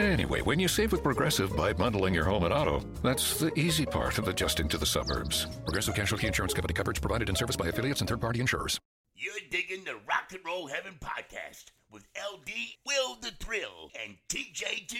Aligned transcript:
Anyway, 0.00 0.40
when 0.40 0.58
you 0.58 0.66
save 0.66 0.92
with 0.92 1.02
Progressive 1.02 1.54
by 1.54 1.74
bundling 1.74 2.14
your 2.14 2.24
home 2.24 2.44
and 2.44 2.54
auto, 2.54 2.80
that's 3.02 3.38
the 3.38 3.52
easy 3.58 3.84
part 3.84 4.16
of 4.18 4.28
adjusting 4.28 4.66
to 4.66 4.78
the 4.78 4.86
suburbs. 4.86 5.46
Progressive 5.66 5.94
Casualty 5.94 6.26
Insurance 6.26 6.54
Company 6.54 6.72
coverage 6.72 7.02
provided 7.02 7.28
in 7.28 7.36
service 7.36 7.54
by 7.54 7.68
affiliates 7.68 8.00
and 8.00 8.08
third 8.08 8.20
party 8.20 8.40
insurers. 8.40 8.80
You're 9.14 9.34
digging 9.50 9.84
the 9.84 9.96
Rock 10.08 10.32
and 10.32 10.40
Roll 10.42 10.68
Heaven 10.68 10.94
podcast 11.00 11.66
with 11.92 12.04
LD, 12.16 12.50
Will 12.86 13.16
the 13.20 13.32
Thrill, 13.38 13.90
and 14.02 14.16
TJ2. 14.30 14.96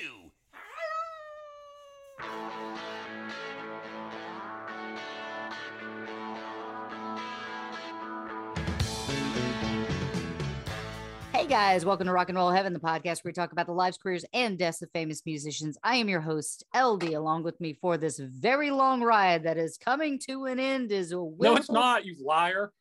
Hey 11.41 11.47
guys, 11.47 11.87
welcome 11.87 12.07
to 12.07 12.13
Rock 12.13 12.29
and 12.29 12.37
Roll 12.37 12.51
Heaven, 12.51 12.75
the 12.75 12.79
podcast 12.79 13.25
where 13.25 13.31
we 13.31 13.33
talk 13.33 13.51
about 13.53 13.65
the 13.65 13.73
lives, 13.73 13.97
careers, 13.97 14.27
and 14.35 14.59
deaths 14.59 14.83
of 14.83 14.91
famous 14.93 15.23
musicians. 15.25 15.79
I 15.83 15.97
am 15.97 16.07
your 16.07 16.21
host, 16.21 16.65
LD. 16.77 17.15
Along 17.15 17.43
with 17.45 17.59
me 17.63 17.73
for 17.81 17.97
this 17.97 18.19
very 18.19 18.71
long 18.71 19.01
ride 19.03 19.45
that 19.45 19.57
is 19.57 19.79
coming 19.79 20.19
to 20.29 20.45
an 20.45 20.61
end 20.61 20.93
is 20.93 21.15
Will. 21.15 21.33
No, 21.39 21.57
it's 21.57 21.71
not, 21.71 22.05
you 22.05 22.15
liar. 22.23 22.73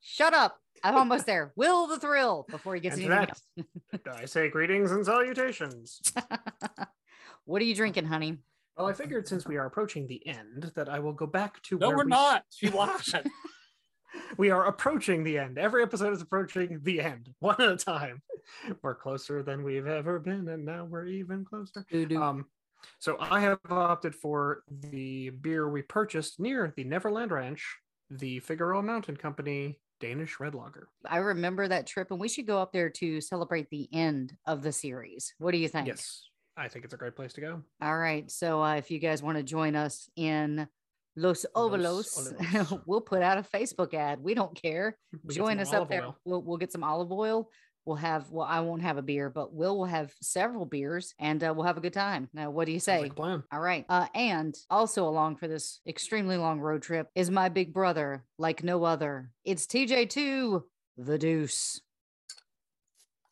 Shut 0.00 0.32
up. 0.32 0.58
I'm 0.82 0.96
almost 0.96 1.26
there. 1.26 1.52
Will 1.56 1.86
the 1.88 2.00
Thrill 2.00 2.46
before 2.48 2.74
he 2.74 2.80
gets 2.80 2.96
And 2.96 3.04
anything 3.12 3.34
that- 3.92 4.00
I 4.14 4.24
say 4.24 4.48
greetings 4.48 4.92
and 4.92 5.04
salutations. 5.04 6.00
what 7.44 7.60
are 7.60 7.66
you 7.66 7.74
drinking, 7.74 8.06
honey? 8.06 8.38
Well, 8.78 8.86
I 8.86 8.94
figured 8.94 9.28
since 9.28 9.46
we 9.46 9.58
are 9.58 9.66
approaching 9.66 10.06
the 10.06 10.26
end, 10.26 10.72
that 10.74 10.88
I 10.88 11.00
will 11.00 11.12
go 11.12 11.26
back 11.26 11.62
to 11.64 11.76
No, 11.78 11.88
where 11.88 11.98
we're 11.98 12.04
we- 12.04 12.10
not. 12.10 12.44
She 12.48 12.70
lied. 12.70 12.98
We 14.36 14.50
are 14.50 14.66
approaching 14.66 15.24
the 15.24 15.38
end. 15.38 15.58
Every 15.58 15.82
episode 15.82 16.12
is 16.12 16.22
approaching 16.22 16.80
the 16.82 17.00
end, 17.00 17.34
one 17.40 17.60
at 17.60 17.70
a 17.70 17.76
time. 17.76 18.22
We're 18.82 18.94
closer 18.94 19.42
than 19.42 19.64
we've 19.64 19.86
ever 19.86 20.18
been, 20.18 20.48
and 20.48 20.64
now 20.64 20.84
we're 20.84 21.06
even 21.06 21.44
closer. 21.44 21.84
Um, 22.16 22.46
so 22.98 23.16
I 23.18 23.40
have 23.40 23.58
opted 23.68 24.14
for 24.14 24.62
the 24.70 25.30
beer 25.30 25.68
we 25.68 25.82
purchased 25.82 26.38
near 26.38 26.72
the 26.76 26.84
Neverland 26.84 27.32
Ranch, 27.32 27.64
the 28.10 28.40
Figueroa 28.40 28.82
Mountain 28.82 29.16
Company 29.16 29.80
Danish 30.00 30.38
Red 30.38 30.54
Lager. 30.54 30.88
I 31.06 31.18
remember 31.18 31.66
that 31.68 31.86
trip, 31.86 32.10
and 32.10 32.20
we 32.20 32.28
should 32.28 32.46
go 32.46 32.60
up 32.60 32.72
there 32.72 32.90
to 32.90 33.20
celebrate 33.20 33.70
the 33.70 33.88
end 33.92 34.36
of 34.46 34.62
the 34.62 34.72
series. 34.72 35.34
What 35.38 35.52
do 35.52 35.58
you 35.58 35.68
think? 35.68 35.88
Yes, 35.88 36.28
I 36.56 36.68
think 36.68 36.84
it's 36.84 36.94
a 36.94 36.98
great 36.98 37.16
place 37.16 37.32
to 37.34 37.40
go. 37.40 37.62
All 37.82 37.98
right. 37.98 38.30
So 38.30 38.62
uh, 38.62 38.76
if 38.76 38.90
you 38.90 38.98
guys 38.98 39.22
want 39.22 39.38
to 39.38 39.42
join 39.42 39.74
us 39.74 40.08
in 40.16 40.68
Los 41.16 41.46
Ovalos, 41.54 42.34
Olivos. 42.34 42.82
we'll 42.86 43.00
put 43.00 43.22
out 43.22 43.38
a 43.38 43.42
Facebook 43.42 43.94
ad. 43.94 44.20
We 44.22 44.34
don't 44.34 44.54
care. 44.60 44.98
We 45.24 45.34
Join 45.34 45.58
us 45.60 45.72
up 45.72 45.88
there. 45.88 46.04
oil. 46.04 46.18
We'll, 46.24 46.42
we'll 46.42 46.58
get 46.58 46.72
some 46.72 46.84
olive 46.84 47.10
oil. 47.10 47.50
We'll 47.86 47.96
have, 47.96 48.30
well, 48.32 48.46
I 48.46 48.60
won't 48.60 48.82
have 48.82 48.98
a 48.98 49.02
beer, 49.02 49.30
but 49.30 49.54
Will 49.54 49.78
will 49.78 49.84
have 49.86 50.12
several 50.20 50.66
beers 50.66 51.14
and 51.20 51.42
uh, 51.42 51.54
we'll 51.56 51.66
have 51.66 51.76
a 51.76 51.80
good 51.80 51.92
time. 51.92 52.28
Now, 52.34 52.50
what 52.50 52.66
do 52.66 52.72
you 52.72 52.80
say? 52.80 53.00
like. 53.00 53.16
All 53.52 53.60
right. 53.60 53.86
Uh, 53.88 54.06
and 54.12 54.54
also 54.68 55.08
along 55.08 55.36
for 55.36 55.46
this 55.46 55.80
extremely 55.86 56.36
long 56.36 56.58
road 56.60 56.82
trip 56.82 57.08
is 57.14 57.30
my 57.30 57.48
big 57.48 57.72
brother, 57.72 58.24
like 58.38 58.64
no 58.64 58.82
other. 58.82 59.30
It's 59.44 59.66
TJ2, 59.66 60.62
the 60.98 61.16
deuce. 61.16 61.80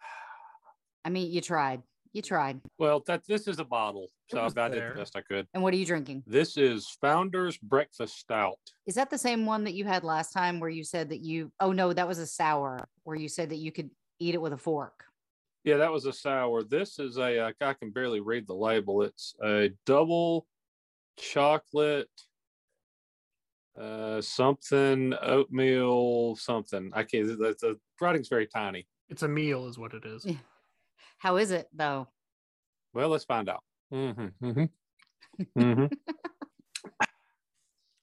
I 1.04 1.10
mean, 1.10 1.32
you 1.32 1.40
tried. 1.40 1.82
You 2.14 2.22
tried. 2.22 2.60
well, 2.78 3.02
that 3.08 3.26
this 3.26 3.48
is 3.48 3.58
a 3.58 3.64
bottle, 3.64 4.06
so 4.30 4.40
I 4.40 4.68
did 4.68 4.80
the 4.80 4.94
best 4.94 5.16
I 5.16 5.20
could. 5.20 5.48
And 5.52 5.64
what 5.64 5.74
are 5.74 5.76
you 5.76 5.84
drinking? 5.84 6.22
This 6.28 6.56
is 6.56 6.96
Founder's 7.00 7.58
Breakfast 7.58 8.16
Stout. 8.16 8.60
Is 8.86 8.94
that 8.94 9.10
the 9.10 9.18
same 9.18 9.46
one 9.46 9.64
that 9.64 9.74
you 9.74 9.84
had 9.84 10.04
last 10.04 10.32
time 10.32 10.60
where 10.60 10.70
you 10.70 10.84
said 10.84 11.08
that 11.08 11.22
you, 11.22 11.50
oh 11.58 11.72
no, 11.72 11.92
that 11.92 12.06
was 12.06 12.18
a 12.18 12.26
sour 12.26 12.88
where 13.02 13.16
you 13.16 13.28
said 13.28 13.50
that 13.50 13.56
you 13.56 13.72
could 13.72 13.90
eat 14.20 14.36
it 14.36 14.40
with 14.40 14.52
a 14.52 14.56
fork? 14.56 15.06
Yeah, 15.64 15.78
that 15.78 15.90
was 15.90 16.06
a 16.06 16.12
sour. 16.12 16.62
This 16.62 17.00
is 17.00 17.18
a 17.18 17.48
uh, 17.48 17.74
can 17.74 17.90
barely 17.90 18.20
read 18.20 18.46
the 18.46 18.54
label. 18.54 19.02
It's 19.02 19.34
a 19.42 19.70
double 19.84 20.46
chocolate 21.16 22.08
uh 23.80 24.20
something 24.20 25.14
oatmeal 25.20 26.36
something. 26.36 26.92
I 26.94 27.02
can't 27.02 27.26
the, 27.26 27.56
the 27.60 27.76
writing's 28.00 28.28
very 28.28 28.46
tiny. 28.46 28.86
It's 29.08 29.24
a 29.24 29.28
meal, 29.28 29.66
is 29.66 29.78
what 29.78 29.94
it 29.94 30.04
is. 30.04 30.24
Yeah. 30.24 30.36
How 31.24 31.38
is 31.38 31.52
it 31.52 31.68
though? 31.72 32.06
Well, 32.92 33.08
let's 33.08 33.24
find 33.24 33.48
out. 33.48 33.64
Mhm, 33.90 34.32
mhm, 34.42 34.68
mhm. 35.56 35.92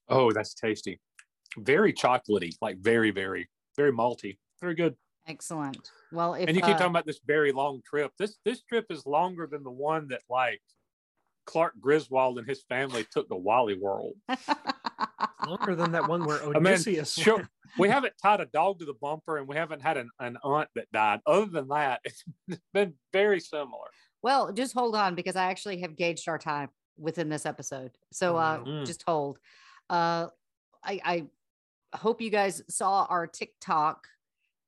oh, 0.10 0.32
that's 0.32 0.56
tasty. 0.56 1.00
Very 1.56 1.94
chocolatey, 1.94 2.56
like 2.64 2.80
very, 2.80 3.12
very, 3.12 3.48
very 3.78 3.92
malty. 3.92 4.40
Very 4.60 4.74
good. 4.74 4.96
Excellent. 5.28 5.92
Well, 6.12 6.34
if 6.34 6.48
and 6.48 6.58
you 6.58 6.64
keep 6.64 6.74
uh, 6.74 6.78
talking 6.80 6.90
about 6.90 7.06
this 7.06 7.20
very 7.24 7.52
long 7.52 7.84
trip. 7.88 8.12
This 8.18 8.38
this 8.44 8.64
trip 8.64 8.88
is 8.90 9.06
longer 9.06 9.46
than 9.46 9.62
the 9.62 9.70
one 9.70 10.08
that 10.08 10.22
like 10.28 10.64
Clark 11.46 11.76
Griswold 11.80 12.40
and 12.40 12.48
his 12.50 12.64
family 12.64 13.06
took 13.12 13.30
to 13.30 13.36
Wally 13.36 13.78
World. 13.78 14.16
Longer 15.48 15.76
than 15.76 15.92
that 15.94 16.08
one 16.08 16.26
where 16.26 16.42
I 16.44 16.60
mean, 16.60 16.68
Odysseus. 16.68 17.14
sure, 17.14 17.48
we 17.78 17.90
haven't 17.90 18.14
tied 18.22 18.42
a 18.42 18.46
dog 18.46 18.80
to 18.80 18.86
the 18.86 18.94
bumper, 18.94 19.38
and 19.38 19.48
we 19.48 19.56
haven't 19.56 19.82
had 19.82 19.98
an, 19.98 20.10
an 20.20 20.38
aunt 20.44 20.70
that 20.76 20.92
died. 20.92 21.20
Other 21.26 21.46
than 21.46 21.68
that, 21.70 22.02
it's 22.06 22.24
been 22.74 22.94
very 23.14 23.40
similar. 23.40 23.88
well, 24.22 24.52
just 24.52 24.74
hold 24.74 24.96
on 24.96 25.16
because 25.16 25.36
I 25.36 25.46
actually 25.46 25.82
have 25.82 25.96
gauged 25.96 26.28
our 26.28 26.38
time 26.38 26.70
within 26.98 27.30
this 27.30 27.46
episode. 27.46 27.92
So 28.12 28.38
uh 28.38 28.58
no. 28.58 28.72
Mm. 28.72 28.86
just 28.86 29.04
hold. 29.08 29.40
Uh 29.90 30.28
I 30.84 31.00
I 31.04 31.24
hope 31.96 32.22
you 32.22 32.30
guys 32.30 32.62
saw 32.70 33.06
our 33.10 33.26
TikTok. 33.28 34.08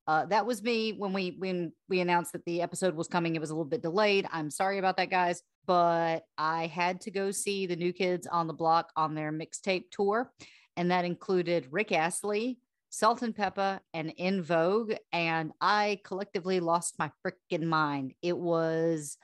Uh 0.07 0.25
that 0.25 0.45
was 0.45 0.63
me 0.63 0.93
when 0.93 1.13
we 1.13 1.35
when 1.37 1.71
we 1.89 1.99
announced 1.99 2.33
that 2.33 2.45
the 2.45 2.61
episode 2.61 2.95
was 2.95 3.07
coming. 3.07 3.35
It 3.35 3.41
was 3.41 3.51
a 3.51 3.53
little 3.53 3.65
bit 3.69 3.81
delayed. 3.83 4.27
I'm 4.31 4.49
sorry 4.49 4.79
about 4.79 4.97
that, 4.97 5.09
guys. 5.09 5.43
But 5.65 6.25
I 6.37 6.67
had 6.67 6.99
to 7.01 7.11
go 7.11 7.31
see 7.31 7.67
the 7.67 7.75
new 7.75 7.93
kids 7.93 8.27
on 8.27 8.47
the 8.47 8.53
block 8.53 8.91
on 8.97 9.15
their 9.15 9.31
mixtape 9.31 9.85
tour. 9.91 10.31
And 10.75 10.91
that 10.91 11.05
included 11.05 11.67
Rick 11.71 11.91
Astley, 11.91 12.59
Salt-N-Pepa, 12.89 13.79
and 13.93 14.13
En 14.17 14.41
Vogue. 14.41 14.93
And 15.11 15.51
I 15.61 15.99
collectively 16.03 16.59
lost 16.59 16.99
my 16.99 17.11
freaking 17.25 17.63
mind. 17.63 18.13
It 18.21 18.37
was 18.37 19.17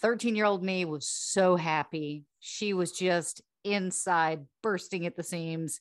13 0.00 0.34
year 0.34 0.46
old 0.46 0.62
me 0.62 0.84
was 0.84 1.06
so 1.06 1.56
happy. 1.56 2.24
She 2.40 2.74
was 2.74 2.92
just 2.92 3.42
inside 3.64 4.46
bursting 4.62 5.06
at 5.06 5.16
the 5.16 5.22
seams. 5.22 5.80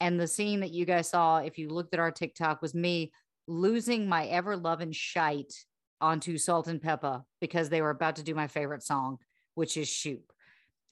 And 0.00 0.18
the 0.18 0.26
scene 0.26 0.60
that 0.60 0.72
you 0.72 0.84
guys 0.84 1.08
saw, 1.08 1.38
if 1.38 1.58
you 1.58 1.68
looked 1.68 1.94
at 1.94 2.00
our 2.00 2.10
TikTok, 2.10 2.60
was 2.60 2.74
me 2.74 3.12
losing 3.46 4.08
my 4.08 4.26
ever 4.26 4.56
loving 4.56 4.92
shite 4.92 5.54
onto 6.00 6.36
Salt-N-Pepa 6.36 7.24
because 7.40 7.68
they 7.68 7.80
were 7.80 7.90
about 7.90 8.16
to 8.16 8.22
do 8.22 8.34
my 8.34 8.46
favorite 8.46 8.82
song, 8.82 9.18
which 9.54 9.76
is 9.76 9.88
Shoop. 9.88 10.32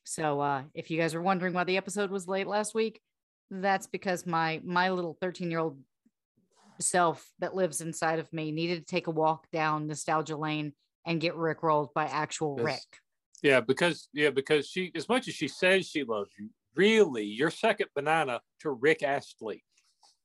So 0.05 0.41
uh, 0.41 0.63
if 0.75 0.91
you 0.91 0.99
guys 0.99 1.15
were 1.15 1.23
wondering 1.23 1.53
why 1.53 1.65
the 1.65 1.77
episode 1.77 2.11
was 2.11 2.29
late 2.29 2.47
last 2.47 2.75
week, 2.75 3.01
that's 3.61 3.87
because 3.87 4.27
my 4.27 4.61
my 4.65 4.91
little 4.91 5.17
13 5.21 5.51
year 5.51 5.61
old 5.61 5.79
self 6.81 7.31
that 7.39 7.55
lives 7.55 7.81
inside 7.81 8.19
of 8.19 8.33
me 8.33 8.51
needed 8.51 8.79
to 8.81 8.85
take 8.85 9.07
a 9.07 9.11
walk 9.11 9.47
down 9.53 9.87
nostalgia 9.87 10.37
lane 10.37 10.73
and 11.07 11.21
get 11.21 11.35
rickrolled 11.35 11.93
by 11.95 12.05
actual 12.05 12.57
Yes. 12.57 12.65
Rick. 12.65 13.01
Yeah, 13.43 13.61
because 13.61 14.09
yeah, 14.13 14.31
because 14.31 14.69
she 14.69 14.93
as 14.95 15.09
much 15.09 15.27
as 15.29 15.35
she 15.35 15.49
says 15.49 15.87
she 15.87 16.05
loves 16.05 16.31
you, 16.39 16.51
really, 16.77 17.25
you're 17.25 17.51
second 17.51 17.89
banana 17.95 18.41
to 18.61 18.71
Rick 18.71 19.03
Astley. 19.03 19.65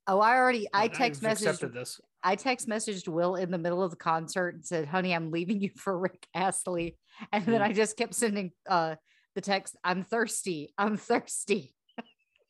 Oh, 0.05 0.19
I 0.19 0.37
already 0.37 0.67
I 0.71 0.83
I've 0.83 0.93
text 0.93 1.21
messaged 1.21 1.73
this. 1.73 1.99
I 2.23 2.35
text 2.35 2.67
messaged 2.67 3.07
Will 3.07 3.35
in 3.35 3.51
the 3.51 3.57
middle 3.57 3.83
of 3.83 3.91
the 3.91 3.97
concert 3.97 4.53
and 4.55 4.65
said, 4.65 4.87
"Honey, 4.87 5.13
I'm 5.15 5.31
leaving 5.31 5.61
you 5.61 5.71
for 5.75 5.97
Rick 5.97 6.27
Astley," 6.33 6.97
and 7.31 7.43
then 7.45 7.61
Mm. 7.61 7.65
I 7.65 7.73
just 7.73 7.97
kept 7.97 8.13
sending 8.13 8.51
uh 8.69 8.95
the 9.33 9.41
text, 9.41 9.75
"I'm 9.83 10.03
thirsty, 10.03 10.73
I'm 10.77 10.95
thirsty." 10.97 11.73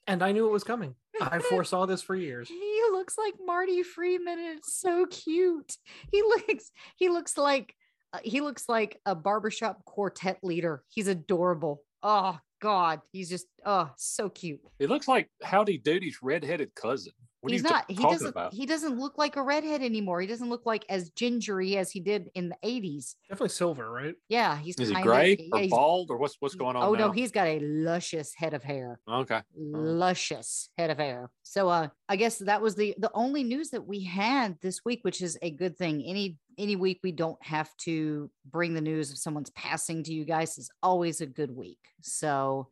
And 0.07 0.23
I 0.23 0.31
knew 0.31 0.47
it 0.47 0.51
was 0.51 0.63
coming. 0.63 0.95
I 1.19 1.39
foresaw 1.49 1.85
this 1.85 2.01
for 2.01 2.15
years. 2.15 2.47
He 2.47 2.81
looks 2.91 3.17
like 3.17 3.33
Marty 3.45 3.83
Freeman, 3.83 4.39
and 4.39 4.57
it's 4.57 4.79
so 4.79 5.05
cute. 5.05 5.75
He 6.11 6.21
looks 6.21 6.71
he 6.95 7.09
looks 7.09 7.37
like 7.37 7.75
uh, 8.13 8.19
he 8.23 8.41
looks 8.41 8.69
like 8.69 8.99
a 9.05 9.15
barbershop 9.15 9.83
quartet 9.85 10.39
leader. 10.43 10.83
He's 10.89 11.07
adorable. 11.07 11.81
Oh 12.01 12.39
God, 12.61 13.01
he's 13.11 13.29
just 13.29 13.47
oh 13.65 13.91
so 13.97 14.29
cute. 14.29 14.61
He 14.79 14.87
looks 14.87 15.07
like 15.07 15.29
Howdy 15.43 15.79
Doody's 15.79 16.19
redheaded 16.21 16.73
cousin. 16.75 17.13
What 17.41 17.51
he's 17.53 17.63
not 17.63 17.85
he 17.87 17.95
doesn't 17.95 18.27
about? 18.27 18.51
he 18.53 18.65
doesn't 18.65 18.97
look 18.97 19.17
like 19.17 19.35
a 19.35 19.43
redhead 19.43 19.81
anymore. 19.83 20.19
He 20.21 20.27
doesn't 20.27 20.49
look 20.49 20.65
like 20.65 20.85
as 20.89 21.11
gingery 21.11 21.77
as 21.77 21.91
he 21.91 21.99
did 21.99 22.29
in 22.33 22.49
the 22.49 22.57
80s. 22.63 23.15
Definitely 23.29 23.49
silver, 23.49 23.91
right? 23.91 24.15
Yeah, 24.27 24.57
he's 24.57 24.75
Is 24.79 24.89
he 24.89 24.95
kinda- 24.95 25.07
gray 25.07 25.37
yeah, 25.53 25.65
or 25.65 25.69
bald 25.69 26.09
or 26.09 26.17
what's 26.17 26.35
what's 26.39 26.55
going 26.55 26.75
on? 26.75 26.83
Oh 26.83 26.93
no, 26.93 27.11
he's 27.11 27.31
got 27.31 27.47
a 27.47 27.59
luscious 27.59 28.33
head 28.33 28.53
of 28.55 28.63
hair. 28.63 28.99
okay. 29.07 29.41
luscious 29.55 30.69
head 30.77 30.89
of 30.89 30.97
hair. 30.97 31.29
So 31.43 31.69
uh 31.69 31.89
I 32.09 32.15
guess 32.15 32.39
that 32.39 32.61
was 32.61 32.75
the 32.75 32.95
the 32.97 33.11
only 33.13 33.43
news 33.43 33.69
that 33.69 33.85
we 33.85 34.03
had 34.03 34.57
this 34.61 34.83
week, 34.83 34.99
which 35.03 35.21
is 35.21 35.37
a 35.41 35.51
good 35.51 35.77
thing. 35.77 36.03
Any 36.05 36.37
any 36.57 36.75
week 36.75 36.99
we 37.03 37.11
don't 37.11 37.41
have 37.43 37.69
to 37.77 38.29
bring 38.49 38.73
the 38.73 38.81
news 38.81 39.11
of 39.11 39.17
someone's 39.17 39.51
passing 39.51 40.03
to 40.03 40.13
you 40.13 40.25
guys 40.25 40.57
is 40.57 40.69
always 40.81 41.21
a 41.21 41.25
good 41.27 41.55
week. 41.55 41.79
So 42.01 42.67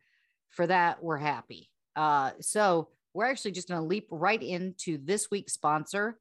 for 0.50 0.66
that, 0.68 1.04
we're 1.04 1.18
happy. 1.18 1.70
Uh 1.96 2.32
so 2.42 2.90
we're 3.16 3.26
actually 3.26 3.52
just 3.52 3.70
gonna 3.70 3.86
leap 3.86 4.08
right 4.12 4.44
into 4.44 5.00
this 5.02 5.32
week's 5.32 5.54
sponsor, 5.54 6.20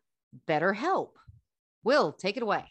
BetterHelp. 0.49 1.11
Will, 1.82 2.12
take 2.12 2.37
it 2.37 2.43
away. 2.43 2.64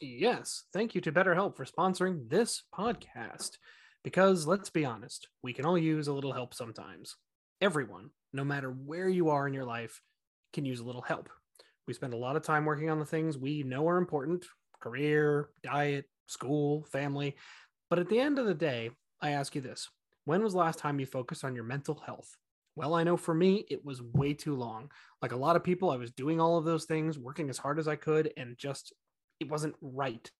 Yes, 0.00 0.64
thank 0.72 0.96
you 0.96 1.00
to 1.02 1.12
BetterHelp 1.12 1.56
for 1.56 1.64
sponsoring 1.64 2.28
this 2.28 2.64
podcast. 2.76 3.52
Because 4.02 4.46
let's 4.46 4.68
be 4.68 4.84
honest, 4.84 5.28
we 5.42 5.52
can 5.52 5.64
all 5.64 5.78
use 5.78 6.08
a 6.08 6.12
little 6.12 6.32
help 6.32 6.54
sometimes. 6.54 7.14
Everyone, 7.60 8.10
no 8.32 8.44
matter 8.44 8.70
where 8.70 9.08
you 9.08 9.30
are 9.30 9.46
in 9.46 9.54
your 9.54 9.64
life, 9.64 10.02
can 10.52 10.64
use 10.64 10.80
a 10.80 10.84
little 10.84 11.02
help. 11.02 11.28
We 11.86 11.94
spend 11.94 12.14
a 12.14 12.18
lot 12.18 12.34
of 12.34 12.42
time 12.42 12.64
working 12.64 12.90
on 12.90 12.98
the 12.98 13.06
things 13.06 13.38
we 13.38 13.62
know 13.62 13.88
are 13.88 13.96
important 13.96 14.44
career, 14.80 15.50
diet, 15.62 16.06
school, 16.26 16.84
family. 16.90 17.36
But 17.90 18.00
at 18.00 18.08
the 18.08 18.18
end 18.18 18.40
of 18.40 18.46
the 18.46 18.54
day, 18.54 18.90
I 19.20 19.30
ask 19.30 19.54
you 19.54 19.60
this 19.60 19.88
when 20.24 20.42
was 20.42 20.52
the 20.52 20.58
last 20.58 20.80
time 20.80 20.98
you 20.98 21.06
focused 21.06 21.44
on 21.44 21.54
your 21.54 21.64
mental 21.64 22.02
health? 22.04 22.36
Well, 22.76 22.94
I 22.94 23.04
know 23.04 23.16
for 23.16 23.34
me, 23.34 23.64
it 23.70 23.84
was 23.84 24.02
way 24.02 24.34
too 24.34 24.54
long. 24.54 24.90
Like 25.22 25.32
a 25.32 25.36
lot 25.36 25.56
of 25.56 25.64
people, 25.64 25.90
I 25.90 25.96
was 25.96 26.12
doing 26.12 26.40
all 26.40 26.58
of 26.58 26.64
those 26.64 26.84
things, 26.84 27.18
working 27.18 27.48
as 27.48 27.58
hard 27.58 27.78
as 27.78 27.88
I 27.88 27.96
could, 27.96 28.32
and 28.36 28.56
just 28.56 28.92
it 29.40 29.50
wasn't 29.50 29.74
right. 29.80 30.30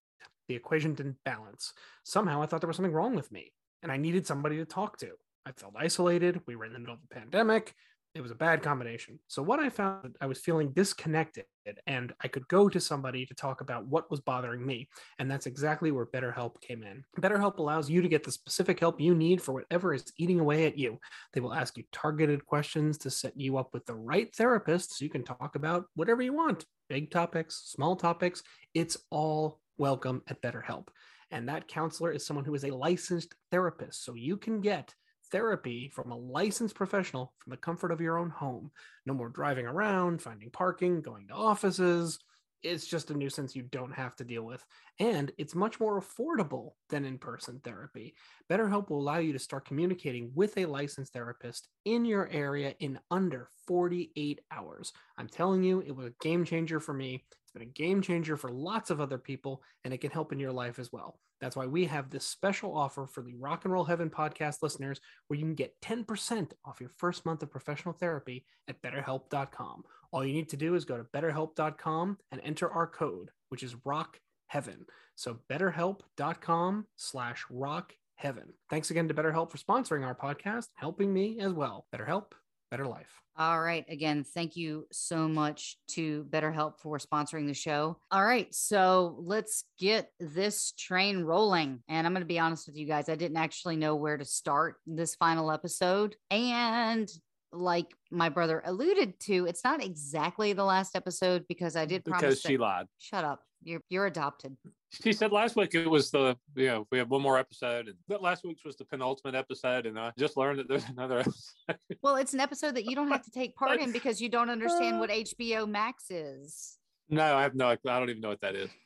The 0.47 0.55
equation 0.55 0.93
didn't 0.93 1.17
balance. 1.25 1.73
Somehow 2.03 2.41
I 2.41 2.45
thought 2.45 2.61
there 2.61 2.67
was 2.67 2.77
something 2.77 2.93
wrong 2.93 3.15
with 3.15 3.31
me 3.31 3.51
and 3.83 3.91
I 3.91 3.97
needed 3.97 4.25
somebody 4.25 4.57
to 4.57 4.65
talk 4.65 4.97
to. 4.99 5.11
I 5.45 5.51
felt 5.51 5.73
isolated. 5.77 6.41
We 6.47 6.55
were 6.55 6.65
in 6.65 6.73
the 6.73 6.79
middle 6.79 6.95
of 6.95 7.01
a 7.03 7.15
pandemic. 7.15 7.73
It 8.15 8.21
was 8.21 8.31
a 8.31 8.35
bad 8.35 8.63
combination. 8.63 9.19
So, 9.27 9.43
what 9.43 9.59
I 9.59 9.69
found, 9.69 10.15
I 10.19 10.25
was 10.25 10.39
feeling 10.39 10.71
disconnected 10.71 11.45
and 11.85 12.13
I 12.21 12.27
could 12.27 12.47
go 12.47 12.67
to 12.67 12.79
somebody 12.79 13.25
to 13.25 13.33
talk 13.35 13.61
about 13.61 13.85
what 13.85 14.09
was 14.09 14.21
bothering 14.21 14.65
me. 14.65 14.89
And 15.19 15.29
that's 15.29 15.45
exactly 15.45 15.91
where 15.91 16.07
BetterHelp 16.07 16.59
came 16.61 16.81
in. 16.81 17.03
BetterHelp 17.21 17.57
allows 17.57 17.89
you 17.89 18.01
to 18.01 18.07
get 18.07 18.23
the 18.23 18.31
specific 18.31 18.79
help 18.79 18.99
you 18.99 19.13
need 19.13 19.41
for 19.41 19.53
whatever 19.53 19.93
is 19.93 20.11
eating 20.17 20.39
away 20.39 20.65
at 20.65 20.77
you. 20.77 20.99
They 21.33 21.41
will 21.41 21.53
ask 21.53 21.77
you 21.77 21.83
targeted 21.91 22.45
questions 22.45 22.97
to 22.99 23.11
set 23.11 23.39
you 23.39 23.57
up 23.57 23.73
with 23.73 23.85
the 23.85 23.95
right 23.95 24.33
therapist 24.35 24.97
so 24.97 25.05
you 25.05 25.11
can 25.11 25.23
talk 25.23 25.55
about 25.55 25.85
whatever 25.95 26.23
you 26.23 26.33
want 26.33 26.65
big 26.89 27.11
topics, 27.11 27.63
small 27.65 27.95
topics. 27.95 28.43
It's 28.73 28.97
all 29.09 29.59
welcome 29.77 30.21
at 30.27 30.41
BetterHelp. 30.41 30.87
And 31.31 31.47
that 31.49 31.67
counselor 31.67 32.11
is 32.11 32.25
someone 32.25 32.45
who 32.45 32.55
is 32.55 32.63
a 32.63 32.75
licensed 32.75 33.35
therapist. 33.51 34.05
So 34.05 34.13
you 34.13 34.37
can 34.37 34.61
get 34.61 34.93
therapy 35.31 35.89
from 35.93 36.11
a 36.11 36.17
licensed 36.17 36.75
professional 36.75 37.33
from 37.39 37.51
the 37.51 37.57
comfort 37.57 37.91
of 37.91 38.01
your 38.01 38.17
own 38.17 38.29
home. 38.29 38.71
No 39.05 39.13
more 39.13 39.29
driving 39.29 39.65
around, 39.65 40.21
finding 40.21 40.49
parking, 40.49 41.01
going 41.01 41.27
to 41.27 41.33
offices. 41.33 42.19
It's 42.63 42.87
just 42.87 43.11
a 43.11 43.13
nuisance 43.13 43.55
you 43.55 43.61
don't 43.61 43.93
have 43.93 44.15
to 44.15 44.23
deal 44.23 44.43
with. 44.43 44.63
And 44.99 45.31
it's 45.37 45.53
much 45.53 45.79
more 45.79 46.01
affordable 46.01 46.71
than 46.89 47.05
in 47.05 47.19
person 47.19 47.61
therapy. 47.63 48.15
BetterHelp 48.49 48.89
will 48.89 48.99
allow 48.99 49.19
you 49.19 49.31
to 49.33 49.39
start 49.39 49.65
communicating 49.65 50.31
with 50.33 50.57
a 50.57 50.65
licensed 50.65 51.13
therapist 51.13 51.69
in 51.85 52.03
your 52.03 52.27
area 52.29 52.73
in 52.79 52.99
under 53.11 53.47
48 53.67 54.41
hours. 54.51 54.91
I'm 55.17 55.27
telling 55.27 55.63
you, 55.63 55.81
it 55.81 55.95
was 55.95 56.07
a 56.07 56.13
game 56.21 56.45
changer 56.45 56.79
for 56.79 56.93
me. 56.93 57.25
It's 57.31 57.51
been 57.51 57.61
a 57.61 57.65
game 57.65 58.01
changer 58.01 58.35
for 58.35 58.51
lots 58.51 58.89
of 58.89 58.99
other 58.99 59.19
people, 59.19 59.61
and 59.83 59.93
it 59.93 59.99
can 59.99 60.11
help 60.11 60.33
in 60.33 60.39
your 60.39 60.51
life 60.51 60.79
as 60.79 60.91
well. 60.91 61.19
That's 61.41 61.55
why 61.55 61.65
we 61.67 61.85
have 61.85 62.09
this 62.09 62.25
special 62.25 62.75
offer 62.75 63.07
for 63.07 63.21
the 63.21 63.35
Rock 63.35 63.65
and 63.65 63.73
Roll 63.73 63.83
Heaven 63.83 64.09
podcast 64.09 64.57
listeners 64.61 64.99
where 65.27 65.39
you 65.39 65.45
can 65.45 65.55
get 65.55 65.79
10% 65.81 66.51
off 66.65 66.81
your 66.81 66.91
first 66.97 67.25
month 67.25 67.43
of 67.43 67.51
professional 67.51 67.93
therapy 67.93 68.45
at 68.67 68.81
betterhelp.com. 68.81 69.83
All 70.11 70.25
you 70.25 70.33
need 70.33 70.49
to 70.49 70.57
do 70.57 70.75
is 70.75 70.85
go 70.85 70.97
to 70.97 71.03
betterhelp.com 71.03 72.17
and 72.31 72.41
enter 72.43 72.71
our 72.71 72.87
code, 72.87 73.29
which 73.49 73.63
is 73.63 73.75
rock 73.85 74.19
heaven. 74.47 74.85
So 75.15 75.39
betterhelp.com 75.51 76.85
slash 76.95 77.45
rock 77.49 77.93
heaven. 78.15 78.53
Thanks 78.69 78.91
again 78.91 79.07
to 79.07 79.13
BetterHelp 79.13 79.51
for 79.51 79.57
sponsoring 79.57 80.05
our 80.05 80.15
podcast, 80.15 80.67
helping 80.75 81.13
me 81.13 81.39
as 81.39 81.53
well. 81.53 81.85
BetterHelp, 81.95 82.31
better 82.69 82.85
life. 82.85 83.21
All 83.39 83.61
right. 83.61 83.85
Again, 83.87 84.23
thank 84.23 84.55
you 84.55 84.87
so 84.91 85.27
much 85.27 85.77
to 85.89 86.25
BetterHelp 86.31 86.79
for 86.79 86.97
sponsoring 86.97 87.45
the 87.45 87.53
show. 87.53 87.99
All 88.09 88.25
right. 88.25 88.53
So 88.53 89.15
let's 89.19 89.63
get 89.77 90.11
this 90.19 90.71
train 90.71 91.21
rolling. 91.23 91.83
And 91.87 92.07
I'm 92.07 92.13
going 92.13 92.23
to 92.23 92.27
be 92.27 92.39
honest 92.39 92.65
with 92.65 92.75
you 92.75 92.87
guys, 92.87 93.09
I 93.09 93.15
didn't 93.15 93.37
actually 93.37 93.75
know 93.75 93.95
where 93.95 94.17
to 94.17 94.25
start 94.25 94.77
this 94.87 95.13
final 95.13 95.51
episode. 95.51 96.15
And 96.31 97.07
like 97.53 97.93
my 98.09 98.29
brother 98.29 98.63
alluded 98.65 99.19
to, 99.21 99.45
it's 99.45 99.63
not 99.63 99.83
exactly 99.83 100.53
the 100.53 100.65
last 100.65 100.95
episode 100.95 101.45
because 101.47 101.75
I 101.75 101.85
did 101.85 102.05
promise. 102.05 102.21
Because 102.21 102.41
she 102.41 102.57
that- 102.57 102.61
lied. 102.63 102.85
Shut 102.97 103.23
up. 103.23 103.43
You're 103.63 103.81
you're 103.89 104.05
adopted. 104.05 104.55
She 104.91 105.11
said 105.11 105.31
last 105.31 105.55
week 105.55 105.75
it 105.75 105.87
was 105.89 106.11
the 106.11 106.37
you 106.55 106.67
know 106.67 106.87
we 106.91 106.97
have 106.97 107.09
one 107.09 107.21
more 107.21 107.37
episode 107.37 107.87
and 107.87 107.97
that 108.07 108.21
last 108.21 108.45
week's 108.45 108.63
was 108.63 108.75
the 108.77 108.85
penultimate 108.85 109.35
episode 109.35 109.85
and 109.85 109.99
I 109.99 110.11
just 110.17 110.37
learned 110.37 110.59
that 110.59 110.67
there's 110.69 110.87
another 110.89 111.19
episode. 111.19 111.77
Well, 112.01 112.15
it's 112.15 112.33
an 112.33 112.39
episode 112.39 112.75
that 112.75 112.85
you 112.85 112.95
don't 112.95 113.09
have 113.09 113.23
to 113.23 113.31
take 113.31 113.55
part 113.55 113.79
in 113.81 113.91
because 113.99 114.21
you 114.21 114.29
don't 114.29 114.49
understand 114.49 114.99
what 114.99 115.09
HBO 115.09 115.67
Max 115.67 116.09
is. 116.09 116.77
no, 117.09 117.35
I 117.35 117.41
have 117.41 117.55
no 117.55 117.67
I 117.69 117.75
don't 117.83 118.09
even 118.09 118.21
know 118.21 118.29
what 118.29 118.41
that 118.41 118.55
is. 118.55 118.69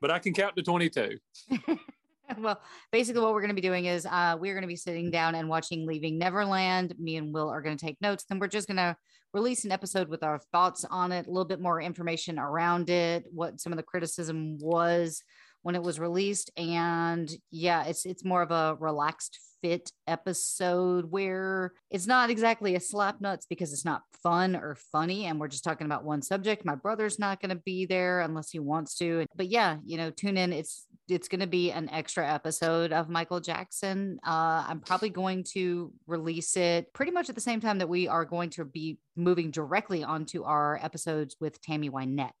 But 0.00 0.10
I 0.10 0.18
can 0.18 0.34
count 0.34 0.54
to 0.56 0.62
22. 0.62 1.18
well, 2.38 2.60
basically, 2.90 3.20
what 3.20 3.32
we're 3.32 3.40
going 3.40 3.54
to 3.54 3.54
be 3.54 3.60
doing 3.60 3.86
is 3.86 4.06
uh, 4.06 4.36
we're 4.38 4.54
going 4.54 4.62
to 4.62 4.68
be 4.68 4.76
sitting 4.76 5.10
down 5.10 5.34
and 5.34 5.48
watching 5.48 5.86
Leaving 5.86 6.18
Neverland. 6.18 6.94
Me 6.98 7.16
and 7.16 7.34
Will 7.34 7.48
are 7.48 7.62
going 7.62 7.76
to 7.76 7.84
take 7.84 8.00
notes. 8.00 8.24
Then 8.24 8.38
we're 8.38 8.48
just 8.48 8.66
going 8.68 8.78
to 8.78 8.96
release 9.32 9.64
an 9.64 9.72
episode 9.72 10.08
with 10.08 10.22
our 10.22 10.38
thoughts 10.52 10.84
on 10.88 11.12
it, 11.12 11.26
a 11.26 11.30
little 11.30 11.44
bit 11.44 11.60
more 11.60 11.80
information 11.80 12.38
around 12.38 12.88
it, 12.88 13.24
what 13.32 13.60
some 13.60 13.72
of 13.72 13.76
the 13.76 13.82
criticism 13.82 14.58
was 14.58 15.22
when 15.64 15.74
it 15.74 15.82
was 15.82 15.98
released, 15.98 16.50
and 16.56 17.28
yeah, 17.50 17.84
it's 17.86 18.06
it's 18.06 18.24
more 18.24 18.42
of 18.42 18.50
a 18.50 18.76
relaxed 18.78 19.40
fit 19.64 19.90
episode 20.06 21.10
where 21.10 21.72
it's 21.90 22.06
not 22.06 22.28
exactly 22.28 22.74
a 22.74 22.80
slap 22.80 23.18
nuts 23.22 23.46
because 23.48 23.72
it's 23.72 23.84
not 23.84 24.02
fun 24.22 24.54
or 24.54 24.76
funny 24.92 25.24
and 25.24 25.40
we're 25.40 25.48
just 25.48 25.64
talking 25.64 25.86
about 25.86 26.04
one 26.04 26.20
subject. 26.20 26.66
My 26.66 26.74
brother's 26.74 27.18
not 27.18 27.40
going 27.40 27.48
to 27.48 27.62
be 27.64 27.86
there 27.86 28.20
unless 28.20 28.50
he 28.50 28.58
wants 28.58 28.94
to 28.96 29.24
but 29.34 29.48
yeah 29.48 29.78
you 29.86 29.96
know 29.96 30.10
tune 30.10 30.36
in. 30.36 30.52
It's 30.52 30.86
it's 31.08 31.28
going 31.28 31.40
to 31.40 31.46
be 31.46 31.72
an 31.72 31.88
extra 31.90 32.30
episode 32.30 32.92
of 32.92 33.08
michael 33.08 33.40
jackson. 33.40 34.18
Uh, 34.26 34.64
i'm 34.68 34.80
probably 34.80 35.08
going 35.08 35.44
to 35.54 35.90
release 36.06 36.58
it 36.58 36.92
pretty 36.92 37.12
much 37.12 37.30
at 37.30 37.34
the 37.34 37.40
same 37.40 37.60
time 37.60 37.78
that 37.78 37.88
we 37.88 38.06
are 38.06 38.26
going 38.26 38.50
to 38.50 38.66
be 38.66 38.98
moving 39.16 39.50
directly 39.50 40.04
onto 40.04 40.42
our 40.44 40.78
episodes 40.82 41.36
with 41.40 41.58
tammy 41.62 41.88
wynette. 41.88 42.32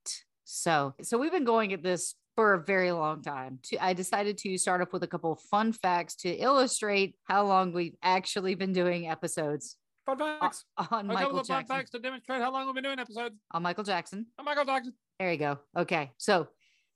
So 0.44 0.94
so 1.00 1.16
we've 1.16 1.32
been 1.32 1.46
going 1.46 1.72
at 1.72 1.82
this 1.82 2.14
for 2.36 2.54
a 2.54 2.62
very 2.62 2.90
long 2.92 3.22
time. 3.22 3.60
I 3.80 3.92
decided 3.92 4.38
to 4.38 4.58
start 4.58 4.80
off 4.82 4.92
with 4.92 5.02
a 5.02 5.06
couple 5.06 5.32
of 5.32 5.40
fun 5.40 5.72
facts 5.72 6.16
to 6.16 6.30
illustrate 6.30 7.14
how 7.24 7.46
long 7.46 7.72
we've 7.72 7.96
actually 8.02 8.54
been 8.54 8.72
doing 8.72 9.08
episodes 9.08 9.76
Fun 10.06 10.18
facts. 10.18 10.64
on 10.90 11.06
Michael 11.06 11.06
Jackson. 11.06 11.10
A 11.10 11.14
couple 11.14 11.14
Michael 11.14 11.38
of 11.40 11.46
fun 11.46 11.56
Jackson. 11.60 11.76
facts 11.76 11.90
to 11.90 11.98
demonstrate 11.98 12.40
how 12.42 12.52
long 12.52 12.66
we've 12.66 12.74
been 12.74 12.84
doing 12.84 12.98
episodes. 12.98 13.36
On 13.52 13.62
Michael 13.62 13.84
Jackson. 13.84 14.26
Oh, 14.38 14.42
Michael 14.42 14.64
Jackson. 14.64 14.92
There 15.18 15.32
you 15.32 15.38
go. 15.38 15.58
Okay. 15.76 16.10
So 16.18 16.48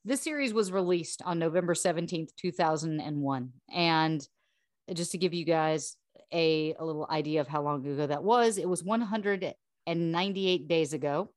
this 0.05 0.21
series 0.21 0.53
was 0.53 0.71
released 0.71 1.21
on 1.25 1.39
November 1.39 1.73
17th, 1.73 2.29
2001. 2.37 3.49
And 3.73 4.27
just 4.93 5.11
to 5.11 5.17
give 5.17 5.33
you 5.33 5.45
guys 5.45 5.95
a, 6.31 6.75
a 6.77 6.85
little 6.85 7.07
idea 7.09 7.41
of 7.41 7.47
how 7.47 7.61
long 7.63 7.85
ago 7.85 8.07
that 8.07 8.23
was, 8.23 8.57
it 8.57 8.67
was 8.67 8.83
198 8.83 10.67
days 10.67 10.93
ago. 10.93 11.31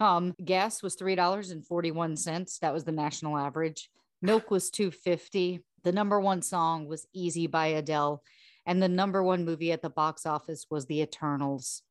Um, 0.00 0.34
gas 0.44 0.82
was 0.82 0.96
$3.41. 0.96 2.58
That 2.60 2.72
was 2.72 2.84
the 2.84 2.92
national 2.92 3.36
average. 3.38 3.88
Milk 4.22 4.50
was 4.50 4.70
250. 4.70 5.60
The 5.84 5.92
number 5.92 6.20
one 6.20 6.42
song 6.42 6.88
was 6.88 7.06
Easy 7.12 7.46
by 7.46 7.66
Adele. 7.68 8.22
And 8.64 8.82
the 8.82 8.88
number 8.88 9.22
one 9.22 9.44
movie 9.44 9.70
at 9.72 9.82
the 9.82 9.90
box 9.90 10.26
office 10.26 10.66
was 10.68 10.86
The 10.86 11.00
Eternals. 11.02 11.82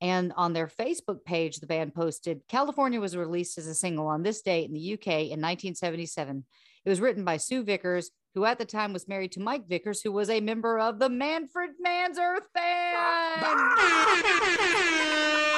And 0.00 0.32
on 0.36 0.52
their 0.52 0.66
Facebook 0.66 1.24
page, 1.24 1.58
the 1.58 1.66
band 1.66 1.94
posted 1.94 2.42
California 2.48 3.00
was 3.00 3.16
released 3.16 3.58
as 3.58 3.66
a 3.66 3.74
single 3.74 4.06
on 4.06 4.22
this 4.22 4.42
date 4.42 4.68
in 4.68 4.74
the 4.74 4.94
UK 4.94 5.06
in 5.06 5.40
1977. 5.40 6.44
It 6.84 6.88
was 6.88 7.00
written 7.00 7.24
by 7.24 7.38
Sue 7.38 7.64
Vickers, 7.64 8.10
who 8.34 8.44
at 8.44 8.58
the 8.58 8.66
time 8.66 8.92
was 8.92 9.08
married 9.08 9.32
to 9.32 9.40
Mike 9.40 9.66
Vickers, 9.66 10.02
who 10.02 10.12
was 10.12 10.28
a 10.28 10.40
member 10.40 10.78
of 10.78 10.98
the 10.98 11.08
Manfred 11.08 11.70
Mann's 11.80 12.18
Earth 12.18 12.48
Band. 12.54 12.96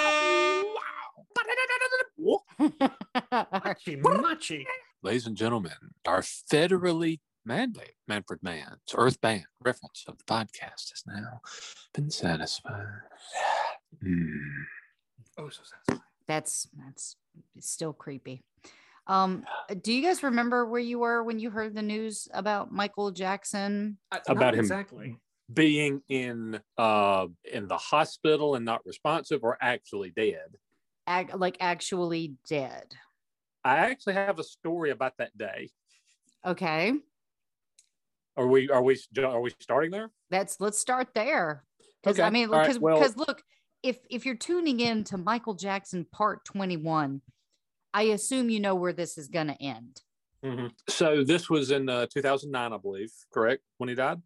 Machi, 3.64 3.97
machi. 3.97 4.66
Ladies 5.02 5.26
and 5.26 5.37
gentlemen, 5.37 5.73
our 6.07 6.21
federally 6.21 7.21
mandate 7.45 7.95
Manfred 8.07 8.40
Mann's 8.42 8.78
Earth 8.95 9.21
Band 9.21 9.47
reference 9.62 10.04
of 10.07 10.18
the 10.18 10.25
podcast 10.25 10.90
has 10.90 11.02
now 11.07 11.40
been 11.95 12.11
satisfied. 12.11 12.85
Hmm. 14.02 14.62
Oh, 15.38 15.49
so 15.49 15.62
satisfying. 15.62 16.02
That's 16.26 16.68
that's 16.85 17.16
still 17.61 17.92
creepy. 17.92 18.42
Um, 19.07 19.45
do 19.83 19.92
you 19.92 20.02
guys 20.02 20.23
remember 20.23 20.66
where 20.66 20.80
you 20.80 20.99
were 20.99 21.23
when 21.23 21.38
you 21.38 21.49
heard 21.50 21.75
the 21.75 21.83
news 21.83 22.28
about 22.35 22.71
Michael 22.71 23.11
Jackson? 23.11 23.97
About 24.28 24.54
him. 24.54 24.61
exactly. 24.61 25.16
Being 25.52 26.02
in 26.11 26.61
uh 26.76 27.28
in 27.50 27.68
the 27.68 27.78
hospital 27.78 28.54
and 28.57 28.66
not 28.66 28.85
responsive 28.85 29.40
or 29.42 29.57
actually 29.62 30.11
dead. 30.11 30.59
Ag- 31.09 31.35
like 31.35 31.57
actually 31.59 32.35
dead. 32.49 32.95
I 33.65 33.77
actually 33.79 34.15
have 34.15 34.38
a 34.38 34.45
story 34.45 34.91
about 34.91 35.15
that 35.19 35.37
day. 35.37 35.71
Okay, 36.47 36.93
Are 38.37 38.47
we 38.47 38.69
are 38.69 38.83
we 38.83 38.97
are 39.19 39.41
we 39.41 39.50
starting 39.59 39.91
there? 39.91 40.11
that's 40.31 40.61
let's 40.61 40.79
start 40.79 41.09
there. 41.15 41.65
Because 42.03 42.21
I 42.21 42.31
mean, 42.31 42.49
all 42.50 42.57
right, 42.59 42.67
because 42.67 42.79
well- 42.79 42.99
because 43.00 43.17
look, 43.17 43.43
if 43.83 43.99
if 44.11 44.25
you're 44.27 44.37
tuning 44.37 44.81
in 44.81 45.03
to 45.05 45.17
Michael 45.17 45.55
Jackson 45.55 46.07
Part 46.12 46.45
Twenty 46.45 46.77
One, 46.77 47.23
I 47.95 48.03
assume 48.05 48.50
you 48.50 48.61
know 48.61 48.75
where 48.75 48.93
this 48.93 49.19
is 49.19 49.29
going 49.29 49.49
to 49.49 49.61
end. 49.62 50.00
So 50.88 51.25
this 51.25 51.50
was 51.50 51.73
in 51.73 51.88
uh, 51.88 52.07
2009, 52.07 52.73
I 52.73 52.77
believe, 52.77 53.11
correct? 53.35 53.62
When 53.79 53.88
he 53.88 53.97
died. 53.97 54.23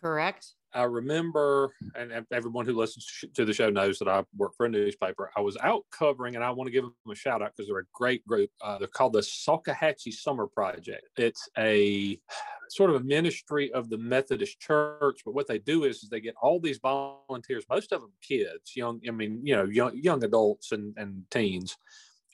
Correct? 0.00 0.46
I 0.74 0.82
remember, 0.82 1.72
and 1.94 2.26
everyone 2.32 2.66
who 2.66 2.74
listens 2.74 3.24
to 3.34 3.44
the 3.44 3.52
show 3.52 3.70
knows 3.70 3.98
that 3.98 4.08
I 4.08 4.24
work 4.36 4.52
for 4.56 4.66
a 4.66 4.68
newspaper. 4.68 5.30
I 5.36 5.40
was 5.40 5.56
out 5.62 5.84
covering, 5.90 6.34
and 6.34 6.44
I 6.44 6.50
want 6.50 6.68
to 6.68 6.72
give 6.72 6.84
them 6.84 6.94
a 7.10 7.14
shout 7.14 7.42
out 7.42 7.52
because 7.56 7.68
they're 7.68 7.78
a 7.78 7.92
great 7.94 8.26
group. 8.26 8.50
Uh, 8.62 8.78
they're 8.78 8.88
called 8.88 9.14
the 9.14 9.20
Salkehatchie 9.20 10.12
Summer 10.12 10.46
Project. 10.46 11.08
It's 11.16 11.48
a 11.56 12.18
sort 12.68 12.90
of 12.90 12.96
a 12.96 13.04
ministry 13.04 13.72
of 13.72 13.88
the 13.88 13.98
Methodist 13.98 14.60
Church, 14.60 15.20
but 15.24 15.34
what 15.34 15.46
they 15.46 15.58
do 15.58 15.84
is, 15.84 16.02
is 16.02 16.08
they 16.10 16.20
get 16.20 16.34
all 16.42 16.60
these 16.60 16.78
volunteers, 16.78 17.64
most 17.70 17.92
of 17.92 18.00
them 18.00 18.12
kids, 18.20 18.72
young, 18.74 19.00
I 19.08 19.12
mean, 19.12 19.40
you 19.42 19.56
know, 19.56 19.64
young 19.64 19.96
young 19.96 20.24
adults 20.24 20.72
and 20.72 20.94
and 20.98 21.24
teens, 21.30 21.76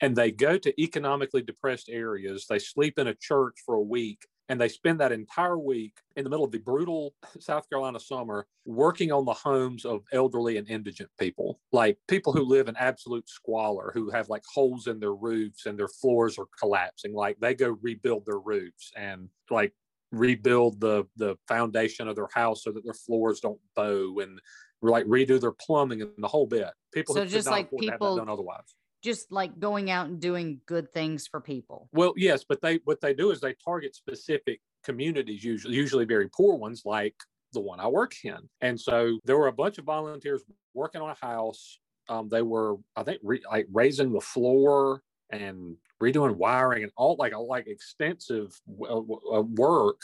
and 0.01 0.15
they 0.15 0.31
go 0.31 0.57
to 0.57 0.81
economically 0.81 1.41
depressed 1.41 1.87
areas. 1.89 2.45
They 2.49 2.59
sleep 2.59 2.99
in 2.99 3.07
a 3.07 3.15
church 3.15 3.55
for 3.65 3.75
a 3.75 3.81
week 3.81 4.25
and 4.49 4.59
they 4.59 4.67
spend 4.67 4.99
that 4.99 5.11
entire 5.11 5.57
week 5.57 5.93
in 6.15 6.23
the 6.23 6.29
middle 6.29 6.45
of 6.45 6.51
the 6.51 6.59
brutal 6.59 7.13
South 7.39 7.69
Carolina 7.69 7.99
summer 7.99 8.45
working 8.65 9.11
on 9.11 9.25
the 9.25 9.33
homes 9.33 9.85
of 9.85 10.03
elderly 10.11 10.57
and 10.57 10.67
indigent 10.69 11.09
people, 11.19 11.59
like 11.71 11.97
people 12.07 12.33
who 12.33 12.43
live 12.43 12.67
in 12.67 12.75
absolute 12.75 13.27
squalor, 13.29 13.91
who 13.93 14.09
have 14.09 14.29
like 14.29 14.43
holes 14.53 14.87
in 14.87 14.99
their 14.99 15.13
roofs 15.15 15.65
and 15.65 15.77
their 15.79 15.87
floors 15.87 16.37
are 16.37 16.47
collapsing. 16.59 17.13
Like 17.13 17.39
they 17.39 17.53
go 17.55 17.77
rebuild 17.81 18.25
their 18.25 18.39
roofs 18.39 18.91
and 18.95 19.29
like 19.49 19.73
rebuild 20.11 20.79
the 20.79 21.05
the 21.15 21.35
foundation 21.47 22.07
of 22.07 22.15
their 22.15 22.29
house 22.33 22.63
so 22.63 22.71
that 22.71 22.83
their 22.83 22.93
floors 22.93 23.39
don't 23.39 23.59
bow 23.75 24.19
and 24.19 24.39
like 24.81 25.05
redo 25.05 25.39
their 25.39 25.53
plumbing 25.53 26.01
and 26.01 26.11
the 26.17 26.27
whole 26.27 26.45
bit. 26.45 26.69
People 26.93 27.15
So 27.15 27.21
who 27.21 27.25
could 27.27 27.33
just 27.33 27.45
not 27.47 27.51
like 27.53 27.67
afford 27.67 27.81
to 27.83 27.91
have 27.91 27.99
that 27.99 28.05
people- 28.05 28.17
done 28.17 28.29
otherwise. 28.29 28.75
Just 29.03 29.31
like 29.31 29.59
going 29.59 29.91
out 29.91 30.07
and 30.07 30.19
doing 30.19 30.61
good 30.65 30.91
things 30.91 31.27
for 31.27 31.41
people. 31.41 31.89
Well, 31.91 32.13
yes, 32.15 32.43
but 32.47 32.61
they 32.61 32.79
what 32.85 33.01
they 33.01 33.13
do 33.13 33.31
is 33.31 33.41
they 33.41 33.55
target 33.63 33.95
specific 33.95 34.61
communities, 34.83 35.43
usually 35.43 35.75
usually 35.75 36.05
very 36.05 36.29
poor 36.29 36.55
ones, 36.55 36.83
like 36.85 37.15
the 37.53 37.59
one 37.59 37.79
I 37.79 37.87
work 37.87 38.13
in. 38.23 38.37
And 38.61 38.79
so 38.79 39.19
there 39.25 39.37
were 39.37 39.47
a 39.47 39.53
bunch 39.53 39.77
of 39.77 39.85
volunteers 39.85 40.43
working 40.73 41.01
on 41.01 41.09
a 41.09 41.25
house. 41.25 41.79
Um, 42.09 42.27
they 42.29 42.41
were, 42.41 42.75
I 42.95 43.03
think, 43.03 43.19
re, 43.23 43.41
like 43.49 43.67
raising 43.71 44.11
the 44.11 44.21
floor 44.21 45.01
and 45.29 45.77
redoing 46.01 46.35
wiring 46.35 46.83
and 46.83 46.91
all 46.97 47.15
like 47.17 47.33
like 47.35 47.67
extensive 47.67 48.59
w- 48.67 49.19
uh, 49.33 49.41
work 49.41 50.01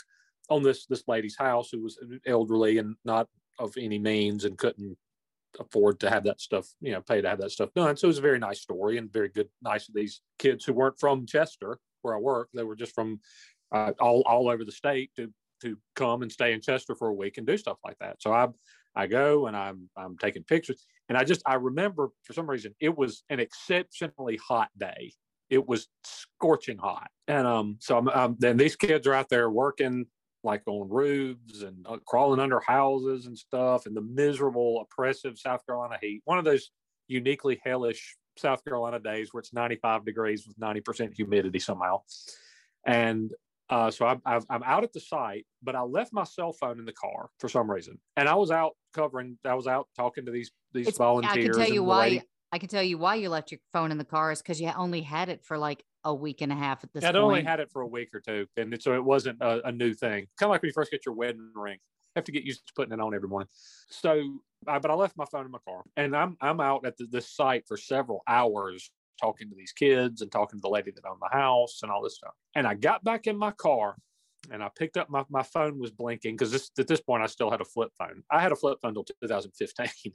on 0.48 0.62
this 0.62 0.86
this 0.86 1.04
lady's 1.06 1.36
house 1.36 1.70
who 1.70 1.82
was 1.82 1.98
elderly 2.26 2.78
and 2.78 2.96
not 3.04 3.28
of 3.58 3.74
any 3.76 3.98
means 3.98 4.44
and 4.44 4.56
couldn't 4.56 4.96
afford 5.58 6.00
to 6.00 6.10
have 6.10 6.24
that 6.24 6.40
stuff, 6.40 6.68
you 6.80 6.92
know, 6.92 7.00
pay 7.00 7.20
to 7.20 7.28
have 7.28 7.40
that 7.40 7.50
stuff 7.50 7.70
done. 7.74 7.96
So 7.96 8.06
it 8.06 8.08
was 8.08 8.18
a 8.18 8.22
very 8.22 8.38
nice 8.38 8.60
story 8.60 8.98
and 8.98 9.12
very 9.12 9.28
good, 9.28 9.48
nice 9.62 9.88
of 9.88 9.94
these 9.94 10.20
kids 10.38 10.64
who 10.64 10.72
weren't 10.72 11.00
from 11.00 11.26
Chester, 11.26 11.78
where 12.02 12.14
I 12.14 12.18
work. 12.18 12.48
They 12.54 12.62
were 12.62 12.76
just 12.76 12.94
from 12.94 13.20
uh, 13.72 13.92
all 14.00 14.22
all 14.26 14.48
over 14.48 14.64
the 14.64 14.72
state 14.72 15.10
to 15.16 15.32
to 15.62 15.76
come 15.94 16.22
and 16.22 16.32
stay 16.32 16.52
in 16.52 16.60
Chester 16.60 16.94
for 16.94 17.08
a 17.08 17.14
week 17.14 17.38
and 17.38 17.46
do 17.46 17.56
stuff 17.56 17.78
like 17.84 17.98
that. 17.98 18.22
So 18.22 18.32
I 18.32 18.48
I 18.94 19.06
go 19.06 19.46
and 19.46 19.56
I'm 19.56 19.88
I'm 19.96 20.16
taking 20.18 20.42
pictures, 20.44 20.86
and 21.08 21.16
I 21.16 21.24
just 21.24 21.42
I 21.46 21.54
remember 21.54 22.10
for 22.24 22.32
some 22.32 22.48
reason 22.48 22.74
it 22.80 22.96
was 22.96 23.24
an 23.30 23.40
exceptionally 23.40 24.36
hot 24.36 24.68
day. 24.78 25.12
It 25.48 25.66
was 25.66 25.88
scorching 26.04 26.78
hot, 26.78 27.10
and 27.28 27.46
um 27.46 27.76
so 27.80 27.98
I'm, 27.98 28.08
um 28.08 28.36
then 28.38 28.56
these 28.56 28.76
kids 28.76 29.06
are 29.06 29.14
out 29.14 29.28
there 29.28 29.50
working 29.50 30.06
like 30.42 30.62
on 30.66 30.88
roofs 30.88 31.62
and 31.62 31.86
uh, 31.88 31.98
crawling 32.06 32.40
under 32.40 32.60
houses 32.60 33.26
and 33.26 33.36
stuff 33.36 33.86
and 33.86 33.96
the 33.96 34.00
miserable 34.00 34.80
oppressive 34.80 35.38
south 35.38 35.64
carolina 35.66 35.96
heat 36.00 36.22
one 36.24 36.38
of 36.38 36.44
those 36.44 36.70
uniquely 37.08 37.60
hellish 37.64 38.16
south 38.36 38.64
carolina 38.64 38.98
days 38.98 39.32
where 39.32 39.40
it's 39.40 39.52
95 39.52 40.04
degrees 40.04 40.46
with 40.46 40.58
90% 40.58 41.14
humidity 41.14 41.58
somehow 41.58 42.00
and 42.86 43.32
uh, 43.68 43.88
so 43.88 44.04
I'm, 44.04 44.20
I've, 44.26 44.44
I'm 44.50 44.64
out 44.64 44.82
at 44.82 44.92
the 44.92 45.00
site 45.00 45.46
but 45.62 45.74
i 45.76 45.82
left 45.82 46.12
my 46.12 46.24
cell 46.24 46.52
phone 46.52 46.78
in 46.78 46.84
the 46.84 46.92
car 46.92 47.30
for 47.38 47.48
some 47.48 47.70
reason 47.70 48.00
and 48.16 48.28
i 48.28 48.34
was 48.34 48.50
out 48.50 48.72
covering 48.94 49.38
i 49.44 49.54
was 49.54 49.66
out 49.66 49.88
talking 49.96 50.24
to 50.26 50.32
these 50.32 50.50
these 50.72 50.88
It's, 50.88 50.98
volunteers 50.98 51.34
I 51.34 51.42
can 51.42 51.52
tell 51.52 51.74
you 51.74 51.82
why. 51.84 52.08
lady- 52.08 52.22
I 52.52 52.58
can 52.58 52.68
tell 52.68 52.82
you 52.82 52.98
why 52.98 53.14
you 53.14 53.28
left 53.28 53.52
your 53.52 53.60
phone 53.72 53.92
in 53.92 53.98
the 53.98 54.04
car 54.04 54.32
is 54.32 54.42
because 54.42 54.60
you 54.60 54.72
only 54.76 55.02
had 55.02 55.28
it 55.28 55.44
for 55.44 55.56
like 55.56 55.84
a 56.04 56.14
week 56.14 56.40
and 56.40 56.52
a 56.52 56.54
half 56.54 56.82
at 56.84 56.92
this 56.92 57.04
I'd 57.04 57.14
point. 57.14 57.24
only 57.24 57.42
had 57.42 57.60
it 57.60 57.70
for 57.70 57.82
a 57.82 57.86
week 57.86 58.08
or 58.14 58.20
two, 58.20 58.46
and 58.56 58.72
it, 58.74 58.82
so 58.82 58.94
it 58.94 59.04
wasn't 59.04 59.40
a, 59.40 59.68
a 59.68 59.72
new 59.72 59.94
thing. 59.94 60.26
Kind 60.38 60.48
of 60.48 60.50
like 60.50 60.62
when 60.62 60.68
you 60.68 60.72
first 60.72 60.90
get 60.90 61.06
your 61.06 61.14
wedding 61.14 61.50
ring, 61.54 61.74
you 61.74 62.12
have 62.16 62.24
to 62.24 62.32
get 62.32 62.44
used 62.44 62.66
to 62.66 62.72
putting 62.74 62.92
it 62.92 63.00
on 63.00 63.14
every 63.14 63.28
morning. 63.28 63.48
So, 63.88 64.38
I, 64.66 64.78
but 64.78 64.90
I 64.90 64.94
left 64.94 65.16
my 65.16 65.26
phone 65.26 65.44
in 65.44 65.50
my 65.50 65.58
car, 65.66 65.82
and 65.96 66.16
I'm 66.16 66.36
I'm 66.40 66.60
out 66.60 66.86
at 66.86 66.96
the, 66.96 67.06
this 67.10 67.30
site 67.30 67.64
for 67.66 67.76
several 67.76 68.22
hours 68.26 68.90
talking 69.20 69.50
to 69.50 69.54
these 69.54 69.72
kids 69.72 70.22
and 70.22 70.32
talking 70.32 70.58
to 70.58 70.62
the 70.62 70.68
lady 70.68 70.90
that 70.90 71.04
owned 71.06 71.20
the 71.20 71.36
house 71.36 71.80
and 71.82 71.92
all 71.92 72.02
this 72.02 72.16
stuff. 72.16 72.32
And 72.54 72.66
I 72.66 72.74
got 72.74 73.04
back 73.04 73.26
in 73.26 73.36
my 73.36 73.50
car, 73.50 73.96
and 74.50 74.62
I 74.62 74.70
picked 74.76 74.96
up 74.96 75.10
my 75.10 75.24
my 75.28 75.42
phone 75.42 75.78
was 75.78 75.90
blinking 75.90 76.34
because 76.34 76.50
this 76.50 76.70
at 76.78 76.86
this 76.86 77.00
point 77.00 77.22
I 77.22 77.26
still 77.26 77.50
had 77.50 77.60
a 77.60 77.64
flip 77.64 77.90
phone. 77.98 78.22
I 78.30 78.40
had 78.40 78.52
a 78.52 78.56
flip 78.56 78.78
phone 78.80 78.90
until 78.90 79.04
2015. 79.04 80.12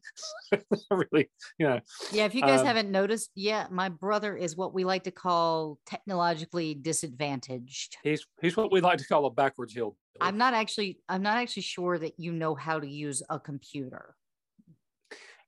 really, 0.92 1.30
you 1.60 1.68
know, 1.68 1.80
Yeah, 2.12 2.26
if 2.26 2.34
you 2.34 2.42
guys 2.42 2.62
Um, 2.62 2.66
haven't 2.66 2.92
noticed 2.92 3.32
yet, 3.36 3.72
my 3.72 3.90
brother 3.90 4.36
is 4.36 4.56
what 4.56 4.74
we 4.74 4.84
like 4.84 5.04
to 5.04 5.12
call 5.12 5.80
technologically 5.86 6.74
disadvantaged. 6.74 7.98
he's 8.04 8.26
he's 8.42 8.58
what 8.58 8.72
we 8.72 8.82
like 8.82 8.98
to 9.00 9.08
call 9.08 9.26
a 9.26 9.32
backwards 9.32 9.74
hill. 9.74 9.96
I'm 10.22 10.38
not 10.38 10.54
actually 10.54 11.00
I'm 11.10 11.22
not 11.22 11.38
actually 11.38 11.64
sure 11.64 11.98
that 12.00 12.20
you 12.20 12.32
know 12.32 12.56
how 12.56 12.80
to 12.80 12.88
use 12.88 13.22
a 13.30 13.40
computer. 13.40 14.16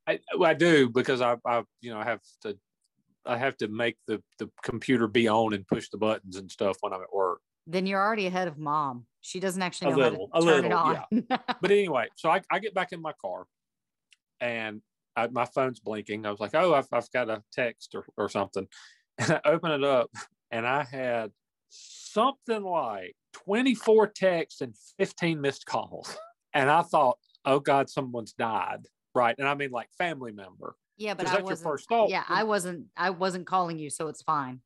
I, 0.07 0.19
well, 0.37 0.49
I 0.49 0.53
do 0.53 0.89
because 0.89 1.19
I, 1.19 1.35
I, 1.45 1.63
you 1.81 1.89
know, 1.91 1.99
I 1.99 2.05
have 2.05 2.21
to, 2.43 2.57
I 3.25 3.37
have 3.37 3.57
to 3.57 3.67
make 3.67 3.97
the 4.07 4.23
the 4.39 4.49
computer 4.63 5.07
be 5.07 5.27
on 5.27 5.53
and 5.53 5.67
push 5.67 5.89
the 5.89 5.97
buttons 5.97 6.37
and 6.37 6.49
stuff 6.49 6.77
when 6.79 6.93
I'm 6.93 7.01
at 7.01 7.13
work. 7.13 7.41
Then 7.67 7.85
you're 7.85 8.01
already 8.01 8.25
ahead 8.27 8.47
of 8.47 8.57
mom. 8.57 9.05
She 9.21 9.41
doesn't 9.41 9.61
actually 9.61 9.91
A 9.91 9.95
know 9.95 9.97
little, 9.97 10.29
how 10.33 10.39
a 10.39 10.41
to 10.41 10.47
turn 10.47 10.61
little, 10.63 10.91
it 11.17 11.31
on. 11.31 11.39
But 11.61 11.71
anyway, 11.71 12.07
so 12.15 12.29
I, 12.29 12.41
I 12.49 12.59
get 12.59 12.73
back 12.73 12.93
in 12.93 13.01
my 13.01 13.11
car, 13.21 13.45
and 14.39 14.81
I, 15.17 15.27
my 15.27 15.45
phone's 15.45 15.81
blinking. 15.81 16.25
I 16.25 16.31
was 16.31 16.39
like, 16.39 16.55
oh, 16.55 16.73
I've, 16.73 16.87
I've 16.93 17.11
got 17.11 17.29
a 17.29 17.43
text 17.51 17.93
or, 17.93 18.05
or 18.15 18.29
something, 18.29 18.67
and 19.17 19.33
I 19.33 19.41
open 19.49 19.71
it 19.71 19.83
up, 19.83 20.09
and 20.49 20.65
I 20.65 20.83
had 20.85 21.31
something 21.69 22.63
like 22.63 23.15
24 23.33 24.07
texts 24.07 24.61
and 24.61 24.73
15 24.97 25.41
missed 25.41 25.65
calls, 25.65 26.17
and 26.53 26.69
I 26.69 26.83
thought, 26.83 27.17
oh 27.43 27.59
God, 27.59 27.89
someone's 27.89 28.31
died, 28.31 28.85
right? 29.13 29.35
And 29.37 29.47
I 29.47 29.55
mean 29.55 29.71
like 29.71 29.89
family 29.97 30.31
member. 30.31 30.77
yeah, 30.97 31.15
but 31.15 31.27
I 31.27 31.41
wasn't. 31.41 31.81
Yeah, 32.09 32.23
I 32.29 32.43
wasn't. 32.43 32.85
I 32.95 33.09
wasn't 33.09 33.45
calling 33.45 33.77
you, 33.77 33.89
so 33.89 34.07
it's 34.07 34.21
fine. 34.21 34.61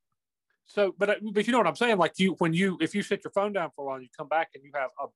So, 0.65 0.93
but 0.97 1.19
but 1.33 1.45
you 1.45 1.51
know 1.51 1.57
what 1.57 1.67
I'm 1.67 1.75
saying? 1.75 1.97
Like 1.97 2.13
you, 2.17 2.35
when 2.37 2.53
you 2.53 2.77
if 2.81 2.95
you 2.95 3.03
sit 3.03 3.23
your 3.23 3.31
phone 3.31 3.53
down 3.53 3.71
for 3.75 3.83
a 3.83 3.87
while, 3.87 3.95
and 3.95 4.03
you 4.03 4.09
come 4.17 4.29
back 4.29 4.49
and 4.53 4.63
you 4.63 4.71
have 4.73 4.89
a 5.01 5.07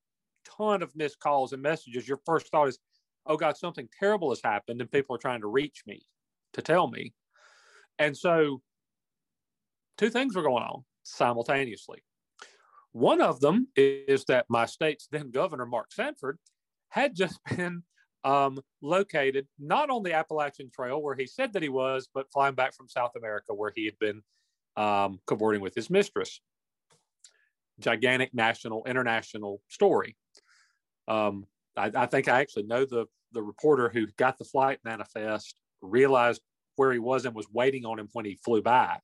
ton 0.57 0.81
of 0.81 0.95
missed 0.95 1.19
calls 1.19 1.53
and 1.53 1.61
messages. 1.61 2.07
Your 2.07 2.19
first 2.25 2.49
thought 2.49 2.67
is, 2.67 2.79
"Oh 3.25 3.37
God, 3.37 3.57
something 3.57 3.87
terrible 3.99 4.29
has 4.29 4.41
happened, 4.43 4.81
and 4.81 4.91
people 4.91 5.15
are 5.15 5.19
trying 5.19 5.41
to 5.41 5.47
reach 5.47 5.83
me 5.87 6.01
to 6.53 6.61
tell 6.61 6.87
me." 6.87 7.13
And 7.99 8.17
so, 8.17 8.61
two 9.97 10.09
things 10.09 10.35
were 10.35 10.43
going 10.43 10.63
on 10.63 10.83
simultaneously. 11.03 12.03
One 12.91 13.21
of 13.21 13.39
them 13.39 13.67
is 13.75 14.25
that 14.25 14.45
my 14.49 14.65
state's 14.65 15.07
then 15.11 15.31
governor, 15.31 15.65
Mark 15.65 15.91
Sanford, 15.91 16.37
had 16.89 17.15
just 17.15 17.39
been 17.55 17.83
um, 18.23 18.59
located 18.81 19.47
not 19.59 19.89
on 19.89 20.01
the 20.03 20.13
Appalachian 20.13 20.71
Trail 20.73 21.01
where 21.01 21.15
he 21.15 21.27
said 21.27 21.53
that 21.53 21.61
he 21.61 21.69
was, 21.69 22.07
but 22.13 22.31
flying 22.31 22.55
back 22.55 22.73
from 22.73 22.87
South 22.89 23.11
America 23.15 23.53
where 23.53 23.71
he 23.75 23.85
had 23.85 23.99
been 23.99 24.23
um, 24.77 25.19
cavorting 25.27 25.61
with 25.61 25.75
his 25.75 25.89
mistress. 25.89 26.41
Gigantic 27.79 28.33
national, 28.33 28.85
international 28.85 29.61
story. 29.67 30.15
Um, 31.07 31.45
I, 31.75 31.91
I 31.93 32.05
think 32.05 32.27
I 32.29 32.39
actually 32.39 32.63
know 32.63 32.85
the 32.85 33.05
the 33.33 33.43
reporter 33.43 33.89
who 33.89 34.07
got 34.17 34.37
the 34.37 34.45
flight 34.45 34.79
manifest, 34.85 35.55
realized 35.81 36.41
where 36.77 36.93
he 36.93 36.99
was, 36.99 37.25
and 37.25 37.35
was 37.35 37.47
waiting 37.51 37.85
on 37.85 37.99
him 37.99 38.07
when 38.13 38.23
he 38.23 38.35
flew 38.45 38.61
back. 38.61 39.03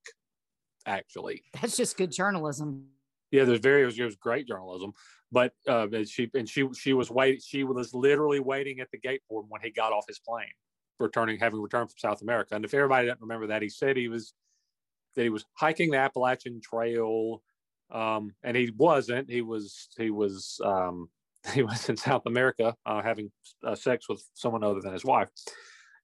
Actually, 0.86 1.44
That's 1.60 1.76
just 1.76 1.98
good 1.98 2.12
journalism. 2.12 2.88
yeah, 3.30 3.44
there's 3.44 3.60
very 3.60 3.84
it 3.84 3.86
was, 3.86 4.00
it 4.00 4.06
was 4.06 4.16
great 4.16 4.48
journalism, 4.48 4.94
but 5.32 5.54
uh, 5.68 5.88
and 5.92 6.08
she 6.08 6.30
and 6.34 6.48
she 6.48 6.68
she 6.74 6.94
was 6.94 7.12
wait 7.12 7.44
she 7.44 7.64
was 7.64 7.94
literally 7.94 8.40
waiting 8.40 8.80
at 8.80 8.90
the 8.92 8.98
gate 8.98 9.22
for 9.28 9.42
him 9.42 9.48
when 9.50 9.62
he 9.62 9.70
got 9.70 9.92
off 9.92 10.06
his 10.08 10.20
plane, 10.20 10.48
returning, 11.00 11.40
having 11.40 11.62
returned 11.62 11.90
from 11.92 11.98
South 11.98 12.22
America. 12.22 12.56
And 12.56 12.64
if 12.64 12.74
everybody 12.74 13.08
doesn't 13.08 13.22
remember 13.22 13.48
that, 13.48 13.62
he 13.62 13.70
said 13.70 13.98
he 13.98 14.08
was 14.08 14.34
that 15.16 15.24
he 15.24 15.30
was 15.30 15.46
hiking 15.54 15.92
the 15.92 15.98
Appalachian 15.98 16.62
Trail, 16.62 17.42
um, 17.92 18.32
and 18.44 18.56
he 18.56 18.72
wasn't. 18.78 19.30
He 19.30 19.42
was 19.42 19.90
he 19.98 20.10
was 20.10 20.60
um, 20.64 21.10
he 21.54 21.64
was 21.64 21.90
in 21.90 21.98
South 21.98 22.24
America 22.26 22.76
uh, 22.86 23.02
having 23.02 23.32
uh, 23.66 23.76
sex 23.76 24.08
with 24.10 24.24
someone 24.34 24.64
other 24.64 24.82
than 24.82 24.94
his 24.94 25.04
wife. 25.06 25.30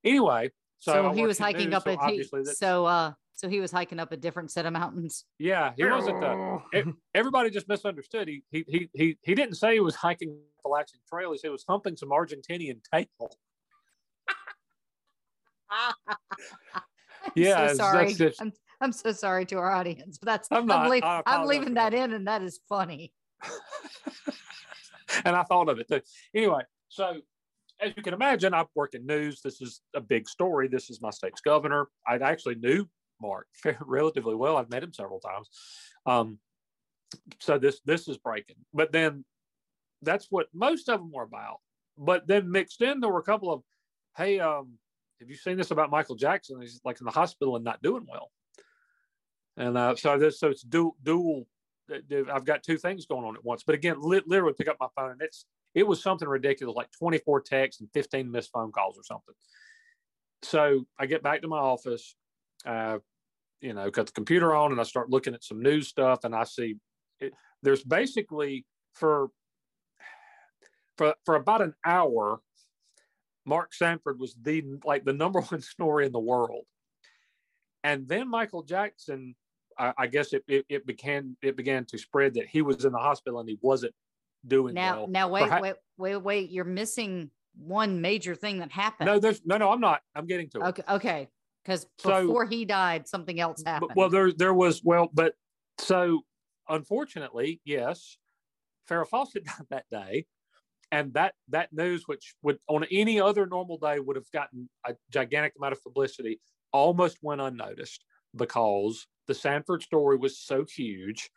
Anyway, 0.04 0.52
so, 0.80 0.94
So, 0.94 1.12
he 1.14 1.26
was 1.26 1.40
hiking 1.40 1.70
news, 1.70 1.76
up 1.76 1.84
so 1.84 1.98
a 2.00 2.12
he- 2.12 2.24
so 2.54 2.86
uh 2.86 3.14
so 3.34 3.48
he 3.48 3.60
was 3.60 3.72
hiking 3.72 4.00
up 4.00 4.12
a 4.12 4.18
different 4.18 4.50
set 4.52 4.66
of 4.66 4.74
mountains. 4.74 5.26
yeah, 5.38 5.72
he 5.78 5.86
wasn't. 5.86 6.24
Uh, 6.24 6.58
e- 6.74 6.84
everybody 7.16 7.50
just 7.52 7.68
misunderstood. 7.70 8.28
He, 8.28 8.44
he 8.52 8.66
he 8.68 8.90
he 8.94 9.18
he 9.22 9.36
didn't 9.36 9.56
say 9.56 9.74
he 9.74 9.80
was 9.80 9.96
hiking 9.96 10.30
the 10.30 10.40
Appalachian 10.62 11.00
Trail. 11.08 11.32
He 11.32 11.38
said 11.38 11.48
he 11.48 11.52
was 11.52 11.64
humping 11.68 11.96
some 11.96 12.10
Argentinian 12.10 12.80
tail. 12.92 13.08
I'm 15.70 15.94
Yeah, 17.36 17.68
so 17.70 17.74
sorry. 17.76 18.06
that's 18.06 18.18
just- 18.18 18.42
I'm, 18.80 18.88
I'm 18.88 18.92
so 18.92 19.12
sorry 19.12 19.46
to 19.48 19.58
our 19.58 19.72
audience, 19.72 20.18
but 20.18 20.26
that's 20.28 20.48
I'm 20.52 20.60
I'm, 20.60 20.68
not. 20.68 20.90
leave- 20.90 21.04
I 21.04 21.22
I'm 21.26 21.48
leaving 21.48 21.76
that 21.76 21.92
that. 21.92 21.98
in, 21.98 22.14
and 22.14 22.28
that 22.28 22.42
is 22.42 22.60
funny. 22.68 23.14
and 25.26 25.36
I 25.36 25.44
thought 25.44 25.70
of 25.70 25.80
it 25.80 25.88
too. 25.88 26.02
Anyway, 26.34 26.62
so 26.90 27.18
as 27.80 27.94
you 27.96 28.04
can 28.04 28.14
imagine, 28.14 28.54
I've 28.54 28.68
worked 28.76 28.96
in 28.96 29.06
news. 29.06 29.42
This 29.42 29.62
is 29.62 29.82
a 29.96 30.02
big 30.02 30.28
story. 30.28 30.68
This 30.68 30.90
is 30.90 31.02
my 31.02 31.12
state's 31.12 31.42
governor. 31.42 31.88
I 32.08 32.16
actually 32.16 32.56
knew 32.56 32.88
Mark 33.22 33.48
relatively 33.82 34.36
well. 34.36 34.58
I've 34.58 34.70
met 34.70 34.84
him 34.84 34.94
several 34.94 35.20
times. 35.20 35.50
Um, 36.06 36.40
so 37.40 37.58
this 37.58 37.80
this 37.86 38.08
is 38.08 38.18
breaking. 38.18 38.58
But 38.74 38.92
then 38.92 39.24
that's 40.02 40.28
what 40.30 40.48
most 40.54 40.90
of 40.90 41.00
them 41.00 41.12
were 41.12 41.24
about. 41.24 41.58
But 41.98 42.28
then 42.28 42.52
mixed 42.52 42.82
in, 42.82 43.00
there 43.00 43.12
were 43.12 43.20
a 43.20 43.24
couple 43.24 43.52
of, 43.52 43.64
hey, 44.16 44.40
um, 44.40 44.74
have 45.20 45.30
you 45.30 45.36
seen 45.36 45.58
this 45.58 45.72
about 45.72 45.90
Michael 45.90 46.16
Jackson? 46.16 46.62
He's 46.62 46.80
like 46.84 47.00
in 47.02 47.06
the 47.06 47.12
hospital 47.12 47.56
and 47.56 47.66
not 47.66 47.82
doing 47.82 48.06
well. 48.08 48.30
And 49.58 49.78
uh, 49.78 49.96
so 49.96 50.18
this, 50.18 50.40
so 50.40 50.50
it's 50.50 50.62
dual, 50.62 50.96
dual. 51.04 51.48
I've 52.32 52.46
got 52.46 52.64
two 52.64 52.78
things 52.78 53.06
going 53.06 53.26
on 53.26 53.36
at 53.36 53.44
once. 53.44 53.64
But 53.64 53.76
again, 53.76 53.96
li- 54.00 54.22
literally 54.26 54.54
pick 54.54 54.68
up 54.68 54.78
my 54.80 54.88
phone 54.96 55.12
and 55.12 55.22
it's 55.22 55.46
it 55.74 55.88
was 55.88 56.02
something 56.02 56.28
ridiculous, 56.28 56.76
like 56.76 56.92
24 56.98 57.42
texts 57.42 57.82
and 57.82 57.90
15 57.94 58.32
missed 58.32 58.52
phone 58.52 58.72
calls 58.72 58.98
or 58.98 59.04
something. 59.04 59.36
So 60.42 60.86
I 61.00 61.06
get 61.06 61.24
back 61.24 61.42
to 61.42 61.48
my 61.48 61.60
office, 61.60 62.16
uh, 62.66 63.00
you 63.62 63.74
know, 63.74 63.90
got 63.90 64.08
the 64.08 64.12
computer 64.12 64.56
on, 64.56 64.72
and 64.72 64.80
I 64.80 64.84
start 64.84 65.10
looking 65.10 65.34
at 65.34 65.44
some 65.44 65.62
news 65.62 65.88
stuff, 65.88 66.24
and 66.24 66.36
I 66.36 66.44
see 66.44 66.78
it, 67.20 67.34
there's 67.64 67.84
basically 67.84 68.66
for 68.94 69.30
for 70.98 71.16
for 71.26 71.36
about 71.36 71.62
an 71.62 71.74
hour, 71.86 72.40
Mark 73.46 73.74
Sanford 73.74 74.20
was 74.20 74.36
the 74.42 74.64
like 74.84 75.06
the 75.06 75.14
number 75.14 75.42
one 75.50 75.62
story 75.62 76.06
in 76.06 76.12
the 76.12 76.20
world, 76.20 76.66
and 77.84 78.08
then 78.08 78.30
Michael 78.30 78.64
Jackson. 78.64 79.36
I, 79.80 79.94
I 79.98 80.08
guess 80.08 80.34
it, 80.34 80.44
it 80.48 80.66
it 80.70 80.86
began 80.86 81.36
it 81.42 81.56
began 81.56 81.86
to 81.86 81.98
spread 81.98 82.34
that 82.36 82.48
he 82.48 82.62
was 82.62 82.86
in 82.86 82.92
the 82.92 82.98
hospital 83.00 83.40
and 83.40 83.50
he 83.50 83.58
wasn't 83.62 83.94
doing 84.46 84.74
Now, 84.74 84.98
well. 85.00 85.08
now 85.08 85.30
wait, 85.30 85.44
Perha- 85.44 85.62
wait, 85.62 85.76
wait, 85.98 86.16
wait. 86.18 86.50
You're 86.52 86.66
missing 86.66 87.32
one 87.58 88.02
major 88.02 88.36
thing 88.36 88.60
that 88.60 88.72
happened. 88.72 89.08
No, 89.08 89.20
there's 89.20 89.42
no, 89.46 89.58
no. 89.58 89.72
I'm 89.72 89.80
not. 89.80 90.02
I'm 90.16 90.26
getting 90.26 90.50
to 90.52 90.60
it. 90.60 90.64
Okay, 90.68 90.84
okay. 90.90 91.28
Because 91.64 91.86
So- 92.00 92.28
before 92.28 92.46
he 92.46 92.66
died, 92.66 93.08
something 93.08 93.40
else 93.40 93.64
happened. 93.66 93.90
But, 93.90 93.98
well, 93.98 94.10
there 94.10 94.32
there 94.32 94.54
was 94.54 94.82
well, 94.84 95.10
but 95.14 95.34
so 95.80 96.22
unfortunately, 96.70 97.62
yes, 97.66 98.18
Farrah 98.90 99.08
Fawcett 99.08 99.46
died 99.46 99.66
that 99.70 99.86
day, 99.92 100.26
and 100.92 101.14
that 101.14 101.34
that 101.50 101.74
news, 101.74 102.04
which 102.08 102.36
would 102.42 102.60
on 102.68 102.86
any 102.92 103.20
other 103.20 103.46
normal 103.46 103.78
day 103.78 104.00
would 104.00 104.16
have 104.16 104.32
gotten 104.32 104.70
a 104.86 104.96
gigantic 105.12 105.54
amount 105.58 105.74
of 105.74 105.84
publicity, 105.84 106.40
almost 106.72 107.18
went 107.22 107.42
unnoticed 107.42 108.06
because 108.36 109.08
the 109.28 109.34
Sanford 109.34 109.84
story 109.84 110.18
was 110.18 110.40
so 110.40 110.66
huge. 110.66 111.30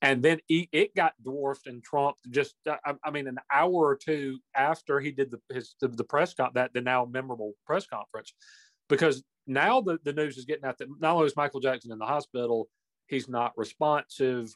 And 0.00 0.22
then 0.22 0.38
he, 0.46 0.68
it 0.70 0.94
got 0.94 1.14
dwarfed 1.22 1.66
and 1.66 1.82
trumped 1.82 2.20
just, 2.30 2.54
I, 2.68 2.94
I 3.04 3.10
mean, 3.10 3.26
an 3.26 3.38
hour 3.52 3.72
or 3.72 3.96
two 3.96 4.38
after 4.54 5.00
he 5.00 5.10
did 5.10 5.32
the 5.32 5.40
his 5.52 5.74
the, 5.80 5.88
the 5.88 6.04
press 6.04 6.34
con 6.34 6.50
that 6.54 6.72
the 6.72 6.80
now 6.80 7.04
memorable 7.04 7.54
press 7.66 7.84
conference, 7.86 8.32
because 8.88 9.24
now 9.46 9.80
the, 9.80 9.98
the 10.04 10.12
news 10.12 10.38
is 10.38 10.44
getting 10.44 10.64
out 10.64 10.78
that 10.78 10.88
not 11.00 11.16
only 11.16 11.26
is 11.26 11.36
Michael 11.36 11.58
Jackson 11.58 11.90
in 11.90 11.98
the 11.98 12.06
hospital, 12.06 12.68
he's 13.08 13.28
not 13.28 13.52
responsive. 13.56 14.54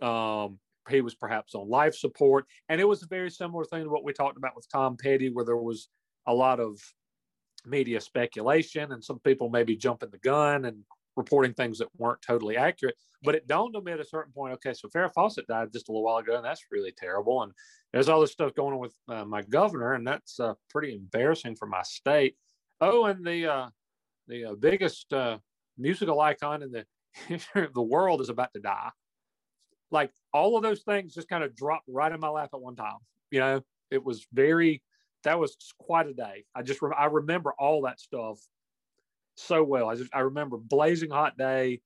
Um, 0.00 0.58
he 0.88 1.02
was 1.02 1.14
perhaps 1.14 1.54
on 1.54 1.68
life 1.68 1.94
support. 1.94 2.46
And 2.70 2.80
it 2.80 2.88
was 2.88 3.02
a 3.02 3.06
very 3.06 3.30
similar 3.30 3.64
thing 3.64 3.84
to 3.84 3.90
what 3.90 4.04
we 4.04 4.14
talked 4.14 4.38
about 4.38 4.56
with 4.56 4.66
Tom 4.70 4.96
Petty, 4.96 5.28
where 5.28 5.44
there 5.44 5.58
was 5.58 5.88
a 6.26 6.32
lot 6.32 6.58
of 6.58 6.80
media 7.66 8.00
speculation 8.00 8.92
and 8.92 9.04
some 9.04 9.18
people 9.18 9.50
maybe 9.50 9.76
jumping 9.76 10.08
the 10.10 10.18
gun 10.18 10.64
and 10.64 10.78
reporting 11.16 11.54
things 11.54 11.78
that 11.78 11.88
weren't 11.96 12.22
totally 12.22 12.56
accurate. 12.56 12.96
But 13.22 13.34
it 13.34 13.46
dawned 13.46 13.76
on 13.76 13.84
me 13.84 13.92
at 13.92 14.00
a 14.00 14.04
certain 14.04 14.32
point, 14.32 14.54
okay, 14.54 14.72
so 14.72 14.88
Farrah 14.88 15.12
Fawcett 15.12 15.46
died 15.46 15.72
just 15.72 15.88
a 15.88 15.92
little 15.92 16.04
while 16.04 16.18
ago, 16.18 16.36
and 16.36 16.44
that's 16.44 16.64
really 16.70 16.92
terrible. 16.96 17.42
And 17.42 17.52
there's 17.92 18.08
all 18.08 18.20
this 18.20 18.32
stuff 18.32 18.54
going 18.54 18.74
on 18.74 18.80
with 18.80 18.94
uh, 19.08 19.24
my 19.24 19.42
governor, 19.42 19.94
and 19.94 20.06
that's 20.06 20.40
uh, 20.40 20.54
pretty 20.70 20.94
embarrassing 20.94 21.56
for 21.56 21.66
my 21.66 21.82
state. 21.82 22.36
Oh, 22.80 23.04
and 23.04 23.24
the 23.24 23.46
uh, 23.46 23.68
the 24.26 24.46
uh, 24.46 24.54
biggest 24.54 25.12
uh, 25.12 25.38
musical 25.76 26.20
icon 26.20 26.62
in 26.62 26.70
the 26.70 26.86
history 27.28 27.64
of 27.64 27.74
the 27.74 27.82
world 27.82 28.20
is 28.20 28.28
about 28.28 28.52
to 28.54 28.60
die. 28.60 28.90
Like 29.90 30.12
all 30.32 30.56
of 30.56 30.62
those 30.62 30.82
things 30.82 31.14
just 31.14 31.28
kind 31.28 31.42
of 31.42 31.56
dropped 31.56 31.88
right 31.88 32.12
in 32.12 32.20
my 32.20 32.28
lap 32.28 32.50
at 32.54 32.60
one 32.60 32.76
time. 32.76 32.98
You 33.30 33.40
know, 33.40 33.60
it 33.90 34.04
was 34.04 34.26
very, 34.32 34.82
that 35.24 35.38
was 35.38 35.56
quite 35.78 36.06
a 36.06 36.14
day. 36.14 36.44
I 36.54 36.62
just, 36.62 36.80
I 36.96 37.06
remember 37.06 37.52
all 37.58 37.82
that 37.82 37.98
stuff 37.98 38.38
so 39.40 39.62
well. 39.62 39.88
I 39.88 39.96
just, 39.96 40.14
I 40.14 40.20
remember 40.20 40.56
blazing 40.56 41.10
hot 41.10 41.36
day, 41.36 41.80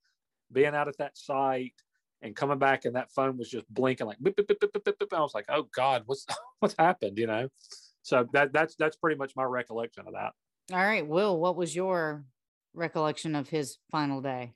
being 0.51 0.75
out 0.75 0.87
at 0.87 0.97
that 0.97 1.17
site 1.17 1.73
and 2.21 2.35
coming 2.35 2.59
back 2.59 2.85
and 2.85 2.95
that 2.95 3.11
phone 3.11 3.37
was 3.37 3.49
just 3.49 3.71
blinking 3.73 4.07
like, 4.07 4.17
beep, 4.21 4.35
beep, 4.35 4.47
beep, 4.47 4.59
beep, 4.59 4.73
beep, 4.73 4.83
beep, 4.83 4.99
beep. 4.99 5.13
I 5.13 5.19
was 5.19 5.33
like, 5.33 5.45
oh 5.49 5.67
God, 5.75 6.03
what's, 6.05 6.25
what's 6.59 6.75
happened? 6.77 7.17
You 7.17 7.27
know? 7.27 7.49
So 8.01 8.27
that, 8.33 8.53
that's, 8.53 8.75
that's 8.75 8.95
pretty 8.95 9.17
much 9.17 9.33
my 9.35 9.43
recollection 9.43 10.05
of 10.07 10.13
that. 10.13 10.33
All 10.71 10.83
right, 10.83 11.05
Will, 11.05 11.39
what 11.39 11.55
was 11.55 11.75
your 11.75 12.25
recollection 12.73 13.35
of 13.35 13.49
his 13.49 13.77
final 13.91 14.21
day? 14.21 14.53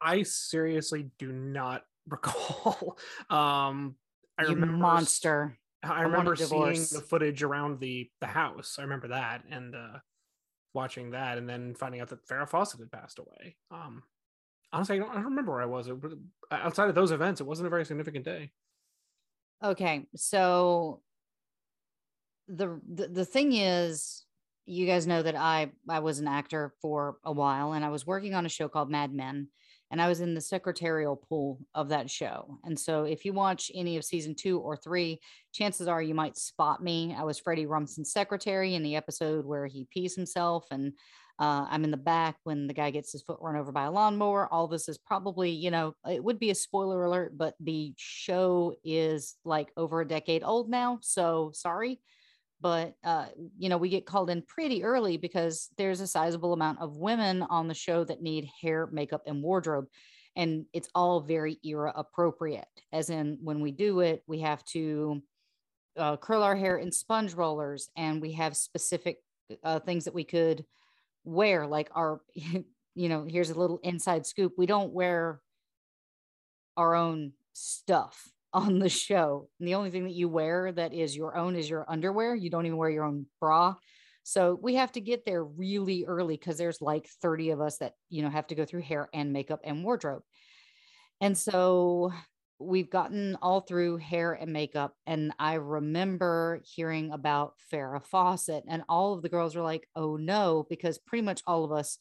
I 0.00 0.22
seriously 0.22 1.10
do 1.18 1.32
not 1.32 1.82
recall. 2.08 2.98
Um, 3.30 3.96
I 4.38 4.42
you 4.42 4.48
remember 4.50 4.76
monster. 4.76 5.58
I 5.84 5.88
want 5.88 6.00
a 6.00 6.08
remember 6.08 6.36
seeing 6.36 6.86
the 6.92 7.04
footage 7.08 7.42
around 7.42 7.80
the 7.80 8.08
the 8.20 8.26
house. 8.26 8.76
I 8.78 8.82
remember 8.82 9.08
that 9.08 9.42
and 9.50 9.74
uh, 9.74 9.98
watching 10.74 11.10
that, 11.10 11.38
and 11.38 11.48
then 11.48 11.74
finding 11.74 12.00
out 12.00 12.08
that 12.08 12.26
Farrah 12.26 12.48
Fawcett 12.48 12.80
had 12.80 12.92
passed 12.92 13.18
away. 13.18 13.56
Um, 13.70 14.02
honestly, 14.72 14.96
I 14.96 14.98
don't, 14.98 15.10
I 15.10 15.14
don't 15.14 15.24
remember 15.24 15.52
where 15.52 15.62
I 15.62 15.66
was. 15.66 15.88
It, 15.88 15.96
outside 16.50 16.88
of 16.88 16.94
those 16.94 17.10
events, 17.10 17.40
it 17.40 17.46
wasn't 17.46 17.66
a 17.66 17.70
very 17.70 17.84
significant 17.84 18.24
day. 18.24 18.50
Okay, 19.62 20.06
so 20.16 21.00
the, 22.48 22.80
the 22.92 23.08
the 23.08 23.24
thing 23.24 23.52
is, 23.52 24.24
you 24.66 24.86
guys 24.86 25.06
know 25.06 25.22
that 25.22 25.36
I 25.36 25.70
I 25.88 26.00
was 26.00 26.18
an 26.18 26.28
actor 26.28 26.74
for 26.82 27.16
a 27.24 27.32
while, 27.32 27.72
and 27.72 27.84
I 27.84 27.90
was 27.90 28.06
working 28.06 28.34
on 28.34 28.46
a 28.46 28.50
show 28.50 28.68
called 28.68 28.90
Mad 28.90 29.12
Men, 29.12 29.48
and 29.92 30.00
I 30.00 30.08
was 30.08 30.20
in 30.20 30.34
the 30.34 30.40
secretarial 30.40 31.16
pool 31.16 31.60
of 31.74 31.90
that 31.90 32.10
show. 32.10 32.58
And 32.64 32.80
so, 32.80 33.04
if 33.04 33.24
you 33.26 33.34
watch 33.34 33.70
any 33.74 33.98
of 33.98 34.04
season 34.04 34.34
two 34.34 34.58
or 34.58 34.74
three, 34.74 35.20
chances 35.52 35.86
are 35.86 36.02
you 36.02 36.14
might 36.14 36.38
spot 36.38 36.82
me. 36.82 37.14
I 37.16 37.22
was 37.24 37.38
Freddy 37.38 37.66
Rumsen's 37.66 38.10
secretary 38.10 38.74
in 38.74 38.82
the 38.82 38.96
episode 38.96 39.44
where 39.44 39.66
he 39.66 39.86
pees 39.92 40.16
himself, 40.16 40.66
and 40.70 40.94
uh, 41.38 41.66
I'm 41.68 41.84
in 41.84 41.90
the 41.90 41.96
back 41.98 42.36
when 42.44 42.66
the 42.66 42.74
guy 42.74 42.90
gets 42.90 43.12
his 43.12 43.22
foot 43.22 43.38
run 43.40 43.56
over 43.56 43.70
by 43.70 43.84
a 43.84 43.90
lawnmower. 43.90 44.48
All 44.50 44.66
this 44.66 44.88
is 44.88 44.96
probably, 44.96 45.50
you 45.50 45.70
know, 45.70 45.94
it 46.08 46.24
would 46.24 46.38
be 46.38 46.50
a 46.50 46.54
spoiler 46.54 47.04
alert, 47.04 47.36
but 47.36 47.54
the 47.60 47.92
show 47.98 48.74
is 48.82 49.36
like 49.44 49.72
over 49.76 50.00
a 50.00 50.08
decade 50.08 50.42
old 50.42 50.70
now. 50.70 51.00
So 51.02 51.50
sorry. 51.52 52.00
But, 52.62 52.94
uh, 53.02 53.26
you 53.58 53.68
know, 53.68 53.76
we 53.76 53.88
get 53.88 54.06
called 54.06 54.30
in 54.30 54.42
pretty 54.42 54.84
early 54.84 55.16
because 55.16 55.68
there's 55.76 56.00
a 56.00 56.06
sizable 56.06 56.52
amount 56.52 56.80
of 56.80 56.96
women 56.96 57.42
on 57.42 57.66
the 57.66 57.74
show 57.74 58.04
that 58.04 58.22
need 58.22 58.48
hair, 58.60 58.88
makeup, 58.92 59.22
and 59.26 59.42
wardrobe. 59.42 59.88
And 60.36 60.64
it's 60.72 60.88
all 60.94 61.20
very 61.20 61.58
era 61.64 61.92
appropriate, 61.94 62.68
as 62.92 63.10
in 63.10 63.38
when 63.42 63.60
we 63.60 63.72
do 63.72 64.00
it, 64.00 64.22
we 64.26 64.40
have 64.40 64.64
to 64.66 65.20
uh, 65.96 66.16
curl 66.16 66.42
our 66.42 66.56
hair 66.56 66.78
in 66.78 66.90
sponge 66.90 67.34
rollers 67.34 67.90
and 67.96 68.20
we 68.20 68.32
have 68.32 68.56
specific 68.56 69.18
uh, 69.62 69.80
things 69.80 70.04
that 70.04 70.14
we 70.14 70.24
could 70.24 70.64
wear 71.24 71.66
like 71.66 71.90
our 71.94 72.20
you 72.34 73.08
know 73.08 73.24
here's 73.28 73.50
a 73.50 73.58
little 73.58 73.78
inside 73.82 74.26
scoop 74.26 74.54
we 74.56 74.66
don't 74.66 74.92
wear 74.92 75.40
our 76.76 76.94
own 76.94 77.32
stuff 77.52 78.31
on 78.54 78.78
the 78.78 78.88
show 78.88 79.48
and 79.58 79.68
the 79.68 79.74
only 79.74 79.90
thing 79.90 80.04
that 80.04 80.12
you 80.12 80.28
wear 80.28 80.72
that 80.72 80.92
is 80.92 81.16
your 81.16 81.36
own 81.36 81.56
is 81.56 81.68
your 81.68 81.84
underwear 81.90 82.34
you 82.34 82.50
don't 82.50 82.66
even 82.66 82.78
wear 82.78 82.90
your 82.90 83.04
own 83.04 83.26
bra 83.40 83.74
so 84.24 84.58
we 84.62 84.76
have 84.76 84.92
to 84.92 85.00
get 85.00 85.24
there 85.24 85.42
really 85.42 86.04
early 86.06 86.36
because 86.36 86.56
there's 86.56 86.80
like 86.80 87.08
30 87.22 87.50
of 87.50 87.60
us 87.60 87.78
that 87.78 87.94
you 88.08 88.22
know 88.22 88.30
have 88.30 88.46
to 88.46 88.54
go 88.54 88.64
through 88.64 88.82
hair 88.82 89.08
and 89.12 89.32
makeup 89.32 89.60
and 89.64 89.82
wardrobe 89.82 90.22
and 91.20 91.36
so 91.36 92.12
we've 92.62 92.90
gotten 92.90 93.36
all 93.42 93.60
through 93.60 93.96
hair 93.98 94.32
and 94.32 94.52
makeup. 94.52 94.94
And 95.06 95.32
I 95.38 95.54
remember 95.54 96.60
hearing 96.64 97.12
about 97.12 97.54
Farrah 97.72 98.04
Fawcett, 98.04 98.64
and 98.68 98.82
all 98.88 99.14
of 99.14 99.22
the 99.22 99.28
girls 99.28 99.54
were 99.54 99.62
like, 99.62 99.88
oh 99.96 100.16
no, 100.16 100.66
because 100.68 100.98
pretty 100.98 101.22
much 101.22 101.42
all 101.46 101.64
of 101.64 101.72
us 101.72 101.98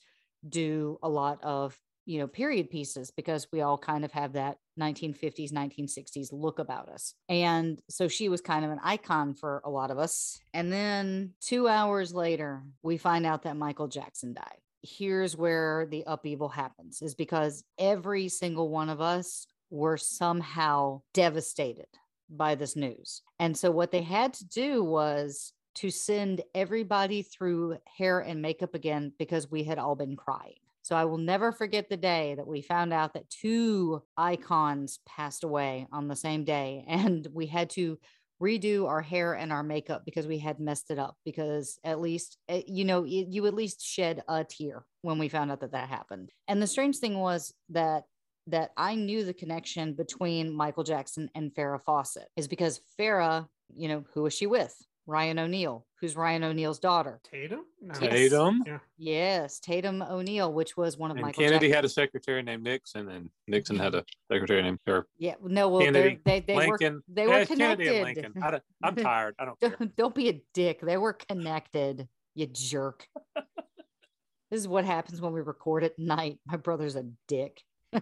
do 0.47 0.97
a 1.03 1.09
lot 1.09 1.39
of 1.43 1.77
you 2.05 2.19
know 2.19 2.27
period 2.27 2.69
pieces 2.69 3.11
because 3.11 3.47
we 3.51 3.61
all 3.61 3.77
kind 3.77 4.03
of 4.03 4.11
have 4.11 4.33
that 4.33 4.57
1950s 4.79 5.51
1960s 5.51 6.29
look 6.31 6.59
about 6.59 6.89
us 6.89 7.13
and 7.29 7.81
so 7.89 8.07
she 8.07 8.29
was 8.29 8.41
kind 8.41 8.65
of 8.65 8.71
an 8.71 8.79
icon 8.83 9.33
for 9.33 9.61
a 9.65 9.69
lot 9.69 9.91
of 9.91 9.97
us 9.97 10.39
and 10.53 10.71
then 10.71 11.31
2 11.41 11.67
hours 11.67 12.13
later 12.13 12.63
we 12.83 12.97
find 12.97 13.25
out 13.25 13.43
that 13.43 13.57
Michael 13.57 13.87
Jackson 13.87 14.33
died 14.33 14.59
here's 14.83 15.37
where 15.37 15.85
the 15.89 16.03
upheaval 16.07 16.49
happens 16.49 17.01
is 17.01 17.15
because 17.15 17.63
every 17.77 18.27
single 18.29 18.69
one 18.69 18.89
of 18.89 18.99
us 19.01 19.45
were 19.69 19.97
somehow 19.97 21.01
devastated 21.13 21.87
by 22.29 22.55
this 22.55 22.75
news. 22.75 23.21
And 23.39 23.57
so 23.57 23.71
what 23.71 23.91
they 23.91 24.01
had 24.01 24.33
to 24.35 24.45
do 24.45 24.83
was 24.83 25.53
to 25.75 25.89
send 25.89 26.41
everybody 26.53 27.21
through 27.21 27.77
hair 27.97 28.19
and 28.19 28.41
makeup 28.41 28.75
again 28.75 29.13
because 29.17 29.49
we 29.49 29.63
had 29.63 29.79
all 29.79 29.95
been 29.95 30.15
crying. 30.15 30.55
So 30.83 30.95
I 30.95 31.05
will 31.05 31.17
never 31.17 31.51
forget 31.51 31.89
the 31.89 31.97
day 31.97 32.35
that 32.35 32.47
we 32.47 32.61
found 32.61 32.93
out 32.93 33.13
that 33.13 33.29
two 33.29 34.01
icons 34.17 34.99
passed 35.05 35.43
away 35.43 35.87
on 35.91 36.07
the 36.07 36.15
same 36.15 36.43
day 36.43 36.85
and 36.87 37.27
we 37.33 37.47
had 37.47 37.69
to 37.71 37.97
redo 38.41 38.87
our 38.87 39.01
hair 39.01 39.33
and 39.33 39.51
our 39.51 39.61
makeup 39.61 40.01
because 40.03 40.25
we 40.25 40.39
had 40.39 40.59
messed 40.59 40.89
it 40.89 40.97
up 40.97 41.15
because 41.23 41.77
at 41.83 42.01
least 42.01 42.39
eh, 42.49 42.63
you 42.65 42.83
know 42.83 43.03
you 43.03 43.45
at 43.45 43.53
least 43.53 43.85
shed 43.85 44.23
a 44.27 44.43
tear 44.43 44.83
when 45.03 45.19
we 45.19 45.29
found 45.29 45.51
out 45.51 45.59
that 45.59 45.73
that 45.73 45.87
happened 45.87 46.31
and 46.47 46.59
the 46.59 46.65
strange 46.65 46.97
thing 46.97 47.19
was 47.19 47.53
that 47.69 48.05
that 48.47 48.71
I 48.77 48.95
knew 48.95 49.23
the 49.23 49.33
connection 49.33 49.93
between 49.93 50.53
Michael 50.53 50.83
Jackson 50.83 51.29
and 51.35 51.53
Farrah 51.53 51.81
Fawcett 51.81 52.27
is 52.35 52.47
because 52.47 52.81
Farrah, 52.99 53.47
you 53.73 53.87
know, 53.87 54.03
who 54.13 54.23
was 54.23 54.33
she 54.33 54.47
with? 54.47 54.75
Ryan 55.07 55.39
O'Neal, 55.39 55.85
who's 55.99 56.15
Ryan 56.15 56.43
O'Neal's 56.43 56.79
daughter. 56.79 57.19
Tatum? 57.23 57.61
No. 57.81 57.93
Tatum? 57.93 58.63
Yeah. 58.65 58.77
Yes, 58.97 59.59
Tatum 59.59 60.01
O'Neal, 60.01 60.53
which 60.53 60.77
was 60.77 60.97
one 60.97 61.11
of 61.11 61.17
my. 61.17 61.31
Kennedy 61.31 61.67
Jackson. 61.67 61.73
had 61.73 61.85
a 61.85 61.89
secretary 61.89 62.43
named 62.43 62.63
Nixon, 62.63 63.09
and 63.09 63.29
Nixon 63.47 63.77
had 63.77 63.95
a 63.95 64.05
secretary 64.31 64.61
named 64.61 64.79
her. 64.85 65.07
Yeah, 65.17 65.35
no, 65.43 65.69
well, 65.69 65.81
Kennedy, 65.81 66.19
they 66.23 66.39
they 66.41 66.55
were 66.55 66.77
Lincoln. 66.77 67.01
they 67.07 67.23
Yeah, 67.23 67.27
were 67.29 67.39
it's 67.39 67.49
Kennedy 67.49 67.87
and 67.87 67.97
connected. 68.07 68.23
Lincoln. 68.23 68.43
I 68.43 68.51
don't, 68.51 68.63
I'm 68.83 68.95
tired. 69.03 69.35
I 69.39 69.45
don't 69.45 69.59
don't, 69.59 69.95
don't 69.95 70.15
be 70.15 70.29
a 70.29 70.41
dick. 70.53 70.81
They 70.81 70.97
were 70.97 71.13
connected, 71.13 72.07
you 72.35 72.47
jerk. 72.47 73.07
this 73.35 74.59
is 74.59 74.67
what 74.67 74.85
happens 74.85 75.19
when 75.19 75.33
we 75.33 75.41
record 75.41 75.83
at 75.83 75.97
night. 75.97 76.39
My 76.45 76.57
brother's 76.57 76.95
a 76.95 77.05
dick. 77.27 77.61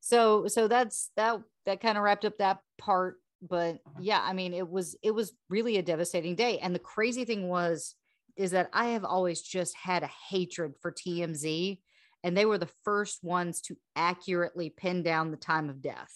so 0.00 0.46
so 0.46 0.68
that's 0.68 1.10
that 1.16 1.40
that 1.66 1.80
kind 1.80 1.96
of 1.98 2.04
wrapped 2.04 2.24
up 2.24 2.38
that 2.38 2.58
part. 2.78 3.16
But 3.42 3.78
yeah, 3.98 4.20
I 4.22 4.32
mean, 4.32 4.52
it 4.52 4.68
was 4.68 4.96
it 5.02 5.12
was 5.12 5.32
really 5.48 5.78
a 5.78 5.82
devastating 5.82 6.34
day. 6.34 6.58
And 6.58 6.74
the 6.74 6.80
crazy 6.80 7.24
thing 7.24 7.48
was 7.48 7.94
is 8.36 8.52
that 8.52 8.70
I 8.72 8.90
have 8.90 9.04
always 9.04 9.42
just 9.42 9.76
had 9.76 10.02
a 10.02 10.10
hatred 10.28 10.74
for 10.80 10.92
TMZ. 10.92 11.78
And 12.22 12.36
they 12.36 12.44
were 12.44 12.58
the 12.58 12.70
first 12.84 13.24
ones 13.24 13.60
to 13.62 13.76
accurately 13.96 14.70
pin 14.70 15.02
down 15.02 15.30
the 15.30 15.36
time 15.36 15.70
of 15.70 15.80
death. 15.80 16.12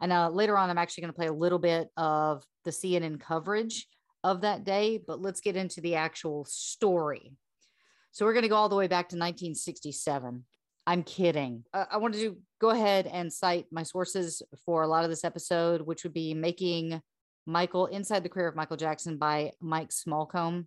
And 0.00 0.12
uh, 0.12 0.30
later 0.30 0.56
on, 0.56 0.70
I'm 0.70 0.78
actually 0.78 1.02
going 1.02 1.12
to 1.12 1.16
play 1.16 1.26
a 1.28 1.32
little 1.32 1.58
bit 1.58 1.88
of 1.96 2.44
the 2.64 2.70
CNN 2.70 3.20
coverage 3.20 3.86
of 4.24 4.40
that 4.42 4.64
day, 4.64 5.00
but 5.06 5.20
let's 5.20 5.40
get 5.40 5.56
into 5.56 5.80
the 5.80 5.96
actual 5.96 6.44
story. 6.44 7.32
So 8.12 8.24
we're 8.24 8.32
going 8.32 8.42
to 8.42 8.48
go 8.48 8.56
all 8.56 8.68
the 8.68 8.76
way 8.76 8.88
back 8.88 9.08
to 9.10 9.16
1967. 9.16 10.44
I'm 10.86 11.02
kidding. 11.04 11.64
Uh, 11.72 11.84
I 11.90 11.98
wanted 11.98 12.18
to 12.18 12.36
go 12.60 12.70
ahead 12.70 13.06
and 13.06 13.32
cite 13.32 13.66
my 13.70 13.82
sources 13.82 14.42
for 14.64 14.82
a 14.82 14.88
lot 14.88 15.04
of 15.04 15.10
this 15.10 15.24
episode, 15.24 15.82
which 15.82 16.02
would 16.02 16.12
be 16.12 16.34
Making 16.34 17.00
Michael 17.46 17.86
Inside 17.86 18.24
the 18.24 18.28
Career 18.28 18.48
of 18.48 18.56
Michael 18.56 18.76
Jackson 18.76 19.16
by 19.16 19.52
Mike 19.60 19.90
Smallcombe. 19.90 20.66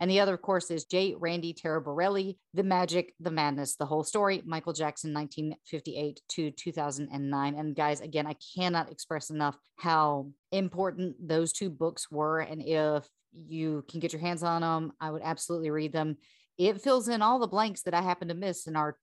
And 0.00 0.10
the 0.10 0.20
other, 0.20 0.32
of 0.32 0.40
course, 0.40 0.70
is 0.70 0.86
J. 0.86 1.14
Randy 1.14 1.52
Taraborelli, 1.52 2.38
The 2.54 2.62
Magic, 2.62 3.12
The 3.20 3.30
Madness, 3.30 3.76
The 3.76 3.84
Whole 3.84 4.02
Story, 4.02 4.42
Michael 4.46 4.72
Jackson, 4.72 5.12
1958 5.12 6.22
to 6.30 6.50
2009. 6.52 7.54
And 7.54 7.76
guys, 7.76 8.00
again, 8.00 8.26
I 8.26 8.34
cannot 8.56 8.90
express 8.90 9.28
enough 9.28 9.58
how 9.76 10.30
important 10.52 11.28
those 11.28 11.52
two 11.52 11.68
books 11.68 12.10
were. 12.10 12.40
And 12.40 12.62
if 12.62 13.06
you 13.46 13.84
can 13.90 14.00
get 14.00 14.14
your 14.14 14.22
hands 14.22 14.42
on 14.42 14.62
them, 14.62 14.92
I 15.02 15.10
would 15.10 15.22
absolutely 15.22 15.70
read 15.70 15.92
them. 15.92 16.16
It 16.56 16.80
fills 16.80 17.08
in 17.08 17.20
all 17.20 17.38
the 17.38 17.46
blanks 17.46 17.82
that 17.82 17.94
I 17.94 18.00
happen 18.00 18.28
to 18.28 18.34
miss 18.34 18.66
in 18.66 18.76
our 18.76 18.96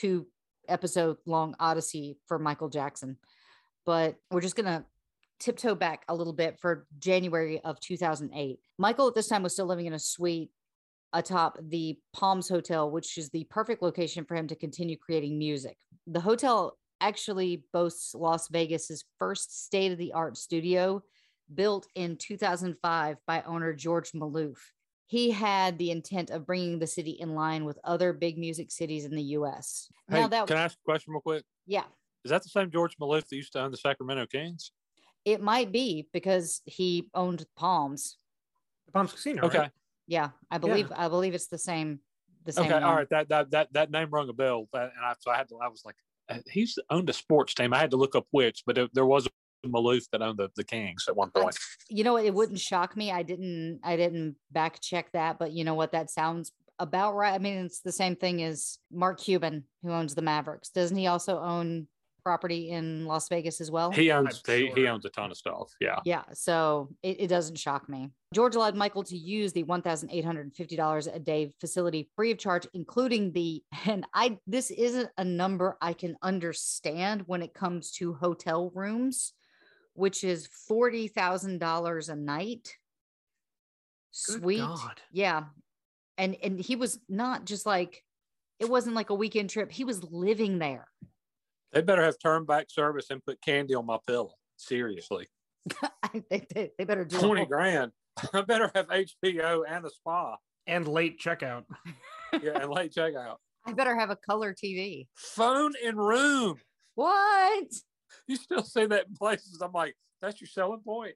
22 0.00 0.26
episode 0.68 1.16
long 1.26 1.54
odyssey 1.60 2.18
for 2.26 2.38
Michael 2.38 2.68
Jackson. 2.68 3.16
But 3.84 4.16
we're 4.30 4.40
just 4.40 4.56
going 4.56 4.66
to 4.66 4.84
tiptoe 5.38 5.74
back 5.74 6.04
a 6.08 6.14
little 6.14 6.32
bit 6.32 6.58
for 6.58 6.86
January 6.98 7.60
of 7.62 7.78
2008. 7.80 8.58
Michael 8.78 9.08
at 9.08 9.14
this 9.14 9.28
time 9.28 9.42
was 9.42 9.52
still 9.52 9.66
living 9.66 9.86
in 9.86 9.92
a 9.92 9.98
suite 9.98 10.50
atop 11.12 11.58
the 11.68 11.98
Palms 12.12 12.48
Hotel, 12.48 12.90
which 12.90 13.16
is 13.16 13.30
the 13.30 13.44
perfect 13.44 13.82
location 13.82 14.24
for 14.24 14.34
him 14.34 14.48
to 14.48 14.56
continue 14.56 14.96
creating 14.96 15.38
music. 15.38 15.76
The 16.06 16.20
hotel 16.20 16.76
actually 17.00 17.64
boasts 17.72 18.14
Las 18.14 18.48
Vegas's 18.48 19.04
first 19.18 19.64
state 19.64 19.92
of 19.92 19.98
the 19.98 20.12
art 20.12 20.36
studio 20.36 21.02
built 21.54 21.86
in 21.94 22.16
2005 22.16 23.18
by 23.26 23.42
owner 23.42 23.72
George 23.72 24.12
Maloof. 24.12 24.56
He 25.06 25.30
had 25.30 25.78
the 25.78 25.90
intent 25.92 26.30
of 26.30 26.46
bringing 26.46 26.78
the 26.78 26.86
city 26.86 27.12
in 27.12 27.34
line 27.34 27.64
with 27.64 27.78
other 27.84 28.12
big 28.12 28.38
music 28.38 28.70
cities 28.72 29.04
in 29.04 29.14
the 29.14 29.22
US. 29.22 29.88
Hey, 30.10 30.20
now 30.22 30.28
that 30.28 30.46
can 30.46 30.56
I 30.56 30.64
ask 30.64 30.76
a 30.76 30.84
question 30.84 31.12
real 31.12 31.20
quick? 31.20 31.44
yeah, 31.66 31.84
Is 32.24 32.30
that 32.30 32.42
the 32.42 32.48
same 32.48 32.70
George 32.70 32.96
Maloof 32.98 33.28
that 33.28 33.36
used 33.36 33.52
to 33.52 33.60
own 33.60 33.70
the 33.70 33.76
Sacramento 33.76 34.26
Kings? 34.26 34.72
it 35.24 35.42
might 35.42 35.72
be 35.72 36.08
because 36.12 36.62
he 36.66 37.10
owned 37.12 37.44
Palms. 37.56 38.16
The 38.86 38.92
Palms 38.92 39.12
Casino. 39.12 39.42
Okay. 39.42 39.58
Right? 39.58 39.70
Yeah, 40.06 40.30
I 40.50 40.58
believe 40.58 40.92
I 40.94 41.08
believe 41.08 41.34
it's 41.34 41.48
the 41.48 41.58
same 41.58 41.98
the 42.44 42.52
same 42.52 42.66
Okay. 42.66 42.74
one. 42.74 42.84
All 42.84 42.94
right. 42.94 43.10
That 43.10 43.28
that 43.28 43.50
that 43.50 43.72
that 43.72 43.90
name 43.90 44.08
rung 44.10 44.28
a 44.28 44.32
bell, 44.32 44.68
and 44.72 44.90
I 45.02 45.14
so 45.18 45.32
I 45.32 45.36
had 45.36 45.48
to. 45.48 45.58
I 45.58 45.66
was 45.66 45.82
like, 45.84 45.96
uh, 46.28 46.38
he's 46.48 46.78
owned 46.90 47.10
a 47.10 47.12
sports 47.12 47.54
team. 47.54 47.74
I 47.74 47.78
had 47.78 47.90
to 47.90 47.96
look 47.96 48.14
up 48.14 48.26
which, 48.30 48.62
but 48.64 48.78
it, 48.78 48.90
there 48.94 49.04
was 49.04 49.26
a 49.26 49.30
Maloof 49.66 50.04
that 50.12 50.22
owned 50.22 50.38
the, 50.38 50.48
the 50.56 50.64
Kings 50.64 51.04
at 51.08 51.16
one 51.16 51.30
I- 51.34 51.40
point. 51.42 51.56
you 51.88 52.04
know 52.04 52.16
it 52.18 52.32
wouldn't 52.34 52.58
shock 52.60 52.96
me 52.96 53.10
i 53.12 53.22
didn't 53.22 53.80
i 53.84 53.96
didn't 53.96 54.36
back 54.52 54.80
check 54.80 55.12
that 55.12 55.38
but 55.38 55.52
you 55.52 55.64
know 55.64 55.74
what 55.74 55.92
that 55.92 56.10
sounds 56.10 56.52
about 56.78 57.14
right 57.14 57.32
i 57.34 57.38
mean 57.38 57.58
it's 57.64 57.80
the 57.80 57.92
same 57.92 58.16
thing 58.16 58.42
as 58.42 58.78
mark 58.92 59.18
cuban 59.20 59.64
who 59.82 59.90
owns 59.90 60.14
the 60.14 60.22
mavericks 60.22 60.68
doesn't 60.70 60.96
he 60.96 61.06
also 61.06 61.38
own 61.40 61.86
property 62.24 62.70
in 62.70 63.06
las 63.06 63.28
vegas 63.28 63.60
as 63.60 63.70
well 63.70 63.92
He 63.92 64.10
owns 64.10 64.42
I'm 64.48 64.54
he, 64.58 64.72
he 64.74 64.88
owns 64.88 65.04
a 65.04 65.10
ton 65.10 65.30
of 65.30 65.36
stuff. 65.36 65.70
Yeah. 65.80 66.00
yeah 66.04 66.24
so 66.34 66.88
it, 67.04 67.20
it 67.20 67.26
doesn't 67.28 67.56
shock 67.56 67.88
me 67.88 68.10
george 68.34 68.56
allowed 68.56 68.74
michael 68.74 69.04
to 69.04 69.16
use 69.16 69.52
the 69.52 69.62
$1850 69.62 71.14
a 71.14 71.18
day 71.20 71.52
facility 71.60 72.10
free 72.16 72.32
of 72.32 72.38
charge 72.38 72.66
including 72.74 73.32
the 73.32 73.62
and 73.86 74.04
i 74.14 74.38
this 74.46 74.70
isn't 74.70 75.08
a 75.18 75.24
number 75.24 75.76
i 75.80 75.92
can 75.92 76.16
understand 76.22 77.22
when 77.26 77.42
it 77.42 77.54
comes 77.54 77.92
to 77.92 78.14
hotel 78.14 78.70
rooms 78.74 79.32
which 79.96 80.24
is 80.24 80.48
$40000 80.70 82.08
a 82.08 82.16
night 82.16 82.76
Good 84.28 84.40
sweet 84.42 84.58
God. 84.60 85.00
yeah 85.12 85.44
and 86.16 86.36
and 86.42 86.58
he 86.58 86.76
was 86.76 86.98
not 87.08 87.44
just 87.44 87.66
like 87.66 88.02
it 88.58 88.68
wasn't 88.70 88.96
like 88.96 89.10
a 89.10 89.14
weekend 89.14 89.50
trip 89.50 89.70
he 89.70 89.84
was 89.84 90.02
living 90.04 90.58
there 90.58 90.88
They 91.72 91.82
better 91.82 92.02
have 92.02 92.16
turn 92.18 92.44
back 92.46 92.66
service 92.70 93.10
and 93.10 93.22
put 93.24 93.40
candy 93.42 93.74
on 93.74 93.84
my 93.86 93.98
pillow. 94.06 94.32
Seriously. 94.56 95.26
they, 96.30 96.46
they, 96.54 96.70
they 96.78 96.84
better 96.84 97.04
do 97.04 97.18
a 97.18 97.20
20 97.20 97.44
grand. 97.46 97.92
I 98.32 98.40
better 98.42 98.70
have 98.74 98.86
HBO 98.88 99.62
and 99.68 99.84
a 99.84 99.90
spa. 99.90 100.36
And 100.66 100.88
late 100.88 101.20
checkout. 101.20 101.64
Yeah, 102.42 102.60
and 102.62 102.70
late 102.70 102.92
checkout. 102.92 103.36
i 103.66 103.72
better 103.72 103.94
have 103.98 104.10
a 104.10 104.16
color 104.16 104.52
tv 104.54 105.06
Phone 105.14 105.72
in 105.82 105.96
room. 105.96 106.58
what 106.94 107.68
You 108.28 108.36
still 108.36 108.62
see 108.62 108.86
that 108.86 109.06
in 109.08 109.14
places. 109.14 109.60
I'm 109.60 109.72
like, 109.72 109.96
that's 110.20 110.40
your 110.40 110.48
selling 110.48 110.80
point. 110.80 111.14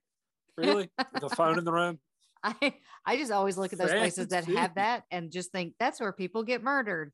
Really? 0.57 0.91
the 1.21 1.29
phone 1.31 1.59
in 1.59 1.65
the 1.65 1.73
room? 1.73 1.99
I 2.43 2.75
I 3.05 3.17
just 3.17 3.33
always 3.33 3.59
look 3.59 3.73
at 3.73 3.79
those 3.79 3.91
places 3.91 4.29
that 4.29 4.45
have 4.47 4.75
that 4.77 5.05
and 5.11 5.31
just 5.31 5.53
think 5.53 5.75
that's 5.79 6.01
where 6.01 6.13
people 6.13 6.43
get 6.43 6.63
murdered. 6.63 7.13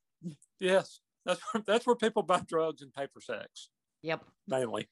Yes. 0.61 1.01
That's 1.25 1.41
where, 1.53 1.63
that's 1.67 1.87
where 1.87 1.97
people 1.97 2.23
buy 2.23 2.41
drugs 2.47 2.83
and 2.83 2.93
pay 2.93 3.09
for 3.13 3.21
sex, 3.21 3.71
Yep. 4.03 4.25
mainly. 4.47 4.89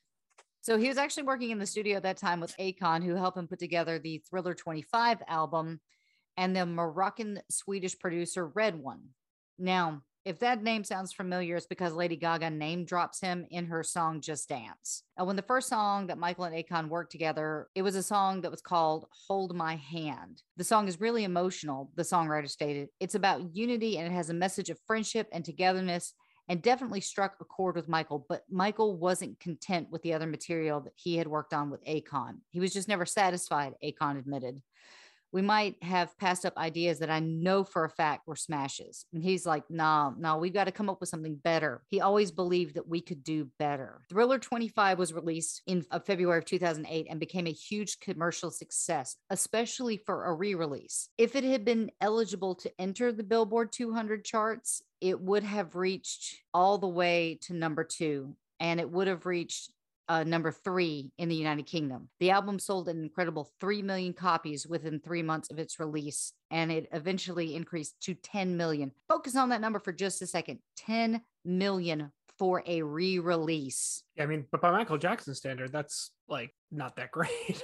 So 0.62 0.78
he 0.78 0.88
was 0.88 0.96
actually 0.98 1.24
working 1.24 1.50
in 1.50 1.58
the 1.58 1.66
studio 1.66 1.96
at 1.96 2.02
that 2.04 2.16
time 2.16 2.40
with 2.40 2.56
Akon, 2.58 3.04
who 3.04 3.14
helped 3.14 3.36
him 3.38 3.46
put 3.46 3.58
together 3.58 3.98
the 3.98 4.22
Thriller 4.28 4.54
25 4.54 5.22
album 5.28 5.80
and 6.36 6.56
the 6.56 6.66
Moroccan 6.66 7.40
Swedish 7.50 7.98
producer 7.98 8.48
RedOne. 8.48 9.02
Now, 9.58 10.02
if 10.24 10.38
that 10.38 10.62
name 10.62 10.84
sounds 10.84 11.12
familiar, 11.12 11.56
it's 11.56 11.66
because 11.66 11.92
Lady 11.92 12.16
Gaga 12.16 12.48
name 12.48 12.86
drops 12.86 13.20
him 13.20 13.46
in 13.50 13.66
her 13.66 13.82
song 13.82 14.22
Just 14.22 14.48
Dance. 14.48 15.02
Now, 15.18 15.26
when 15.26 15.36
the 15.36 15.42
first 15.42 15.68
song 15.68 16.06
that 16.06 16.18
Michael 16.18 16.44
and 16.44 16.56
Akon 16.56 16.88
worked 16.88 17.12
together, 17.12 17.68
it 17.74 17.82
was 17.82 17.94
a 17.94 18.02
song 18.02 18.40
that 18.40 18.50
was 18.50 18.62
called 18.62 19.06
Hold 19.28 19.54
My 19.54 19.76
Hand. 19.76 20.42
The 20.56 20.64
song 20.64 20.88
is 20.88 21.00
really 21.00 21.24
emotional, 21.24 21.90
the 21.96 22.02
songwriter 22.02 22.48
stated. 22.48 22.88
It's 23.00 23.14
about 23.14 23.54
unity 23.54 23.98
and 23.98 24.06
it 24.06 24.16
has 24.16 24.30
a 24.30 24.34
message 24.34 24.70
of 24.70 24.78
friendship 24.86 25.28
and 25.30 25.44
togetherness 25.44 26.14
and 26.48 26.62
definitely 26.62 27.00
struck 27.00 27.36
a 27.40 27.44
chord 27.44 27.74
with 27.76 27.88
Michael, 27.88 28.24
but 28.28 28.44
Michael 28.50 28.96
wasn't 28.96 29.40
content 29.40 29.88
with 29.90 30.02
the 30.02 30.14
other 30.14 30.26
material 30.26 30.80
that 30.80 30.92
he 30.96 31.16
had 31.16 31.26
worked 31.26 31.54
on 31.54 31.70
with 31.70 31.84
Akon. 31.84 32.38
He 32.50 32.60
was 32.60 32.72
just 32.72 32.88
never 32.88 33.06
satisfied, 33.06 33.74
Akon 33.82 34.18
admitted 34.18 34.60
we 35.34 35.42
might 35.42 35.74
have 35.82 36.16
passed 36.16 36.46
up 36.46 36.56
ideas 36.56 37.00
that 37.00 37.10
I 37.10 37.18
know 37.18 37.64
for 37.64 37.84
a 37.84 37.90
fact 37.90 38.28
were 38.28 38.36
smashes. 38.36 39.04
And 39.12 39.20
he's 39.20 39.44
like, 39.44 39.64
nah, 39.68 40.10
no, 40.10 40.16
nah, 40.16 40.36
we've 40.36 40.54
got 40.54 40.64
to 40.64 40.72
come 40.72 40.88
up 40.88 41.00
with 41.00 41.08
something 41.08 41.34
better. 41.34 41.82
He 41.90 42.00
always 42.00 42.30
believed 42.30 42.76
that 42.76 42.86
we 42.88 43.00
could 43.00 43.24
do 43.24 43.48
better. 43.58 44.02
Thriller 44.08 44.38
25 44.38 44.96
was 44.96 45.12
released 45.12 45.60
in 45.66 45.84
February 46.06 46.38
of 46.38 46.44
2008 46.44 47.08
and 47.10 47.18
became 47.18 47.48
a 47.48 47.52
huge 47.52 47.98
commercial 47.98 48.52
success, 48.52 49.16
especially 49.28 49.96
for 49.96 50.26
a 50.26 50.32
re 50.32 50.54
release. 50.54 51.08
If 51.18 51.34
it 51.34 51.42
had 51.42 51.64
been 51.64 51.90
eligible 52.00 52.54
to 52.54 52.70
enter 52.80 53.10
the 53.10 53.24
Billboard 53.24 53.72
200 53.72 54.24
charts, 54.24 54.82
it 55.00 55.20
would 55.20 55.42
have 55.42 55.74
reached 55.74 56.36
all 56.54 56.78
the 56.78 56.86
way 56.86 57.40
to 57.42 57.54
number 57.54 57.82
two 57.82 58.36
and 58.60 58.78
it 58.78 58.88
would 58.88 59.08
have 59.08 59.26
reached 59.26 59.72
uh, 60.08 60.24
number 60.24 60.52
three 60.52 61.12
in 61.18 61.28
the 61.28 61.34
United 61.34 61.66
Kingdom. 61.66 62.08
The 62.20 62.30
album 62.30 62.58
sold 62.58 62.88
an 62.88 63.02
incredible 63.02 63.50
3 63.60 63.82
million 63.82 64.12
copies 64.12 64.66
within 64.66 65.00
three 65.00 65.22
months 65.22 65.50
of 65.50 65.58
its 65.58 65.80
release, 65.80 66.32
and 66.50 66.70
it 66.70 66.88
eventually 66.92 67.54
increased 67.54 68.00
to 68.02 68.14
10 68.14 68.56
million. 68.56 68.92
Focus 69.08 69.36
on 69.36 69.48
that 69.50 69.60
number 69.60 69.78
for 69.78 69.92
just 69.92 70.22
a 70.22 70.26
second 70.26 70.58
10 70.76 71.22
million 71.44 72.10
for 72.38 72.62
a 72.66 72.82
re 72.82 73.18
release. 73.18 74.02
Yeah, 74.16 74.24
I 74.24 74.26
mean, 74.26 74.46
but 74.50 74.60
by 74.60 74.70
Michael 74.70 74.98
Jackson 74.98 75.34
standard, 75.34 75.72
that's 75.72 76.10
like 76.28 76.50
not 76.70 76.96
that 76.96 77.10
great. 77.12 77.62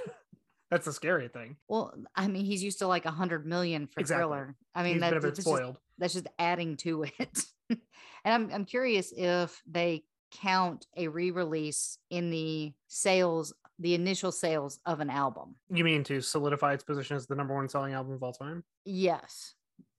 that's 0.69 0.87
a 0.87 0.93
scary 0.93 1.27
thing. 1.27 1.57
Well, 1.67 1.93
I 2.15 2.27
mean, 2.27 2.45
he's 2.45 2.63
used 2.63 2.79
to 2.79 2.87
like 2.87 3.05
100 3.05 3.45
million 3.45 3.87
for 3.87 3.99
Exactly. 3.99 4.21
Thriller. 4.21 4.55
I 4.73 4.83
mean, 4.83 4.93
He's 4.93 5.01
that, 5.01 5.09
been 5.09 5.17
a 5.17 5.21
bit 5.21 5.35
that's, 5.35 5.45
just, 5.45 5.73
that's 5.97 6.13
just 6.13 6.27
adding 6.39 6.77
to 6.77 7.03
it. 7.03 7.45
and 7.69 7.79
I'm, 8.25 8.49
I'm 8.51 8.65
curious 8.65 9.11
if 9.15 9.61
they 9.69 10.03
count 10.31 10.87
a 10.97 11.07
re-release 11.07 11.97
in 12.09 12.29
the 12.29 12.73
sales 12.87 13.53
the 13.79 13.93
initial 13.95 14.31
sales 14.31 14.79
of 14.85 14.99
an 14.99 15.09
album 15.09 15.55
You 15.73 15.83
mean 15.83 16.03
to 16.05 16.21
solidify 16.21 16.73
its 16.73 16.83
position 16.83 17.15
as 17.17 17.25
the 17.27 17.35
number 17.35 17.55
one 17.55 17.67
selling 17.67 17.93
album 17.93 18.13
of 18.13 18.23
all 18.23 18.33
time? 18.33 18.63
yes 18.85 19.53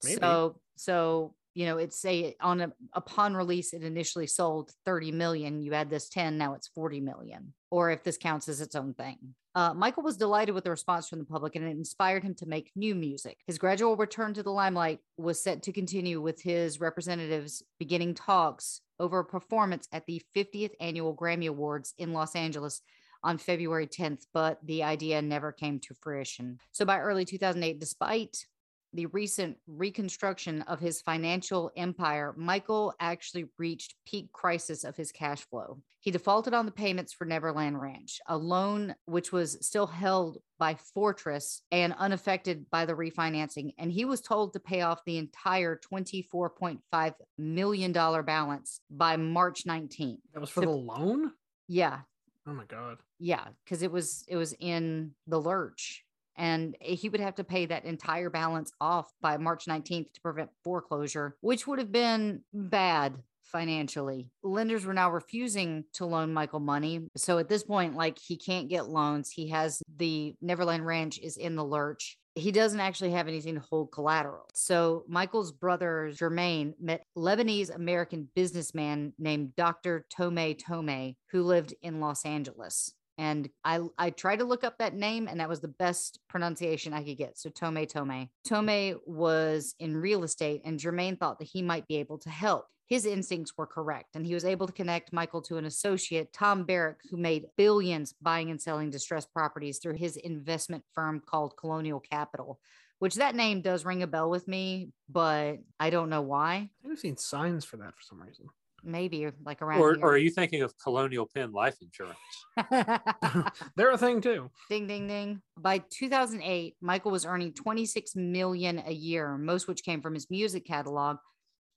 Maybe. 0.04 0.18
so 0.20 0.60
so 0.76 1.34
you 1.54 1.66
know 1.66 1.76
it's 1.78 1.98
say 2.00 2.34
on 2.40 2.60
a 2.60 2.72
upon 2.94 3.34
release 3.34 3.72
it 3.74 3.82
initially 3.82 4.26
sold 4.26 4.72
30 4.86 5.12
million 5.12 5.62
you 5.62 5.74
add 5.74 5.90
this 5.90 6.08
10 6.08 6.38
now 6.38 6.54
it's 6.54 6.68
40 6.68 7.00
million 7.00 7.52
or 7.70 7.90
if 7.90 8.02
this 8.02 8.16
counts 8.16 8.48
as 8.48 8.60
its 8.60 8.74
own 8.74 8.94
thing 8.94 9.18
uh, 9.54 9.74
Michael 9.74 10.02
was 10.02 10.16
delighted 10.16 10.54
with 10.54 10.64
the 10.64 10.70
response 10.70 11.10
from 11.10 11.18
the 11.18 11.26
public 11.26 11.56
and 11.56 11.64
it 11.66 11.72
inspired 11.72 12.22
him 12.24 12.34
to 12.36 12.46
make 12.46 12.70
new 12.74 12.94
music. 12.94 13.36
His 13.46 13.58
gradual 13.58 13.96
return 13.98 14.32
to 14.32 14.42
the 14.42 14.50
limelight 14.50 15.00
was 15.18 15.44
set 15.44 15.62
to 15.64 15.72
continue 15.72 16.22
with 16.22 16.40
his 16.40 16.80
representatives 16.80 17.62
beginning 17.78 18.14
talks 18.14 18.80
over 19.02 19.18
a 19.18 19.24
performance 19.24 19.88
at 19.92 20.06
the 20.06 20.22
50th 20.34 20.70
annual 20.80 21.14
Grammy 21.14 21.48
Awards 21.48 21.92
in 21.98 22.12
Los 22.12 22.36
Angeles 22.36 22.80
on 23.24 23.36
February 23.36 23.86
10th, 23.86 24.26
but 24.32 24.58
the 24.64 24.84
idea 24.84 25.20
never 25.20 25.52
came 25.52 25.80
to 25.80 25.94
fruition. 25.94 26.58
So 26.70 26.84
by 26.84 27.00
early 27.00 27.24
2008, 27.24 27.80
despite 27.80 28.46
the 28.94 29.06
recent 29.06 29.56
reconstruction 29.66 30.62
of 30.62 30.78
his 30.78 31.02
financial 31.02 31.72
empire, 31.76 32.32
Michael 32.36 32.94
actually 33.00 33.46
reached 33.58 33.94
peak 34.06 34.30
crisis 34.32 34.84
of 34.84 34.96
his 34.96 35.10
cash 35.10 35.40
flow. 35.40 35.78
He 36.02 36.10
defaulted 36.10 36.52
on 36.52 36.66
the 36.66 36.72
payments 36.72 37.12
for 37.12 37.24
Neverland 37.24 37.80
Ranch, 37.80 38.20
a 38.26 38.36
loan 38.36 38.96
which 39.04 39.30
was 39.30 39.56
still 39.64 39.86
held 39.86 40.38
by 40.58 40.74
Fortress 40.74 41.62
and 41.70 41.94
unaffected 41.96 42.68
by 42.70 42.86
the 42.86 42.94
refinancing. 42.94 43.72
And 43.78 43.92
he 43.92 44.04
was 44.04 44.20
told 44.20 44.52
to 44.52 44.58
pay 44.60 44.80
off 44.80 45.04
the 45.06 45.16
entire 45.16 45.78
$24.5 45.78 47.14
million 47.38 47.92
balance 47.92 48.80
by 48.90 49.16
March 49.16 49.64
19th. 49.64 50.18
That 50.34 50.40
was 50.40 50.50
for 50.50 50.62
So- 50.64 50.70
the 50.70 50.76
loan? 50.76 51.32
Yeah, 51.68 52.00
Oh 52.48 52.52
my 52.52 52.64
god. 52.64 52.98
yeah, 53.20 53.44
because 53.64 53.82
it 53.82 53.92
was 53.92 54.24
it 54.28 54.34
was 54.36 54.52
in 54.58 55.12
the 55.28 55.40
lurch, 55.40 56.04
and 56.36 56.76
he 56.80 57.08
would 57.08 57.20
have 57.20 57.36
to 57.36 57.44
pay 57.44 57.66
that 57.66 57.84
entire 57.84 58.28
balance 58.28 58.72
off 58.80 59.08
by 59.20 59.36
March 59.36 59.66
19th 59.66 60.12
to 60.12 60.20
prevent 60.20 60.50
foreclosure, 60.64 61.36
which 61.40 61.68
would 61.68 61.78
have 61.78 61.92
been 61.92 62.42
bad 62.52 63.22
financially. 63.52 64.28
Lenders 64.42 64.84
were 64.84 64.94
now 64.94 65.10
refusing 65.10 65.84
to 65.94 66.06
loan 66.06 66.32
Michael 66.32 66.60
money. 66.60 67.08
So 67.16 67.38
at 67.38 67.48
this 67.48 67.62
point, 67.62 67.94
like 67.94 68.18
he 68.18 68.36
can't 68.36 68.68
get 68.68 68.88
loans. 68.88 69.30
He 69.30 69.48
has 69.50 69.82
the 69.96 70.34
Neverland 70.40 70.86
Ranch 70.86 71.18
is 71.18 71.36
in 71.36 71.54
the 71.54 71.64
lurch. 71.64 72.16
He 72.34 72.50
doesn't 72.50 72.80
actually 72.80 73.10
have 73.10 73.28
anything 73.28 73.54
to 73.54 73.60
hold 73.60 73.92
collateral. 73.92 74.48
So 74.54 75.04
Michael's 75.06 75.52
brother 75.52 76.10
Jermaine 76.12 76.72
met 76.80 77.04
Lebanese 77.16 77.74
American 77.74 78.28
businessman 78.34 79.12
named 79.18 79.54
Dr. 79.54 80.06
Tohme 80.10 80.58
Tohme, 80.58 81.14
who 81.30 81.42
lived 81.42 81.74
in 81.82 82.00
Los 82.00 82.24
Angeles. 82.24 82.94
And 83.18 83.50
I 83.64 83.80
I 83.98 84.10
tried 84.10 84.38
to 84.38 84.44
look 84.44 84.64
up 84.64 84.78
that 84.78 84.94
name, 84.94 85.28
and 85.28 85.40
that 85.40 85.48
was 85.48 85.60
the 85.60 85.68
best 85.68 86.18
pronunciation 86.28 86.94
I 86.94 87.04
could 87.04 87.18
get. 87.18 87.38
So 87.38 87.50
Tohme 87.50 87.86
Tohme. 87.90 88.30
Tohme 88.48 88.96
was 89.06 89.74
in 89.78 89.96
real 89.96 90.24
estate, 90.24 90.62
and 90.64 90.80
Jermaine 90.80 91.18
thought 91.18 91.38
that 91.38 91.48
he 91.52 91.60
might 91.60 91.86
be 91.86 91.96
able 91.96 92.18
to 92.18 92.30
help. 92.30 92.66
His 92.92 93.06
instincts 93.06 93.54
were 93.56 93.66
correct, 93.66 94.16
and 94.16 94.26
he 94.26 94.34
was 94.34 94.44
able 94.44 94.66
to 94.66 94.72
connect 94.74 95.14
Michael 95.14 95.40
to 95.44 95.56
an 95.56 95.64
associate, 95.64 96.30
Tom 96.34 96.64
Barrack, 96.64 96.98
who 97.10 97.16
made 97.16 97.46
billions 97.56 98.14
buying 98.20 98.50
and 98.50 98.60
selling 98.60 98.90
distressed 98.90 99.32
properties 99.32 99.78
through 99.78 99.94
his 99.94 100.18
investment 100.18 100.84
firm 100.94 101.22
called 101.24 101.56
Colonial 101.56 102.00
Capital, 102.00 102.60
which 102.98 103.14
that 103.14 103.34
name 103.34 103.62
does 103.62 103.86
ring 103.86 104.02
a 104.02 104.06
bell 104.06 104.28
with 104.28 104.46
me, 104.46 104.90
but 105.08 105.54
I 105.80 105.88
don't 105.88 106.10
know 106.10 106.20
why. 106.20 106.68
I've 106.86 106.98
seen 106.98 107.16
signs 107.16 107.64
for 107.64 107.78
that 107.78 107.94
for 107.94 108.02
some 108.02 108.20
reason. 108.20 108.44
Maybe 108.84 109.26
like 109.42 109.62
around 109.62 109.80
Or, 109.80 109.94
here. 109.94 110.04
or 110.04 110.10
are 110.10 110.18
you 110.18 110.28
thinking 110.28 110.60
of 110.60 110.74
Colonial 110.76 111.26
Penn 111.34 111.50
Life 111.50 111.78
Insurance? 111.80 112.18
They're 113.74 113.92
a 113.92 113.96
thing 113.96 114.20
too. 114.20 114.50
ding 114.68 114.86
ding 114.86 115.08
ding. 115.08 115.40
By 115.56 115.78
2008, 115.78 116.76
Michael 116.82 117.10
was 117.12 117.24
earning 117.24 117.54
26 117.54 118.16
million 118.16 118.82
a 118.84 118.92
year, 118.92 119.38
most 119.38 119.66
which 119.66 119.82
came 119.82 120.02
from 120.02 120.12
his 120.12 120.28
music 120.28 120.66
catalog, 120.66 121.16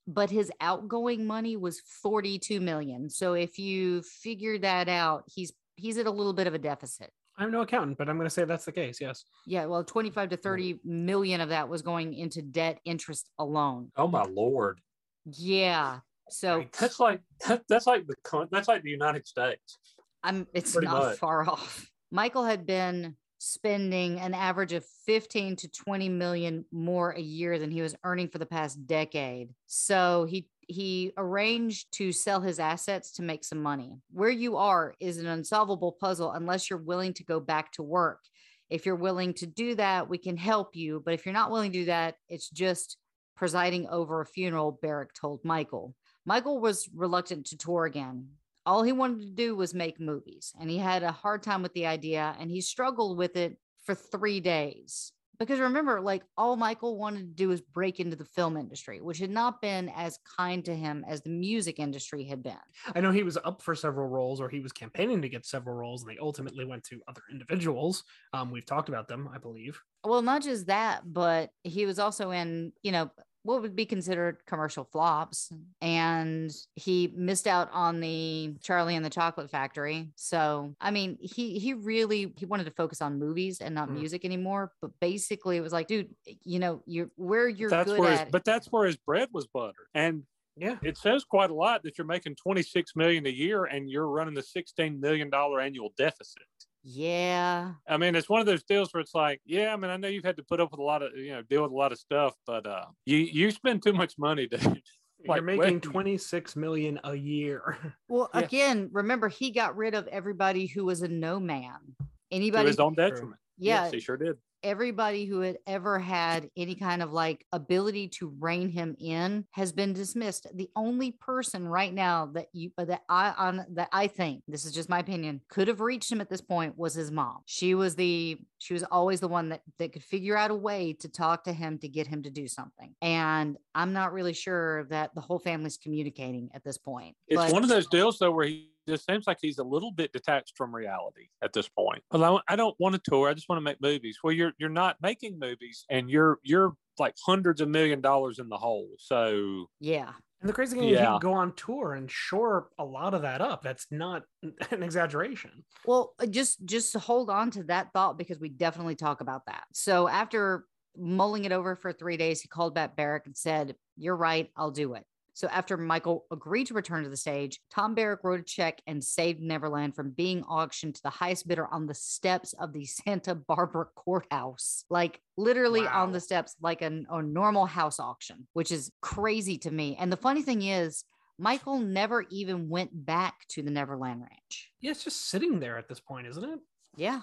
but 0.06 0.30
his 0.30 0.50
outgoing 0.60 1.26
money 1.26 1.56
was 1.56 1.80
42 2.02 2.60
million. 2.60 3.10
So 3.10 3.34
if 3.34 3.58
you 3.58 4.02
figure 4.02 4.58
that 4.58 4.88
out, 4.88 5.24
he's 5.26 5.52
he's 5.76 5.98
at 5.98 6.06
a 6.06 6.10
little 6.10 6.32
bit 6.32 6.46
of 6.46 6.54
a 6.54 6.58
deficit. 6.58 7.10
I'm 7.38 7.50
no 7.50 7.60
accountant, 7.60 7.98
but 7.98 8.08
I'm 8.08 8.16
going 8.16 8.26
to 8.26 8.30
say 8.34 8.44
that's 8.44 8.64
the 8.64 8.72
case. 8.72 8.98
Yes. 8.98 9.24
Yeah, 9.46 9.66
well, 9.66 9.84
25 9.84 10.30
to 10.30 10.36
30 10.38 10.80
million 10.84 11.42
of 11.42 11.50
that 11.50 11.68
was 11.68 11.82
going 11.82 12.14
into 12.14 12.40
debt 12.40 12.78
interest 12.86 13.28
alone. 13.38 13.90
Oh 13.96 14.08
my 14.08 14.22
lord! 14.24 14.80
Yeah. 15.26 15.98
So 16.30 16.64
That's 16.80 16.98
like 16.98 17.20
that's 17.68 17.86
like 17.86 18.06
the 18.06 18.14
con- 18.24 18.48
that's 18.50 18.68
like 18.68 18.82
the 18.82 18.90
United 18.90 19.26
States. 19.26 19.78
I'm 20.22 20.46
it's 20.54 20.72
Pretty 20.72 20.86
not 20.88 21.02
much. 21.02 21.18
far 21.18 21.48
off. 21.48 21.88
Michael 22.10 22.44
had 22.44 22.66
been 22.66 23.16
spending 23.38 24.18
an 24.20 24.34
average 24.34 24.72
of 24.72 24.84
15 25.06 25.56
to 25.56 25.68
20 25.68 26.08
million 26.08 26.64
more 26.72 27.10
a 27.10 27.20
year 27.20 27.58
than 27.58 27.70
he 27.70 27.82
was 27.82 27.94
earning 28.04 28.28
for 28.28 28.38
the 28.38 28.46
past 28.46 28.86
decade. 28.86 29.50
So 29.66 30.26
he 30.28 30.48
he 30.68 31.12
arranged 31.16 31.92
to 31.92 32.10
sell 32.10 32.40
his 32.40 32.58
assets 32.58 33.12
to 33.12 33.22
make 33.22 33.44
some 33.44 33.62
money. 33.62 33.92
Where 34.10 34.30
you 34.30 34.56
are 34.56 34.94
is 34.98 35.18
an 35.18 35.26
unsolvable 35.26 35.92
puzzle 35.92 36.32
unless 36.32 36.68
you're 36.68 36.78
willing 36.78 37.12
to 37.14 37.24
go 37.24 37.38
back 37.38 37.70
to 37.72 37.84
work. 37.84 38.20
If 38.68 38.84
you're 38.84 38.96
willing 38.96 39.34
to 39.34 39.46
do 39.46 39.76
that, 39.76 40.08
we 40.08 40.18
can 40.18 40.36
help 40.36 40.74
you, 40.74 41.00
but 41.04 41.14
if 41.14 41.24
you're 41.24 41.32
not 41.32 41.52
willing 41.52 41.70
to 41.70 41.78
do 41.78 41.84
that, 41.84 42.16
it's 42.28 42.50
just 42.50 42.96
presiding 43.36 43.86
over 43.88 44.20
a 44.20 44.26
funeral, 44.26 44.78
Barrack 44.82 45.14
told 45.14 45.44
Michael. 45.44 45.94
Michael 46.24 46.60
was 46.60 46.88
reluctant 46.92 47.46
to 47.46 47.56
tour 47.56 47.84
again. 47.84 48.28
All 48.66 48.82
he 48.82 48.92
wanted 48.92 49.20
to 49.20 49.30
do 49.30 49.54
was 49.54 49.72
make 49.72 50.00
movies, 50.00 50.52
and 50.60 50.68
he 50.68 50.76
had 50.78 51.04
a 51.04 51.12
hard 51.12 51.42
time 51.42 51.62
with 51.62 51.72
the 51.72 51.86
idea, 51.86 52.34
and 52.38 52.50
he 52.50 52.60
struggled 52.60 53.16
with 53.16 53.36
it 53.36 53.58
for 53.84 53.94
three 53.94 54.40
days. 54.40 55.12
Because 55.38 55.60
remember, 55.60 56.00
like 56.00 56.22
all 56.36 56.56
Michael 56.56 56.98
wanted 56.98 57.20
to 57.20 57.34
do 57.34 57.48
was 57.48 57.60
break 57.60 58.00
into 58.00 58.16
the 58.16 58.24
film 58.24 58.56
industry, 58.56 59.00
which 59.02 59.18
had 59.18 59.30
not 59.30 59.60
been 59.60 59.90
as 59.94 60.18
kind 60.36 60.64
to 60.64 60.74
him 60.74 61.04
as 61.06 61.20
the 61.20 61.30
music 61.30 61.78
industry 61.78 62.24
had 62.24 62.42
been. 62.42 62.56
I 62.94 63.00
know 63.00 63.10
he 63.10 63.22
was 63.22 63.36
up 63.44 63.60
for 63.60 63.74
several 63.74 64.08
roles 64.08 64.40
or 64.40 64.48
he 64.48 64.60
was 64.60 64.72
campaigning 64.72 65.20
to 65.20 65.28
get 65.28 65.44
several 65.44 65.76
roles 65.76 66.02
and 66.02 66.10
they 66.10 66.18
ultimately 66.18 66.64
went 66.64 66.84
to 66.84 67.02
other 67.06 67.20
individuals. 67.30 68.04
Um, 68.32 68.50
we've 68.50 68.64
talked 68.64 68.88
about 68.88 69.08
them, 69.08 69.28
I 69.32 69.36
believe. 69.36 69.78
Well, 70.04 70.22
not 70.22 70.42
just 70.42 70.68
that, 70.68 71.02
but 71.04 71.50
he 71.64 71.84
was 71.84 71.98
also 71.98 72.30
in, 72.30 72.72
you 72.82 72.92
know, 72.92 73.10
what 73.46 73.62
would 73.62 73.76
be 73.76 73.86
considered 73.86 74.44
commercial 74.46 74.84
flops. 74.84 75.50
And 75.80 76.50
he 76.74 77.12
missed 77.14 77.46
out 77.46 77.70
on 77.72 78.00
the 78.00 78.54
Charlie 78.60 78.96
and 78.96 79.04
the 79.04 79.10
Chocolate 79.10 79.50
Factory. 79.50 80.08
So, 80.16 80.74
I 80.80 80.90
mean, 80.90 81.16
he 81.20 81.58
he 81.58 81.74
really 81.74 82.32
he 82.36 82.44
wanted 82.44 82.64
to 82.64 82.72
focus 82.72 83.00
on 83.00 83.18
movies 83.18 83.60
and 83.60 83.74
not 83.74 83.88
Mm. 83.88 83.94
music 84.00 84.24
anymore. 84.24 84.72
But 84.82 84.90
basically, 85.00 85.56
it 85.56 85.60
was 85.60 85.72
like, 85.72 85.86
dude, 85.86 86.14
you 86.44 86.58
know, 86.58 86.82
you're 86.86 87.10
where 87.16 87.48
you're 87.48 87.70
that's 87.70 87.88
good 87.90 88.00
where 88.00 88.10
his, 88.10 88.20
at. 88.20 88.30
but 88.32 88.44
that's 88.44 88.66
where 88.68 88.84
his 88.86 88.96
bread 88.96 89.28
was 89.32 89.46
buttered, 89.46 89.86
and 89.94 90.24
Yeah. 90.56 90.78
it 90.82 90.96
says 90.96 91.22
quite 91.24 91.50
a 91.50 91.54
lot 91.54 91.82
that 91.84 91.98
you're 91.98 92.06
making 92.06 92.34
26 92.36 92.96
million 92.96 93.26
a 93.26 93.30
year 93.30 93.64
and 93.66 93.88
you're 93.90 94.08
running 94.08 94.34
the 94.34 94.42
16 94.42 94.98
million 94.98 95.30
dollar 95.30 95.60
annual 95.60 95.92
deficit. 95.96 96.42
Yeah, 96.88 97.72
I 97.88 97.96
mean, 97.96 98.14
it's 98.14 98.28
one 98.28 98.38
of 98.40 98.46
those 98.46 98.62
deals 98.62 98.94
where 98.94 99.00
it's 99.00 99.14
like, 99.14 99.40
yeah, 99.44 99.72
I 99.72 99.76
mean, 99.76 99.90
I 99.90 99.96
know 99.96 100.06
you've 100.06 100.24
had 100.24 100.36
to 100.36 100.44
put 100.44 100.60
up 100.60 100.70
with 100.70 100.78
a 100.78 100.84
lot 100.84 101.02
of, 101.02 101.16
you 101.16 101.32
know, 101.32 101.42
deal 101.42 101.62
with 101.62 101.72
a 101.72 101.74
lot 101.74 101.90
of 101.90 101.98
stuff, 101.98 102.34
but 102.46 102.64
uh, 102.64 102.84
you 103.04 103.16
you 103.18 103.50
spend 103.50 103.82
too 103.82 103.92
much 103.92 104.14
money, 104.18 104.46
dude. 104.46 104.82
You're 105.24 105.42
making 105.42 105.80
26 105.80 106.54
million 106.54 107.00
a 107.02 107.14
year. 107.16 107.76
Well, 108.08 108.30
Yeah. 108.32 108.40
again, 108.42 108.88
remember 108.92 109.28
he 109.28 109.50
got 109.50 109.76
rid 109.76 109.94
of 109.94 110.06
everybody 110.06 110.66
who 110.66 110.84
was 110.84 111.02
a 111.02 111.08
no 111.08 111.40
man. 111.40 111.80
to 111.98 112.06
Anybody, 112.30 112.68
his 112.68 112.78
own 112.78 112.94
detriment. 112.94 113.40
yeah, 113.58 113.82
Yes, 113.84 113.92
he 113.92 113.98
sure 113.98 114.16
did. 114.16 114.36
Everybody 114.62 115.26
who 115.26 115.40
had 115.40 115.58
ever 115.66 115.98
had 115.98 116.50
any 116.56 116.74
kind 116.74 117.02
of 117.02 117.12
like 117.12 117.44
ability 117.52 118.08
to 118.08 118.34
rein 118.38 118.68
him 118.68 118.96
in 118.98 119.44
has 119.52 119.72
been 119.72 119.92
dismissed. 119.92 120.46
The 120.54 120.70
only 120.76 121.12
person 121.12 121.66
right 121.68 121.92
now 121.92 122.26
that 122.34 122.48
you 122.52 122.70
uh, 122.78 122.84
that 122.86 123.02
I 123.08 123.32
on 123.36 123.66
that 123.74 123.88
I 123.92 124.06
think 124.06 124.42
this 124.48 124.64
is 124.64 124.72
just 124.72 124.88
my 124.88 124.98
opinion 124.98 125.40
could 125.48 125.68
have 125.68 125.80
reached 125.80 126.10
him 126.10 126.20
at 126.20 126.30
this 126.30 126.40
point 126.40 126.76
was 126.76 126.94
his 126.94 127.10
mom. 127.10 127.38
She 127.46 127.74
was 127.74 127.94
the 127.96 128.38
she 128.58 128.74
was 128.74 128.82
always 128.84 129.20
the 129.20 129.28
one 129.28 129.50
that 129.50 129.62
that 129.78 129.92
could 129.92 130.02
figure 130.04 130.36
out 130.36 130.50
a 130.50 130.54
way 130.54 130.92
to 131.00 131.08
talk 131.08 131.44
to 131.44 131.52
him 131.52 131.78
to 131.78 131.88
get 131.88 132.06
him 132.06 132.22
to 132.22 132.30
do 132.30 132.48
something. 132.48 132.94
And 133.02 133.56
I'm 133.74 133.92
not 133.92 134.12
really 134.12 134.32
sure 134.32 134.84
that 134.84 135.14
the 135.14 135.20
whole 135.20 135.38
family's 135.38 135.76
communicating 135.76 136.50
at 136.54 136.64
this 136.64 136.78
point. 136.78 137.16
It's 137.28 137.36
But- 137.36 137.52
one 137.52 137.62
of 137.62 137.68
those 137.68 137.86
deals 137.86 138.18
though 138.18 138.30
where 138.32 138.46
he 138.46 138.70
just 138.88 139.06
seems 139.06 139.26
like 139.26 139.38
he's 139.40 139.58
a 139.58 139.64
little 139.64 139.92
bit 139.92 140.12
detached 140.12 140.56
from 140.56 140.74
reality 140.74 141.28
at 141.42 141.52
this 141.52 141.68
point. 141.68 142.02
Well, 142.10 142.42
I, 142.48 142.52
I 142.52 142.56
don't 142.56 142.76
want 142.78 142.94
to 142.94 143.00
tour. 143.02 143.28
I 143.28 143.34
just 143.34 143.48
want 143.48 143.58
to 143.58 143.64
make 143.64 143.80
movies. 143.80 144.18
Well, 144.22 144.32
you're 144.32 144.52
you're 144.58 144.68
not 144.68 144.96
making 145.00 145.38
movies, 145.38 145.84
and 145.90 146.10
you're 146.10 146.38
you're 146.42 146.74
like 146.98 147.14
hundreds 147.24 147.60
of 147.60 147.68
million 147.68 148.00
dollars 148.00 148.38
in 148.38 148.48
the 148.48 148.56
hole. 148.56 148.88
So 148.98 149.66
yeah. 149.80 150.12
And 150.40 150.50
the 150.50 150.52
crazy 150.52 150.76
thing 150.76 150.88
is, 150.88 151.00
you 151.00 151.06
can 151.06 151.18
go 151.18 151.32
on 151.32 151.54
tour 151.54 151.94
and 151.94 152.10
shore 152.10 152.68
a 152.78 152.84
lot 152.84 153.14
of 153.14 153.22
that 153.22 153.40
up. 153.40 153.62
That's 153.62 153.86
not 153.90 154.22
an 154.70 154.82
exaggeration. 154.82 155.64
Well, 155.86 156.12
uh, 156.20 156.26
just 156.26 156.64
just 156.66 156.94
hold 156.94 157.30
on 157.30 157.50
to 157.52 157.64
that 157.64 157.88
thought 157.92 158.18
because 158.18 158.38
we 158.38 158.50
definitely 158.50 158.96
talk 158.96 159.20
about 159.20 159.46
that. 159.46 159.64
So 159.72 160.08
after 160.08 160.64
mulling 160.96 161.44
it 161.44 161.52
over 161.52 161.74
for 161.74 161.92
three 161.92 162.16
days, 162.16 162.40
he 162.40 162.48
called 162.48 162.74
back 162.74 162.96
Barrack 162.96 163.26
and 163.26 163.36
said, 163.36 163.76
"You're 163.96 164.16
right, 164.16 164.50
I'll 164.56 164.70
do 164.70 164.94
it." 164.94 165.04
So 165.36 165.48
after 165.48 165.76
Michael 165.76 166.24
agreed 166.32 166.68
to 166.68 166.74
return 166.74 167.04
to 167.04 167.10
the 167.10 167.16
stage, 167.16 167.60
Tom 167.70 167.94
Barrack 167.94 168.24
wrote 168.24 168.40
a 168.40 168.42
check 168.42 168.80
and 168.86 169.04
saved 169.04 169.42
Neverland 169.42 169.94
from 169.94 170.12
being 170.12 170.42
auctioned 170.44 170.94
to 170.94 171.02
the 171.02 171.10
highest 171.10 171.46
bidder 171.46 171.66
on 171.70 171.86
the 171.86 171.92
steps 171.92 172.54
of 172.54 172.72
the 172.72 172.84
Santa 172.86 173.34
Barbara 173.34 173.84
courthouse, 173.94 174.86
like 174.88 175.20
literally 175.36 175.86
on 175.86 176.12
the 176.12 176.20
steps, 176.20 176.56
like 176.62 176.80
an, 176.80 177.06
a 177.10 177.22
normal 177.22 177.66
house 177.66 178.00
auction, 178.00 178.48
which 178.54 178.72
is 178.72 178.90
crazy 179.02 179.58
to 179.58 179.70
me. 179.70 179.94
And 180.00 180.10
the 180.10 180.16
funny 180.16 180.42
thing 180.42 180.62
is. 180.62 181.04
Michael 181.38 181.80
never 181.80 182.24
even 182.30 182.70
went 182.70 182.88
back 183.04 183.44
to 183.50 183.60
the 183.60 183.70
Neverland 183.70 184.22
Ranch. 184.22 184.70
Yeah, 184.80 184.92
it's 184.92 185.04
just 185.04 185.28
sitting 185.28 185.60
there 185.60 185.76
at 185.76 185.86
this 185.86 186.00
point, 186.00 186.26
isn't 186.28 186.42
it? 186.42 186.58
Yeah. 186.96 187.20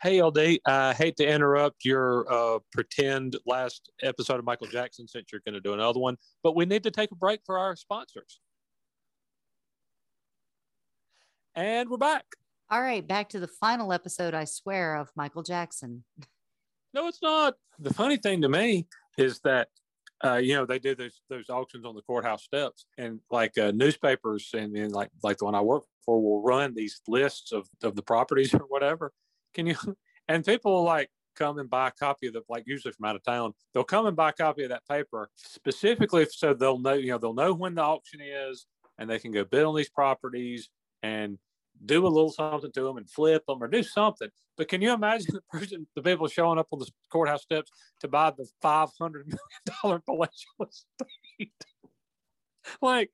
Hey, 0.00 0.22
LD, 0.22 0.60
I 0.66 0.94
hate 0.94 1.16
to 1.16 1.26
interrupt 1.26 1.84
your 1.84 2.32
uh, 2.32 2.60
pretend 2.72 3.36
last 3.46 3.90
episode 4.02 4.38
of 4.38 4.44
Michael 4.44 4.68
Jackson 4.68 5.08
since 5.08 5.26
you're 5.32 5.42
going 5.44 5.54
to 5.54 5.60
do 5.60 5.74
another 5.74 5.98
one, 5.98 6.16
but 6.42 6.54
we 6.56 6.64
need 6.64 6.84
to 6.84 6.90
take 6.90 7.10
a 7.10 7.16
break 7.16 7.40
for 7.44 7.58
our 7.58 7.74
sponsors. 7.74 8.40
And 11.54 11.90
we're 11.90 11.96
back. 11.96 12.24
All 12.70 12.80
right, 12.80 13.06
back 13.06 13.30
to 13.30 13.40
the 13.40 13.48
final 13.48 13.92
episode, 13.92 14.34
I 14.34 14.44
swear, 14.44 14.96
of 14.96 15.10
Michael 15.16 15.42
Jackson. 15.42 16.04
No, 16.94 17.08
it's 17.08 17.20
not. 17.20 17.54
The 17.78 17.92
funny 17.92 18.16
thing 18.16 18.42
to 18.42 18.48
me 18.48 18.86
is 19.18 19.40
that, 19.40 19.68
uh, 20.24 20.36
you 20.36 20.54
know, 20.54 20.64
they 20.64 20.78
do 20.78 20.94
those 20.94 21.20
those 21.28 21.48
auctions 21.50 21.84
on 21.84 21.94
the 21.94 22.02
courthouse 22.02 22.44
steps, 22.44 22.86
and 22.96 23.20
like 23.30 23.56
uh, 23.58 23.72
newspapers 23.72 24.50
and, 24.54 24.76
and 24.76 24.92
like 24.92 25.10
like 25.22 25.38
the 25.38 25.44
one 25.46 25.54
I 25.54 25.60
work 25.60 25.84
for 26.08 26.22
will 26.22 26.40
run 26.40 26.72
these 26.74 27.02
lists 27.06 27.52
of 27.52 27.68
of 27.82 27.94
the 27.94 28.02
properties 28.02 28.54
or 28.54 28.64
whatever. 28.68 29.12
Can 29.54 29.66
you? 29.66 29.76
And 30.30 30.44
people 30.44 30.74
will 30.74 30.82
like 30.82 31.08
come 31.36 31.58
and 31.58 31.70
buy 31.70 31.88
a 31.88 31.90
copy 31.90 32.26
of 32.26 32.34
the 32.34 32.42
like 32.50 32.64
usually 32.66 32.92
from 32.92 33.06
out 33.06 33.16
of 33.16 33.22
town. 33.22 33.54
They'll 33.72 33.82
come 33.82 34.04
and 34.04 34.14
buy 34.14 34.28
a 34.28 34.32
copy 34.34 34.62
of 34.64 34.68
that 34.68 34.86
paper 34.86 35.30
specifically 35.36 36.26
so 36.30 36.52
they'll 36.52 36.78
know 36.78 36.92
you 36.92 37.12
know 37.12 37.16
they'll 37.16 37.32
know 37.32 37.54
when 37.54 37.74
the 37.74 37.80
auction 37.80 38.20
is 38.20 38.66
and 38.98 39.08
they 39.08 39.18
can 39.18 39.32
go 39.32 39.44
bid 39.44 39.64
on 39.64 39.74
these 39.74 39.88
properties 39.88 40.68
and 41.02 41.38
do 41.82 42.06
a 42.06 42.08
little 42.08 42.30
something 42.30 42.70
to 42.72 42.82
them 42.82 42.98
and 42.98 43.08
flip 43.08 43.42
them 43.46 43.62
or 43.62 43.68
do 43.68 43.82
something. 43.82 44.28
But 44.58 44.68
can 44.68 44.82
you 44.82 44.92
imagine 44.92 45.32
the 45.32 45.58
person, 45.58 45.86
the 45.96 46.02
people 46.02 46.28
showing 46.28 46.58
up 46.58 46.68
on 46.70 46.80
the 46.80 46.90
courthouse 47.08 47.44
steps 47.44 47.70
to 48.00 48.08
buy 48.08 48.30
the 48.30 48.46
five 48.60 48.90
hundred 49.00 49.28
million 49.28 49.64
dollar 49.82 49.98
palatial 50.00 50.60
estate? 50.68 51.64
like, 52.82 53.10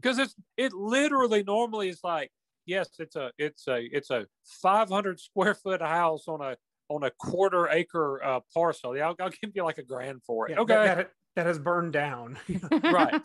because 0.00 0.18
it's 0.18 0.34
it 0.56 0.72
literally 0.72 1.42
normally 1.42 1.88
is 1.88 2.00
like, 2.02 2.30
yes, 2.66 2.88
it's 2.98 3.16
a 3.16 3.32
it's 3.38 3.66
a 3.68 3.88
it's 3.92 4.10
a 4.10 4.26
five 4.62 4.88
hundred 4.88 5.20
square 5.20 5.54
foot 5.54 5.82
house 5.82 6.28
on 6.28 6.40
a 6.40 6.56
on 6.88 7.04
a 7.04 7.10
quarter 7.10 7.68
acre 7.68 8.22
uh, 8.22 8.40
parcel. 8.52 8.96
Yeah, 8.96 9.08
I'll, 9.08 9.16
I'll 9.20 9.30
give 9.30 9.52
you 9.54 9.64
like 9.64 9.78
a 9.78 9.84
grand 9.84 10.22
for 10.26 10.48
it. 10.48 10.52
Yeah, 10.52 10.60
okay, 10.60 10.74
That, 10.74 10.96
that, 10.96 11.10
that 11.36 11.46
has 11.46 11.58
burned 11.58 11.92
down. 11.92 12.38
Right. 12.82 13.14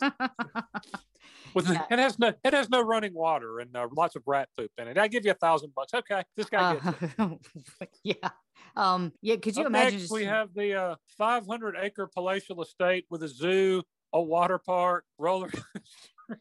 with 1.54 1.68
Yeah. 1.68 1.84
it 1.90 1.98
has 1.98 2.18
no 2.18 2.32
it 2.44 2.52
has 2.52 2.68
no 2.68 2.82
running 2.82 3.14
water 3.14 3.60
and 3.60 3.74
uh, 3.76 3.88
lots 3.96 4.14
of 4.14 4.22
rat 4.26 4.48
poop 4.56 4.70
in 4.78 4.88
it. 4.88 4.98
I 4.98 5.08
give 5.08 5.24
you 5.24 5.30
a 5.32 5.34
thousand 5.34 5.74
bucks. 5.74 5.94
Okay, 5.94 6.22
this 6.36 6.48
guy 6.48 6.74
gets 6.74 7.02
it. 7.02 7.10
Uh, 7.18 7.28
yeah. 8.04 8.30
Um, 8.76 9.12
yeah, 9.22 9.36
could 9.36 9.56
you 9.56 9.62
Up 9.62 9.68
imagine 9.68 9.92
next, 9.92 10.02
just 10.04 10.12
we 10.12 10.24
have 10.24 10.52
the 10.54 10.74
uh, 10.74 10.96
500 11.18 11.76
acre 11.80 12.06
palatial 12.06 12.62
estate 12.62 13.06
with 13.10 13.22
a 13.22 13.28
zoo, 13.28 13.82
a 14.12 14.20
water 14.20 14.58
park, 14.58 15.04
roller. 15.18 15.50
we'll 16.28 16.38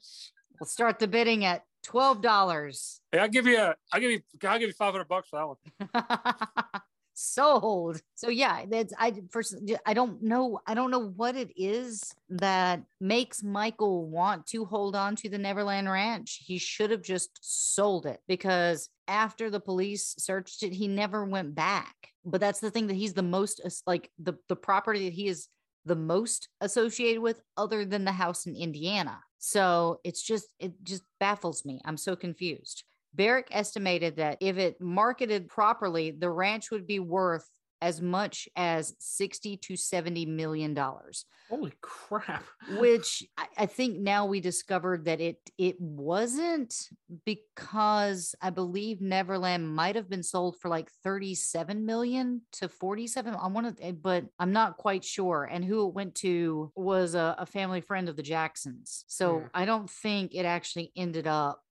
start 0.68 1.00
the 1.00 1.08
bidding 1.08 1.46
at 1.46 1.64
twelve 1.84 2.22
dollars. 2.22 3.02
hey, 3.12 3.20
I'll 3.20 3.30
give 3.30 3.46
you 3.46 3.60
a, 3.60 3.76
I'll 3.92 4.00
give 4.00 4.12
you, 4.12 4.22
I'll 4.48 4.60
give 4.60 4.70
you 4.70 4.74
500 4.74 5.08
bucks 5.08 5.30
for 5.30 5.58
that 5.80 5.92
one. 5.94 6.82
sold 7.16 8.02
so 8.16 8.30
yeah 8.30 8.66
that's 8.70 8.94
i 9.00 9.14
first 9.32 9.56
i 9.86 9.94
don't 9.94 10.22
know 10.22 10.60
i 10.68 10.74
don't 10.74 10.92
know 10.92 11.08
what 11.16 11.36
it 11.36 11.50
is 11.56 12.14
that 12.30 12.84
makes 13.00 13.42
michael 13.42 14.06
want 14.10 14.46
to 14.46 14.66
hold 14.66 14.98
on 14.98 15.16
to 15.16 15.30
the 15.30 15.38
neverland 15.38 15.90
ranch 15.90 16.42
he 16.46 16.58
should 16.58 16.92
have 16.92 17.02
just 17.02 17.30
sold 17.42 18.06
it 18.06 18.20
because 18.28 18.90
after 19.08 19.50
the 19.50 19.62
police 19.62 20.14
searched 20.18 20.62
it 20.62 20.74
he 20.74 20.90
never 20.90 21.24
went 21.24 21.56
back 21.56 21.96
but 22.26 22.42
that's 22.42 22.60
the 22.60 22.72
thing 22.72 22.88
that 22.88 22.96
he's 22.96 23.14
the 23.14 23.24
most 23.24 23.62
like 23.88 24.12
the 24.20 24.34
the 24.50 24.56
property 24.56 25.06
that 25.06 25.14
he 25.14 25.28
is 25.28 25.48
the 25.86 25.96
most 25.96 26.50
associated 26.62 27.22
with 27.22 27.42
other 27.58 27.86
than 27.86 28.06
the 28.06 28.12
house 28.12 28.46
in 28.46 28.56
indiana. 28.56 29.20
So 29.38 30.00
it's 30.04 30.24
just 30.24 30.48
it 30.60 30.74
just 30.84 31.04
baffles 31.20 31.66
me. 31.66 31.80
I'm 31.86 31.98
so 31.98 32.16
confused. 32.16 32.84
Barrack 33.14 33.48
estimated 33.52 34.18
that 34.18 34.38
if 34.42 34.58
it 34.58 34.82
marketed 34.82 35.48
properly, 35.48 36.12
the 36.12 36.30
ranch 36.30 36.72
would 36.72 36.88
be 36.88 37.00
worth 37.00 37.48
as 37.82 38.02
much 38.02 38.48
as 38.56 38.96
60 39.00 39.58
to 39.58 39.76
70 39.76 40.26
million 40.26 40.74
dollars 40.74 41.26
Holy 41.50 41.74
crap. 41.82 42.44
which 42.80 43.24
I, 43.38 43.46
I 43.60 43.66
think 43.68 44.00
now 44.00 44.26
we 44.26 44.40
discovered 44.40 45.06
that 45.06 45.22
it 45.22 45.38
it 45.58 45.80
wasn't 45.80 46.74
because 47.26 48.34
i 48.42 48.50
believe 48.50 49.02
neverland 49.02 49.68
might 49.68 49.96
have 49.96 50.10
been 50.10 50.24
sold 50.24 50.58
for 50.60 50.70
like 50.70 50.90
37 51.04 51.86
million 51.86 52.42
to 52.54 52.68
47 52.68 53.36
i 53.36 53.48
want 53.48 53.78
to 53.78 53.94
but 53.94 54.26
i'm 54.40 54.52
not 54.54 54.78
quite 54.78 55.04
sure 55.04 55.44
and 55.52 55.64
who 55.64 55.88
it 55.88 55.94
went 55.94 56.16
to 56.16 56.72
was 56.76 57.14
a, 57.14 57.36
a 57.38 57.46
family 57.46 57.82
friend 57.82 58.10
of 58.10 58.16
the 58.16 58.24
jacksons 58.24 59.04
so 59.08 59.40
Hmm. 59.40 59.46
i 59.54 59.66
don't 59.66 59.90
think 59.90 60.34
it 60.34 60.46
actually 60.46 60.92
ended 60.96 61.28
up 61.28 61.62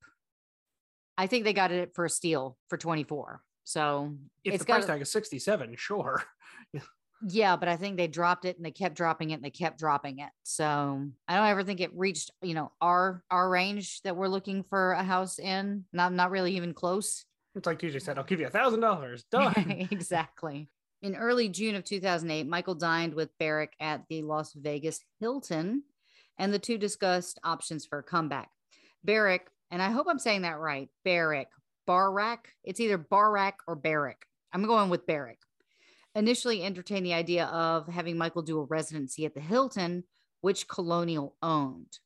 i 1.18 1.26
think 1.26 1.44
they 1.44 1.52
got 1.52 1.72
it 1.72 1.94
for 1.94 2.04
a 2.04 2.10
steal 2.10 2.56
for 2.68 2.76
24 2.78 3.42
so 3.64 4.14
If 4.44 4.60
the 4.60 4.64
price 4.64 4.84
got 4.84 4.92
tag 4.92 5.02
is 5.02 5.10
67, 5.10 5.74
sure. 5.76 6.22
yeah, 7.28 7.56
but 7.56 7.68
I 7.68 7.76
think 7.76 7.96
they 7.96 8.06
dropped 8.06 8.44
it 8.44 8.56
and 8.56 8.64
they 8.64 8.70
kept 8.70 8.94
dropping 8.94 9.30
it 9.30 9.34
and 9.34 9.44
they 9.44 9.50
kept 9.50 9.78
dropping 9.78 10.18
it. 10.18 10.28
So 10.42 11.08
I 11.26 11.36
don't 11.36 11.46
ever 11.46 11.64
think 11.64 11.80
it 11.80 11.90
reached, 11.94 12.30
you 12.42 12.54
know, 12.54 12.72
our 12.80 13.24
our 13.30 13.48
range 13.48 14.02
that 14.02 14.16
we're 14.16 14.28
looking 14.28 14.62
for 14.64 14.92
a 14.92 15.02
house 15.02 15.38
in. 15.38 15.84
Not 15.92 16.12
not 16.12 16.30
really 16.30 16.56
even 16.56 16.74
close. 16.74 17.24
It's 17.54 17.66
like 17.66 17.78
TJ 17.78 18.02
said, 18.02 18.18
I'll 18.18 18.24
give 18.24 18.40
you 18.40 18.46
a 18.46 18.50
thousand 18.50 18.80
dollars. 18.80 19.24
Done. 19.30 19.88
exactly. 19.90 20.68
In 21.02 21.16
early 21.16 21.48
June 21.48 21.74
of 21.74 21.84
2008, 21.84 22.46
Michael 22.46 22.74
dined 22.74 23.14
with 23.14 23.36
Barrack 23.38 23.72
at 23.78 24.04
the 24.08 24.22
Las 24.22 24.52
Vegas 24.54 25.00
Hilton, 25.20 25.82
and 26.38 26.52
the 26.52 26.58
two 26.58 26.78
discussed 26.78 27.38
options 27.44 27.84
for 27.84 27.98
a 27.98 28.02
comeback. 28.02 28.48
Barrick, 29.04 29.48
and 29.70 29.82
I 29.82 29.90
hope 29.90 30.06
I'm 30.08 30.18
saying 30.18 30.42
that 30.42 30.58
right, 30.58 30.88
Barrick, 31.04 31.48
Barrack. 31.86 32.52
It's 32.62 32.80
either 32.80 32.98
Barrack 32.98 33.58
or 33.66 33.76
Barrack. 33.76 34.26
I'm 34.52 34.66
going 34.66 34.90
with 34.90 35.06
Barrack. 35.06 35.38
Initially 36.14 36.62
entertained 36.62 37.04
the 37.04 37.14
idea 37.14 37.46
of 37.46 37.88
having 37.88 38.16
Michael 38.16 38.42
do 38.42 38.60
a 38.60 38.64
residency 38.64 39.26
at 39.26 39.34
the 39.34 39.40
Hilton, 39.40 40.04
which 40.40 40.68
Colonial 40.68 41.34
owned. 41.42 41.98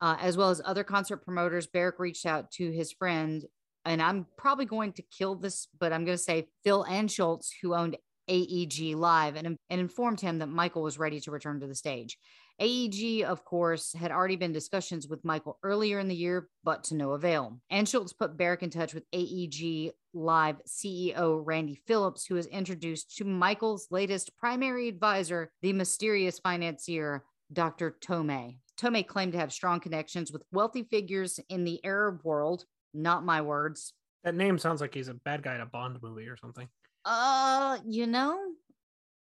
Uh, 0.00 0.16
as 0.20 0.36
well 0.36 0.48
as 0.48 0.62
other 0.64 0.82
concert 0.82 1.18
promoters, 1.18 1.66
Barrack 1.66 1.98
reached 1.98 2.24
out 2.24 2.50
to 2.52 2.70
his 2.70 2.90
friend, 2.90 3.44
and 3.84 4.00
I'm 4.00 4.26
probably 4.38 4.64
going 4.64 4.94
to 4.94 5.02
kill 5.02 5.34
this, 5.34 5.68
but 5.78 5.92
I'm 5.92 6.06
going 6.06 6.16
to 6.16 6.22
say 6.22 6.48
Phil 6.64 6.84
Anschutz, 6.84 7.50
who 7.60 7.74
owned 7.74 7.98
AEG 8.28 8.94
Live, 8.96 9.36
and, 9.36 9.58
and 9.68 9.80
informed 9.80 10.20
him 10.20 10.38
that 10.38 10.48
Michael 10.48 10.82
was 10.82 10.98
ready 10.98 11.20
to 11.20 11.30
return 11.30 11.60
to 11.60 11.66
the 11.66 11.74
stage. 11.74 12.16
AEG, 12.60 13.22
of 13.24 13.44
course, 13.44 13.94
had 13.94 14.10
already 14.10 14.36
been 14.36 14.52
discussions 14.52 15.08
with 15.08 15.24
Michael 15.24 15.58
earlier 15.62 15.98
in 15.98 16.08
the 16.08 16.14
year, 16.14 16.48
but 16.62 16.84
to 16.84 16.94
no 16.94 17.12
avail. 17.12 17.58
Anschutz 17.72 18.16
put 18.16 18.36
Barrack 18.36 18.62
in 18.62 18.68
touch 18.68 18.92
with 18.92 19.04
AEG 19.14 19.92
Live 20.12 20.56
CEO 20.68 21.40
Randy 21.42 21.80
Phillips, 21.86 22.26
who 22.26 22.34
was 22.34 22.46
introduced 22.46 23.16
to 23.16 23.24
Michael's 23.24 23.86
latest 23.90 24.36
primary 24.36 24.88
advisor, 24.88 25.50
the 25.62 25.72
mysterious 25.72 26.38
financier, 26.38 27.24
Dr. 27.52 27.96
Tohme. 28.04 28.58
Tohme 28.78 29.06
claimed 29.06 29.32
to 29.32 29.38
have 29.38 29.52
strong 29.52 29.80
connections 29.80 30.30
with 30.30 30.42
wealthy 30.52 30.82
figures 30.82 31.40
in 31.48 31.64
the 31.64 31.82
Arab 31.84 32.20
world. 32.24 32.64
Not 32.92 33.24
my 33.24 33.40
words. 33.40 33.94
That 34.24 34.34
name 34.34 34.58
sounds 34.58 34.80
like 34.82 34.92
he's 34.92 35.08
a 35.08 35.14
bad 35.14 35.42
guy 35.42 35.54
in 35.54 35.60
a 35.62 35.66
Bond 35.66 35.98
movie 36.02 36.28
or 36.28 36.36
something. 36.36 36.68
Uh, 37.04 37.78
you 37.86 38.06
know, 38.06 38.38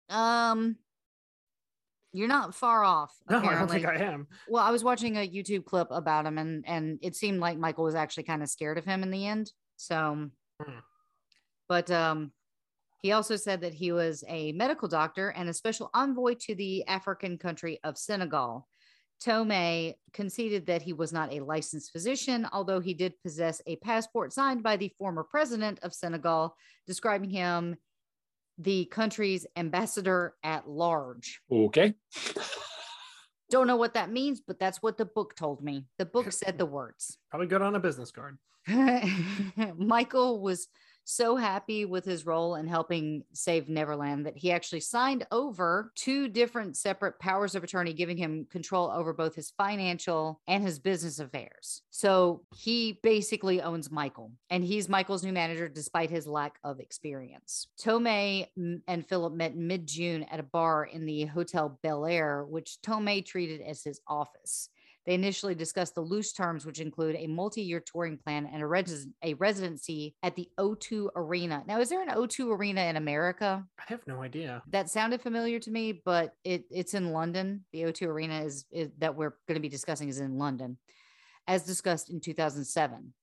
um, 0.09 0.75
you're 2.14 2.28
not 2.28 2.53
far 2.55 2.84
off. 2.84 3.16
No, 3.30 3.39
I 3.39 3.55
don't 3.55 3.70
think 3.70 3.86
I 3.86 3.95
am. 3.95 4.28
Well, 4.49 4.64
I 4.64 4.72
was 4.72 4.84
watching 4.84 5.18
a 5.18 5.28
YouTube 5.28 5.66
clip 5.66 5.88
about 5.91 6.26
him, 6.26 6.38
and 6.38 6.64
and 6.68 6.99
it 7.01 7.16
seemed 7.16 7.39
like 7.39 7.57
Michael 7.57 7.86
was 7.86 7.95
actually 7.95 8.24
kind 8.24 8.43
of 8.43 8.49
scared 8.49 8.78
of 8.78 8.86
him 8.86 9.03
in 9.03 9.12
the 9.12 9.26
end. 9.28 9.51
So, 9.78 10.30
Hmm. 10.62 10.80
but 11.68 11.89
um, 11.89 12.32
he 13.01 13.14
also 13.14 13.36
said 13.36 13.62
that 13.62 13.74
he 13.74 13.91
was 13.91 14.24
a 14.28 14.51
medical 14.51 14.88
doctor 14.88 15.30
and 15.30 15.49
a 15.49 15.53
special 15.53 15.89
envoy 15.93 16.36
to 16.41 16.55
the 16.55 16.86
African 16.88 17.38
country 17.38 17.80
of 17.84 17.97
Senegal. 17.97 18.68
Tohme 19.24 19.95
conceded 20.14 20.66
that 20.66 20.82
he 20.82 20.93
was 20.93 21.14
not 21.14 21.32
a 21.32 21.39
licensed 21.43 21.91
physician, 21.91 22.47
although 22.51 22.80
he 22.80 22.93
did 22.93 23.14
possess 23.24 23.62
a 23.68 23.76
passport 23.78 24.34
signed 24.34 24.64
by 24.64 24.78
the 24.78 24.91
former 24.97 25.24
president 25.24 25.80
of 25.84 25.93
Senegal, 25.93 26.55
describing 26.88 27.30
him 27.30 27.76
the 28.58 28.86
country's 28.86 29.45
ambassador 29.56 30.36
at 30.43 30.68
large. 30.70 31.41
Okay. 31.52 31.93
Don't 33.49 33.68
know 33.68 33.76
what 33.76 33.95
that 33.95 34.12
means, 34.12 34.39
but 34.39 34.60
that's 34.60 34.82
what 34.82 34.97
the 34.97 35.06
book 35.06 35.36
told 35.36 35.62
me. 35.62 35.86
The 35.97 36.06
book 36.06 36.32
said 36.32 36.58
the 36.58 36.66
words. 36.66 37.18
Probably 37.30 37.47
good 37.47 37.62
on 37.62 37.76
a 37.76 37.80
business 37.80 38.12
card. 38.12 38.38
Michael 39.78 40.41
was 40.41 40.68
so 41.12 41.36
happy 41.36 41.86
with 41.86 42.05
his 42.05 42.26
role 42.26 42.55
in 42.55 42.68
helping 42.68 43.24
save 43.34 43.68
Neverland 43.68 44.26
that 44.26 44.38
he 44.38 44.51
actually 44.51 44.80
signed 44.80 45.26
over 45.32 45.91
two 45.95 46.28
different 46.28 46.78
separate 46.78 47.20
powers 47.20 47.53
of 47.53 47.64
attorney, 47.64 47.93
giving 47.93 48.18
him 48.18 48.47
control 48.49 48.89
over 48.89 49.14
both 49.14 49.36
his 49.36 49.51
financial 49.57 50.41
and 50.47 50.64
his 50.64 50.80
business 50.80 51.20
affairs. 51.20 51.82
So 51.89 52.43
he 52.55 52.99
basically 53.03 53.62
owns 53.62 53.91
Michael, 53.91 54.32
and 54.49 54.64
he's 54.64 54.88
Michael's 54.88 55.24
new 55.24 55.34
manager 55.34 55.68
despite 55.68 56.09
his 56.09 56.28
lack 56.28 56.57
of 56.64 56.80
experience. 56.80 57.68
Tohme 57.80 58.47
and 58.88 59.07
Philip 59.07 59.34
met 59.34 59.55
mid 59.55 59.88
June 59.88 60.24
at 60.32 60.39
a 60.39 60.43
bar 60.43 60.86
in 60.86 61.05
the 61.05 61.26
Hotel 61.26 61.78
Bel 61.84 62.05
Air, 62.05 62.45
which 62.45 62.78
Tohme 62.82 63.26
treated 63.26 63.62
as 63.62 63.84
his 63.84 63.99
office. 64.07 64.70
They 65.06 65.16
initially 65.16 65.56
discussed 65.56 65.95
the 65.95 66.02
loose 66.02 66.32
terms, 66.32 66.66
which 66.66 66.80
include 66.80 67.16
a 67.16 67.28
multi-year 67.28 67.80
touring 67.80 68.18
plan 68.18 68.47
and 68.52 68.62
a, 68.62 68.68
res- 68.68 69.08
a 69.24 69.34
residency 69.36 70.16
at 70.22 70.36
the 70.36 70.47
O2 70.60 71.10
Arena. 71.16 71.64
Now, 71.68 71.80
is 71.80 71.89
there 71.89 72.04
an 72.04 72.10
O2 72.10 72.56
Arena 72.56 72.82
in 72.82 72.97
America? 72.97 73.66
I 73.80 73.84
have 73.88 74.06
no 74.06 74.22
idea. 74.22 74.62
That 74.70 74.89
sounded 74.89 75.22
familiar 75.22 75.60
to 75.60 75.72
me, 75.72 76.02
but 76.06 76.34
it, 76.43 76.66
it's 76.70 76.93
in 76.93 77.12
London. 77.12 77.66
The 77.74 77.84
O2 77.84 78.08
Arena 78.08 78.43
is, 78.43 78.66
is 78.72 78.89
that 78.99 79.16
we're 79.16 79.36
going 79.47 79.56
to 79.56 79.60
be 79.60 79.70
discussing 79.70 80.08
is 80.08 80.20
in 80.20 80.38
London, 80.38 80.78
as 81.47 81.64
discussed 81.64 82.12
in 82.12 82.20
2007. 82.20 83.14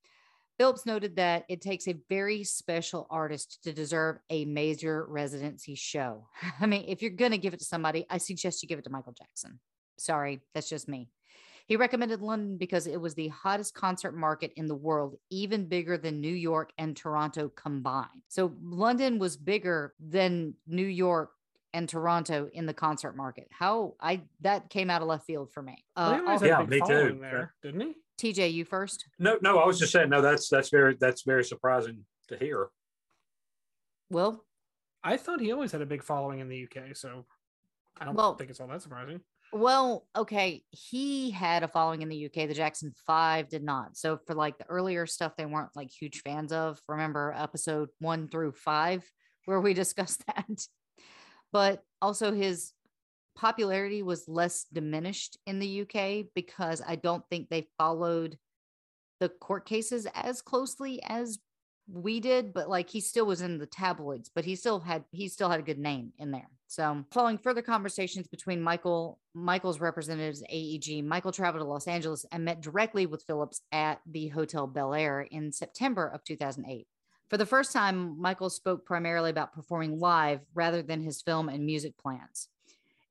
Phillips 0.57 0.85
noted 0.85 1.15
that 1.15 1.45
it 1.47 1.61
takes 1.61 1.87
a 1.87 1.95
very 2.09 2.43
special 2.43 3.07
artist 3.09 3.59
to 3.63 3.71
deserve 3.71 4.17
a 4.29 4.43
major 4.43 5.05
residency 5.07 5.75
show. 5.75 6.27
I 6.59 6.65
mean, 6.65 6.83
if 6.89 7.01
you're 7.01 7.11
going 7.11 7.31
to 7.31 7.37
give 7.37 7.53
it 7.53 7.59
to 7.59 7.65
somebody, 7.65 8.05
I 8.09 8.17
suggest 8.17 8.61
you 8.61 8.67
give 8.67 8.79
it 8.79 8.83
to 8.83 8.89
Michael 8.89 9.13
Jackson. 9.13 9.61
Sorry, 9.97 10.41
that's 10.53 10.67
just 10.67 10.89
me. 10.89 11.07
He 11.69 11.75
recommended 11.75 12.23
London 12.23 12.57
because 12.57 12.87
it 12.87 12.99
was 12.99 13.13
the 13.13 13.27
hottest 13.27 13.75
concert 13.75 14.15
market 14.15 14.51
in 14.55 14.65
the 14.65 14.73
world, 14.73 15.17
even 15.29 15.67
bigger 15.67 15.99
than 15.99 16.19
New 16.19 16.33
York 16.33 16.71
and 16.79 16.97
Toronto 16.97 17.47
combined. 17.49 18.23
So 18.27 18.55
London 18.63 19.19
was 19.19 19.37
bigger 19.37 19.93
than 19.99 20.55
New 20.65 20.87
York 20.87 21.29
and 21.75 21.87
Toronto 21.87 22.49
in 22.53 22.65
the 22.65 22.73
concert 22.73 23.15
market. 23.15 23.47
How 23.51 23.93
I 24.01 24.23
that 24.41 24.71
came 24.71 24.89
out 24.89 25.03
of 25.03 25.07
left 25.07 25.27
field 25.27 25.51
for 25.51 25.61
me. 25.61 25.77
Well, 25.95 26.13
he 26.13 26.17
Uh, 26.17 26.23
always 26.23 26.41
oh, 26.41 26.45
had 26.45 26.49
Yeah, 26.49 26.59
big 26.63 26.69
me 26.69 26.79
too. 26.79 26.85
following 26.87 27.21
there, 27.21 27.53
didn't 27.61 27.81
he? 27.81 27.93
TJ, 28.17 28.51
you 28.51 28.65
first. 28.65 29.05
No, 29.19 29.37
no, 29.43 29.59
I 29.59 29.67
was 29.67 29.77
just 29.77 29.91
saying, 29.91 30.09
no, 30.09 30.23
that's 30.23 30.49
that's 30.49 30.69
very 30.71 30.95
that's 30.99 31.21
very 31.21 31.43
surprising 31.43 32.03
to 32.29 32.37
hear. 32.37 32.69
Well, 34.09 34.43
I 35.03 35.17
thought 35.17 35.39
he 35.39 35.51
always 35.51 35.71
had 35.71 35.81
a 35.81 35.85
big 35.85 36.01
following 36.01 36.39
in 36.39 36.49
the 36.49 36.63
UK, 36.63 36.95
so 36.95 37.27
I 38.01 38.05
don't 38.05 38.15
Well- 38.15 38.33
think 38.33 38.49
it's 38.49 38.59
all 38.59 38.67
that 38.69 38.81
surprising. 38.81 39.21
Well, 39.51 40.05
okay, 40.15 40.63
he 40.69 41.31
had 41.31 41.63
a 41.63 41.67
following 41.67 42.03
in 42.03 42.09
the 42.09 42.25
UK. 42.25 42.47
The 42.47 42.53
Jackson 42.53 42.93
Five 43.07 43.49
did 43.49 43.63
not. 43.63 43.97
So 43.97 44.19
for 44.27 44.35
like 44.35 44.57
the 44.57 44.67
earlier 44.67 45.07
stuff, 45.07 45.35
they 45.35 45.45
weren't 45.45 45.75
like 45.75 45.89
huge 45.89 46.21
fans 46.21 46.51
of. 46.51 46.79
Remember 46.87 47.33
episode 47.35 47.89
one 47.99 48.27
through 48.27 48.51
five, 48.51 49.03
where 49.45 49.59
we 49.59 49.73
discussed 49.73 50.23
that. 50.27 50.67
But 51.51 51.83
also 52.01 52.31
his 52.31 52.73
popularity 53.35 54.03
was 54.03 54.27
less 54.27 54.65
diminished 54.71 55.37
in 55.47 55.59
the 55.59 55.81
UK 55.81 56.25
because 56.35 56.81
I 56.85 56.95
don't 56.95 57.23
think 57.29 57.49
they 57.49 57.69
followed 57.77 58.37
the 59.19 59.29
court 59.29 59.65
cases 59.65 60.07
as 60.13 60.41
closely 60.41 61.01
as 61.03 61.39
we 61.91 62.19
did 62.19 62.53
but 62.53 62.69
like 62.69 62.89
he 62.89 63.01
still 63.01 63.25
was 63.25 63.41
in 63.41 63.57
the 63.57 63.65
tabloids 63.65 64.29
but 64.33 64.45
he 64.45 64.55
still 64.55 64.79
had 64.79 65.03
he 65.11 65.27
still 65.27 65.49
had 65.49 65.59
a 65.59 65.63
good 65.63 65.79
name 65.79 66.11
in 66.19 66.31
there 66.31 66.49
so 66.69 67.03
following 67.09 67.39
further 67.39 67.63
conversations 67.63 68.27
between 68.27 68.61
michael 68.61 69.19
michael's 69.33 69.79
representatives 69.79 70.43
aeg 70.53 71.03
michael 71.03 71.31
traveled 71.31 71.63
to 71.63 71.67
los 71.67 71.87
angeles 71.87 72.27
and 72.31 72.45
met 72.45 72.61
directly 72.61 73.07
with 73.07 73.23
phillips 73.23 73.61
at 73.71 73.99
the 74.05 74.27
hotel 74.27 74.67
bel 74.67 74.93
air 74.93 75.21
in 75.21 75.51
september 75.51 76.07
of 76.07 76.23
2008 76.23 76.87
for 77.27 77.37
the 77.37 77.45
first 77.45 77.73
time 77.73 78.21
michael 78.21 78.51
spoke 78.51 78.85
primarily 78.85 79.31
about 79.31 79.51
performing 79.51 79.99
live 79.99 80.41
rather 80.53 80.83
than 80.83 81.01
his 81.01 81.21
film 81.21 81.49
and 81.49 81.65
music 81.65 81.97
plans. 81.97 82.47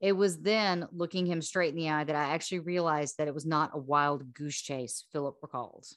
It 0.01 0.13
was 0.13 0.39
then 0.39 0.87
looking 0.93 1.27
him 1.27 1.43
straight 1.43 1.71
in 1.71 1.77
the 1.77 1.91
eye 1.91 2.05
that 2.05 2.15
i 2.15 2.33
actually 2.33 2.61
realized 2.61 3.19
that 3.19 3.27
it 3.27 3.35
was 3.35 3.45
not 3.45 3.73
a 3.75 3.79
wild 3.79 4.33
goose 4.33 4.61
chase 4.61 5.05
philip 5.11 5.35
recalls 5.43 5.97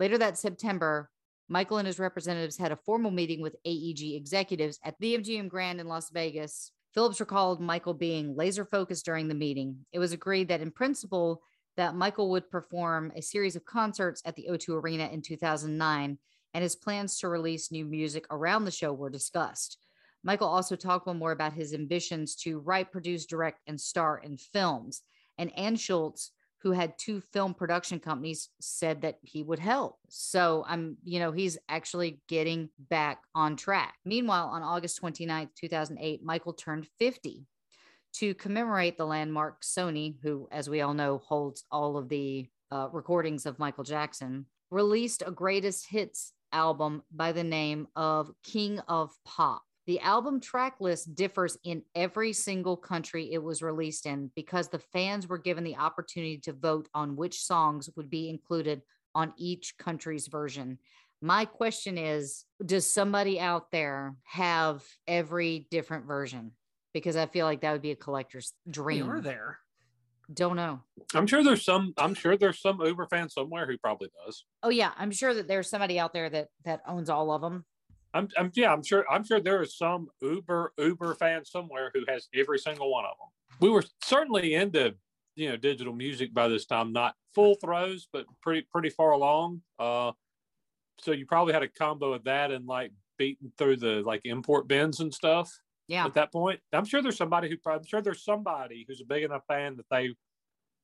later 0.00 0.18
that 0.18 0.36
september 0.36 1.11
Michael 1.52 1.76
and 1.76 1.86
his 1.86 1.98
representatives 1.98 2.56
had 2.56 2.72
a 2.72 2.76
formal 2.76 3.10
meeting 3.10 3.42
with 3.42 3.56
AEG 3.66 4.14
executives 4.14 4.80
at 4.86 4.98
the 5.00 5.18
MGM 5.18 5.50
Grand 5.50 5.80
in 5.80 5.86
Las 5.86 6.08
Vegas. 6.08 6.72
Phillips 6.94 7.20
recalled 7.20 7.60
Michael 7.60 7.92
being 7.92 8.34
laser 8.34 8.64
focused 8.64 9.04
during 9.04 9.28
the 9.28 9.34
meeting. 9.34 9.76
It 9.92 9.98
was 9.98 10.14
agreed 10.14 10.48
that 10.48 10.62
in 10.62 10.70
principle 10.70 11.42
that 11.76 11.94
Michael 11.94 12.30
would 12.30 12.50
perform 12.50 13.12
a 13.14 13.20
series 13.20 13.54
of 13.54 13.66
concerts 13.66 14.22
at 14.24 14.34
the 14.34 14.46
O2 14.50 14.82
Arena 14.82 15.10
in 15.12 15.20
2009 15.20 16.16
and 16.54 16.62
his 16.62 16.74
plans 16.74 17.18
to 17.18 17.28
release 17.28 17.70
new 17.70 17.84
music 17.84 18.24
around 18.30 18.64
the 18.64 18.70
show 18.70 18.94
were 18.94 19.10
discussed. 19.10 19.76
Michael 20.24 20.48
also 20.48 20.74
talked 20.74 21.06
one 21.06 21.18
more 21.18 21.32
about 21.32 21.52
his 21.52 21.74
ambitions 21.74 22.34
to 22.36 22.60
write, 22.60 22.90
produce, 22.90 23.26
direct, 23.26 23.60
and 23.66 23.78
star 23.78 24.16
in 24.24 24.38
films. 24.38 25.02
And 25.36 25.54
Anschutz, 25.54 26.30
who 26.62 26.70
had 26.70 26.96
two 26.96 27.20
film 27.20 27.54
production 27.54 27.98
companies, 27.98 28.48
said 28.60 29.02
that 29.02 29.18
he 29.22 29.42
would 29.42 29.58
help. 29.58 29.98
So 30.08 30.64
I'm, 30.68 30.96
you 31.02 31.18
know, 31.18 31.32
he's 31.32 31.58
actually 31.68 32.20
getting 32.28 32.68
back 32.78 33.22
on 33.34 33.56
track. 33.56 33.94
Meanwhile, 34.04 34.46
on 34.46 34.62
August 34.62 35.02
29th, 35.02 35.48
2008, 35.56 36.22
Michael 36.22 36.52
turned 36.52 36.86
50. 36.98 37.46
To 38.16 38.34
commemorate 38.34 38.98
the 38.98 39.06
landmark, 39.06 39.62
Sony, 39.62 40.16
who, 40.22 40.46
as 40.52 40.68
we 40.68 40.82
all 40.82 40.94
know, 40.94 41.18
holds 41.18 41.64
all 41.70 41.96
of 41.96 42.08
the 42.08 42.46
uh, 42.70 42.88
recordings 42.92 43.46
of 43.46 43.58
Michael 43.58 43.84
Jackson, 43.84 44.46
released 44.70 45.22
a 45.26 45.30
greatest 45.30 45.86
hits 45.88 46.32
album 46.52 47.02
by 47.10 47.32
the 47.32 47.44
name 47.44 47.88
of 47.96 48.30
King 48.44 48.78
of 48.80 49.10
Pop. 49.24 49.62
The 49.86 50.00
album 50.00 50.40
track 50.40 50.76
list 50.80 51.14
differs 51.14 51.56
in 51.64 51.82
every 51.94 52.32
single 52.32 52.76
country 52.76 53.32
it 53.32 53.42
was 53.42 53.62
released 53.62 54.06
in 54.06 54.30
because 54.36 54.68
the 54.68 54.78
fans 54.78 55.26
were 55.26 55.38
given 55.38 55.64
the 55.64 55.76
opportunity 55.76 56.38
to 56.38 56.52
vote 56.52 56.88
on 56.94 57.16
which 57.16 57.42
songs 57.42 57.90
would 57.96 58.08
be 58.08 58.28
included 58.28 58.82
on 59.14 59.32
each 59.36 59.76
country's 59.78 60.28
version. 60.28 60.78
My 61.20 61.44
question 61.44 61.98
is 61.98 62.44
Does 62.64 62.90
somebody 62.90 63.40
out 63.40 63.70
there 63.72 64.14
have 64.24 64.84
every 65.06 65.66
different 65.70 66.06
version? 66.06 66.52
Because 66.94 67.16
I 67.16 67.26
feel 67.26 67.46
like 67.46 67.62
that 67.62 67.72
would 67.72 67.82
be 67.82 67.90
a 67.92 67.96
collector's 67.96 68.52
We 68.66 68.72
dream. 68.72 69.10
are 69.10 69.20
there. 69.20 69.58
Don't 70.32 70.56
know. 70.56 70.80
I'm 71.14 71.26
sure 71.26 71.42
there's 71.42 71.64
some. 71.64 71.92
I'm 71.98 72.14
sure 72.14 72.36
there's 72.36 72.60
some 72.60 72.80
Uber 72.80 73.06
fan 73.08 73.28
somewhere 73.28 73.66
who 73.66 73.76
probably 73.78 74.08
does. 74.24 74.44
Oh 74.62 74.68
yeah, 74.68 74.92
I'm 74.96 75.10
sure 75.10 75.34
that 75.34 75.48
there's 75.48 75.68
somebody 75.68 75.98
out 75.98 76.12
there 76.12 76.30
that 76.30 76.48
that 76.64 76.82
owns 76.86 77.10
all 77.10 77.32
of 77.32 77.42
them. 77.42 77.64
I'm, 78.14 78.28
I'm 78.36 78.50
yeah. 78.54 78.72
I'm 78.72 78.82
sure. 78.82 79.04
I'm 79.10 79.24
sure 79.24 79.40
there 79.40 79.62
is 79.62 79.76
some 79.76 80.08
Uber 80.20 80.72
Uber 80.78 81.14
fan 81.14 81.44
somewhere 81.44 81.90
who 81.94 82.04
has 82.08 82.28
every 82.34 82.58
single 82.58 82.90
one 82.90 83.04
of 83.04 83.12
them. 83.18 83.28
We 83.60 83.70
were 83.70 83.84
certainly 84.02 84.54
into 84.54 84.94
you 85.34 85.48
know 85.48 85.56
digital 85.56 85.92
music 85.92 86.34
by 86.34 86.48
this 86.48 86.66
time. 86.66 86.92
Not 86.92 87.14
full 87.34 87.54
throws, 87.54 88.08
but 88.12 88.26
pretty 88.42 88.66
pretty 88.70 88.90
far 88.90 89.12
along. 89.12 89.62
Uh, 89.78 90.12
so 91.00 91.12
you 91.12 91.26
probably 91.26 91.52
had 91.52 91.62
a 91.62 91.68
combo 91.68 92.12
of 92.12 92.24
that 92.24 92.50
and 92.50 92.66
like 92.66 92.92
beating 93.18 93.52
through 93.56 93.76
the 93.76 94.02
like 94.04 94.22
import 94.24 94.68
bins 94.68 95.00
and 95.00 95.12
stuff. 95.12 95.50
Yeah. 95.88 96.06
At 96.06 96.14
that 96.14 96.32
point, 96.32 96.60
I'm 96.72 96.84
sure 96.84 97.02
there's 97.02 97.16
somebody 97.16 97.48
who. 97.48 97.56
I'm 97.70 97.84
sure 97.84 98.00
there's 98.02 98.24
somebody 98.24 98.84
who's 98.86 99.00
a 99.00 99.06
big 99.06 99.24
enough 99.24 99.42
fan 99.46 99.76
that 99.76 99.86
they 99.90 100.14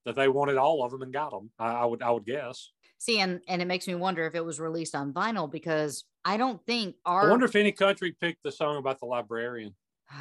that 0.05 0.16
they 0.16 0.29
wanted 0.29 0.57
all 0.57 0.85
of 0.85 0.91
them 0.91 1.03
and 1.03 1.12
got 1.12 1.31
them. 1.31 1.51
I, 1.59 1.68
I 1.68 1.85
would 1.85 2.03
I 2.03 2.11
would 2.11 2.24
guess. 2.24 2.70
See, 2.99 3.20
and 3.20 3.41
and 3.47 3.62
it 3.62 3.66
makes 3.66 3.87
me 3.87 3.95
wonder 3.95 4.26
if 4.26 4.35
it 4.35 4.45
was 4.45 4.59
released 4.59 4.95
on 4.95 5.12
vinyl 5.12 5.51
because 5.51 6.05
I 6.29 6.37
don't 6.37 6.61
think 6.66 6.97
I 7.07 7.31
wonder 7.31 7.47
if 7.47 7.57
any 7.57 7.72
country 7.72 8.12
picked 8.12 8.43
the 8.43 8.53
song 8.53 8.76
about 8.76 9.01
the 9.01 9.07
librarian. 9.07 9.74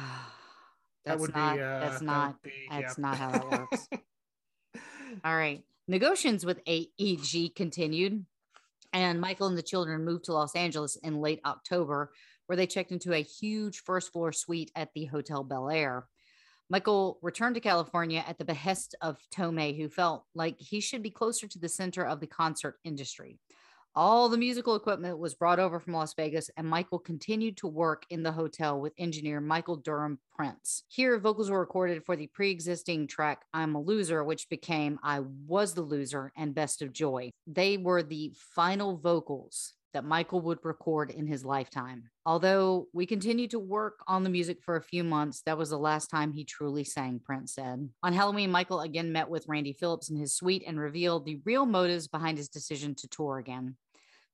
That 1.04 1.12
that's 1.12 1.20
would 1.22 1.34
not 1.34 1.56
be. 1.56 1.62
Uh, 1.62 1.80
that's 1.80 2.02
not 2.02 2.26
would 2.26 2.42
be- 2.42 2.68
that's 2.70 2.98
yeah. 2.98 3.02
not 3.02 3.16
how 3.16 3.30
that 3.30 3.50
works. 3.50 3.88
All 5.24 5.34
right. 5.34 5.62
Negotiations 5.86 6.44
with 6.44 6.60
AEG 6.66 7.54
continued, 7.54 8.26
and 8.92 9.18
Michael 9.18 9.46
and 9.46 9.56
the 9.56 9.62
children 9.62 10.04
moved 10.04 10.24
to 10.24 10.34
Los 10.34 10.54
Angeles 10.54 10.96
in 10.96 11.22
late 11.22 11.40
October, 11.46 12.12
where 12.44 12.56
they 12.56 12.66
checked 12.66 12.92
into 12.92 13.14
a 13.14 13.22
huge 13.22 13.78
first 13.84 14.12
floor 14.12 14.32
suite 14.32 14.70
at 14.74 14.90
the 14.94 15.06
Hotel 15.06 15.44
Bel 15.44 15.70
Air. 15.70 16.08
Michael 16.68 17.18
returned 17.22 17.54
to 17.54 17.60
California 17.62 18.22
at 18.28 18.36
the 18.36 18.44
behest 18.44 18.94
of 19.00 19.16
Tohme, 19.34 19.78
who 19.78 19.88
felt 19.88 20.24
like 20.34 20.56
he 20.58 20.80
should 20.80 21.02
be 21.02 21.10
closer 21.10 21.48
to 21.48 21.58
the 21.58 21.70
center 21.70 22.04
of 22.04 22.20
the 22.20 22.26
concert 22.26 22.76
industry. 22.84 23.38
All 24.00 24.28
the 24.28 24.38
musical 24.38 24.76
equipment 24.76 25.18
was 25.18 25.34
brought 25.34 25.58
over 25.58 25.80
from 25.80 25.92
Las 25.92 26.14
Vegas, 26.14 26.52
and 26.56 26.68
Michael 26.68 27.00
continued 27.00 27.56
to 27.56 27.66
work 27.66 28.06
in 28.10 28.22
the 28.22 28.30
hotel 28.30 28.80
with 28.80 28.92
engineer 28.96 29.40
Michael 29.40 29.74
Durham 29.74 30.20
Prince. 30.36 30.84
Here, 30.86 31.18
vocals 31.18 31.50
were 31.50 31.58
recorded 31.58 32.04
for 32.04 32.14
the 32.14 32.28
pre 32.28 32.52
existing 32.52 33.08
track 33.08 33.44
I'm 33.52 33.74
a 33.74 33.80
Loser, 33.80 34.22
which 34.22 34.48
became 34.48 35.00
I 35.02 35.22
Was 35.48 35.74
the 35.74 35.82
Loser 35.82 36.30
and 36.36 36.54
Best 36.54 36.80
of 36.80 36.92
Joy. 36.92 37.32
They 37.44 37.76
were 37.76 38.04
the 38.04 38.32
final 38.54 38.96
vocals 38.98 39.74
that 39.94 40.04
Michael 40.04 40.42
would 40.42 40.64
record 40.64 41.10
in 41.10 41.26
his 41.26 41.44
lifetime. 41.44 42.04
Although 42.24 42.86
we 42.92 43.04
continued 43.04 43.50
to 43.50 43.58
work 43.58 43.98
on 44.06 44.22
the 44.22 44.30
music 44.30 44.62
for 44.62 44.76
a 44.76 44.82
few 44.82 45.02
months, 45.02 45.42
that 45.44 45.58
was 45.58 45.70
the 45.70 45.78
last 45.78 46.08
time 46.08 46.32
he 46.32 46.44
truly 46.44 46.84
sang, 46.84 47.20
Prince 47.24 47.54
said. 47.54 47.88
On 48.04 48.12
Halloween, 48.12 48.52
Michael 48.52 48.82
again 48.82 49.10
met 49.10 49.28
with 49.28 49.48
Randy 49.48 49.72
Phillips 49.72 50.08
in 50.08 50.16
his 50.16 50.36
suite 50.36 50.62
and 50.66 50.78
revealed 50.78 51.24
the 51.24 51.40
real 51.44 51.66
motives 51.66 52.06
behind 52.06 52.38
his 52.38 52.48
decision 52.48 52.94
to 52.94 53.08
tour 53.08 53.38
again. 53.38 53.74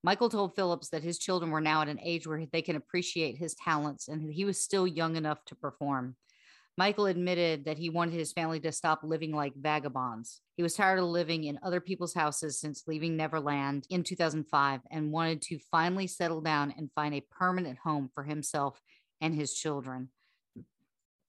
Michael 0.04 0.28
told 0.28 0.54
Phillips 0.54 0.90
that 0.90 1.02
his 1.02 1.18
children 1.18 1.50
were 1.50 1.62
now 1.62 1.80
at 1.80 1.88
an 1.88 1.98
age 1.98 2.26
where 2.26 2.44
they 2.52 2.60
can 2.60 2.76
appreciate 2.76 3.38
his 3.38 3.54
talents 3.54 4.06
and 4.08 4.30
he 4.30 4.44
was 4.44 4.60
still 4.60 4.86
young 4.86 5.16
enough 5.16 5.42
to 5.46 5.54
perform. 5.54 6.14
Michael 6.76 7.06
admitted 7.06 7.64
that 7.64 7.78
he 7.78 7.88
wanted 7.88 8.12
his 8.12 8.30
family 8.30 8.60
to 8.60 8.70
stop 8.70 9.00
living 9.02 9.32
like 9.32 9.54
vagabonds. 9.56 10.42
He 10.58 10.62
was 10.62 10.74
tired 10.74 10.98
of 10.98 11.06
living 11.06 11.44
in 11.44 11.58
other 11.62 11.80
people's 11.80 12.12
houses 12.12 12.60
since 12.60 12.84
leaving 12.86 13.16
Neverland 13.16 13.86
in 13.88 14.02
2005 14.02 14.82
and 14.90 15.10
wanted 15.10 15.40
to 15.40 15.58
finally 15.70 16.06
settle 16.06 16.42
down 16.42 16.74
and 16.76 16.92
find 16.94 17.14
a 17.14 17.24
permanent 17.30 17.78
home 17.82 18.10
for 18.14 18.24
himself 18.24 18.82
and 19.22 19.34
his 19.34 19.54
children. 19.54 20.10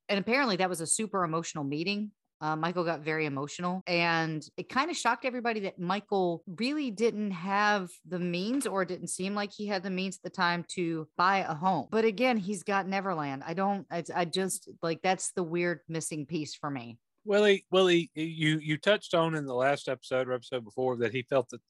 And 0.09 0.19
apparently, 0.19 0.57
that 0.57 0.69
was 0.69 0.81
a 0.81 0.87
super 0.87 1.23
emotional 1.23 1.63
meeting. 1.63 2.11
Uh, 2.41 2.55
Michael 2.55 2.83
got 2.83 3.01
very 3.01 3.25
emotional, 3.25 3.81
and 3.87 4.45
it 4.57 4.69
kind 4.69 4.91
of 4.91 4.97
shocked 4.97 5.25
everybody 5.25 5.61
that 5.61 5.79
Michael 5.79 6.43
really 6.45 6.91
didn't 6.91 7.31
have 7.31 7.89
the 8.07 8.19
means, 8.19 8.67
or 8.67 8.85
didn't 8.85 9.07
seem 9.07 9.35
like 9.35 9.51
he 9.53 9.67
had 9.67 9.83
the 9.83 9.89
means 9.89 10.17
at 10.17 10.23
the 10.23 10.29
time 10.29 10.65
to 10.75 11.07
buy 11.17 11.39
a 11.39 11.53
home. 11.53 11.87
But 11.91 12.05
again, 12.05 12.37
he's 12.37 12.63
got 12.63 12.87
Neverland. 12.87 13.43
I 13.45 13.53
don't. 13.53 13.87
I, 13.89 14.03
I 14.13 14.25
just 14.25 14.69
like 14.81 15.01
that's 15.01 15.31
the 15.31 15.43
weird 15.43 15.79
missing 15.87 16.25
piece 16.25 16.55
for 16.55 16.69
me. 16.69 16.97
Willie, 17.23 17.65
Willie, 17.71 18.11
you 18.13 18.59
you 18.59 18.77
touched 18.77 19.13
on 19.13 19.35
in 19.35 19.45
the 19.45 19.55
last 19.55 19.89
episode 19.89 20.27
or 20.27 20.33
episode 20.33 20.63
before 20.63 20.97
that 20.97 21.11
he 21.11 21.23
felt 21.23 21.49
that 21.49 21.61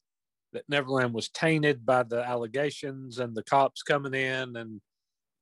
that 0.53 0.67
Neverland 0.69 1.13
was 1.13 1.29
tainted 1.29 1.85
by 1.85 2.03
the 2.03 2.23
allegations 2.23 3.19
and 3.19 3.35
the 3.35 3.43
cops 3.43 3.83
coming 3.83 4.13
in 4.13 4.55
and 4.55 4.81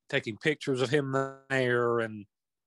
taking 0.09 0.37
pictures 0.37 0.81
of 0.81 0.89
him 0.89 1.15
there 1.49 1.99
and 1.99 2.25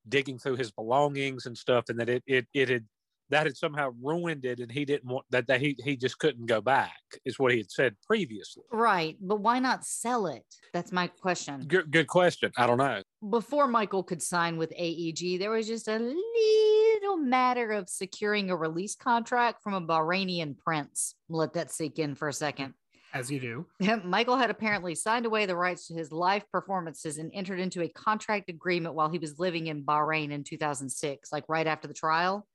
digging 0.09 0.39
through 0.39 0.57
his 0.57 0.71
belongings 0.71 1.47
and 1.47 1.57
stuff, 1.57 1.85
and 1.89 1.99
that 2.01 2.09
it 2.09 2.23
it 2.27 2.47
it 2.55 2.69
had 2.69 2.85
that 3.31 3.47
had 3.47 3.57
somehow 3.57 3.91
ruined 4.03 4.45
it, 4.45 4.61
and 4.61 4.71
he 4.71 4.85
didn't 4.85 5.11
want 5.11 5.25
that 5.31 5.47
that 5.49 5.61
he 5.61 5.77
he 5.83 5.97
just 5.97 6.19
couldn't 6.19 6.47
go 6.47 6.61
back, 6.61 7.01
is 7.25 7.39
what 7.39 7.53
he 7.53 7.59
had 7.59 7.71
said 7.71 7.97
previously. 8.07 8.63
Right, 8.71 9.17
but 9.21 9.41
why 9.41 9.59
not 9.59 9.85
sell 9.85 10.27
it? 10.27 10.45
That's 10.73 10.93
my 10.93 11.09
question. 11.09 11.65
Good 11.67 11.91
good 11.91 12.07
question. 12.07 12.53
I 12.57 12.67
don't 12.67 12.79
know. 12.79 13.03
Before 13.29 13.67
Michael 13.67 14.03
could 14.03 14.23
sign 14.23 14.57
with 14.57 14.73
AEG, 14.77 15.39
there 15.39 15.51
was 15.51 15.67
just 15.67 15.89
a 15.89 15.99
little 15.99 17.17
matter 17.17 17.73
of 17.73 17.89
securing 17.89 18.51
a 18.51 18.57
release 18.57 18.95
contract 18.95 19.63
from 19.63 19.75
a 19.75 19.81
Bahrainian 19.81 20.59
prince. 20.59 21.15
Let 21.29 21.55
that 21.55 21.73
sink 21.73 21.99
in 21.99 22.15
for 22.15 22.29
a 22.29 22.33
second. 22.33 22.75
As 23.17 23.31
you 23.31 23.41
do. 23.41 23.67
Michael 24.05 24.37
had 24.37 24.51
apparently 24.51 24.95
signed 24.95 25.25
away 25.25 25.47
the 25.47 25.57
rights 25.57 25.87
to 25.87 25.95
his 25.95 26.13
live 26.13 26.45
performances 26.53 27.17
and 27.17 27.31
entered 27.33 27.59
into 27.59 27.81
a 27.83 27.89
contract 27.89 28.51
agreement 28.51 28.95
while 28.95 29.09
he 29.09 29.19
was 29.19 29.39
living 29.39 29.69
in 29.69 29.85
Bahrain 29.85 30.33
in 30.33 30.45
2006, 30.45 31.33
like 31.33 31.45
right 31.49 31.67
after 31.67 31.89
the 31.89 31.95
trial 31.95 32.47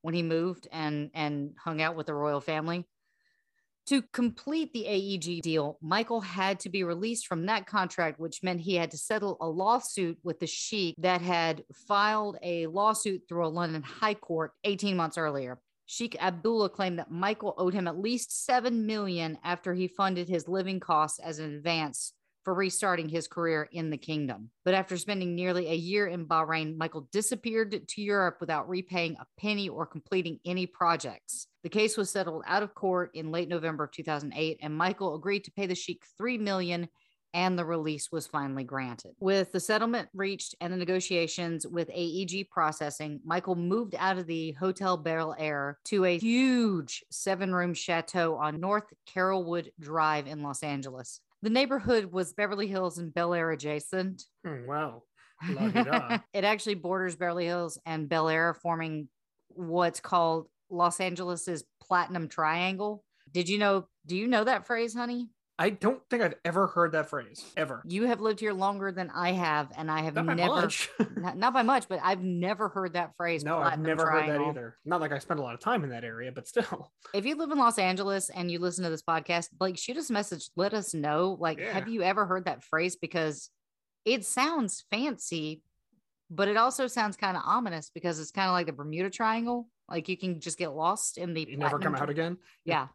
when 0.00 0.14
he 0.14 0.22
moved 0.22 0.66
and 0.72 1.10
and 1.12 1.50
hung 1.62 1.82
out 1.82 1.94
with 1.94 2.06
the 2.06 2.14
royal 2.14 2.40
family. 2.40 2.86
To 3.88 4.02
complete 4.12 4.72
the 4.72 4.86
AEG 4.86 5.42
deal, 5.42 5.78
Michael 5.82 6.22
had 6.22 6.60
to 6.60 6.70
be 6.70 6.84
released 6.84 7.26
from 7.26 7.46
that 7.46 7.66
contract, 7.66 8.18
which 8.18 8.42
meant 8.42 8.60
he 8.60 8.76
had 8.76 8.90
to 8.92 8.98
settle 8.98 9.36
a 9.40 9.48
lawsuit 9.48 10.18
with 10.22 10.40
the 10.40 10.46
Sheikh 10.46 10.94
that 10.98 11.20
had 11.20 11.64
filed 11.86 12.38
a 12.42 12.66
lawsuit 12.66 13.22
through 13.28 13.46
a 13.46 13.48
London 13.48 13.82
High 13.82 14.14
Court 14.14 14.52
18 14.64 14.96
months 14.96 15.18
earlier. 15.18 15.58
Sheikh 15.90 16.22
Abdullah 16.22 16.68
claimed 16.68 16.98
that 16.98 17.10
Michael 17.10 17.54
owed 17.56 17.72
him 17.72 17.88
at 17.88 17.98
least 17.98 18.44
7 18.44 18.84
million 18.84 19.38
after 19.42 19.72
he 19.72 19.88
funded 19.88 20.28
his 20.28 20.46
living 20.46 20.80
costs 20.80 21.18
as 21.18 21.38
an 21.38 21.54
advance 21.54 22.12
for 22.44 22.52
restarting 22.52 23.08
his 23.08 23.26
career 23.26 23.70
in 23.72 23.88
the 23.88 23.96
kingdom. 23.96 24.50
But 24.66 24.74
after 24.74 24.98
spending 24.98 25.34
nearly 25.34 25.66
a 25.66 25.74
year 25.74 26.06
in 26.06 26.26
Bahrain, 26.26 26.76
Michael 26.76 27.08
disappeared 27.10 27.88
to 27.88 28.02
Europe 28.02 28.36
without 28.38 28.68
repaying 28.68 29.16
a 29.16 29.26
penny 29.40 29.70
or 29.70 29.86
completing 29.86 30.40
any 30.44 30.66
projects. 30.66 31.46
The 31.62 31.70
case 31.70 31.96
was 31.96 32.10
settled 32.10 32.42
out 32.46 32.62
of 32.62 32.74
court 32.74 33.10
in 33.14 33.32
late 33.32 33.48
November 33.48 33.86
2008 33.86 34.58
and 34.60 34.76
Michael 34.76 35.14
agreed 35.14 35.44
to 35.44 35.52
pay 35.52 35.64
the 35.64 35.74
sheikh 35.74 36.02
3 36.18 36.36
million 36.36 36.88
and 37.34 37.58
the 37.58 37.64
release 37.64 38.10
was 38.10 38.26
finally 38.26 38.64
granted. 38.64 39.12
With 39.20 39.52
the 39.52 39.60
settlement 39.60 40.08
reached 40.14 40.54
and 40.60 40.72
the 40.72 40.76
negotiations 40.76 41.66
with 41.66 41.90
AEG 41.90 42.48
processing, 42.50 43.20
Michael 43.24 43.54
moved 43.56 43.94
out 43.98 44.18
of 44.18 44.26
the 44.26 44.52
Hotel 44.52 44.96
Bel 44.96 45.34
Air 45.38 45.78
to 45.86 46.04
a 46.04 46.18
huge 46.18 47.04
seven 47.10 47.54
room 47.54 47.74
chateau 47.74 48.36
on 48.36 48.60
North 48.60 48.92
Carolwood 49.06 49.68
Drive 49.78 50.26
in 50.26 50.42
Los 50.42 50.62
Angeles. 50.62 51.20
The 51.42 51.50
neighborhood 51.50 52.06
was 52.06 52.32
Beverly 52.32 52.66
Hills 52.66 52.98
and 52.98 53.14
Bel 53.14 53.34
Air 53.34 53.50
adjacent. 53.50 54.24
Hmm, 54.44 54.66
wow. 54.66 55.02
It 56.32 56.44
actually 56.44 56.74
borders 56.74 57.14
Beverly 57.14 57.46
Hills 57.46 57.78
and 57.86 58.08
Bel 58.08 58.28
Air, 58.28 58.54
forming 58.54 59.08
what's 59.50 60.00
called 60.00 60.48
Los 60.68 61.00
Angeles's 61.00 61.64
Platinum 61.80 62.28
Triangle. 62.28 63.04
Did 63.32 63.48
you 63.48 63.58
know? 63.58 63.86
Do 64.06 64.16
you 64.16 64.26
know 64.26 64.44
that 64.44 64.66
phrase, 64.66 64.94
honey? 64.94 65.28
I 65.60 65.70
don't 65.70 66.00
think 66.08 66.22
I've 66.22 66.36
ever 66.44 66.68
heard 66.68 66.92
that 66.92 67.10
phrase 67.10 67.44
ever. 67.56 67.82
You 67.84 68.04
have 68.04 68.20
lived 68.20 68.38
here 68.38 68.52
longer 68.52 68.92
than 68.92 69.10
I 69.10 69.32
have, 69.32 69.72
and 69.76 69.90
I 69.90 70.02
have 70.02 70.14
Not 70.14 70.36
never, 70.36 70.68
not, 71.16 71.36
not 71.36 71.52
by 71.52 71.62
much, 71.62 71.88
but 71.88 71.98
I've 72.02 72.22
never 72.22 72.68
heard 72.68 72.92
that 72.92 73.16
phrase. 73.16 73.42
no, 73.44 73.58
I've 73.58 73.80
never 73.80 74.08
heard 74.08 74.28
that 74.28 74.40
either. 74.40 74.76
Not 74.84 75.00
like 75.00 75.10
I 75.10 75.18
spent 75.18 75.40
a 75.40 75.42
lot 75.42 75.54
of 75.54 75.60
time 75.60 75.82
in 75.82 75.90
that 75.90 76.04
area, 76.04 76.30
but 76.30 76.46
still. 76.46 76.92
If 77.14 77.26
you 77.26 77.34
live 77.34 77.50
in 77.50 77.58
Los 77.58 77.78
Angeles 77.78 78.30
and 78.30 78.50
you 78.50 78.60
listen 78.60 78.84
to 78.84 78.90
this 78.90 79.02
podcast, 79.02 79.48
like 79.58 79.76
shoot 79.76 79.96
us 79.96 80.10
a 80.10 80.12
message, 80.12 80.48
let 80.54 80.74
us 80.74 80.94
know. 80.94 81.36
Like, 81.40 81.58
Yeah. 81.58 81.72
have 81.72 81.88
you 81.88 82.02
ever 82.02 82.24
heard 82.26 82.44
that 82.44 82.62
phrase? 82.62 82.94
Because 82.96 83.50
it 84.04 84.24
sounds 84.24 84.84
fancy, 84.92 85.62
but 86.30 86.46
it 86.48 86.56
also 86.56 86.86
sounds 86.86 87.16
kind 87.16 87.36
of 87.36 87.42
ominous 87.44 87.90
because 87.92 88.20
it's 88.20 88.30
kind 88.30 88.46
of 88.48 88.52
like 88.52 88.66
the 88.66 88.72
Bermuda 88.72 89.10
Triangle. 89.10 89.68
Like 89.88 90.08
you 90.08 90.16
can 90.16 90.38
just 90.38 90.58
get 90.58 90.68
lost 90.72 91.18
in 91.18 91.34
the 91.34 91.48
You 91.48 91.56
never 91.56 91.78
come 91.78 91.94
out 91.96 92.10
again. 92.10 92.36
Yeah. 92.64 92.88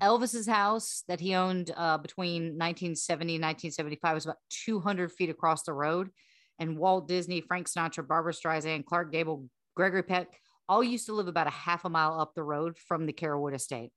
Elvis's 0.00 0.46
house 0.46 1.04
that 1.08 1.20
he 1.20 1.34
owned 1.34 1.72
uh, 1.76 1.98
between 1.98 2.58
1970 2.58 3.36
and 3.36 3.44
1975 3.44 4.14
was 4.14 4.26
about 4.26 4.36
200 4.50 5.12
feet 5.12 5.30
across 5.30 5.62
the 5.62 5.72
road. 5.72 6.10
And 6.58 6.78
Walt 6.78 7.08
Disney, 7.08 7.40
Frank 7.40 7.68
Sinatra, 7.68 8.06
Barbra 8.06 8.32
Streisand, 8.32 8.84
Clark 8.84 9.12
Gable, 9.12 9.48
Gregory 9.74 10.02
Peck 10.02 10.28
all 10.68 10.82
used 10.82 11.06
to 11.06 11.12
live 11.12 11.28
about 11.28 11.46
a 11.46 11.50
half 11.50 11.84
a 11.84 11.90
mile 11.90 12.20
up 12.20 12.34
the 12.34 12.42
road 12.42 12.78
from 12.78 13.06
the 13.06 13.12
Carolwood 13.12 13.54
estate. 13.54 13.90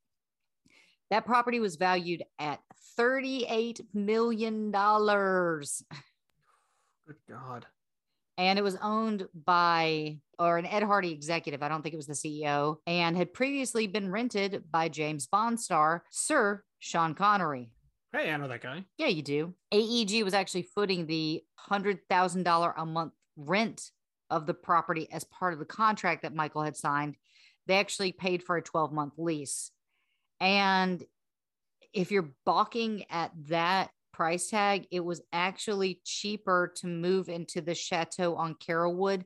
That 1.10 1.26
property 1.26 1.60
was 1.60 1.78
valued 1.78 2.24
at 2.40 2.60
$38 3.00 3.82
million. 3.94 4.72
Good 4.72 5.66
God. 7.30 7.66
and 8.38 8.60
it 8.60 8.64
was 8.64 8.78
owned 8.82 9.28
by 9.34 10.18
or 10.40 10.58
an 10.58 10.66
Ed 10.66 10.84
Hardy 10.84 11.12
executive. 11.12 11.64
I 11.64 11.70
don't 11.70 11.82
think 11.82 11.94
it 11.94 11.98
was 11.98 12.08
the 12.08 12.14
CEO, 12.14 12.78
and 12.86 13.18
had 13.18 13.34
previously 13.34 13.88
been 13.88 14.12
rented 14.12 14.64
by 14.72 14.90
James 14.90 15.28
Bond 15.28 15.60
star 15.60 16.04
Sir 16.10 16.64
Sean 16.80 17.14
Connery. 17.14 17.72
Hey, 18.14 18.32
I 18.32 18.38
know 18.38 18.48
that 18.48 18.62
guy. 18.62 18.86
Yeah, 18.98 19.08
you 19.08 19.22
do. 19.22 19.54
AEG 19.74 20.24
was 20.24 20.34
actually 20.34 20.68
footing 20.74 21.06
the 21.06 21.44
hundred 21.56 22.00
thousand 22.10 22.44
dollar 22.44 22.74
a 22.78 22.86
month 22.86 23.14
rent 23.36 23.92
of 24.30 24.46
the 24.46 24.54
property 24.54 25.08
as 25.12 25.24
part 25.26 25.54
of 25.54 25.60
the 25.60 25.66
contract 25.66 26.24
that 26.24 26.36
Michael 26.36 26.64
had 26.64 26.76
signed. 26.76 27.16
They 27.68 27.76
actually 27.76 28.12
paid 28.12 28.44
for 28.44 28.58
a 28.58 28.62
12 28.62 28.92
month 28.94 29.14
lease. 29.18 29.72
And 30.40 31.04
if 31.94 32.12
you're 32.12 32.32
balking 32.46 33.06
at 33.10 33.32
that 33.48 33.90
price 34.14 34.50
tag, 34.50 34.88
it 34.92 35.04
was 35.04 35.22
actually 35.32 36.02
cheaper 36.04 36.74
to 36.78 36.88
move 36.88 37.30
into 37.30 37.62
the 37.62 37.76
chateau 37.76 38.36
on 38.36 38.56
Carolwood 38.56 39.24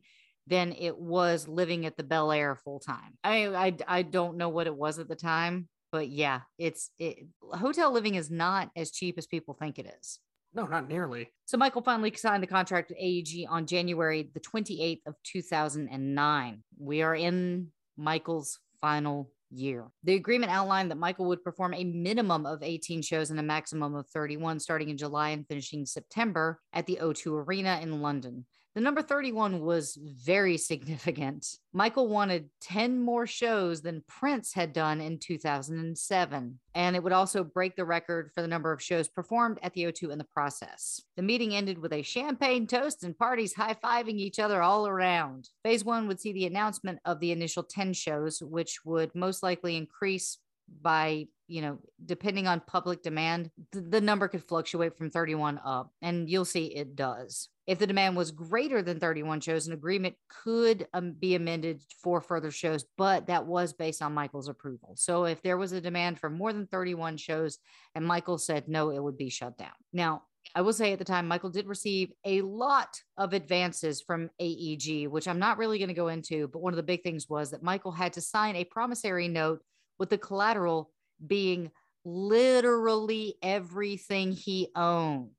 than 0.51 0.75
it 0.77 0.97
was 0.97 1.47
living 1.47 1.85
at 1.85 1.95
the 1.95 2.03
Bel 2.03 2.31
Air 2.31 2.55
full 2.55 2.79
time. 2.79 3.17
I, 3.23 3.47
I 3.47 3.77
I 3.87 4.01
don't 4.01 4.37
know 4.37 4.49
what 4.49 4.67
it 4.67 4.75
was 4.75 4.99
at 4.99 5.07
the 5.07 5.15
time, 5.15 5.69
but 5.93 6.09
yeah, 6.09 6.41
it's 6.59 6.91
it, 6.99 7.25
hotel 7.41 7.91
living 7.91 8.15
is 8.15 8.29
not 8.29 8.69
as 8.75 8.91
cheap 8.91 9.17
as 9.17 9.25
people 9.25 9.55
think 9.55 9.79
it 9.79 9.91
is. 9.99 10.19
No, 10.53 10.65
not 10.65 10.89
nearly. 10.89 11.29
So 11.45 11.57
Michael 11.57 11.81
finally 11.81 12.13
signed 12.13 12.43
the 12.43 12.47
contract 12.47 12.89
with 12.89 12.97
AEG 12.99 13.47
on 13.49 13.65
January 13.65 14.29
the 14.33 14.41
28th 14.41 14.99
of 15.07 15.15
2009. 15.23 16.63
We 16.77 17.01
are 17.01 17.15
in 17.15 17.67
Michael's 17.95 18.59
final 18.81 19.31
year. 19.49 19.87
The 20.03 20.15
agreement 20.15 20.51
outlined 20.51 20.91
that 20.91 20.97
Michael 20.97 21.27
would 21.27 21.45
perform 21.45 21.73
a 21.73 21.85
minimum 21.85 22.45
of 22.45 22.61
18 22.61 23.01
shows 23.01 23.31
and 23.31 23.39
a 23.39 23.43
maximum 23.43 23.95
of 23.95 24.09
31 24.09 24.59
starting 24.59 24.89
in 24.89 24.97
July 24.97 25.29
and 25.29 25.47
finishing 25.47 25.85
September 25.85 26.59
at 26.73 26.85
the 26.85 26.99
O2 27.01 27.47
Arena 27.47 27.79
in 27.81 28.01
London. 28.01 28.45
The 28.74 28.80
number 28.80 29.01
31 29.01 29.59
was 29.59 29.97
very 30.01 30.55
significant. 30.55 31.45
Michael 31.74 32.07
wanted 32.07 32.49
10 32.61 33.01
more 33.01 33.28
shows 33.28 33.82
than 33.82 34.01
Prince 34.07 34.53
had 34.53 34.72
done 34.72 35.01
in 35.01 35.19
2007, 35.19 36.59
and 36.74 36.95
it 36.95 37.03
would 37.03 37.11
also 37.11 37.43
break 37.43 37.76
the 37.76 37.84
record 37.84 38.32
for 38.34 38.41
the 38.41 38.47
number 38.47 38.72
of 38.72 38.82
shows 38.82 39.09
performed 39.09 39.59
at 39.61 39.74
the 39.74 39.84
O2 39.84 40.11
in 40.11 40.17
the 40.17 40.24
process. 40.24 41.01
The 41.17 41.22
meeting 41.22 41.53
ended 41.53 41.80
with 41.80 41.91
a 41.91 42.01
champagne 42.01 42.65
toast 42.65 43.03
and 43.03 43.17
parties 43.17 43.53
high 43.53 43.76
fiving 43.84 44.15
each 44.15 44.39
other 44.39 44.61
all 44.61 44.88
around. 44.88 45.49
Phase 45.63 45.84
one 45.84 46.07
would 46.07 46.22
see 46.22 46.32
the 46.32 46.45
announcement 46.45 46.99
of 47.03 47.19
the 47.19 47.34
initial 47.34 47.63
10 47.63 47.91
shows, 47.91 48.41
which 48.41 48.86
would 48.86 49.13
most 49.13 49.43
likely 49.43 49.76
increase 49.76 50.38
by 50.82 51.28
you 51.47 51.61
know 51.61 51.80
depending 52.05 52.47
on 52.47 52.61
public 52.65 53.03
demand 53.03 53.49
the, 53.72 53.82
the 53.82 54.01
number 54.01 54.28
could 54.28 54.47
fluctuate 54.47 54.97
from 54.97 55.09
31 55.09 55.59
up 55.65 55.91
and 56.01 56.30
you'll 56.30 56.45
see 56.45 56.65
it 56.65 56.95
does 56.95 57.49
if 57.67 57.80
the 57.80 57.88
demand 57.88 58.17
was 58.17 58.32
greater 58.32 58.82
than 58.82 58.99
31 58.99 59.39
shows, 59.39 59.67
an 59.67 59.74
agreement 59.74 60.15
could 60.43 60.88
um, 60.93 61.13
be 61.13 61.36
amended 61.36 61.82
for 62.03 62.19
further 62.19 62.51
shows, 62.51 62.84
but 62.97 63.28
that 63.28 63.45
was 63.45 63.72
based 63.72 64.01
on 64.01 64.13
Michael's 64.13 64.49
approval. 64.49 64.95
So 64.97 65.24
if 65.24 65.41
there 65.41 65.57
was 65.57 65.72
a 65.72 65.80
demand 65.80 66.19
for 66.19 66.30
more 66.30 66.51
than 66.51 66.67
31 66.67 67.15
shows 67.15 67.59
and 67.95 68.05
Michael 68.05 68.38
said 68.38 68.67
no, 68.67 68.89
it 68.89 69.01
would 69.01 69.17
be 69.17 69.30
shut 69.30 69.57
down. 69.57 69.72
Now, 69.93 70.24
I 70.55 70.61
will 70.61 70.74
say 70.74 70.91
at 70.91 70.99
the 70.99 71.05
time, 71.05 71.28
Michael 71.28 71.51
did 71.51 71.67
receive 71.67 72.11
a 72.26 72.41
lot 72.41 72.99
of 73.15 73.32
advances 73.32 74.01
from 74.01 74.30
AEG, 74.41 75.07
which 75.07 75.28
I'm 75.28 75.39
not 75.39 75.57
really 75.57 75.78
going 75.78 75.88
to 75.88 75.93
go 75.93 76.09
into. 76.09 76.47
But 76.47 76.61
one 76.61 76.74
of 76.74 76.78
the 76.78 76.84
big 76.84 77.03
things 77.03 77.30
was 77.30 77.51
that 77.51 77.63
Michael 77.63 77.91
had 77.91 78.13
to 78.13 78.22
sign 78.22 78.55
a 78.55 78.65
promissory 78.65 79.28
note 79.28 79.61
with 80.01 80.09
the 80.09 80.17
collateral 80.17 80.91
being 81.25 81.71
literally 82.03 83.35
everything 83.41 84.33
he 84.33 84.67
owned 84.75 85.29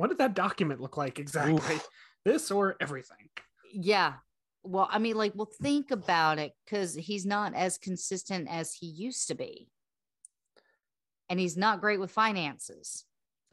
what 0.00 0.08
did 0.08 0.18
that 0.18 0.34
document 0.34 0.80
look 0.80 0.96
like 0.96 1.18
exactly? 1.18 1.74
Oof. 1.74 1.88
This 2.24 2.50
or 2.50 2.76
everything? 2.80 3.28
Yeah. 3.70 4.14
Well, 4.62 4.88
I 4.90 4.98
mean, 4.98 5.14
like, 5.14 5.32
well, 5.34 5.50
think 5.60 5.90
about 5.90 6.38
it 6.38 6.52
because 6.64 6.94
he's 6.94 7.26
not 7.26 7.54
as 7.54 7.76
consistent 7.76 8.48
as 8.50 8.72
he 8.72 8.86
used 8.86 9.28
to 9.28 9.34
be. 9.34 9.68
And 11.28 11.38
he's 11.38 11.56
not 11.56 11.82
great 11.82 12.00
with 12.00 12.10
finances. 12.10 13.04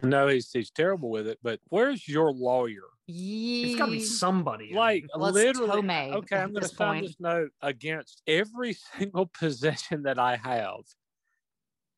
No, 0.03 0.27
he's 0.27 0.51
he's 0.51 0.69
terrible 0.69 1.09
with 1.09 1.27
it. 1.27 1.39
But 1.41 1.59
where's 1.69 2.07
your 2.07 2.31
lawyer? 2.31 2.83
It's 3.07 3.77
got 3.77 3.87
to 3.87 3.91
be 3.91 3.99
somebody. 4.01 4.73
Like 4.73 5.05
well, 5.15 5.31
literally. 5.31 5.89
okay, 5.89 6.37
I'm 6.37 6.51
going 6.51 6.63
to 6.63 6.67
sign 6.67 7.03
this 7.03 7.15
note 7.19 7.49
against 7.61 8.21
every 8.27 8.73
single 8.97 9.25
possession 9.25 10.03
that 10.03 10.19
I 10.19 10.35
have. 10.35 10.81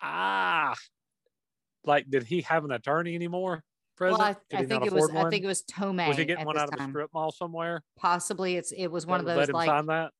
Ah, 0.01 0.75
like, 1.83 2.09
did 2.09 2.23
he 2.23 2.41
have 2.41 2.63
an 2.63 2.71
attorney 2.71 3.15
anymore? 3.15 3.63
Well, 3.99 4.21
I, 4.21 4.37
I 4.53 4.63
think 4.63 4.85
it 4.85 4.93
was. 4.93 5.11
One? 5.11 5.25
I 5.25 5.29
think 5.29 5.43
it 5.43 5.47
was 5.47 5.63
Tohme. 5.63 6.07
Was 6.07 6.15
he 6.15 6.23
getting 6.23 6.45
one 6.45 6.57
out 6.57 6.73
of 6.73 6.79
a 6.79 6.89
strip 6.89 7.09
mall 7.13 7.33
somewhere? 7.33 7.83
Possibly. 7.97 8.55
It's. 8.55 8.71
It 8.71 8.87
was 8.87 9.05
one 9.05 9.19
of 9.19 9.25
those 9.25 9.49
like 9.49 10.11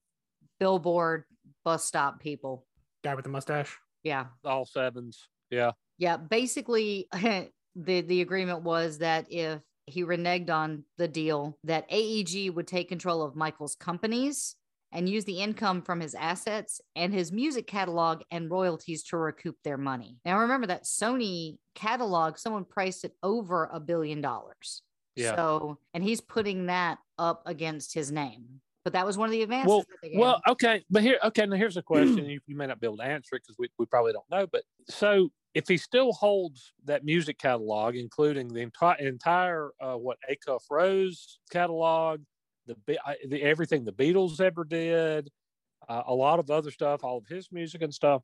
billboard 0.59 1.23
bus 1.63 1.85
stop 1.85 2.19
people. 2.19 2.65
Guy 3.05 3.15
with 3.15 3.23
the 3.23 3.29
mustache. 3.29 3.77
Yeah. 4.03 4.25
All 4.43 4.65
sevens. 4.65 5.29
Yeah. 5.49 5.71
Yeah. 5.97 6.17
Basically, 6.17 7.07
the 7.75 8.01
the 8.01 8.21
agreement 8.21 8.63
was 8.63 8.99
that 8.99 9.25
if 9.29 9.61
he 9.85 10.03
reneged 10.03 10.49
on 10.49 10.83
the 10.97 11.07
deal, 11.07 11.57
that 11.63 11.85
AEG 11.89 12.51
would 12.51 12.67
take 12.67 12.89
control 12.89 13.21
of 13.21 13.35
Michael's 13.35 13.75
companies 13.75 14.55
and 14.91 15.07
use 15.07 15.25
the 15.25 15.39
income 15.39 15.81
from 15.81 15.99
his 15.99 16.15
assets 16.15 16.81
and 16.95 17.13
his 17.13 17.31
music 17.31 17.67
catalog 17.67 18.21
and 18.31 18.49
royalties 18.49 19.03
to 19.03 19.17
recoup 19.17 19.55
their 19.63 19.77
money. 19.77 20.17
Now, 20.25 20.39
remember 20.39 20.67
that 20.67 20.83
Sony 20.83 21.57
catalog, 21.75 22.37
someone 22.37 22.65
priced 22.65 23.05
it 23.05 23.13
over 23.21 23.69
a 23.71 23.79
billion 23.79 24.21
dollars. 24.21 24.81
Yeah. 25.15 25.35
So, 25.35 25.79
and 25.93 26.03
he's 26.03 26.21
putting 26.21 26.67
that 26.67 26.97
up 27.17 27.43
against 27.45 27.93
his 27.93 28.11
name. 28.11 28.61
But 28.83 28.93
that 28.93 29.05
was 29.05 29.17
one 29.17 29.27
of 29.27 29.31
the 29.31 29.43
advances. 29.43 29.67
Well, 29.67 29.85
well, 30.15 30.41
okay, 30.47 30.83
but 30.89 31.03
here, 31.03 31.17
okay, 31.23 31.45
now 31.45 31.57
here's 31.57 31.77
a 31.77 31.81
question. 31.81 32.25
you, 32.25 32.39
you 32.47 32.55
may 32.55 32.65
not 32.65 32.79
be 32.79 32.87
able 32.87 32.97
to 32.97 33.03
answer 33.03 33.35
it 33.35 33.43
because 33.45 33.57
we, 33.59 33.67
we 33.77 33.85
probably 33.85 34.13
don't 34.13 34.29
know. 34.31 34.47
But 34.47 34.63
so, 34.87 35.29
if 35.53 35.67
he 35.67 35.77
still 35.77 36.13
holds 36.13 36.73
that 36.85 37.03
music 37.03 37.39
catalog, 37.39 37.95
including 37.95 38.47
the 38.47 38.61
entire 38.61 38.97
entire 38.97 39.71
uh, 39.81 39.95
what 39.95 40.17
Acuff 40.29 40.61
Rose 40.69 41.39
catalog, 41.51 42.21
the, 42.67 42.75
the 43.27 43.41
everything 43.41 43.83
the 43.83 43.91
Beatles 43.91 44.39
ever 44.39 44.63
did, 44.63 45.29
uh, 45.87 46.03
a 46.07 46.13
lot 46.13 46.39
of 46.39 46.51
other 46.51 46.71
stuff, 46.71 47.03
all 47.03 47.17
of 47.17 47.27
his 47.27 47.51
music 47.51 47.81
and 47.81 47.93
stuff, 47.93 48.21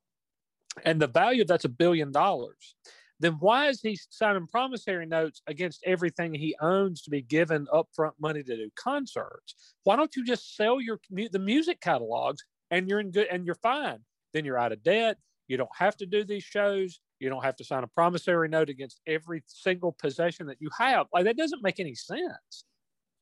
and 0.84 1.00
the 1.00 1.08
value 1.08 1.42
of 1.42 1.48
that's 1.48 1.64
a 1.64 1.70
billion 1.70 2.12
dollars. 2.12 2.76
Then 3.18 3.36
why 3.40 3.68
is 3.68 3.80
he 3.80 3.98
signing 4.10 4.46
promissory 4.46 5.06
notes 5.06 5.40
against 5.46 5.82
everything 5.86 6.34
he 6.34 6.54
owns 6.60 7.00
to 7.02 7.10
be 7.10 7.22
given 7.22 7.66
upfront 7.72 8.12
money 8.20 8.42
to 8.42 8.56
do 8.56 8.70
concerts? 8.76 9.74
Why 9.84 9.96
don't 9.96 10.14
you 10.14 10.24
just 10.24 10.54
sell 10.54 10.80
your 10.80 11.00
the 11.10 11.38
music 11.38 11.80
catalogs 11.80 12.44
and 12.70 12.88
you're 12.88 13.00
in 13.00 13.10
good 13.10 13.28
and 13.28 13.46
you're 13.46 13.54
fine? 13.56 14.00
Then 14.34 14.44
you're 14.44 14.58
out 14.58 14.72
of 14.72 14.82
debt. 14.82 15.16
You 15.48 15.56
don't 15.56 15.70
have 15.76 15.96
to 15.98 16.06
do 16.06 16.24
these 16.24 16.44
shows. 16.44 17.00
You 17.18 17.30
don't 17.30 17.44
have 17.44 17.56
to 17.56 17.64
sign 17.64 17.82
a 17.82 17.86
promissory 17.86 18.48
note 18.48 18.68
against 18.68 19.00
every 19.06 19.42
single 19.46 19.92
possession 19.92 20.46
that 20.46 20.58
you 20.60 20.68
have. 20.78 21.06
Like 21.12 21.24
that 21.24 21.36
doesn't 21.36 21.62
make 21.62 21.80
any 21.80 21.94
sense. 21.94 22.64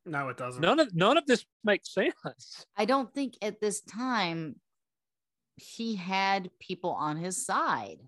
No, 0.07 0.29
it 0.29 0.37
doesn't. 0.37 0.61
None 0.61 0.81
of 0.81 0.95
none 0.95 1.17
of 1.17 1.27
this 1.27 1.47
makes 1.63 1.93
sense. 1.93 2.67
I 2.77 2.85
don't 2.85 3.13
think 3.13 3.35
at 3.41 3.61
this 3.61 3.81
time 3.81 4.57
he 5.57 5.95
had 5.95 6.51
people 6.59 6.91
on 6.91 7.17
his 7.17 7.45
side. 7.45 8.01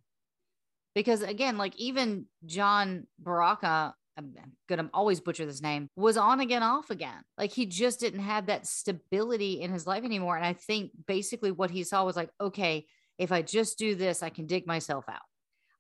Because 0.95 1.23
again, 1.23 1.59
like 1.59 1.77
even 1.77 2.27
John 2.45 3.07
Baraka, 3.19 3.95
I'm 4.17 4.35
gonna 4.69 4.91
always 4.93 5.21
butcher 5.21 5.47
this 5.47 5.63
name, 5.63 5.89
was 5.95 6.17
on 6.17 6.41
again, 6.41 6.63
off 6.63 6.91
again. 6.91 7.23
Like 7.39 7.53
he 7.53 7.67
just 7.67 8.01
didn't 8.01 8.21
have 8.21 8.47
that 8.47 8.67
stability 8.67 9.61
in 9.61 9.73
his 9.73 9.87
life 9.87 10.05
anymore. 10.05 10.37
And 10.37 10.45
I 10.45 10.55
think 10.55 10.91
basically 11.07 11.53
what 11.53 11.71
he 11.71 11.85
saw 11.85 12.05
was 12.05 12.17
like, 12.17 12.31
okay, 12.41 12.87
if 13.19 13.33
I 13.33 13.43
just 13.43 13.79
do 13.79 13.95
this, 13.95 14.23
I 14.23 14.31
can 14.31 14.47
dig 14.47 14.67
myself 14.67 15.05
out. 15.09 15.23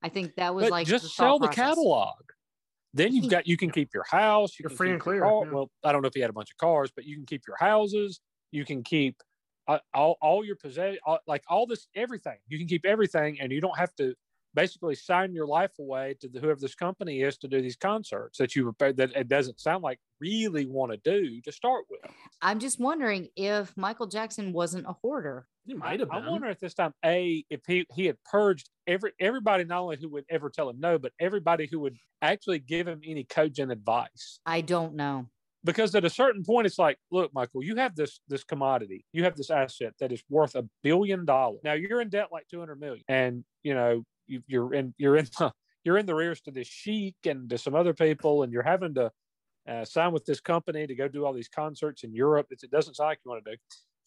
I 0.06 0.08
think 0.08 0.36
that 0.36 0.54
was 0.54 0.66
but 0.66 0.70
like 0.70 0.86
just 0.86 1.16
sell 1.16 1.40
the 1.40 1.48
catalog. 1.48 2.14
Then 2.94 3.12
you've 3.12 3.28
got 3.28 3.46
you 3.46 3.56
can 3.56 3.70
keep 3.70 3.90
your 3.92 4.04
house. 4.08 4.52
You 4.56 4.62
You're 4.62 4.70
can 4.70 4.76
free 4.76 4.90
and 4.92 5.00
clear. 5.00 5.20
Car, 5.20 5.44
yeah. 5.44 5.52
Well, 5.52 5.70
I 5.82 5.90
don't 5.90 6.00
know 6.00 6.06
if 6.06 6.14
he 6.14 6.20
had 6.20 6.30
a 6.30 6.32
bunch 6.32 6.50
of 6.52 6.56
cars, 6.58 6.92
but 6.94 7.04
you 7.04 7.16
can 7.16 7.26
keep 7.26 7.42
your 7.46 7.56
houses. 7.58 8.20
You 8.52 8.64
can 8.64 8.84
keep 8.84 9.16
uh, 9.66 9.80
all 9.92 10.16
all 10.22 10.44
your 10.44 10.54
possession, 10.54 11.00
like 11.26 11.42
all 11.48 11.66
this 11.66 11.88
everything. 11.96 12.38
You 12.46 12.56
can 12.56 12.68
keep 12.68 12.86
everything, 12.86 13.40
and 13.40 13.50
you 13.50 13.60
don't 13.60 13.76
have 13.76 13.94
to 13.96 14.14
basically 14.56 14.94
sign 14.94 15.34
your 15.34 15.46
life 15.46 15.70
away 15.78 16.16
to 16.20 16.28
the, 16.28 16.40
whoever 16.40 16.58
this 16.58 16.74
company 16.74 17.20
is 17.20 17.36
to 17.38 17.46
do 17.46 17.60
these 17.62 17.76
concerts 17.76 18.38
that 18.38 18.56
you 18.56 18.74
that 18.80 19.12
it 19.14 19.28
doesn't 19.28 19.60
sound 19.60 19.84
like 19.84 20.00
really 20.18 20.66
want 20.66 20.90
to 20.90 20.98
do 20.98 21.40
to 21.42 21.52
start 21.52 21.84
with. 21.88 22.00
I'm 22.42 22.58
just 22.58 22.80
wondering 22.80 23.28
if 23.36 23.76
Michael 23.76 24.06
Jackson 24.06 24.52
wasn't 24.52 24.86
a 24.86 24.94
hoarder. 24.94 25.46
He 25.66 25.74
might 25.74 26.00
have 26.00 26.10
been. 26.10 26.24
I 26.24 26.28
wonder 26.28 26.48
at 26.48 26.58
this 26.58 26.74
time, 26.74 26.92
a 27.04 27.44
if 27.50 27.60
he 27.66 27.86
he 27.94 28.06
had 28.06 28.16
purged 28.24 28.70
every 28.86 29.12
everybody 29.20 29.64
not 29.64 29.82
only 29.82 29.98
who 30.00 30.08
would 30.10 30.24
ever 30.30 30.50
tell 30.50 30.70
him 30.70 30.80
no, 30.80 30.98
but 30.98 31.12
everybody 31.20 31.68
who 31.70 31.78
would 31.80 31.96
actually 32.22 32.58
give 32.58 32.88
him 32.88 33.00
any 33.04 33.24
cogent 33.24 33.70
advice. 33.70 34.40
I 34.46 34.62
don't 34.62 34.94
know 34.94 35.26
because 35.64 35.94
at 35.96 36.04
a 36.04 36.10
certain 36.10 36.44
point 36.44 36.64
it's 36.64 36.78
like 36.78 36.96
look 37.10 37.34
michael 37.34 37.62
you 37.62 37.74
have 37.74 37.96
this 37.96 38.20
this 38.28 38.44
commodity 38.44 39.04
you 39.12 39.24
have 39.24 39.34
this 39.34 39.50
asset 39.50 39.92
that 39.98 40.12
is 40.12 40.22
worth 40.30 40.54
a 40.54 40.64
billion 40.82 41.24
dollars 41.24 41.58
now 41.64 41.72
you're 41.72 42.00
in 42.00 42.08
debt 42.08 42.28
like 42.30 42.46
200 42.48 42.78
million 42.78 43.02
and 43.08 43.42
you 43.64 43.74
know 43.74 44.04
you, 44.26 44.62
are 44.62 44.74
in 44.74 44.94
you're 44.98 45.16
in 45.16 45.26
the, 45.38 45.52
you're 45.84 45.98
in 45.98 46.06
the 46.06 46.14
rears 46.14 46.40
to 46.42 46.50
this 46.50 46.66
sheik 46.66 47.16
and 47.24 47.48
to 47.50 47.58
some 47.58 47.74
other 47.74 47.94
people 47.94 48.42
and 48.42 48.52
you're 48.52 48.62
having 48.62 48.94
to 48.94 49.10
uh, 49.68 49.84
sign 49.84 50.12
with 50.12 50.24
this 50.24 50.40
company 50.40 50.86
to 50.86 50.94
go 50.94 51.08
do 51.08 51.24
all 51.24 51.32
these 51.32 51.48
concerts 51.48 52.04
in 52.04 52.14
europe 52.14 52.46
it's, 52.50 52.62
it 52.62 52.70
doesn't 52.70 52.94
sound 52.94 53.08
like 53.08 53.18
you 53.24 53.30
want 53.30 53.44
to 53.44 53.50
do 53.50 53.56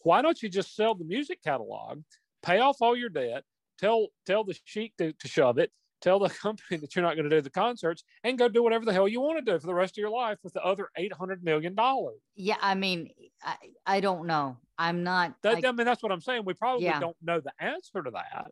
why 0.03 0.21
don't 0.21 0.41
you 0.41 0.49
just 0.49 0.75
sell 0.75 0.95
the 0.95 1.05
music 1.05 1.43
catalog, 1.43 2.01
pay 2.41 2.59
off 2.59 2.77
all 2.81 2.95
your 2.95 3.09
debt, 3.09 3.43
tell 3.77 4.07
tell 4.25 4.43
the 4.43 4.55
sheik 4.63 4.93
to, 4.97 5.13
to 5.13 5.27
shove 5.27 5.57
it, 5.57 5.71
tell 6.01 6.19
the 6.19 6.29
company 6.41 6.77
that 6.77 6.95
you're 6.95 7.03
not 7.03 7.15
going 7.15 7.29
to 7.29 7.35
do 7.35 7.41
the 7.41 7.49
concerts, 7.49 8.03
and 8.23 8.37
go 8.37 8.47
do 8.47 8.63
whatever 8.63 8.85
the 8.85 8.93
hell 8.93 9.07
you 9.07 9.21
want 9.21 9.43
to 9.43 9.51
do 9.51 9.59
for 9.59 9.67
the 9.67 9.73
rest 9.73 9.93
of 9.93 9.97
your 9.97 10.09
life 10.09 10.37
with 10.43 10.53
the 10.53 10.63
other 10.63 10.89
eight 10.97 11.13
hundred 11.13 11.43
million 11.43 11.75
dollars. 11.75 12.19
Yeah, 12.35 12.57
I 12.61 12.75
mean, 12.75 13.09
I, 13.43 13.55
I 13.85 13.99
don't 13.99 14.25
know. 14.25 14.57
I'm 14.77 15.03
not. 15.03 15.35
That, 15.43 15.63
I, 15.65 15.69
I 15.69 15.71
mean, 15.71 15.85
that's 15.85 16.01
what 16.01 16.11
I'm 16.11 16.21
saying. 16.21 16.43
We 16.45 16.53
probably 16.53 16.85
yeah. 16.85 16.99
don't 16.99 17.17
know 17.21 17.39
the 17.39 17.53
answer 17.59 18.01
to 18.01 18.11
that, 18.11 18.51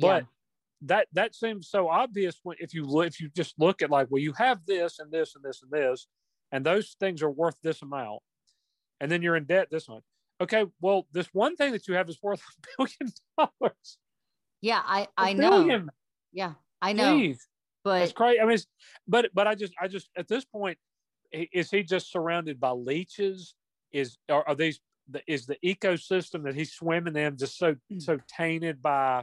but. 0.00 0.26
That 0.82 1.08
that 1.12 1.34
seems 1.34 1.68
so 1.68 1.88
obvious 1.88 2.38
when 2.42 2.56
if 2.60 2.74
you 2.74 2.84
look 2.84 3.06
if 3.06 3.20
you 3.20 3.30
just 3.34 3.54
look 3.58 3.82
at 3.82 3.90
like 3.90 4.08
well 4.10 4.22
you 4.22 4.34
have 4.34 4.60
this 4.66 4.98
and 4.98 5.10
this 5.10 5.34
and 5.34 5.42
this 5.42 5.62
and 5.62 5.70
this 5.70 6.06
and 6.52 6.64
those 6.64 6.96
things 7.00 7.22
are 7.22 7.30
worth 7.30 7.56
this 7.62 7.80
amount 7.80 8.20
and 9.00 9.10
then 9.10 9.22
you're 9.22 9.36
in 9.36 9.44
debt 9.44 9.68
this 9.70 9.88
much 9.88 10.02
okay, 10.40 10.64
well, 10.80 11.06
this 11.12 11.28
one 11.32 11.56
thing 11.56 11.72
that 11.72 11.88
you 11.88 11.94
have 11.94 12.08
is 12.08 12.18
worth 12.22 12.40
a 12.78 12.84
billion 12.84 13.12
dollars. 13.38 13.98
Yeah, 14.60 14.82
I 14.84 15.08
I 15.16 15.32
know. 15.32 15.86
Yeah, 16.32 16.54
I 16.80 16.92
know. 16.92 17.16
Jeez. 17.16 17.38
But 17.84 18.02
it's 18.02 18.12
crazy. 18.12 18.40
I 18.40 18.46
mean, 18.46 18.58
but 19.06 19.30
but 19.32 19.46
I 19.46 19.54
just 19.54 19.72
I 19.80 19.88
just 19.88 20.08
at 20.16 20.28
this 20.28 20.44
point, 20.44 20.78
is 21.32 21.70
he 21.70 21.82
just 21.82 22.10
surrounded 22.10 22.58
by 22.58 22.70
leeches? 22.70 23.54
Is 23.92 24.18
are, 24.28 24.46
are 24.48 24.54
these 24.54 24.80
is 25.28 25.46
the 25.46 25.56
ecosystem 25.64 26.42
that 26.44 26.54
he's 26.54 26.72
swimming 26.72 27.16
in 27.16 27.36
just 27.36 27.58
so 27.58 27.76
Mm. 27.92 28.02
so 28.02 28.18
tainted 28.26 28.82
by 28.82 29.22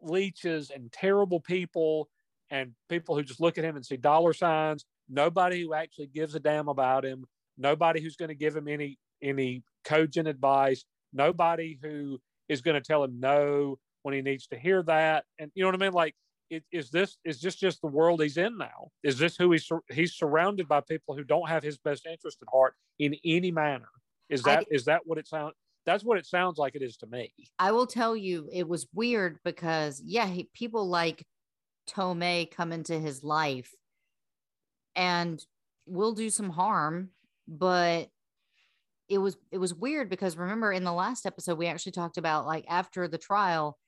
leeches 0.00 0.70
and 0.70 0.90
terrible 0.92 1.40
people 1.40 2.08
and 2.50 2.72
people 2.88 3.16
who 3.16 3.22
just 3.22 3.40
look 3.40 3.58
at 3.58 3.64
him 3.64 3.76
and 3.76 3.84
see 3.84 3.96
dollar 3.96 4.32
signs. 4.32 4.84
Nobody 5.08 5.62
who 5.62 5.74
actually 5.74 6.06
gives 6.06 6.34
a 6.34 6.40
damn 6.40 6.68
about 6.68 7.04
him. 7.04 7.24
Nobody 7.58 8.00
who's 8.00 8.16
going 8.16 8.30
to 8.30 8.34
give 8.34 8.56
him 8.56 8.68
any 8.68 8.98
any 9.22 9.62
cogent 9.84 10.28
advice. 10.28 10.84
Nobody 11.12 11.78
who 11.82 12.20
is 12.48 12.60
going 12.60 12.74
to 12.74 12.80
tell 12.80 13.04
him 13.04 13.20
no 13.20 13.78
when 14.02 14.14
he 14.14 14.22
needs 14.22 14.46
to 14.48 14.58
hear 14.58 14.82
that. 14.82 15.24
And 15.38 15.50
you 15.54 15.62
know 15.62 15.68
what 15.68 15.80
i 15.80 15.84
mean? 15.84 15.92
Like 15.92 16.14
it, 16.50 16.62
is 16.72 16.90
this 16.90 17.16
is 17.24 17.40
this 17.40 17.54
just 17.54 17.80
the 17.80 17.86
world 17.88 18.22
he's 18.22 18.36
in 18.36 18.58
now? 18.58 18.90
Is 19.02 19.18
this 19.18 19.36
who 19.36 19.52
he's 19.52 19.70
he's 19.92 20.14
surrounded 20.14 20.68
by 20.68 20.80
people 20.80 21.14
who 21.14 21.24
don't 21.24 21.48
have 21.48 21.62
his 21.62 21.78
best 21.78 22.06
interest 22.06 22.38
at 22.42 22.48
heart 22.52 22.74
in 22.98 23.16
any 23.24 23.50
manner? 23.50 23.88
Is 24.28 24.46
I- 24.46 24.56
that 24.56 24.66
is 24.70 24.84
that 24.86 25.02
what 25.06 25.18
it 25.18 25.26
sounds 25.26 25.54
that's 25.86 26.04
what 26.04 26.18
it 26.18 26.26
sounds 26.26 26.58
like 26.58 26.74
it 26.74 26.82
is 26.82 26.96
to 26.96 27.06
me 27.06 27.32
I 27.58 27.72
will 27.72 27.86
tell 27.86 28.16
you, 28.16 28.48
it 28.52 28.68
was 28.68 28.86
weird 28.92 29.38
because 29.44 30.02
yeah, 30.04 30.26
he, 30.26 30.48
people 30.54 30.88
like 30.88 31.26
Tohme 31.88 32.50
come 32.50 32.72
into 32.72 32.98
his 32.98 33.22
life 33.22 33.70
and 34.96 35.44
will 35.86 36.12
do 36.12 36.30
some 36.30 36.50
harm, 36.50 37.10
but 37.46 38.08
it 39.08 39.18
was 39.18 39.36
it 39.52 39.58
was 39.58 39.74
weird 39.74 40.08
because 40.08 40.36
remember 40.36 40.72
in 40.72 40.84
the 40.84 40.92
last 40.92 41.26
episode 41.26 41.58
we 41.58 41.66
actually 41.66 41.92
talked 41.92 42.16
about 42.16 42.46
like 42.46 42.64
after 42.68 43.06
the 43.06 43.18
trial 43.18 43.78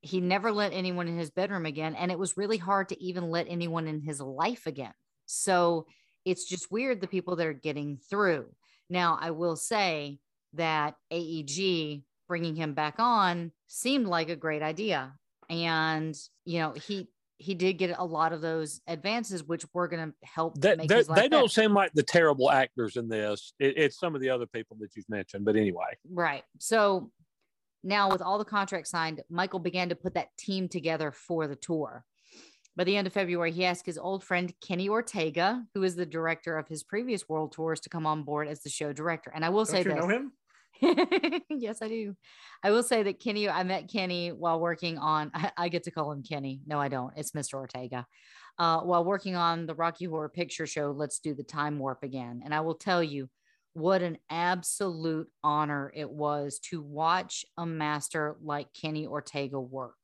he 0.00 0.20
never 0.20 0.50
let 0.50 0.72
anyone 0.72 1.06
in 1.06 1.16
his 1.16 1.30
bedroom 1.30 1.66
again 1.66 1.94
and 1.94 2.10
it 2.10 2.18
was 2.18 2.36
really 2.36 2.58
hard 2.58 2.88
to 2.88 3.00
even 3.00 3.30
let 3.30 3.46
anyone 3.48 3.86
in 3.86 4.00
his 4.00 4.20
life 4.20 4.66
again. 4.66 4.92
So 5.26 5.86
it's 6.24 6.44
just 6.44 6.70
weird 6.70 7.00
the 7.00 7.06
people 7.06 7.36
that 7.36 7.46
are 7.46 7.54
getting 7.54 7.98
through. 8.10 8.46
Now, 8.90 9.18
I 9.20 9.30
will 9.30 9.56
say 9.56 10.18
that 10.56 10.94
AEG 11.10 12.02
bringing 12.28 12.56
him 12.56 12.74
back 12.74 12.96
on 12.98 13.52
seemed 13.66 14.06
like 14.06 14.28
a 14.28 14.36
great 14.36 14.62
idea. 14.62 15.14
And, 15.50 16.16
you 16.44 16.60
know, 16.60 16.72
he 16.72 17.08
he 17.36 17.54
did 17.54 17.74
get 17.74 17.94
a 17.98 18.04
lot 18.04 18.32
of 18.32 18.40
those 18.40 18.80
advances, 18.86 19.42
which 19.42 19.66
were 19.74 19.88
going 19.88 20.08
to 20.08 20.14
help 20.26 20.60
that 20.60 20.78
make 20.78 20.88
they, 20.88 21.02
they 21.02 21.28
don't 21.28 21.50
seem 21.50 21.74
like 21.74 21.92
the 21.92 22.02
terrible 22.02 22.50
actors 22.50 22.96
in 22.96 23.08
this 23.08 23.52
it, 23.58 23.76
it's 23.76 23.98
some 23.98 24.14
of 24.14 24.20
the 24.20 24.30
other 24.30 24.46
people 24.46 24.76
that 24.80 24.94
you've 24.94 25.08
mentioned 25.08 25.44
but 25.44 25.56
anyway 25.56 25.98
Right. 26.08 26.44
So 26.60 27.10
now, 27.84 28.10
with 28.10 28.22
all 28.22 28.38
the 28.38 28.46
contracts 28.46 28.90
signed, 28.90 29.22
Michael 29.28 29.58
began 29.58 29.90
to 29.90 29.94
put 29.94 30.14
that 30.14 30.36
team 30.38 30.68
together 30.68 31.12
for 31.12 31.46
the 31.46 31.54
tour. 31.54 32.04
By 32.76 32.84
the 32.84 32.96
end 32.96 33.06
of 33.06 33.12
February, 33.12 33.52
he 33.52 33.64
asked 33.64 33.86
his 33.86 33.98
old 33.98 34.24
friend 34.24 34.52
Kenny 34.66 34.88
Ortega, 34.88 35.62
who 35.74 35.82
is 35.84 35.94
the 35.94 36.06
director 36.06 36.56
of 36.56 36.66
his 36.66 36.82
previous 36.82 37.28
world 37.28 37.52
tours, 37.52 37.80
to 37.80 37.90
come 37.90 38.06
on 38.06 38.24
board 38.24 38.48
as 38.48 38.62
the 38.62 38.70
show 38.70 38.92
director. 38.92 39.30
And 39.32 39.44
I 39.44 39.50
will 39.50 39.66
say 39.66 39.82
Don't 39.82 39.96
you 39.96 40.00
this. 40.00 40.08
know 40.08 40.16
him? 40.16 40.32
yes, 41.50 41.82
I 41.82 41.88
do. 41.88 42.16
I 42.62 42.70
will 42.70 42.82
say 42.82 43.02
that 43.02 43.20
Kenny, 43.20 43.48
I 43.48 43.62
met 43.62 43.90
Kenny 43.90 44.32
while 44.32 44.60
working 44.60 44.98
on, 44.98 45.30
I, 45.34 45.50
I 45.56 45.68
get 45.68 45.84
to 45.84 45.90
call 45.90 46.12
him 46.12 46.22
Kenny. 46.22 46.60
No, 46.66 46.80
I 46.80 46.88
don't. 46.88 47.12
It's 47.16 47.32
Mr. 47.32 47.54
Ortega. 47.54 48.06
Uh, 48.58 48.80
while 48.80 49.04
working 49.04 49.34
on 49.34 49.66
the 49.66 49.74
Rocky 49.74 50.04
Horror 50.04 50.28
Picture 50.28 50.66
Show, 50.66 50.92
Let's 50.92 51.18
Do 51.18 51.34
the 51.34 51.42
Time 51.42 51.78
Warp 51.78 52.02
Again. 52.02 52.42
And 52.44 52.54
I 52.54 52.60
will 52.60 52.76
tell 52.76 53.02
you 53.02 53.28
what 53.72 54.02
an 54.02 54.18
absolute 54.30 55.28
honor 55.42 55.92
it 55.94 56.08
was 56.08 56.60
to 56.60 56.80
watch 56.80 57.44
a 57.58 57.66
master 57.66 58.36
like 58.42 58.72
Kenny 58.72 59.06
Ortega 59.06 59.60
work. 59.60 59.96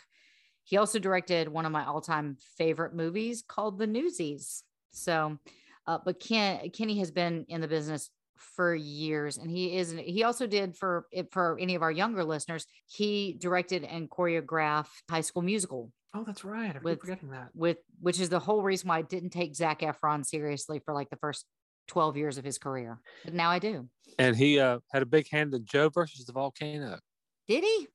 He 0.64 0.76
also 0.76 0.98
directed 0.98 1.48
one 1.48 1.66
of 1.66 1.72
my 1.72 1.84
all 1.84 2.00
time 2.00 2.36
favorite 2.58 2.94
movies 2.94 3.44
called 3.46 3.78
The 3.78 3.86
Newsies. 3.86 4.64
So, 4.90 5.38
uh, 5.86 5.98
but 6.04 6.20
Ken, 6.20 6.70
Kenny 6.70 6.98
has 6.98 7.12
been 7.12 7.44
in 7.48 7.60
the 7.60 7.68
business 7.68 8.10
for 8.40 8.74
years 8.74 9.36
and 9.38 9.50
he 9.50 9.76
is 9.76 9.92
he 9.92 10.24
also 10.24 10.46
did 10.46 10.76
for 10.76 11.06
for 11.30 11.58
any 11.60 11.74
of 11.74 11.82
our 11.82 11.92
younger 11.92 12.24
listeners 12.24 12.66
he 12.86 13.36
directed 13.38 13.84
and 13.84 14.08
choreographed 14.10 14.88
high 15.10 15.20
school 15.20 15.42
musical 15.42 15.92
Oh, 16.12 16.24
that's 16.24 16.42
right. 16.44 16.70
I 16.70 16.72
keep 16.72 16.82
With- 16.82 17.00
forgetting 17.02 17.30
that. 17.30 17.50
with 17.54 17.76
which 18.00 18.18
is 18.18 18.28
the 18.30 18.40
whole 18.40 18.62
reason 18.62 18.88
why 18.88 18.98
i 18.98 19.02
didn't 19.02 19.30
take 19.30 19.54
zac 19.54 19.80
efron 19.80 20.24
seriously 20.24 20.80
for 20.84 20.92
like 20.94 21.08
the 21.10 21.16
first 21.16 21.44
12 21.88 22.16
years 22.16 22.38
of 22.38 22.44
his 22.44 22.58
career 22.58 22.98
but 23.24 23.34
now 23.34 23.50
i 23.50 23.58
do 23.58 23.88
and 24.18 24.36
he 24.36 24.58
uh, 24.58 24.78
had 24.92 25.02
a 25.02 25.06
big 25.06 25.28
hand 25.30 25.52
in 25.54 25.64
joe 25.64 25.88
versus 25.88 26.24
the 26.24 26.32
volcano 26.32 26.98
did 27.46 27.62
he 27.62 27.86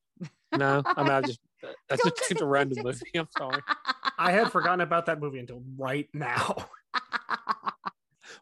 no 0.57 0.81
i 0.85 1.01
mean 1.03 1.11
i 1.11 1.21
just 1.21 1.39
that's 1.89 2.03
Don't 2.03 2.15
just 2.15 2.29
say 2.29 2.35
a 2.39 2.45
random 2.45 2.75
this. 2.83 3.01
movie 3.01 3.17
i'm 3.17 3.27
sorry 3.37 3.61
I 4.17 4.31
had 4.31 4.49
forgotten 4.49 4.79
about 4.79 5.07
that 5.07 5.19
movie 5.19 5.39
until 5.39 5.61
right 5.77 6.07
now. 6.13 6.55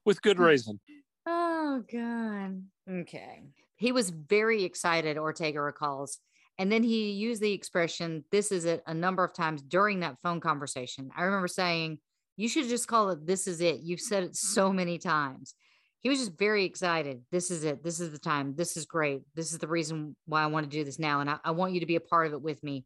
with 0.06 0.22
good 0.22 0.38
reason 0.38 0.80
Oh 1.26 1.84
God. 1.91 2.63
Okay. 2.89 3.43
He 3.76 3.91
was 3.91 4.09
very 4.09 4.63
excited, 4.63 5.17
Ortega 5.17 5.61
recalls. 5.61 6.19
And 6.57 6.71
then 6.71 6.84
he 6.84 7.11
used 7.11 7.41
the 7.41 7.53
expression, 7.53 8.24
this 8.32 8.51
is 8.51 8.65
it, 8.65 8.84
a 8.86 8.93
number 8.93 9.24
of 9.24 9.34
times 9.34 9.61
during 9.61 10.01
that 10.01 10.17
phone 10.21 10.39
conversation. 10.39 11.09
I 11.15 11.24
remember 11.24 11.47
saying, 11.47 11.97
you 12.38 12.47
should 12.47 12.67
just 12.67 12.88
call 12.88 13.09
it, 13.09 13.26
this 13.26 13.47
is 13.47 13.61
it. 13.61 13.80
You've 13.82 14.01
said 14.01 14.24
it 14.24 14.36
so 14.36 14.71
many 14.71 14.97
times. 14.97 15.55
He 15.99 16.09
was 16.09 16.19
just 16.19 16.38
very 16.38 16.65
excited. 16.65 17.21
This 17.32 17.49
is 17.49 17.63
it. 17.63 17.84
This 17.84 17.99
is 17.99 18.11
the 18.11 18.19
time. 18.19 18.55
This 18.55 18.76
is 18.76 18.86
great. 18.86 19.21
This 19.36 19.51
is 19.53 19.59
the 19.59 19.67
reason 19.67 20.15
why 20.26 20.43
I 20.43 20.47
want 20.47 20.69
to 20.69 20.78
do 20.78 20.84
this 20.84 20.99
now. 20.99 21.21
And 21.21 21.30
I, 21.30 21.38
I 21.43 21.51
want 21.51 21.74
you 21.74 21.80
to 21.80 21.86
be 21.86 21.95
a 21.95 22.01
part 22.01 22.28
of 22.28 22.34
it 22.34 22.41
with 22.41 22.61
me. 22.63 22.86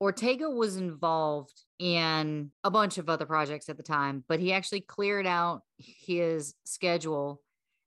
Ortega 0.00 0.48
was 0.48 0.76
involved 0.76 1.60
in 1.80 2.52
a 2.62 2.70
bunch 2.70 2.98
of 2.98 3.08
other 3.08 3.26
projects 3.26 3.68
at 3.68 3.76
the 3.76 3.82
time, 3.82 4.24
but 4.28 4.38
he 4.38 4.52
actually 4.52 4.82
cleared 4.82 5.26
out 5.26 5.62
his 5.76 6.54
schedule 6.64 7.42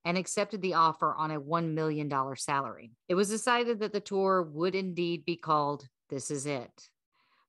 and 0.06 0.18
accepted 0.18 0.62
the 0.62 0.74
offer 0.74 1.14
on 1.16 1.32
a 1.32 1.40
$1 1.40 1.74
million 1.74 2.12
salary. 2.36 2.92
It 3.08 3.16
was 3.16 3.30
decided 3.30 3.80
that 3.80 3.94
the 3.94 4.00
tour 4.00 4.44
would 4.44 4.76
indeed 4.76 5.26
be 5.26 5.36
called 5.36 5.88
This 6.10 6.32
Is 6.32 6.46
It. 6.46 6.90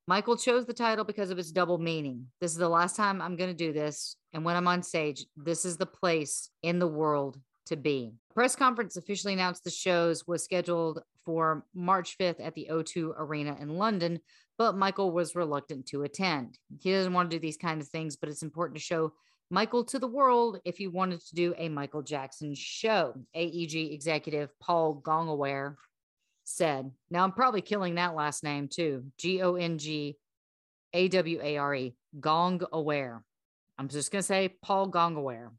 Michael 0.05 0.35
chose 0.35 0.65
the 0.65 0.73
title 0.73 1.05
because 1.05 1.29
of 1.29 1.39
its 1.39 1.51
double 1.51 1.77
meaning. 1.77 2.27
This 2.41 2.51
is 2.51 2.57
the 2.57 2.67
last 2.67 2.95
time 2.95 3.21
I'm 3.21 3.37
going 3.37 3.49
to 3.49 3.55
do 3.55 3.71
this. 3.71 4.17
And 4.33 4.43
when 4.43 4.55
I'm 4.55 4.67
on 4.67 4.83
stage, 4.83 5.25
this 5.37 5.63
is 5.63 5.77
the 5.77 5.85
place 5.85 6.49
in 6.61 6.79
the 6.79 6.87
world 6.87 7.39
to 7.67 7.77
be. 7.77 8.11
A 8.31 8.33
press 8.33 8.55
conference 8.55 8.97
officially 8.97 9.33
announced 9.33 9.63
the 9.63 9.71
shows 9.71 10.27
was 10.27 10.43
scheduled 10.43 11.01
for 11.23 11.65
March 11.73 12.17
5th 12.17 12.45
at 12.45 12.53
the 12.53 12.67
O2 12.69 13.13
Arena 13.17 13.55
in 13.61 13.69
London, 13.69 14.19
but 14.57 14.75
Michael 14.75 15.11
was 15.11 15.35
reluctant 15.35 15.85
to 15.87 16.03
attend. 16.03 16.57
He 16.81 16.91
doesn't 16.91 17.13
want 17.13 17.31
to 17.31 17.37
do 17.37 17.41
these 17.41 17.57
kind 17.57 17.81
of 17.81 17.87
things, 17.87 18.17
but 18.17 18.27
it's 18.27 18.43
important 18.43 18.77
to 18.77 18.83
show 18.83 19.13
Michael 19.49 19.83
to 19.85 19.99
the 19.99 20.07
world 20.07 20.59
if 20.65 20.79
you 20.79 20.89
wanted 20.91 21.21
to 21.21 21.35
do 21.35 21.53
a 21.57 21.69
Michael 21.69 22.01
Jackson 22.01 22.55
show. 22.55 23.13
AEG 23.35 23.75
executive 23.93 24.49
Paul 24.59 25.01
Gongaware 25.03 25.75
said, 26.43 26.91
Now 27.09 27.23
I'm 27.23 27.31
probably 27.31 27.61
killing 27.61 27.95
that 27.95 28.15
last 28.15 28.43
name 28.43 28.67
too 28.67 29.05
G 29.17 29.41
O 29.41 29.55
N 29.55 29.77
G 29.77 30.17
A 30.93 31.07
W 31.07 31.39
A 31.41 31.57
R 31.57 31.75
E, 31.75 31.95
Gong 32.19 32.61
Aware. 32.71 33.23
I'm 33.77 33.87
just 33.87 34.11
going 34.11 34.21
to 34.21 34.27
say 34.27 34.55
Paul 34.61 34.89
Gongaware. 34.89 35.49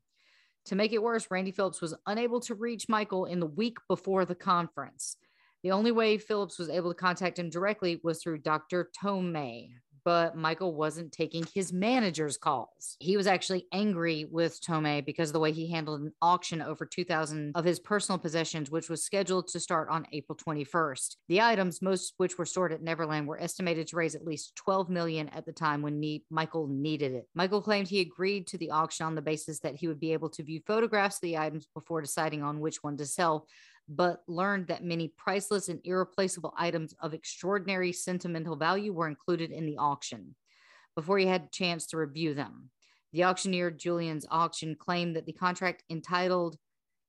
To 0.67 0.77
make 0.77 0.93
it 0.93 1.03
worse, 1.03 1.31
Randy 1.31 1.51
Phillips 1.51 1.83
was 1.83 1.95
unable 2.07 2.41
to 2.41 2.55
reach 2.55 2.89
Michael 2.89 3.27
in 3.27 3.39
the 3.39 3.47
week 3.47 3.79
before 3.89 4.25
the 4.25 4.35
conference. 4.35 5.17
The 5.63 5.73
only 5.73 5.93
way 5.93 6.19
Phillips 6.19 6.59
was 6.59 6.71
able 6.71 6.93
to 6.93 6.99
contact 6.99 7.39
him 7.39 7.51
directly 7.51 8.01
was 8.03 8.23
through 8.23 8.39
Dr. 8.39 8.91
Tohme, 9.03 9.71
but 10.05 10.37
Michael 10.37 10.75
wasn't 10.75 11.13
taking 11.13 11.45
his 11.55 11.73
manager's 11.73 12.37
calls. 12.37 12.97
He 13.01 13.17
was 13.17 13.27
actually 13.27 13.67
angry 13.73 14.27
with 14.31 14.61
Tohme 14.61 15.05
because 15.05 15.31
of 15.31 15.33
the 15.33 15.41
way 15.41 15.53
he 15.53 15.71
handled 15.71 16.03
an 16.03 16.13
auction 16.21 16.61
over 16.61 16.85
2,000 16.85 17.53
of 17.55 17.65
his 17.65 17.81
personal 17.81 18.19
possessions, 18.19 18.71
which 18.71 18.91
was 18.91 19.05
scheduled 19.05 19.49
to 19.49 19.61
start 19.61 19.89
on 19.91 20.07
April 20.13 20.37
21st. 20.37 21.17
The 21.29 21.41
items, 21.41 21.83
most 21.83 22.13
of 22.13 22.15
which 22.19 22.39
were 22.39 22.47
stored 22.47 22.73
at 22.73 22.83
Neverland, 22.83 23.27
were 23.27 23.41
estimated 23.41 23.87
to 23.89 23.97
raise 23.97 24.15
at 24.15 24.25
least 24.25 24.55
12 24.57 24.91
million 24.91 25.29
at 25.31 25.47
the 25.47 25.53
time 25.53 25.83
when 25.83 26.01
need- 26.01 26.25
Michael 26.31 26.67
needed 26.69 27.13
it. 27.13 27.29
Michael 27.35 27.63
claimed 27.63 27.89
he 27.89 28.01
agreed 28.01 28.47
to 28.49 28.59
the 28.59 28.71
auction 28.71 29.07
on 29.07 29.15
the 29.15 29.23
basis 29.23 29.61
that 29.61 29.77
he 29.77 29.89
would 29.89 30.01
be 30.01 30.13
able 30.13 30.29
to 30.31 30.43
view 30.43 30.61
photographs 30.67 31.17
of 31.17 31.23
the 31.23 31.39
items 31.39 31.67
before 31.75 32.01
deciding 32.01 32.43
on 32.43 32.61
which 32.61 32.83
one 32.83 32.97
to 32.97 33.07
sell, 33.07 33.47
but 33.89 34.23
learned 34.27 34.69
that 34.69 34.85
many 34.85 35.13
priceless 35.17 35.69
and 35.69 35.81
irreplaceable 35.85 36.55
items 36.57 36.95
of 37.01 37.15
extraordinary 37.15 37.93
sentimental 37.93 38.57
value 38.57 38.93
were 38.93 39.09
included 39.09 39.51
in 39.51 39.67
the 39.67 39.77
auction 39.77 40.35
before 40.95 41.19
he 41.19 41.27
had 41.27 41.43
a 41.43 41.51
chance 41.51 41.87
to 41.87 41.97
review 41.97 42.35
them. 42.35 42.71
The 43.13 43.25
auctioneer, 43.25 43.71
Julien's 43.71 44.27
auction, 44.31 44.75
claimed 44.75 45.17
that 45.17 45.27
the 45.27 45.33
contract 45.33 45.85
entitled 45.91 46.57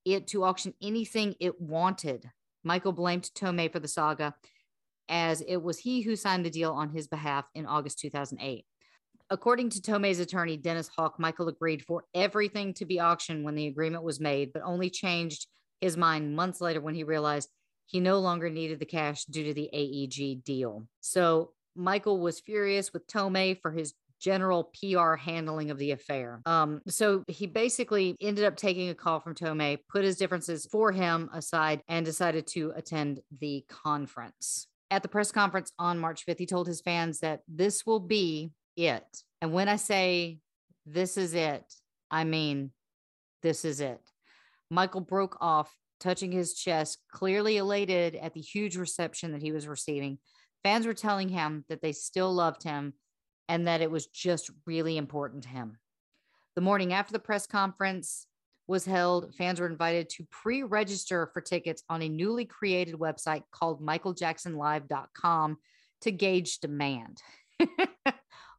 it 0.05 0.27
to 0.27 0.43
auction 0.43 0.73
anything 0.81 1.35
it 1.39 1.59
wanted. 1.59 2.29
Michael 2.63 2.91
blamed 2.91 3.29
Tomei 3.35 3.71
for 3.71 3.79
the 3.79 3.87
saga, 3.87 4.35
as 5.09 5.41
it 5.41 5.57
was 5.57 5.79
he 5.79 6.01
who 6.01 6.15
signed 6.15 6.45
the 6.45 6.49
deal 6.49 6.71
on 6.73 6.89
his 6.89 7.07
behalf 7.07 7.47
in 7.55 7.65
August 7.65 7.99
2008. 7.99 8.65
According 9.31 9.69
to 9.71 9.81
Tomei's 9.81 10.19
attorney, 10.19 10.57
Dennis 10.57 10.89
Hawk, 10.95 11.15
Michael 11.19 11.47
agreed 11.47 11.83
for 11.83 12.03
everything 12.13 12.73
to 12.75 12.85
be 12.85 12.99
auctioned 12.99 13.43
when 13.43 13.55
the 13.55 13.67
agreement 13.67 14.03
was 14.03 14.19
made, 14.19 14.53
but 14.53 14.61
only 14.63 14.89
changed 14.91 15.47
his 15.85 15.95
mind 15.95 16.35
months 16.35 16.61
later 16.61 16.81
when 16.81 16.95
he 16.95 17.03
realized 17.03 17.47
he 17.85 17.99
no 17.99 18.17
longer 18.19 18.49
needed 18.49 18.79
the 18.79 18.85
cash 18.85 19.23
due 19.25 19.43
to 19.43 19.53
the 19.53 19.69
AEG 19.71 20.43
deal. 20.43 20.87
So 21.01 21.51
Michael 21.75 22.19
was 22.19 22.39
furious 22.39 22.91
with 22.91 23.05
Tohme 23.05 23.61
for 23.61 23.71
his 23.71 23.93
general 24.19 24.71
PR 24.73 25.13
handling 25.13 25.69
of 25.69 25.77
the 25.77 25.91
affair. 25.91 26.41
Um, 26.47 26.81
so 26.87 27.23
he 27.27 27.45
basically 27.45 28.15
ended 28.19 28.45
up 28.45 28.55
taking 28.55 28.89
a 28.89 28.95
call 28.95 29.19
from 29.19 29.35
Tohme, 29.35 29.77
put 29.87 30.03
his 30.03 30.17
differences 30.17 30.65
for 30.65 30.91
him 30.91 31.29
aside, 31.31 31.81
and 31.87 32.03
decided 32.03 32.47
to 32.47 32.73
attend 32.75 33.19
the 33.39 33.63
conference. 33.69 34.67
At 34.89 35.03
the 35.03 35.09
press 35.09 35.31
conference 35.31 35.71
on 35.77 35.99
March 35.99 36.25
5th, 36.25 36.39
he 36.39 36.47
told 36.47 36.65
his 36.65 36.81
fans 36.81 37.19
that 37.19 37.41
this 37.47 37.85
will 37.85 37.99
be 37.99 38.53
it. 38.75 39.05
And 39.39 39.53
when 39.53 39.69
I 39.69 39.75
say 39.75 40.39
this 40.87 41.15
is 41.15 41.35
it, 41.35 41.63
I 42.09 42.23
mean 42.23 42.71
this 43.43 43.63
is 43.63 43.79
it. 43.79 44.01
Michael 44.75 45.01
broke 45.01 45.37
off, 45.39 45.73
touching 46.01 46.33
his 46.33 46.53
chest, 46.53 46.99
clearly 47.09 47.55
elated 47.55 48.15
at 48.15 48.33
the 48.33 48.41
huge 48.41 48.75
reception 48.75 49.31
that 49.31 49.41
he 49.41 49.53
was 49.53 49.69
receiving. 49.69 50.19
Fans 50.63 50.85
were 50.85 50.93
telling 50.93 51.29
him 51.29 51.63
that 51.69 51.81
they 51.81 51.93
still 51.93 52.33
loved 52.33 52.61
him 52.61 52.93
and 53.47 53.67
that 53.67 53.81
it 53.81 53.89
was 53.89 54.07
just 54.07 54.51
really 54.65 54.97
important 54.97 55.43
to 55.43 55.49
him. 55.49 55.77
The 56.55 56.61
morning 56.61 56.91
after 56.91 57.13
the 57.13 57.19
press 57.19 57.47
conference 57.47 58.27
was 58.67 58.83
held, 58.85 59.33
fans 59.35 59.61
were 59.61 59.69
invited 59.69 60.09
to 60.09 60.27
pre 60.29 60.63
register 60.63 61.29
for 61.33 61.39
tickets 61.39 61.83
on 61.89 62.01
a 62.01 62.09
newly 62.09 62.43
created 62.43 62.95
website 62.95 63.43
called 63.51 63.81
michaeljacksonlive.com 63.81 65.57
to 66.01 66.11
gauge 66.11 66.59
demand. 66.59 67.21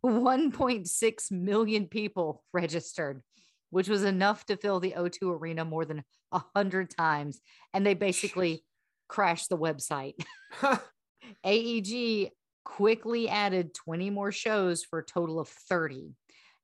1.6 0.04 1.30
million 1.32 1.86
people 1.86 2.42
registered, 2.52 3.22
which 3.70 3.88
was 3.88 4.04
enough 4.04 4.46
to 4.46 4.56
fill 4.56 4.80
the 4.80 4.94
O2 4.96 5.40
arena 5.40 5.64
more 5.64 5.84
than 5.84 6.04
a 6.32 6.38
100 6.54 6.90
times. 6.90 7.40
And 7.74 7.86
they 7.86 7.94
basically 7.94 8.64
crashed 9.08 9.48
the 9.48 9.58
website. 9.58 10.14
AEG 11.44 12.30
quickly 12.64 13.28
added 13.28 13.74
20 13.74 14.10
more 14.10 14.32
shows 14.32 14.82
for 14.82 14.98
a 14.98 15.04
total 15.04 15.38
of 15.38 15.48
30. 15.48 16.14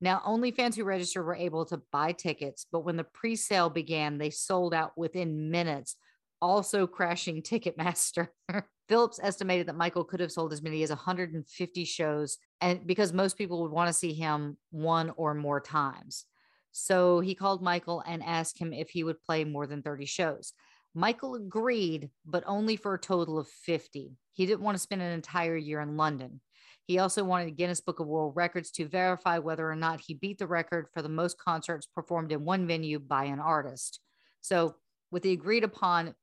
Now, 0.01 0.21
only 0.25 0.51
fans 0.51 0.75
who 0.75 0.83
registered 0.83 1.25
were 1.25 1.35
able 1.35 1.65
to 1.67 1.81
buy 1.91 2.11
tickets, 2.11 2.65
but 2.69 2.81
when 2.81 2.97
the 2.97 3.05
pre 3.05 3.37
sale 3.37 3.69
began, 3.69 4.17
they 4.17 4.29
sold 4.29 4.73
out 4.73 4.91
within 4.97 5.49
minutes, 5.49 5.95
also 6.41 6.85
crashing 6.85 7.41
Ticketmaster. 7.41 8.27
Phillips 8.89 9.19
estimated 9.23 9.67
that 9.67 9.77
Michael 9.77 10.03
could 10.03 10.19
have 10.19 10.31
sold 10.31 10.51
as 10.51 10.61
many 10.61 10.83
as 10.83 10.89
150 10.89 11.85
shows, 11.85 12.37
and 12.59 12.85
because 12.85 13.13
most 13.13 13.37
people 13.37 13.61
would 13.61 13.71
want 13.71 13.87
to 13.87 13.93
see 13.93 14.11
him 14.11 14.57
one 14.71 15.09
or 15.15 15.33
more 15.33 15.61
times. 15.61 16.25
So 16.73 17.19
he 17.19 17.35
called 17.35 17.61
Michael 17.61 18.03
and 18.05 18.23
asked 18.23 18.57
him 18.57 18.73
if 18.73 18.89
he 18.89 19.03
would 19.03 19.21
play 19.21 19.45
more 19.45 19.67
than 19.67 19.83
30 19.83 20.05
shows. 20.05 20.53
Michael 20.95 21.35
agreed, 21.35 22.09
but 22.25 22.43
only 22.45 22.75
for 22.75 22.95
a 22.95 22.99
total 22.99 23.39
of 23.39 23.47
50. 23.47 24.17
He 24.33 24.45
didn't 24.45 24.61
want 24.61 24.75
to 24.75 24.81
spend 24.81 25.01
an 25.01 25.11
entire 25.11 25.55
year 25.55 25.79
in 25.81 25.97
London. 25.97 26.41
He 26.85 26.99
also 26.99 27.23
wanted 27.23 27.47
the 27.47 27.51
Guinness 27.51 27.79
Book 27.79 27.99
of 27.99 28.07
World 28.07 28.33
Records 28.35 28.71
to 28.71 28.87
verify 28.87 29.37
whether 29.37 29.69
or 29.69 29.75
not 29.75 30.01
he 30.01 30.15
beat 30.15 30.39
the 30.39 30.47
record 30.47 30.87
for 30.91 31.01
the 31.01 31.09
most 31.09 31.37
concerts 31.37 31.85
performed 31.85 32.31
in 32.31 32.43
one 32.43 32.67
venue 32.67 32.99
by 32.99 33.25
an 33.25 33.39
artist. 33.39 33.99
So, 34.41 34.75
with 35.11 35.23
the 35.23 35.31
agreed 35.31 35.63
upon 35.63 36.15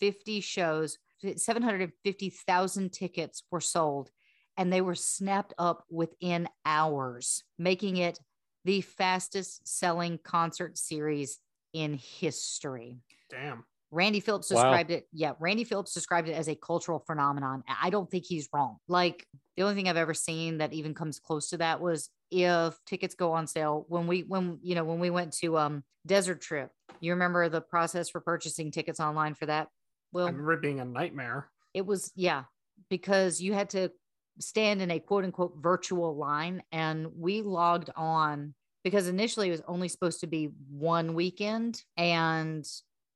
50 0.00 0.40
shows, 0.40 0.98
750,000 1.36 2.92
tickets 2.92 3.42
were 3.50 3.60
sold 3.60 4.10
and 4.56 4.72
they 4.72 4.80
were 4.80 4.94
snapped 4.94 5.52
up 5.58 5.84
within 5.90 6.48
hours, 6.64 7.44
making 7.58 7.96
it 7.98 8.18
the 8.66 8.80
fastest 8.80 9.66
selling 9.66 10.18
concert 10.18 10.76
series 10.76 11.38
in 11.72 11.94
history. 11.94 12.98
Damn. 13.30 13.64
Randy 13.92 14.18
Phillips 14.18 14.50
Wow. 14.50 14.62
described 14.62 14.90
it. 14.90 15.06
Yeah, 15.12 15.34
Randy 15.38 15.62
Phillips 15.62 15.94
described 15.94 16.28
it 16.28 16.32
as 16.32 16.48
a 16.48 16.56
cultural 16.56 16.98
phenomenon. 16.98 17.62
I 17.80 17.90
don't 17.90 18.10
think 18.10 18.24
he's 18.26 18.48
wrong. 18.52 18.78
Like 18.88 19.24
the 19.56 19.62
only 19.62 19.76
thing 19.76 19.88
I've 19.88 19.96
ever 19.96 20.14
seen 20.14 20.58
that 20.58 20.72
even 20.72 20.94
comes 20.94 21.20
close 21.20 21.48
to 21.50 21.58
that 21.58 21.80
was 21.80 22.10
if 22.32 22.76
tickets 22.84 23.14
go 23.14 23.32
on 23.32 23.46
sale 23.46 23.86
when 23.88 24.08
we 24.08 24.22
when 24.22 24.58
you 24.60 24.74
know 24.74 24.82
when 24.82 24.98
we 24.98 25.10
went 25.10 25.32
to 25.34 25.56
um 25.56 25.84
Desert 26.04 26.40
Trip. 26.40 26.70
You 26.98 27.12
remember 27.12 27.48
the 27.48 27.60
process 27.60 28.08
for 28.08 28.20
purchasing 28.20 28.72
tickets 28.72 28.98
online 28.98 29.34
for 29.34 29.46
that? 29.46 29.68
I 29.68 29.68
Well, 30.12 30.26
remember 30.26 30.54
it 30.54 30.62
being 30.62 30.80
a 30.80 30.84
nightmare. 30.84 31.48
it 31.72 31.86
was 31.86 32.10
yeah, 32.16 32.44
because 32.90 33.40
you 33.40 33.54
had 33.54 33.70
to 33.70 33.92
stand 34.38 34.82
in 34.82 34.90
a 34.90 35.00
quote 35.00 35.24
unquote 35.24 35.54
virtual 35.58 36.16
line 36.16 36.62
and 36.72 37.06
we 37.16 37.42
logged 37.42 37.90
on 37.96 38.54
because 38.84 39.08
initially 39.08 39.48
it 39.48 39.52
was 39.52 39.62
only 39.66 39.88
supposed 39.88 40.20
to 40.20 40.26
be 40.26 40.50
one 40.70 41.14
weekend 41.14 41.82
and 41.96 42.66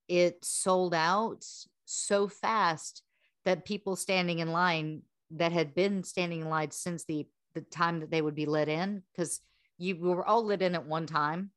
it 0.09 0.45
sold 0.45 0.95
out 0.95 1.45
so 1.85 2.27
fast 2.27 3.03
that 3.45 3.65
people 3.65 3.97
standing 3.97 4.39
in 4.39 4.53
line 4.53 5.03
that 5.31 5.53
had 5.53 5.75
been 5.75 6.03
standing 6.03 6.41
in 6.41 6.49
line 6.49 6.71
since 6.71 7.05
the 7.05 7.27
the 7.55 7.61
time 7.61 8.01
that 8.01 8.11
they 8.11 8.23
would 8.23 8.35
be 8.35 8.47
let 8.47 8.69
in 8.69 9.03
because 9.13 9.41
you 9.79 9.97
we 9.97 10.09
were 10.09 10.27
all 10.27 10.45
let 10.45 10.63
in 10.63 10.75
at 10.75 10.87
one 10.87 11.07
time 11.07 11.51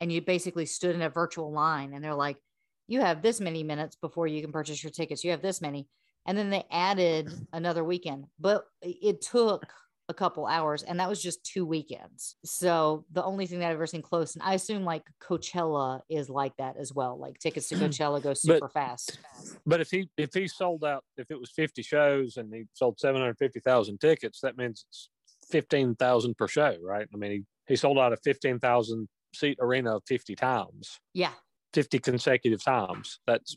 and 0.00 0.12
you 0.12 0.20
basically 0.20 0.66
stood 0.66 0.94
in 0.94 1.02
a 1.02 1.10
virtual 1.10 1.52
line 1.52 1.94
and 1.94 2.04
they're 2.04 2.14
like 2.14 2.38
you 2.88 3.00
have 3.00 3.22
this 3.22 3.40
many 3.40 3.62
minutes 3.62 3.96
before 3.96 4.26
you 4.26 4.40
can 4.40 4.52
purchase 4.52 4.82
your 4.82 4.90
tickets. 4.90 5.24
You 5.24 5.32
have 5.32 5.42
this 5.42 5.60
many 5.60 5.88
and 6.26 6.36
then 6.36 6.50
they 6.50 6.64
added 6.70 7.30
another 7.52 7.84
weekend 7.84 8.26
but 8.38 8.64
it 8.82 9.20
took 9.20 9.66
a 10.08 10.14
couple 10.14 10.46
hours 10.46 10.84
and 10.84 11.00
that 11.00 11.08
was 11.08 11.20
just 11.20 11.44
two 11.44 11.66
weekends 11.66 12.36
so 12.44 13.04
the 13.12 13.24
only 13.24 13.44
thing 13.46 13.58
that 13.58 13.66
i've 13.66 13.74
ever 13.74 13.88
seen 13.88 14.02
close 14.02 14.34
and 14.34 14.42
i 14.44 14.54
assume 14.54 14.84
like 14.84 15.02
coachella 15.20 16.00
is 16.08 16.30
like 16.30 16.56
that 16.58 16.76
as 16.78 16.92
well 16.92 17.18
like 17.18 17.36
tickets 17.38 17.68
to 17.68 17.74
coachella 17.76 18.22
go 18.22 18.32
super 18.32 18.68
fast 18.68 19.18
But 19.66 19.80
if 19.80 19.90
he 19.90 20.08
if 20.16 20.32
he 20.32 20.48
sold 20.48 20.84
out, 20.84 21.04
if 21.16 21.30
it 21.30 21.38
was 21.38 21.50
fifty 21.50 21.82
shows 21.82 22.36
and 22.36 22.52
he 22.54 22.64
sold 22.74 22.98
seven 22.98 23.20
hundred 23.20 23.38
fifty 23.38 23.60
thousand 23.60 24.00
tickets, 24.00 24.40
that 24.42 24.56
means 24.56 24.84
it's 24.88 25.08
fifteen 25.50 25.94
thousand 25.96 26.36
per 26.36 26.48
show, 26.48 26.76
right? 26.82 27.06
I 27.12 27.16
mean, 27.16 27.30
he, 27.30 27.42
he 27.66 27.76
sold 27.76 27.98
out 27.98 28.12
a 28.12 28.16
fifteen 28.18 28.58
thousand 28.58 29.08
seat 29.34 29.58
arena 29.60 29.98
fifty 30.06 30.34
times, 30.34 31.00
yeah 31.14 31.32
fifty 31.74 31.98
consecutive 31.98 32.62
times. 32.64 33.18
That's 33.26 33.56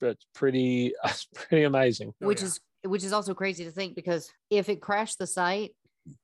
that's 0.00 0.24
pretty 0.34 0.92
that's 1.04 1.26
pretty 1.34 1.64
amazing. 1.64 2.12
Oh, 2.22 2.26
which 2.26 2.40
yeah. 2.40 2.46
is 2.46 2.60
which 2.84 3.04
is 3.04 3.12
also 3.12 3.34
crazy 3.34 3.64
to 3.64 3.70
think 3.70 3.94
because 3.94 4.30
if 4.50 4.68
it 4.68 4.80
crashed 4.80 5.18
the 5.18 5.26
site 5.26 5.72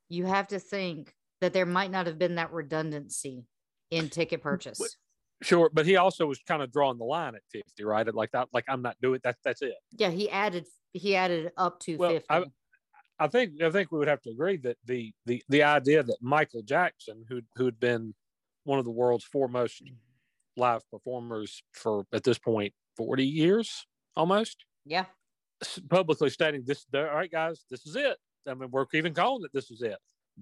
you 0.09 0.25
have 0.25 0.49
to 0.49 0.59
think 0.59 1.15
that 1.41 1.53
there 1.53 1.67
might 1.67 1.91
not 1.91 2.07
have 2.07 2.19
been 2.19 2.37
that 2.37 2.53
redundancy 2.53 3.45
in 3.91 4.09
ticket 4.09 4.41
purchase 4.41 4.81
Sure, 5.43 5.69
but 5.71 5.85
he 5.85 5.97
also 5.97 6.27
was 6.27 6.39
kind 6.47 6.63
of 6.63 6.73
drawing 6.73 6.97
the 6.97 7.05
line 7.05 7.35
at 7.35 7.43
fifty, 7.53 7.85
right? 7.85 8.15
Like 8.15 8.31
that, 8.31 8.49
like 8.55 8.65
I'm 8.69 8.81
not 8.81 8.97
doing 9.03 9.21
that. 9.25 9.37
That's 9.45 9.61
it. 9.63 9.75
yeah 9.93 10.11
he 10.11 10.31
added 10.31 10.65
he 10.93 11.17
added 11.17 11.53
up 11.59 11.81
to 11.81 11.97
Well, 11.97 12.13
50 12.13 12.27
I- 12.31 12.45
I 13.19 13.29
think 13.29 13.63
I 13.63 13.71
think 13.71 13.93
we 13.93 13.99
would 13.99 14.09
have 14.09 14.23
to 14.23 14.31
agree 14.31 14.57
that 14.59 14.77
the 14.85 15.13
the 15.27 15.43
the 15.49 15.63
idea 15.63 16.03
that 16.03 16.17
Michael 16.21 16.63
Jackson, 16.63 17.25
who 17.29 17.43
who'd 17.57 17.79
been 17.79 18.15
one 18.65 18.79
of 18.79 18.85
the 18.85 18.91
world's 18.91 19.25
foremost 19.25 19.85
mm-hmm. 19.85 20.61
live 20.61 20.83
performers 20.91 21.63
for 21.73 22.07
at 22.13 22.25
this 22.25 22.39
point 22.39 22.73
forty 22.97 23.27
years 23.27 23.87
almost, 24.17 24.65
yeah 24.85 25.07
publicly 25.89 26.31
stating 26.31 26.63
this, 26.67 26.85
all 26.95 27.03
right, 27.05 27.31
guys, 27.31 27.65
this 27.71 27.87
is 27.87 27.97
it. 27.97 28.17
I 28.47 28.55
mean, 28.55 28.71
we're 28.71 28.85
even 28.93 29.15
calling 29.15 29.45
it 29.45 29.51
this 29.55 29.71
is 29.71 29.81
it. 29.83 29.97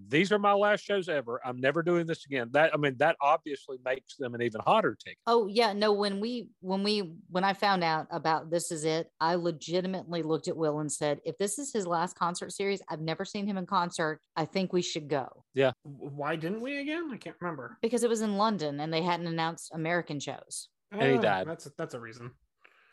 These 0.09 0.33
are 0.33 0.39
my 0.39 0.55
last 0.55 0.83
shows 0.83 1.09
ever. 1.11 1.39
I'm 1.45 1.61
never 1.61 1.83
doing 1.83 2.07
this 2.07 2.25
again. 2.25 2.49
That 2.53 2.73
I 2.73 2.79
mean, 2.79 2.97
that 2.99 3.15
obviously 3.21 3.77
makes 3.85 4.17
them 4.17 4.35
an 4.35 4.41
even 4.41 4.63
hotter 4.65 4.97
ticket. 5.05 5.19
oh 5.27 5.47
yeah 5.49 5.75
no 5.75 5.93
when 5.93 6.19
we 6.19 6.49
when 6.61 6.83
we 6.83 7.13
when 7.29 7.45
i 7.45 7.53
found 7.53 7.85
out 7.85 8.07
about 8.11 8.51
this 8.51 8.73
is 8.73 8.85
it 8.87 9.09
i 9.21 9.35
legitimately 9.35 10.23
looked 10.23 10.49
at 10.49 10.57
will 10.57 10.81
and 10.81 10.91
said 10.91 11.21
if 11.27 11.37
this 11.37 11.59
is 11.59 11.73
his 11.75 11.87
last 11.87 12.17
concert 12.19 12.53
series 12.53 12.81
i've 12.89 13.03
never 13.03 13.25
seen 13.27 13.47
him 13.47 13.59
in 13.59 13.67
concert 13.67 14.19
i 14.35 14.47
think 14.47 14.73
we 14.73 14.81
should 14.83 15.09
go 15.11 15.45
Yeah. 15.55 15.73
Why 15.85 16.37
didn't 16.37 16.63
we 16.63 16.79
again? 16.79 17.11
I 17.13 17.19
can't 17.19 17.37
remember. 17.41 17.77
because 17.83 18.03
it 18.03 18.09
was 18.09 18.23
in 18.23 18.39
london 18.39 18.81
and 18.81 18.91
they 18.93 19.03
hadn't 19.03 19.27
announced 19.27 19.71
american 19.75 20.19
shows 20.19 20.69
oh, 20.95 20.99
And 21.01 21.13
he 21.13 21.19
Oh, 21.19 21.21
died. 21.23 21.47
That's 21.47 21.69
that's 21.77 21.93
a 21.95 22.01
reason. 22.01 22.31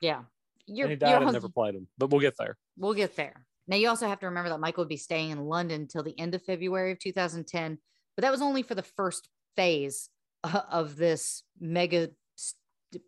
Yeah 0.01 0.21
you're, 0.69 0.85
and 0.85 0.91
he 0.91 0.97
died 0.97 1.21
and 1.21 1.33
never 1.33 1.49
played 1.49 1.75
them, 1.75 1.87
but 1.97 2.09
we'll 2.09 2.21
get 2.21 2.35
there. 2.37 2.57
We'll 2.77 2.93
get 2.93 3.15
there. 3.15 3.45
Now, 3.67 3.75
you 3.75 3.87
also 3.89 4.07
have 4.07 4.19
to 4.19 4.27
remember 4.27 4.49
that 4.49 4.59
Michael 4.59 4.81
would 4.81 4.89
be 4.89 4.97
staying 4.97 5.31
in 5.31 5.45
London 5.45 5.87
till 5.87 6.03
the 6.03 6.17
end 6.19 6.33
of 6.35 6.43
February 6.43 6.91
of 6.91 6.99
2010, 6.99 7.77
but 8.15 8.21
that 8.23 8.31
was 8.31 8.41
only 8.41 8.63
for 8.63 8.75
the 8.75 8.83
first 8.83 9.29
phase 9.55 10.09
of 10.43 10.95
this 10.95 11.43
mega 11.59 12.09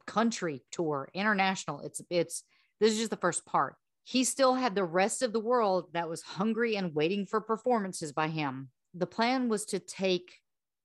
country 0.05 0.63
tour, 0.71 1.09
international. 1.13 1.79
It's, 1.81 2.01
it's, 2.09 2.43
this 2.79 2.91
is 2.91 2.99
just 2.99 3.09
the 3.09 3.17
first 3.17 3.45
part. 3.45 3.75
He 4.03 4.23
still 4.23 4.53
had 4.53 4.75
the 4.75 4.83
rest 4.83 5.21
of 5.21 5.33
the 5.33 5.39
world 5.39 5.89
that 5.93 6.09
was 6.09 6.21
hungry 6.21 6.75
and 6.75 6.93
waiting 6.93 7.25
for 7.25 7.41
performances 7.41 8.11
by 8.11 8.27
him. 8.27 8.69
The 8.93 9.07
plan 9.07 9.49
was 9.49 9.65
to 9.65 9.79
take 9.79 10.40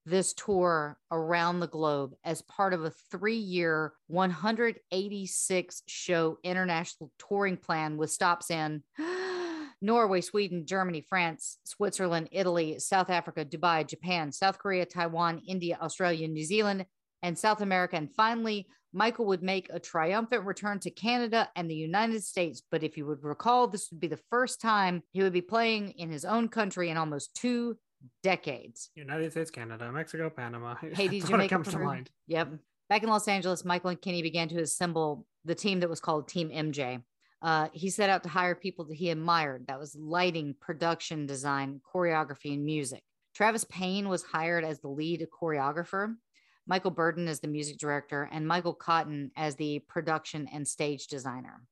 this 0.07 0.33
tour 0.33 0.97
around 1.11 1.59
the 1.61 1.67
globe 1.67 2.15
as 2.25 2.41
part 2.43 2.73
of 2.73 2.85
a 2.85 2.93
three 3.11 3.37
year, 3.37 3.93
186 4.07 5.83
show 5.87 6.39
international 6.45 7.11
touring 7.19 7.57
plan 7.57 7.97
with 7.97 8.11
stops 8.11 8.51
in 8.51 8.83
Norway, 9.83 10.21
Sweden, 10.21 10.65
Germany, 10.65 11.05
France, 11.07 11.59
Switzerland, 11.65 12.29
Italy, 12.31 12.79
South 12.79 13.11
Africa, 13.11 13.45
Dubai, 13.45 13.87
Japan, 13.87 14.33
South 14.33 14.59
Korea, 14.59 14.87
Taiwan, 14.87 15.43
India, 15.47 15.77
Australia, 15.83 16.29
New 16.29 16.45
Zealand, 16.45 16.87
and 17.23 17.37
South 17.37 17.61
America. 17.61 17.97
And 17.97 18.11
finally, 18.15 18.69
Michael 18.93 19.27
would 19.27 19.43
make 19.43 19.69
a 19.71 19.81
triumphant 19.81 20.45
return 20.45 20.79
to 20.81 20.91
Canada 20.91 21.51
and 21.57 21.69
the 21.69 21.75
United 21.75 22.23
States. 22.23 22.63
But 22.71 22.83
if 22.83 22.97
you 22.97 23.05
would 23.07 23.23
recall, 23.23 23.67
this 23.67 23.91
would 23.91 24.01
be 24.01 24.07
the 24.07 24.21
first 24.31 24.61
time 24.61 25.03
he 25.13 25.23
would 25.23 25.33
be 25.35 25.43
playing 25.43 25.91
in 25.99 26.11
his 26.11 26.25
own 26.25 26.49
country 26.49 26.89
in 26.89 26.97
almost 26.97 27.35
two 27.35 27.77
decades. 28.23 28.91
United 28.95 29.31
States, 29.33 29.51
Canada, 29.51 29.91
Mexico, 29.93 30.31
Panama. 30.31 30.75
Haiti, 30.75 31.21
Jamaica, 31.21 31.55
comes 31.55 31.69
to 31.69 31.79
mind. 31.79 32.11
Yep. 32.27 32.53
Back 32.89 33.03
in 33.03 33.09
Los 33.09 33.27
Angeles, 33.27 33.65
Michael 33.65 33.91
and 33.91 34.01
Kenny 34.01 34.23
began 34.23 34.49
to 34.49 34.61
assemble 34.61 35.27
the 35.45 35.55
team 35.55 35.81
that 35.81 35.89
was 35.89 36.01
called 36.01 36.29
Team 36.29 36.51
MJ. 36.51 37.03
Uh, 37.43 37.69
he 37.73 37.91
set 37.91 38.11
out 38.11 38.23
to 38.23 38.29
hire 38.29 38.55
people 38.55 38.85
that 38.87 38.97
he 38.97 39.11
admired. 39.11 39.67
That 39.67 39.79
was 39.79 39.97
lighting, 39.99 40.55
production 40.61 41.27
design, 41.27 41.81
choreography, 41.95 42.53
and 42.55 42.65
music. 42.65 43.03
Travis 43.35 43.65
Payne 43.65 44.09
was 44.09 44.23
hired 44.23 44.65
as 44.65 44.81
the 44.81 44.89
lead 44.89 45.27
choreographer, 45.31 46.15
Michael 46.67 46.93
Bearden 46.93 47.29
as 47.29 47.41
the 47.41 47.49
music 47.49 47.77
director, 47.77 48.29
and 48.33 48.49
Michael 48.49 48.75
Cotton 48.75 49.31
as 49.37 49.57
the 49.57 49.81
production 49.89 50.49
and 50.53 50.67
stage 50.67 51.07
designer. 51.07 51.63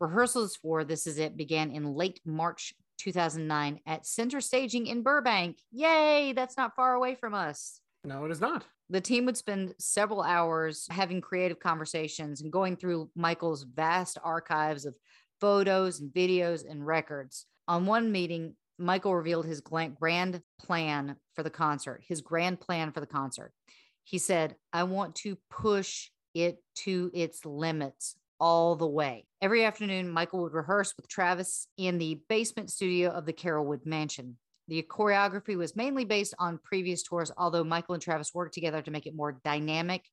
Rehearsals 0.00 0.56
for 0.56 0.82
This 0.82 1.06
Is 1.06 1.18
It 1.18 1.36
began 1.36 1.70
in 1.70 1.94
late 1.94 2.20
March 2.24 2.74
2009 3.04 3.80
at 3.86 4.06
Center 4.06 4.40
Staging 4.40 4.86
in 4.86 5.02
Burbank. 5.02 5.58
Yay, 5.70 6.32
that's 6.32 6.56
not 6.56 6.74
far 6.74 6.94
away 6.94 7.14
from 7.14 7.34
us. 7.34 7.80
No, 8.02 8.24
it 8.24 8.30
is 8.30 8.40
not. 8.40 8.64
The 8.88 9.00
team 9.00 9.26
would 9.26 9.36
spend 9.36 9.74
several 9.78 10.22
hours 10.22 10.86
having 10.90 11.20
creative 11.20 11.60
conversations 11.60 12.40
and 12.40 12.50
going 12.50 12.76
through 12.76 13.10
Michael's 13.14 13.64
vast 13.64 14.18
archives 14.24 14.86
of 14.86 14.94
photos 15.40 16.00
and 16.00 16.10
videos 16.12 16.68
and 16.68 16.86
records. 16.86 17.46
On 17.68 17.84
one 17.84 18.10
meeting, 18.10 18.56
Michael 18.78 19.14
revealed 19.14 19.46
his 19.46 19.60
grand 19.60 20.40
plan 20.58 21.16
for 21.34 21.42
the 21.42 21.50
concert, 21.50 22.02
his 22.06 22.22
grand 22.22 22.60
plan 22.60 22.90
for 22.90 23.00
the 23.00 23.06
concert. 23.06 23.52
He 24.02 24.18
said, 24.18 24.56
I 24.72 24.84
want 24.84 25.14
to 25.16 25.38
push 25.50 26.08
it 26.34 26.58
to 26.76 27.10
its 27.14 27.44
limits 27.44 28.16
all 28.40 28.76
the 28.76 28.86
way. 28.86 29.26
Every 29.40 29.64
afternoon, 29.64 30.10
Michael 30.10 30.42
would 30.42 30.52
rehearse 30.52 30.94
with 30.96 31.08
Travis 31.08 31.68
in 31.76 31.98
the 31.98 32.20
basement 32.28 32.70
studio 32.70 33.10
of 33.10 33.26
the 33.26 33.32
Carolwood 33.32 33.84
Mansion. 33.84 34.36
The 34.68 34.82
choreography 34.82 35.56
was 35.56 35.76
mainly 35.76 36.04
based 36.04 36.34
on 36.38 36.58
previous 36.62 37.02
tours, 37.02 37.30
although 37.36 37.64
Michael 37.64 37.94
and 37.94 38.02
Travis 38.02 38.32
worked 38.32 38.54
together 38.54 38.80
to 38.80 38.90
make 38.90 39.06
it 39.06 39.14
more 39.14 39.40
dynamic 39.44 40.04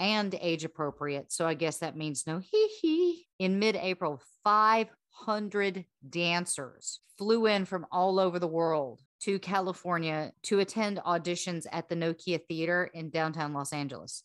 and 0.00 0.34
age 0.40 0.64
appropriate. 0.64 1.32
So 1.32 1.46
I 1.46 1.54
guess 1.54 1.78
that 1.78 1.96
means 1.96 2.26
no 2.26 2.38
hee 2.38 2.68
hee. 2.80 3.26
In 3.38 3.58
mid 3.58 3.76
April, 3.76 4.20
500 4.44 5.84
dancers 6.08 7.00
flew 7.18 7.46
in 7.46 7.64
from 7.64 7.86
all 7.90 8.18
over 8.18 8.38
the 8.38 8.46
world 8.46 9.00
to 9.20 9.38
California 9.38 10.32
to 10.44 10.60
attend 10.60 10.98
auditions 10.98 11.66
at 11.72 11.88
the 11.88 11.96
Nokia 11.96 12.40
Theater 12.48 12.88
in 12.94 13.10
downtown 13.10 13.52
Los 13.52 13.72
Angeles. 13.72 14.22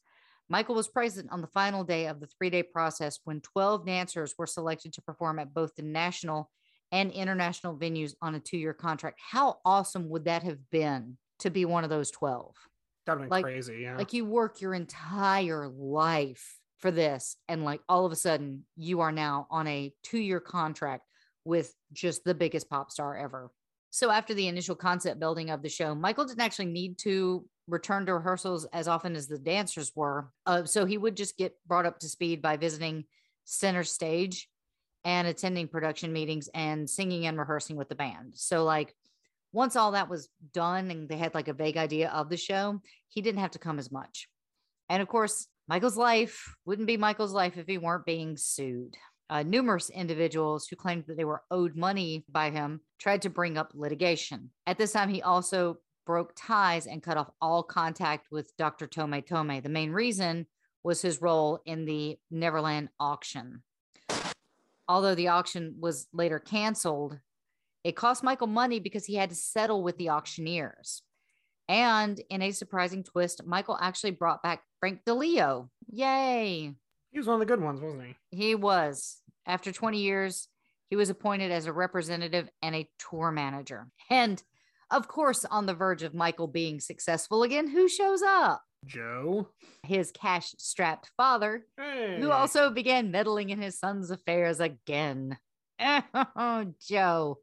Michael 0.50 0.76
was 0.76 0.88
present 0.88 1.32
on 1.32 1.42
the 1.42 1.48
final 1.48 1.84
day 1.84 2.08
of 2.08 2.20
the 2.20 2.28
three 2.28 2.50
day 2.50 2.64
process 2.64 3.20
when 3.24 3.42
12 3.42 3.86
dancers 3.86 4.36
were 4.38 4.48
selected 4.48 4.94
to 4.94 5.02
perform 5.02 5.40
at 5.40 5.54
both 5.54 5.76
the 5.76 5.84
national 5.84 6.50
and 6.92 7.12
international 7.12 7.76
venues 7.78 8.14
on 8.22 8.36
a 8.36 8.40
two 8.40 8.58
year 8.58 8.74
contract. 8.74 9.20
How 9.32 9.58
awesome 9.66 10.10
would 10.10 10.26
that 10.26 10.44
have 10.44 10.70
been 10.70 11.18
to 11.40 11.50
be 11.50 11.66
one 11.66 11.84
of 11.84 11.90
those 11.90 12.12
12? 12.12 12.56
That'd 13.06 13.22
been 13.24 13.30
Like- 13.30 13.46
crazy. 13.46 13.80
Yeah. 13.82 13.98
Like 13.98 14.14
you 14.14 14.26
work 14.26 14.62
your 14.62 14.74
entire 14.74 15.68
life 15.68 16.60
for 16.78 16.92
this, 16.92 17.38
and 17.48 17.64
like 17.64 17.82
all 17.88 18.06
of 18.06 18.12
a 18.12 18.16
sudden 18.16 18.66
you 18.76 19.00
are 19.00 19.12
now 19.12 19.48
on 19.50 19.68
a 19.68 19.94
two 20.04 20.20
year 20.20 20.40
contract 20.42 21.08
with 21.46 21.74
just 21.94 22.24
the 22.26 22.34
biggest 22.36 22.70
pop 22.70 22.92
star 22.92 23.18
ever. 23.18 23.52
So 23.90 24.10
after 24.10 24.34
the 24.34 24.48
initial 24.48 24.76
concept 24.76 25.20
building 25.20 25.50
of 25.50 25.62
the 25.62 25.70
show, 25.70 25.94
Michael 25.96 26.26
didn't 26.26 26.42
actually 26.42 26.66
need 26.68 26.98
to 27.00 27.48
return 27.68 28.06
to 28.06 28.14
rehearsals 28.14 28.66
as 28.66 28.88
often 28.88 29.16
as 29.16 29.28
the 29.28 29.38
dancers 29.38 29.92
were. 29.96 30.30
Uh, 30.46 30.66
so 30.66 30.86
he 30.86 30.98
would 30.98 31.16
just 31.16 31.38
get 31.38 31.56
brought 31.66 31.86
up 31.86 32.00
to 32.00 32.10
speed 32.10 32.42
by 32.42 32.58
visiting 32.58 33.06
center 33.46 33.84
stage 33.84 34.50
and 35.06 35.28
attending 35.28 35.68
production 35.68 36.14
meetings 36.14 36.50
and 36.54 36.90
singing 36.90 37.26
and 37.26 37.38
rehearsing 37.38 37.76
with 37.76 37.90
the 37.90 37.96
band. 37.96 38.34
So 38.36 38.64
like 38.64 38.96
once 39.52 39.76
all 39.76 39.92
that 39.92 40.10
was 40.10 40.30
done 40.54 40.92
and 40.92 41.08
they 41.08 41.18
had 41.18 41.34
like 41.34 41.48
a 41.48 41.54
vague 41.54 41.78
idea 41.78 42.10
of 42.10 42.30
the 42.30 42.38
show, 42.38 42.82
he 43.10 43.22
didn't 43.22 43.42
have 43.42 43.52
to 43.52 43.60
come 43.60 43.80
as 43.80 43.92
much. 43.92 44.28
And 44.90 45.02
of 45.02 45.08
course, 45.08 45.48
Michael's 45.68 45.98
life 45.98 46.56
wouldn't 46.66 46.88
be 46.88 46.98
Michael's 46.98 47.34
life 47.34 47.58
if 47.58 47.68
he 47.68 47.78
weren't 47.78 48.06
being 48.06 48.36
sued. 48.36 48.96
Uh, 49.30 49.44
numerous 49.44 49.90
individuals 49.90 50.68
who 50.68 50.76
claimed 50.76 51.06
that 51.08 51.18
they 51.18 51.24
were 51.24 51.44
owed 51.50 51.76
money 51.76 52.26
by 52.30 52.50
him 52.50 52.82
tried 53.00 53.22
to 53.22 53.30
bring 53.30 53.58
up 53.58 53.72
litigation. 53.74 54.52
At 54.68 54.78
this 54.78 54.92
time, 54.92 55.10
he 55.10 55.22
also 55.22 55.78
broke 56.06 56.34
ties 56.36 56.88
and 56.88 57.04
cut 57.04 57.18
off 57.18 57.32
all 57.42 57.64
contact 57.64 58.28
with 58.32 58.56
Dr. 58.58 58.88
Tohme 58.88 59.26
Tohme. 59.26 59.62
The 59.62 59.70
main 59.70 59.92
reason 59.92 60.48
was 60.84 61.02
his 61.02 61.22
role 61.22 61.60
in 61.66 61.86
the 61.86 62.18
Neverland 62.30 62.90
auction. 63.00 63.64
Although 64.88 65.16
the 65.16 65.30
auction 65.30 65.76
was 65.80 66.08
later 66.14 66.40
canceled, 66.40 67.20
it 67.84 67.96
cost 67.96 68.24
Michael 68.24 68.48
money 68.48 68.80
because 68.80 69.06
he 69.06 69.16
had 69.16 69.30
to 69.30 69.36
settle 69.36 69.84
with 69.84 69.98
the 69.98 70.10
auctioneers. 70.10 71.02
And 71.70 72.22
in 72.30 72.42
a 72.42 72.52
surprising 72.52 73.04
twist, 73.04 73.46
Michael 73.46 73.78
actually 73.80 74.12
brought 74.12 74.44
back 74.44 74.64
Frank 74.80 75.02
DiLeo. 75.06 75.70
Yay! 75.90 76.74
he 77.14 77.20
was 77.20 77.28
one 77.28 77.36
of 77.36 77.40
the 77.40 77.46
good 77.46 77.62
ones, 77.62 77.80
wasn't 77.80 78.04
he? 78.04 78.16
He 78.38 78.56
was. 78.56 79.22
After 79.46 79.72
20 79.72 80.00
years, 80.00 80.48
he 80.90 80.96
was 80.96 81.10
appointed 81.10 81.52
as 81.52 81.68
a 81.68 81.74
representative 81.74 82.50
and 82.62 82.76
a 82.76 82.90
tour 82.98 83.32
manager. 83.32 83.88
And 84.10 84.42
of 84.94 85.08
course, 85.08 85.44
on 85.46 85.66
the 85.66 85.74
verge 85.74 86.04
of 86.04 86.14
Michael 86.14 86.48
being 86.48 86.80
successful 86.80 87.44
again, 87.44 87.68
who 87.68 87.88
shows 87.90 88.22
up? 88.22 88.64
Joe. 88.86 89.50
His 89.84 90.12
cash 90.12 90.54
strapped 90.58 91.10
father, 91.18 91.66
Hey. 91.78 92.18
who 92.20 92.32
also 92.32 92.70
began 92.70 93.12
meddling 93.12 93.50
in 93.50 93.62
his 93.62 93.80
son's 93.80 94.12
affairs 94.12 94.60
again. 94.60 95.38
Oh, 95.80 96.74
Joe, 96.88 97.40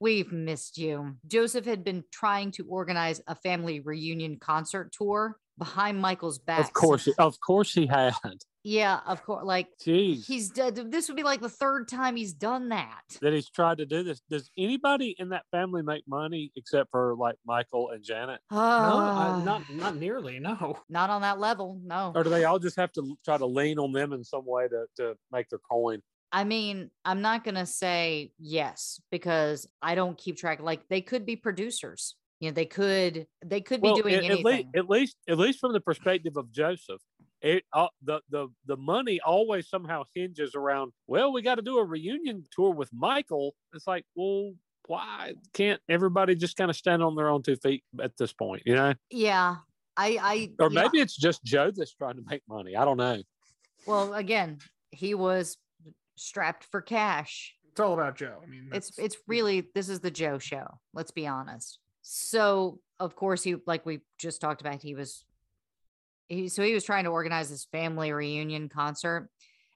we've 0.00 0.32
missed 0.32 0.78
you. 0.78 1.16
Joseph 1.26 1.64
had 1.66 1.84
been 1.84 2.04
trying 2.12 2.50
to 2.52 2.64
organize 2.66 3.20
a 3.26 3.34
family 3.34 3.80
reunion 3.80 4.38
concert 4.38 4.92
tour 4.92 5.36
behind 5.58 6.00
Michael's 6.00 6.38
back. 6.38 6.60
Of 6.60 6.72
course, 6.72 7.08
of 7.18 7.40
course 7.40 7.72
he 7.72 7.86
had. 7.86 8.14
Yeah, 8.64 9.00
of 9.06 9.24
course. 9.24 9.46
Like 9.46 9.68
Jeez. 9.82 10.26
he's 10.26 10.50
done. 10.50 10.90
This 10.90 11.08
would 11.08 11.16
be 11.16 11.22
like 11.22 11.40
the 11.40 11.48
third 11.48 11.88
time 11.88 12.16
he's 12.16 12.34
done 12.34 12.68
that. 12.68 13.00
that 13.22 13.32
he's 13.32 13.48
tried 13.48 13.78
to 13.78 13.86
do 13.86 14.02
this. 14.02 14.20
Does 14.28 14.50
anybody 14.58 15.14
in 15.18 15.30
that 15.30 15.44
family 15.50 15.80
make 15.80 16.02
money 16.06 16.52
except 16.54 16.90
for 16.90 17.14
like 17.16 17.36
Michael 17.46 17.90
and 17.90 18.02
Janet? 18.04 18.40
No, 18.50 18.58
uh, 18.58 19.42
not 19.42 19.62
not 19.72 19.96
nearly. 19.96 20.38
No. 20.38 20.78
not 20.90 21.08
on 21.08 21.22
that 21.22 21.38
level. 21.38 21.80
No. 21.82 22.12
Or 22.14 22.24
do 22.24 22.30
they 22.30 22.44
all 22.44 22.58
just 22.58 22.76
have 22.76 22.92
to 22.92 23.16
try 23.24 23.38
to 23.38 23.46
lean 23.46 23.78
on 23.78 23.92
them 23.92 24.12
in 24.12 24.22
some 24.22 24.44
way 24.44 24.68
to, 24.68 24.84
to 24.96 25.14
make 25.32 25.48
their 25.48 25.60
coin? 25.60 26.02
I 26.30 26.44
mean, 26.44 26.90
I'm 27.06 27.22
not 27.22 27.44
gonna 27.44 27.64
say 27.64 28.32
yes 28.38 29.00
because 29.10 29.66
I 29.80 29.94
don't 29.94 30.18
keep 30.18 30.36
track. 30.36 30.60
Like 30.60 30.86
they 30.90 31.00
could 31.00 31.24
be 31.24 31.36
producers. 31.36 32.16
You 32.40 32.50
know, 32.50 32.54
they 32.54 32.66
could 32.66 33.26
they 33.44 33.60
could 33.60 33.82
be 33.82 33.92
doing 33.94 34.14
at, 34.14 34.24
at 34.24 34.44
least, 34.44 34.66
at 34.76 34.88
least, 34.88 35.16
at 35.28 35.38
least 35.38 35.58
from 35.58 35.72
the 35.72 35.80
perspective 35.80 36.36
of 36.36 36.52
Joseph, 36.52 37.00
it 37.40 37.64
uh, 37.72 37.88
the 38.02 38.20
the 38.30 38.48
the 38.66 38.76
money 38.76 39.20
always 39.24 39.68
somehow 39.68 40.04
hinges 40.14 40.54
around. 40.54 40.92
Well, 41.06 41.32
we 41.32 41.42
got 41.42 41.56
to 41.56 41.62
do 41.62 41.78
a 41.78 41.84
reunion 41.84 42.44
tour 42.52 42.70
with 42.70 42.90
Michael. 42.92 43.54
It's 43.74 43.86
like, 43.86 44.04
well, 44.14 44.52
why 44.86 45.34
can't 45.52 45.80
everybody 45.88 46.34
just 46.34 46.56
kind 46.56 46.70
of 46.70 46.76
stand 46.76 47.02
on 47.02 47.16
their 47.16 47.28
own 47.28 47.42
two 47.42 47.56
feet 47.56 47.82
at 48.00 48.16
this 48.16 48.32
point? 48.32 48.62
You 48.66 48.76
know, 48.76 48.94
yeah. 49.10 49.56
I 49.96 50.18
I 50.20 50.50
or 50.60 50.70
yeah. 50.70 50.82
maybe 50.82 51.00
it's 51.00 51.16
just 51.16 51.42
Joe 51.44 51.72
that's 51.74 51.94
trying 51.94 52.16
to 52.16 52.22
make 52.26 52.42
money. 52.48 52.76
I 52.76 52.84
don't 52.84 52.96
know. 52.96 53.20
well 53.86 54.14
again, 54.14 54.58
he 54.90 55.14
was 55.14 55.56
strapped 56.16 56.64
for 56.64 56.80
cash. 56.80 57.54
It's 57.70 57.80
all 57.80 57.94
about 57.94 58.16
Joe. 58.16 58.38
I 58.42 58.46
mean, 58.46 58.70
it's 58.72 58.96
it's 58.98 59.16
really 59.26 59.68
this 59.74 59.88
is 59.88 60.00
the 60.00 60.10
Joe 60.10 60.38
show. 60.38 60.66
Let's 60.94 61.10
be 61.10 61.26
honest. 61.26 61.78
So 62.10 62.80
of 62.98 63.14
course 63.14 63.42
he 63.42 63.56
like 63.66 63.84
we 63.84 64.00
just 64.18 64.40
talked 64.40 64.62
about 64.62 64.82
he 64.82 64.94
was 64.94 65.24
he 66.28 66.48
so 66.48 66.62
he 66.62 66.72
was 66.72 66.84
trying 66.84 67.04
to 67.04 67.10
organize 67.10 67.50
this 67.50 67.66
family 67.70 68.10
reunion 68.12 68.70
concert 68.70 69.28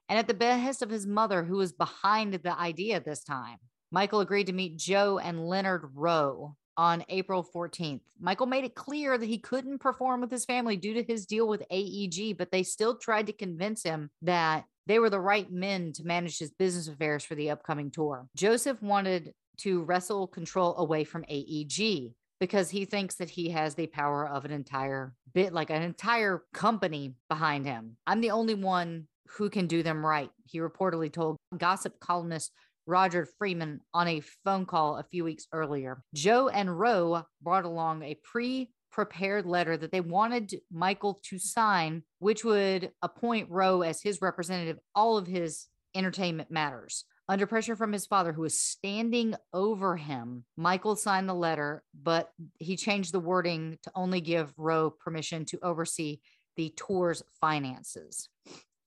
and 0.09 0.17
at 0.17 0.27
the 0.27 0.33
behest 0.33 0.81
of 0.81 0.89
his 0.89 1.05
mother 1.05 1.43
who 1.43 1.57
was 1.57 1.73
behind 1.73 2.33
the 2.33 2.59
idea 2.59 2.99
this 2.99 3.23
time. 3.23 3.57
Michael 3.91 4.21
agreed 4.21 4.47
to 4.47 4.53
meet 4.53 4.77
Joe 4.77 5.19
and 5.19 5.47
Leonard 5.47 5.91
Rowe 5.93 6.55
on 6.75 7.05
April 7.07 7.47
14th. 7.55 8.01
Michael 8.19 8.47
made 8.47 8.63
it 8.63 8.73
clear 8.73 9.15
that 9.15 9.29
he 9.29 9.37
couldn't 9.37 9.77
perform 9.77 10.19
with 10.19 10.31
his 10.31 10.45
family 10.45 10.75
due 10.75 10.95
to 10.95 11.03
his 11.03 11.27
deal 11.27 11.47
with 11.47 11.61
AEG, 11.69 12.35
but 12.35 12.51
they 12.51 12.63
still 12.63 12.97
tried 12.97 13.27
to 13.27 13.33
convince 13.33 13.83
him 13.83 14.09
that 14.23 14.65
they 14.87 14.97
were 14.97 15.11
the 15.11 15.19
right 15.19 15.51
men 15.51 15.93
to 15.93 16.03
manage 16.03 16.39
his 16.39 16.49
business 16.49 16.87
affairs 16.87 17.23
for 17.23 17.35
the 17.35 17.51
upcoming 17.51 17.91
tour. 17.91 18.25
Joseph 18.35 18.81
wanted 18.81 19.33
to 19.57 19.83
wrestle 19.83 20.25
control 20.25 20.75
away 20.77 21.03
from 21.03 21.23
AEG 21.29 22.15
because 22.43 22.69
he 22.69 22.83
thinks 22.83 23.15
that 23.15 23.29
he 23.29 23.51
has 23.51 23.73
the 23.73 23.87
power 23.87 24.27
of 24.27 24.43
an 24.43 24.51
entire 24.51 25.13
bit, 25.33 25.53
like 25.53 25.69
an 25.69 25.81
entire 25.81 26.43
company 26.53 27.15
behind 27.29 27.65
him. 27.65 27.95
I'm 28.05 28.19
the 28.19 28.31
only 28.31 28.53
one 28.53 29.07
who 29.37 29.49
can 29.49 29.65
do 29.65 29.81
them 29.81 30.05
right, 30.05 30.29
he 30.43 30.59
reportedly 30.59 31.09
told 31.09 31.37
gossip 31.57 32.01
columnist 32.01 32.51
Roger 32.85 33.25
Friedman 33.37 33.79
on 33.93 34.09
a 34.09 34.21
phone 34.43 34.65
call 34.65 34.97
a 34.97 35.05
few 35.09 35.23
weeks 35.23 35.47
earlier. 35.53 36.03
Joe 36.13 36.49
and 36.49 36.77
Rowe 36.77 37.23
brought 37.41 37.63
along 37.63 38.03
a 38.03 38.19
pre 38.29 38.71
prepared 38.91 39.45
letter 39.45 39.77
that 39.77 39.93
they 39.93 40.01
wanted 40.01 40.53
Michael 40.69 41.21
to 41.29 41.39
sign, 41.39 42.03
which 42.19 42.43
would 42.43 42.91
appoint 43.01 43.51
Rowe 43.51 43.83
as 43.83 44.01
his 44.01 44.21
representative, 44.21 44.79
all 44.93 45.15
of 45.15 45.27
his 45.27 45.67
entertainment 45.95 46.51
matters. 46.51 47.05
Under 47.29 47.47
pressure 47.47 47.75
from 47.77 47.93
his 47.93 48.05
father, 48.05 48.33
who 48.33 48.41
was 48.41 48.59
standing 48.59 49.33
over 49.53 49.95
him, 49.95 50.43
Michael 50.57 50.97
signed 50.97 51.29
the 51.29 51.33
letter, 51.33 51.83
but 51.93 52.31
he 52.59 52.75
changed 52.75 53.13
the 53.13 53.19
wording 53.19 53.77
to 53.83 53.91
only 53.95 54.19
give 54.19 54.53
Rowe 54.57 54.89
permission 54.89 55.45
to 55.45 55.59
oversee 55.63 56.19
the 56.57 56.73
tour's 56.75 57.23
finances. 57.39 58.27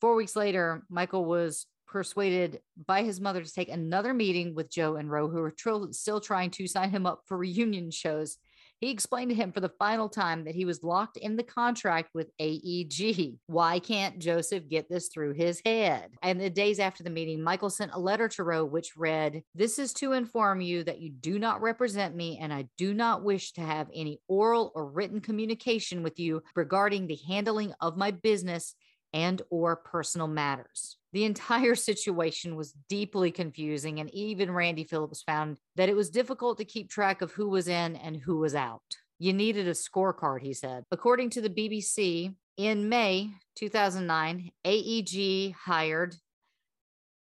Four 0.00 0.14
weeks 0.16 0.36
later, 0.36 0.84
Michael 0.90 1.24
was 1.24 1.66
persuaded 1.86 2.60
by 2.86 3.02
his 3.02 3.20
mother 3.20 3.42
to 3.42 3.52
take 3.52 3.70
another 3.70 4.12
meeting 4.12 4.54
with 4.54 4.70
Joe 4.70 4.96
and 4.96 5.10
Rowe, 5.10 5.28
who 5.28 5.40
were 5.40 5.50
tr- 5.50 5.92
still 5.92 6.20
trying 6.20 6.50
to 6.50 6.66
sign 6.66 6.90
him 6.90 7.06
up 7.06 7.22
for 7.24 7.38
reunion 7.38 7.90
shows. 7.90 8.36
He 8.80 8.90
explained 8.90 9.30
to 9.30 9.34
him 9.34 9.52
for 9.52 9.60
the 9.60 9.72
final 9.78 10.08
time 10.08 10.44
that 10.44 10.54
he 10.54 10.64
was 10.64 10.82
locked 10.82 11.16
in 11.16 11.36
the 11.36 11.42
contract 11.42 12.10
with 12.14 12.30
AEG. 12.38 13.38
Why 13.46 13.78
can't 13.78 14.18
Joseph 14.18 14.68
get 14.68 14.88
this 14.88 15.08
through 15.08 15.32
his 15.32 15.62
head? 15.64 16.10
And 16.22 16.40
the 16.40 16.50
days 16.50 16.78
after 16.78 17.02
the 17.02 17.10
meeting, 17.10 17.42
Michael 17.42 17.70
sent 17.70 17.92
a 17.94 17.98
letter 17.98 18.28
to 18.28 18.44
Rowe, 18.44 18.64
which 18.64 18.96
read, 18.96 19.42
This 19.54 19.78
is 19.78 19.92
to 19.94 20.12
inform 20.12 20.60
you 20.60 20.84
that 20.84 21.00
you 21.00 21.10
do 21.10 21.38
not 21.38 21.62
represent 21.62 22.14
me 22.14 22.38
and 22.40 22.52
I 22.52 22.68
do 22.76 22.92
not 22.92 23.24
wish 23.24 23.52
to 23.52 23.62
have 23.62 23.88
any 23.94 24.20
oral 24.28 24.72
or 24.74 24.86
written 24.86 25.20
communication 25.20 26.02
with 26.02 26.18
you 26.18 26.42
regarding 26.54 27.06
the 27.06 27.18
handling 27.26 27.72
of 27.80 27.96
my 27.96 28.10
business 28.10 28.74
and 29.16 29.40
or 29.48 29.76
personal 29.76 30.28
matters. 30.28 30.98
The 31.14 31.24
entire 31.24 31.74
situation 31.90 32.54
was 32.54 32.74
deeply 32.90 33.30
confusing, 33.30 33.98
and 33.98 34.12
even 34.14 34.50
Randy 34.50 34.84
Phillips 34.84 35.22
found 35.22 35.56
that 35.76 35.88
it 35.88 35.96
was 35.96 36.10
difficult 36.10 36.58
to 36.58 36.66
keep 36.66 36.90
track 36.90 37.22
of 37.22 37.32
who 37.32 37.48
was 37.48 37.66
in 37.66 37.96
and 37.96 38.18
who 38.18 38.36
was 38.36 38.54
out. 38.54 38.82
You 39.18 39.32
needed 39.32 39.66
a 39.66 39.70
scorecard, 39.70 40.42
he 40.42 40.52
said. 40.52 40.84
According 40.90 41.30
to 41.30 41.40
the 41.40 41.48
BBC, 41.48 42.34
in 42.58 42.90
May 42.90 43.30
2009, 43.56 44.50
AEG 44.66 45.54
hired 45.54 46.14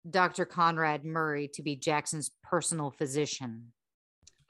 Dr. 0.10 0.46
Conrad 0.46 1.06
Murray 1.06 1.48
to 1.54 1.62
be 1.62 1.76
Jackson's 1.76 2.32
personal 2.44 2.90
physician. 2.90 3.74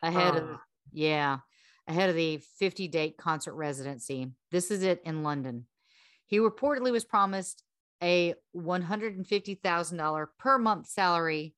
Ahead 0.01 0.37
of, 0.37 0.43
oh. 0.43 0.59
yeah, 0.93 1.39
ahead 1.87 2.09
of 2.09 2.15
the 2.15 2.39
50 2.59 2.87
date 2.87 3.17
concert 3.17 3.55
residency. 3.55 4.31
This 4.51 4.71
is 4.71 4.83
it 4.83 5.01
in 5.03 5.23
London. 5.23 5.65
He 6.27 6.37
reportedly 6.37 6.91
was 6.91 7.05
promised 7.05 7.63
a 8.01 8.33
$150,000 8.55 10.27
per 10.37 10.57
month 10.57 10.87
salary 10.87 11.53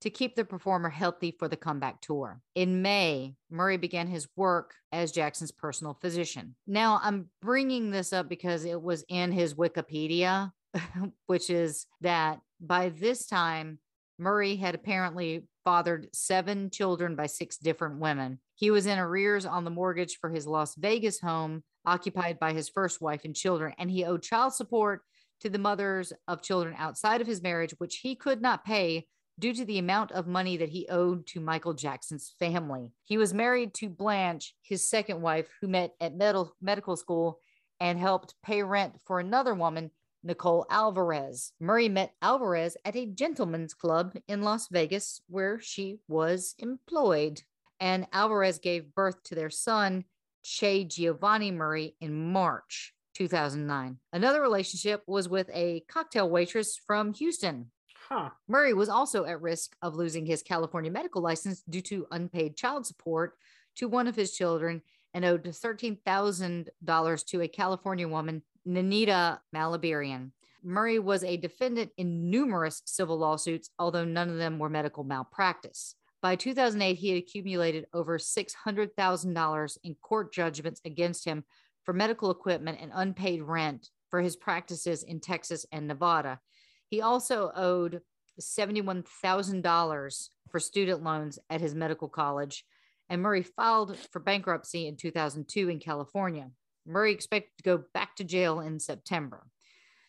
to 0.00 0.10
keep 0.10 0.34
the 0.36 0.44
performer 0.44 0.90
healthy 0.90 1.34
for 1.38 1.48
the 1.48 1.56
comeback 1.56 2.00
tour. 2.00 2.40
In 2.54 2.82
May, 2.82 3.36
Murray 3.50 3.78
began 3.78 4.06
his 4.06 4.28
work 4.36 4.74
as 4.92 5.12
Jackson's 5.12 5.52
personal 5.52 5.96
physician. 6.00 6.56
Now, 6.66 7.00
I'm 7.02 7.30
bringing 7.40 7.90
this 7.90 8.12
up 8.12 8.28
because 8.28 8.64
it 8.64 8.80
was 8.80 9.04
in 9.08 9.32
his 9.32 9.54
Wikipedia, 9.54 10.52
which 11.26 11.48
is 11.48 11.86
that 12.02 12.40
by 12.60 12.90
this 12.90 13.26
time, 13.26 13.78
Murray 14.18 14.56
had 14.56 14.74
apparently 14.74 15.44
fathered 15.64 16.08
seven 16.12 16.70
children 16.70 17.16
by 17.16 17.26
six 17.26 17.56
different 17.56 17.98
women. 17.98 18.38
He 18.54 18.70
was 18.70 18.86
in 18.86 18.98
arrears 18.98 19.46
on 19.46 19.64
the 19.64 19.70
mortgage 19.70 20.18
for 20.20 20.30
his 20.30 20.46
Las 20.46 20.74
Vegas 20.74 21.20
home, 21.20 21.64
occupied 21.86 22.38
by 22.38 22.52
his 22.52 22.68
first 22.68 23.00
wife 23.00 23.24
and 23.24 23.34
children, 23.34 23.72
and 23.78 23.90
he 23.90 24.04
owed 24.04 24.22
child 24.22 24.54
support 24.54 25.02
to 25.40 25.50
the 25.50 25.58
mothers 25.58 26.12
of 26.28 26.42
children 26.42 26.74
outside 26.78 27.20
of 27.20 27.26
his 27.26 27.42
marriage, 27.42 27.74
which 27.78 27.96
he 27.96 28.14
could 28.14 28.40
not 28.40 28.64
pay 28.64 29.06
due 29.38 29.52
to 29.52 29.64
the 29.64 29.78
amount 29.78 30.12
of 30.12 30.26
money 30.26 30.56
that 30.56 30.68
he 30.68 30.86
owed 30.88 31.26
to 31.26 31.40
Michael 31.40 31.74
Jackson's 31.74 32.34
family. 32.38 32.92
He 33.02 33.18
was 33.18 33.34
married 33.34 33.74
to 33.74 33.88
Blanche, 33.88 34.54
his 34.62 34.88
second 34.88 35.20
wife, 35.20 35.48
who 35.60 35.68
met 35.68 35.92
at 36.00 36.14
med- 36.14 36.36
medical 36.62 36.96
school 36.96 37.40
and 37.80 37.98
helped 37.98 38.34
pay 38.44 38.62
rent 38.62 38.94
for 39.04 39.18
another 39.18 39.54
woman, 39.54 39.90
Nicole 40.22 40.66
Alvarez. 40.70 41.52
Murray 41.60 41.88
met 41.88 42.14
Alvarez 42.22 42.76
at 42.84 42.96
a 42.96 43.06
gentleman's 43.06 43.74
club 43.74 44.14
in 44.28 44.42
Las 44.42 44.68
Vegas 44.68 45.20
where 45.28 45.60
she 45.60 45.98
was 46.08 46.54
employed. 46.58 47.42
And 47.80 48.06
Alvarez 48.12 48.58
gave 48.58 48.94
birth 48.94 49.22
to 49.24 49.34
their 49.34 49.50
son, 49.50 50.04
Che 50.44 50.84
Giovanni 50.84 51.50
Murray, 51.50 51.96
in 52.00 52.32
March. 52.32 52.94
2009. 53.14 53.98
Another 54.12 54.42
relationship 54.42 55.02
was 55.06 55.28
with 55.28 55.48
a 55.52 55.84
cocktail 55.88 56.28
waitress 56.28 56.76
from 56.76 57.14
Houston. 57.14 57.70
Huh. 58.08 58.30
Murray 58.48 58.74
was 58.74 58.88
also 58.88 59.24
at 59.24 59.40
risk 59.40 59.74
of 59.80 59.94
losing 59.94 60.26
his 60.26 60.42
California 60.42 60.90
medical 60.90 61.22
license 61.22 61.62
due 61.62 61.80
to 61.82 62.06
unpaid 62.10 62.56
child 62.56 62.86
support 62.86 63.34
to 63.76 63.88
one 63.88 64.06
of 64.06 64.16
his 64.16 64.32
children 64.36 64.82
and 65.14 65.24
owed 65.24 65.44
$13,000 65.44 67.26
to 67.26 67.40
a 67.40 67.48
California 67.48 68.08
woman, 68.08 68.42
Nanita 68.66 69.38
Malibarian. 69.54 70.32
Murray 70.62 70.98
was 70.98 71.22
a 71.22 71.36
defendant 71.36 71.92
in 71.96 72.30
numerous 72.30 72.82
civil 72.84 73.18
lawsuits, 73.18 73.70
although 73.78 74.04
none 74.04 74.28
of 74.28 74.38
them 74.38 74.58
were 74.58 74.68
medical 74.68 75.04
malpractice. 75.04 75.94
By 76.24 76.36
2008, 76.36 76.94
he 76.94 77.10
had 77.10 77.18
accumulated 77.18 77.84
over 77.92 78.16
$600,000 78.16 79.78
in 79.84 79.94
court 79.96 80.32
judgments 80.32 80.80
against 80.86 81.26
him 81.26 81.44
for 81.82 81.92
medical 81.92 82.30
equipment 82.30 82.78
and 82.80 82.92
unpaid 82.94 83.42
rent 83.42 83.90
for 84.08 84.22
his 84.22 84.34
practices 84.34 85.02
in 85.02 85.20
Texas 85.20 85.66
and 85.70 85.86
Nevada. 85.86 86.40
He 86.88 87.02
also 87.02 87.52
owed 87.54 88.00
$71,000 88.40 90.28
for 90.48 90.60
student 90.60 91.02
loans 91.02 91.38
at 91.50 91.60
his 91.60 91.74
medical 91.74 92.08
college, 92.08 92.64
and 93.10 93.20
Murray 93.20 93.42
filed 93.42 93.94
for 94.10 94.18
bankruptcy 94.18 94.88
in 94.88 94.96
2002 94.96 95.68
in 95.68 95.78
California. 95.78 96.48
Murray 96.86 97.12
expected 97.12 97.50
to 97.58 97.64
go 97.64 97.84
back 97.92 98.16
to 98.16 98.24
jail 98.24 98.60
in 98.60 98.80
September. 98.80 99.46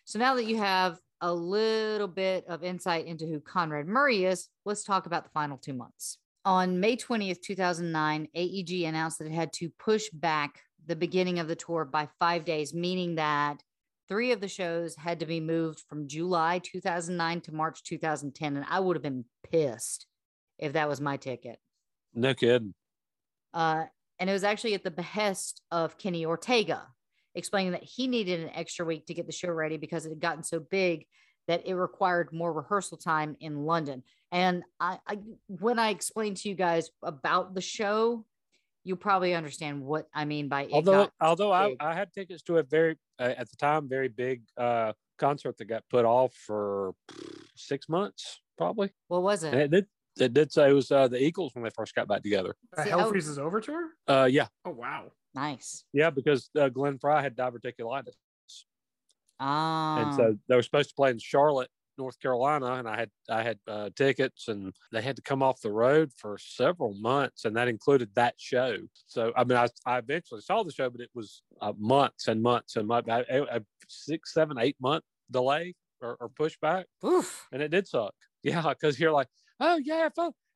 So 0.06 0.18
now 0.20 0.36
that 0.36 0.46
you 0.46 0.60
have 0.60 0.98
a 1.26 1.34
little 1.34 2.08
bit 2.08 2.46
of 2.48 2.64
insight 2.64 3.08
into 3.08 3.26
who 3.26 3.40
Conrad 3.40 3.88
Murray 3.88 4.26
is, 4.26 4.48
let's 4.64 4.84
talk 4.84 5.08
about 5.08 5.24
the 5.24 5.32
final 5.32 5.58
two 5.58 5.74
months. 5.74 6.20
On 6.46 6.80
May 6.80 6.96
20th, 6.96 7.42
2009, 7.42 8.28
AEG 8.36 8.84
announced 8.84 9.18
that 9.18 9.26
it 9.26 9.34
had 9.34 9.52
to 9.54 9.72
push 9.80 10.08
back 10.14 10.62
the 10.86 10.96
beginning 10.96 11.40
of 11.40 11.48
the 11.48 11.56
tour 11.56 11.84
by 11.84 12.08
five 12.20 12.46
days, 12.46 12.76
meaning 12.76 13.16
that 13.16 13.64
three 14.08 14.34
of 14.34 14.40
the 14.40 14.48
shows 14.48 14.96
had 14.96 15.20
to 15.22 15.26
be 15.26 15.40
moved 15.40 15.82
from 15.90 16.08
July 16.08 16.60
2009 16.60 17.42
to 17.42 17.52
March 17.52 17.82
2010. 17.82 18.58
And 18.58 18.66
I 18.70 18.80
would 18.80 18.96
have 18.96 19.02
been 19.02 19.26
pissed 19.50 20.06
if 20.60 20.74
that 20.74 20.88
was 20.88 21.02
my 21.02 21.18
ticket. 21.18 21.58
No 22.14 22.36
kidding. 22.36 22.76
Uh, 23.52 23.86
and 24.20 24.30
it 24.30 24.34
was 24.34 24.44
actually 24.44 24.76
at 24.76 24.84
the 24.84 24.92
behest 24.92 25.64
of 25.72 25.98
Kenny 25.98 26.24
Ortega, 26.24 26.84
explaining 27.36 27.74
that 27.74 27.84
he 27.84 28.08
needed 28.08 28.40
an 28.40 28.50
extra 28.56 28.86
week 28.86 29.06
to 29.08 29.14
get 29.14 29.28
the 29.28 29.34
show 29.34 29.50
ready 29.50 29.78
because 29.78 30.06
it 30.06 30.10
had 30.10 30.20
gotten 30.20 30.44
so 30.44 30.60
big 30.60 31.06
that 31.48 31.68
it 31.68 31.76
required 31.76 32.30
more 32.32 32.52
rehearsal 32.52 32.98
time 32.98 33.36
in 33.40 33.66
London. 33.66 34.04
And 34.32 34.64
I, 34.80 35.00
I 35.08 35.20
when 35.48 35.78
I 35.80 35.90
explained 35.90 36.38
to 36.38 36.50
you 36.50 36.56
guys 36.56 36.90
about 37.04 37.54
the 37.54 37.62
show, 37.62 38.26
you 38.84 38.96
probably 38.96 39.34
understand 39.34 39.82
what 39.82 40.08
I 40.14 40.26
mean 40.26 40.48
by 40.48 40.68
although 40.72 41.10
although 41.22 41.52
I, 41.52 41.76
I 41.80 41.94
had 41.94 42.12
tickets 42.14 42.42
to 42.44 42.58
a 42.58 42.64
very 42.64 42.98
uh, 43.20 43.34
at 43.38 43.50
the 43.50 43.58
time 43.58 43.88
very 43.88 44.08
big 44.08 44.44
uh, 44.58 44.94
concert 45.18 45.58
that 45.58 45.66
got 45.66 45.84
put 45.90 46.06
off 46.06 46.34
for 46.34 46.94
six 47.56 47.88
months 47.90 48.42
probably. 48.58 48.92
What 49.08 49.24
was 49.24 49.44
it? 49.44 49.54
And 49.54 49.62
it 49.62 49.72
did 49.72 49.86
it 50.20 50.34
did 50.34 50.52
say 50.52 50.70
it 50.70 50.74
was 50.74 50.92
uh, 50.92 51.08
the 51.08 51.22
Eagles 51.22 51.54
when 51.54 51.64
they 51.64 51.70
first 51.70 51.94
got 51.94 52.08
back 52.08 52.24
together. 52.24 52.56
See, 52.82 52.90
Hell 52.90 53.10
Freezes 53.10 53.38
Over 53.38 53.60
tour? 53.60 53.90
Uh, 54.08 54.28
yeah. 54.32 54.48
Oh 54.64 54.72
wow, 54.72 55.12
nice. 55.36 55.84
Yeah, 55.94 56.10
because 56.10 56.50
uh, 56.60 56.70
Glenn 56.70 56.98
Frey 56.98 57.22
had 57.22 57.36
diverticulitis. 57.36 58.14
Ah. 59.40 60.00
And 60.00 60.16
so 60.16 60.38
they 60.48 60.56
were 60.56 60.64
supposed 60.64 60.90
to 60.90 60.96
play 60.96 61.12
in 61.12 61.20
Charlotte 61.20 61.70
North 61.98 62.20
Carolina, 62.20 62.74
and 62.74 62.88
I 62.88 62.98
had 62.98 63.10
I 63.30 63.44
had 63.44 63.60
uh, 63.68 63.90
tickets, 63.96 64.48
and 64.48 64.74
they 64.92 65.02
had 65.02 65.16
to 65.16 65.22
come 65.22 65.42
off 65.42 65.62
the 65.62 65.72
road 65.72 66.12
for 66.18 66.38
several 66.38 66.94
months, 66.94 67.46
and 67.46 67.56
that 67.56 67.68
included 67.68 68.10
that 68.16 68.36
show. 68.38 68.78
So 69.08 69.32
I 69.36 69.44
mean, 69.44 69.58
I, 69.58 69.68
I 69.86 69.98
eventually 70.00 70.42
saw 70.42 70.64
the 70.64 70.72
show, 70.72 70.90
but 70.90 71.02
it 71.02 71.10
was 71.14 71.42
uh, 71.62 71.74
months 71.78 72.28
and 72.28 72.42
months 72.42 72.76
and 72.76 72.88
months, 72.88 73.10
a, 73.10 73.62
six, 73.88 74.34
seven, 74.34 74.58
eight 74.60 74.78
month 74.82 75.04
delay 75.32 75.76
or, 76.02 76.18
or 76.20 76.30
pushback, 76.30 76.86
Oof. 77.06 77.48
and 77.52 77.62
it 77.62 77.70
did 77.70 77.88
suck. 77.88 78.14
Yeah, 78.44 78.62
because 78.62 79.00
you're 79.00 79.12
like, 79.12 79.28
oh 79.60 79.82
yeah, 79.84 80.08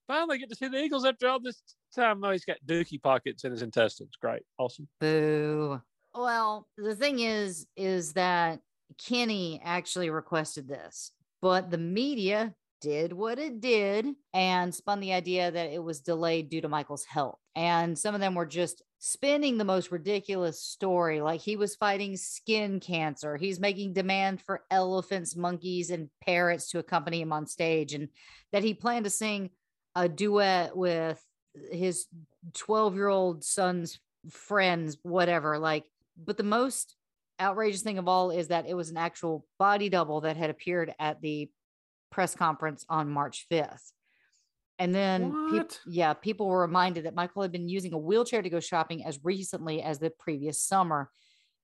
finally 0.09 0.39
get 0.39 0.49
to 0.49 0.55
see 0.55 0.67
the 0.67 0.83
Eagles 0.83 1.05
after 1.05 1.29
all 1.29 1.39
this 1.39 1.61
time. 1.95 2.21
Oh, 2.23 2.31
he's 2.31 2.43
got 2.43 2.57
dookie 2.65 3.01
pockets 3.01 3.45
in 3.45 3.51
his 3.51 3.61
intestines. 3.61 4.17
Great, 4.21 4.41
awesome. 4.57 4.89
Boo. 4.99 5.79
Well, 6.13 6.67
the 6.77 6.95
thing 6.95 7.19
is, 7.19 7.67
is 7.77 8.11
that 8.13 8.59
Kenny 8.97 9.61
actually 9.63 10.09
requested 10.09 10.67
this 10.67 11.13
but 11.41 11.71
the 11.71 11.77
media 11.77 12.53
did 12.81 13.11
what 13.11 13.39
it 13.39 13.59
did 13.59 14.07
and 14.33 14.73
spun 14.73 14.99
the 14.99 15.13
idea 15.13 15.51
that 15.51 15.71
it 15.71 15.83
was 15.83 15.99
delayed 15.99 16.49
due 16.49 16.61
to 16.61 16.69
Michael's 16.69 17.05
health. 17.05 17.37
And 17.55 17.97
some 17.97 18.15
of 18.15 18.21
them 18.21 18.35
were 18.35 18.45
just 18.45 18.81
spinning 18.99 19.57
the 19.57 19.65
most 19.65 19.91
ridiculous 19.91 20.61
story 20.61 21.19
like 21.19 21.41
he 21.41 21.57
was 21.57 21.75
fighting 21.75 22.15
skin 22.15 22.79
cancer. 22.79 23.35
He's 23.35 23.59
making 23.59 23.93
demand 23.93 24.41
for 24.41 24.63
elephants, 24.71 25.35
monkeys, 25.35 25.89
and 25.89 26.09
parrots 26.23 26.69
to 26.71 26.79
accompany 26.79 27.21
him 27.21 27.33
on 27.33 27.47
stage, 27.47 27.93
and 27.93 28.07
that 28.53 28.63
he 28.63 28.73
planned 28.73 29.05
to 29.05 29.09
sing 29.09 29.49
a 29.95 30.07
duet 30.07 30.75
with 30.75 31.23
his 31.71 32.07
12 32.53 32.95
year 32.95 33.07
old 33.07 33.43
son's 33.43 33.99
friends, 34.29 34.97
whatever. 35.03 35.57
Like, 35.57 35.85
but 36.17 36.37
the 36.37 36.43
most 36.43 36.95
outrageous 37.39 37.81
thing 37.81 37.97
of 37.97 38.07
all 38.07 38.31
is 38.31 38.49
that 38.49 38.67
it 38.67 38.73
was 38.73 38.89
an 38.89 38.97
actual 38.97 39.45
body 39.57 39.89
double 39.89 40.21
that 40.21 40.37
had 40.37 40.49
appeared 40.49 40.93
at 40.99 41.21
the 41.21 41.49
press 42.11 42.35
conference 42.35 42.85
on 42.89 43.09
March 43.09 43.45
5th. 43.51 43.91
And 44.77 44.95
then, 44.95 45.51
peop- 45.51 45.71
yeah, 45.87 46.13
people 46.13 46.47
were 46.47 46.61
reminded 46.61 47.05
that 47.05 47.15
Michael 47.15 47.41
had 47.41 47.51
been 47.51 47.67
using 47.67 47.93
a 47.93 47.97
wheelchair 47.97 48.41
to 48.41 48.49
go 48.49 48.61
shopping 48.61 49.03
as 49.05 49.19
recently 49.23 49.81
as 49.81 49.99
the 49.99 50.09
previous 50.09 50.61
summer. 50.61 51.09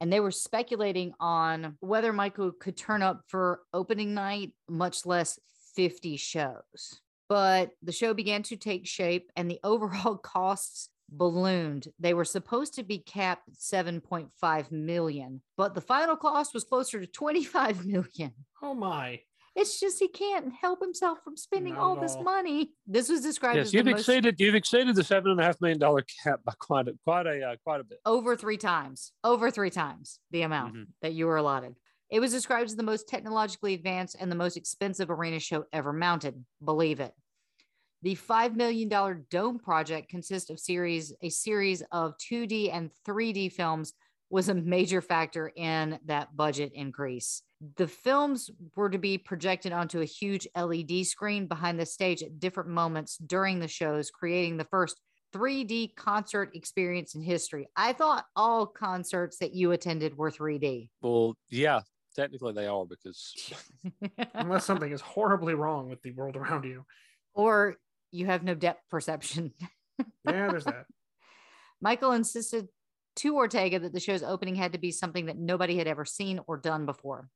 And 0.02 0.12
they 0.12 0.20
were 0.20 0.32
speculating 0.32 1.14
on 1.20 1.78
whether 1.80 2.12
Michael 2.12 2.52
could 2.52 2.76
turn 2.76 3.02
up 3.02 3.22
for 3.28 3.62
opening 3.74 4.14
night, 4.14 4.52
much 4.68 5.06
less 5.06 5.40
50 5.76 6.18
shows. 6.18 7.00
But 7.30 7.72
the 7.82 7.92
show 7.92 8.14
began 8.14 8.44
to 8.44 8.56
take 8.56 8.86
shape 8.88 9.32
and 9.36 9.50
the 9.50 9.60
overall 9.64 10.16
costs 10.24 10.90
ballooned. 11.10 11.88
They 12.00 12.14
were 12.14 12.26
supposed 12.26 12.74
to 12.76 12.84
be 12.84 13.00
capped 13.00 13.48
at 13.50 13.56
7.5 13.56 14.72
million, 14.72 15.42
but 15.58 15.74
the 15.76 15.82
final 15.82 16.16
cost 16.16 16.54
was 16.54 16.64
closer 16.64 17.00
to 17.00 17.08
25 17.08 17.86
million. 17.86 18.34
Oh 18.62 18.74
my. 18.74 19.22
It's 19.56 19.80
just 19.80 20.00
he 20.00 20.10
can't 20.10 20.52
help 20.54 20.82
himself 20.82 21.20
from 21.24 21.38
spending 21.38 21.76
Not 21.76 21.82
all 21.82 21.96
this 21.96 22.16
all. 22.16 22.24
money. 22.24 22.74
This 22.86 23.08
was 23.08 23.22
described 23.22 23.56
Yes, 23.56 23.68
as 23.68 23.74
you've 23.74 23.86
the 23.86 23.92
most 23.92 24.02
exceeded 24.02 24.36
you've 24.38 24.54
exceeded 24.56 24.96
the 24.96 25.04
seven 25.04 25.32
and 25.32 25.40
a 25.40 25.44
half 25.44 25.62
million 25.62 25.80
dollar 25.80 26.04
cap 26.24 26.42
by 26.44 26.52
quite 26.60 26.90
a 26.90 26.94
quite 27.06 27.26
a 27.26 27.42
uh, 27.52 27.56
quite 27.64 27.80
a 27.80 27.86
bit. 27.86 28.00
over 28.06 28.36
three 28.36 28.58
times, 28.58 29.14
over 29.24 29.50
three 29.50 29.70
times 29.70 30.20
the 30.32 30.42
amount 30.42 30.76
Mhm. 30.76 30.88
that 31.02 31.14
you 31.14 31.26
were 31.28 31.38
allotted. 31.38 31.76
It 32.16 32.22
was 32.22 32.32
described 32.32 32.70
as 32.70 32.78
the 32.78 32.82
most 32.82 33.10
technologically 33.10 33.74
advanced 33.74 34.16
and 34.18 34.32
the 34.32 34.38
most 34.38 34.56
expensive 34.56 35.12
arena 35.12 35.38
show 35.38 35.66
ever 35.74 35.92
mounted. 35.92 36.46
Believe 36.64 37.02
it. 37.02 37.12
The 38.04 38.16
$5 38.16 38.56
million 38.56 38.88
dome 39.30 39.60
project 39.60 40.08
consists 40.08 40.50
of 40.50 40.58
series, 40.58 41.14
a 41.22 41.28
series 41.28 41.84
of 41.92 42.16
2D 42.20 42.74
and 42.74 42.90
3D 43.06 43.52
films 43.52 43.92
was 44.30 44.48
a 44.48 44.54
major 44.54 45.02
factor 45.02 45.52
in 45.58 46.00
that 46.06 46.34
budget 46.38 46.72
increase. 46.74 47.42
The 47.76 47.88
films 47.90 48.50
were 48.78 48.90
to 48.90 48.98
be 48.98 49.18
projected 49.18 49.74
onto 49.74 50.00
a 50.00 50.06
huge 50.06 50.48
LED 50.56 51.06
screen 51.06 51.48
behind 51.48 51.78
the 51.78 51.86
stage 51.86 52.24
at 52.24 52.40
different 52.40 52.70
moments 52.70 53.18
during 53.18 53.60
the 53.60 53.68
shows, 53.68 54.10
creating 54.10 54.56
the 54.56 54.68
first 54.72 55.02
3D 55.34 55.98
concert 55.98 56.52
experience 56.56 57.14
in 57.14 57.22
history. 57.22 57.68
I 57.76 57.92
thought 57.92 58.24
all 58.38 58.66
concerts 58.66 59.40
that 59.40 59.54
you 59.54 59.74
attended 59.74 60.16
were 60.16 60.32
3D. 60.32 60.88
Well, 61.02 61.36
yeah, 61.50 61.82
technically 62.16 62.54
they 62.54 62.68
are 62.68 62.86
because 62.86 63.34
Unless 64.34 64.66
something 64.66 64.92
is 64.92 65.02
horribly 65.02 65.54
wrong 65.54 65.90
with 65.90 66.02
the 66.02 66.12
world 66.12 66.36
around 66.36 66.64
you. 66.64 66.86
or 67.34 67.76
you 68.12 68.26
have 68.26 68.44
no 68.44 68.56
depth 68.56 68.82
perception. 68.90 69.52
Yeah, 70.26 70.50
there's 70.50 70.66
that. 70.66 70.88
Michael 71.80 72.12
insisted 72.12 72.68
to 73.18 73.36
Ortega 73.38 73.80
that 73.80 73.94
the 73.94 74.00
show's 74.02 74.24
opening 74.24 74.56
had 74.56 74.74
to 74.74 74.78
be 74.78 74.92
something 74.92 75.28
that 75.28 75.38
nobody 75.38 75.78
had 75.78 75.88
ever 75.88 76.04
seen 76.04 76.42
or 76.48 76.58
done 76.58 76.86
before. 76.86 77.30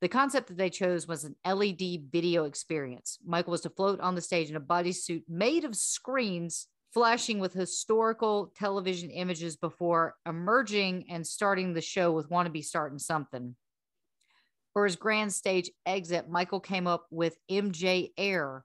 The 0.00 0.08
concept 0.08 0.48
that 0.48 0.56
they 0.56 0.68
chose 0.70 1.06
was 1.06 1.22
an 1.22 1.36
LED 1.46 2.10
video 2.10 2.44
experience. 2.44 3.18
Michael 3.24 3.52
was 3.52 3.60
to 3.60 3.70
float 3.70 4.00
on 4.00 4.16
the 4.16 4.20
stage 4.20 4.50
in 4.50 4.56
a 4.56 4.60
bodysuit 4.60 5.22
made 5.28 5.64
of 5.64 5.76
screens 5.76 6.66
flashing 6.92 7.38
with 7.38 7.52
historical 7.52 8.52
television 8.56 9.10
images 9.10 9.56
before 9.56 10.16
emerging 10.26 11.04
and 11.08 11.24
starting 11.24 11.72
the 11.72 11.80
show 11.80 12.10
with 12.10 12.30
Wannabe 12.30 12.64
Starting 12.64 12.98
Something. 12.98 13.54
For 14.72 14.84
his 14.84 14.96
grand 14.96 15.32
stage 15.32 15.70
exit, 15.84 16.28
Michael 16.28 16.60
came 16.60 16.86
up 16.86 17.06
with 17.10 17.36
MJ 17.50 18.12
Air, 18.16 18.64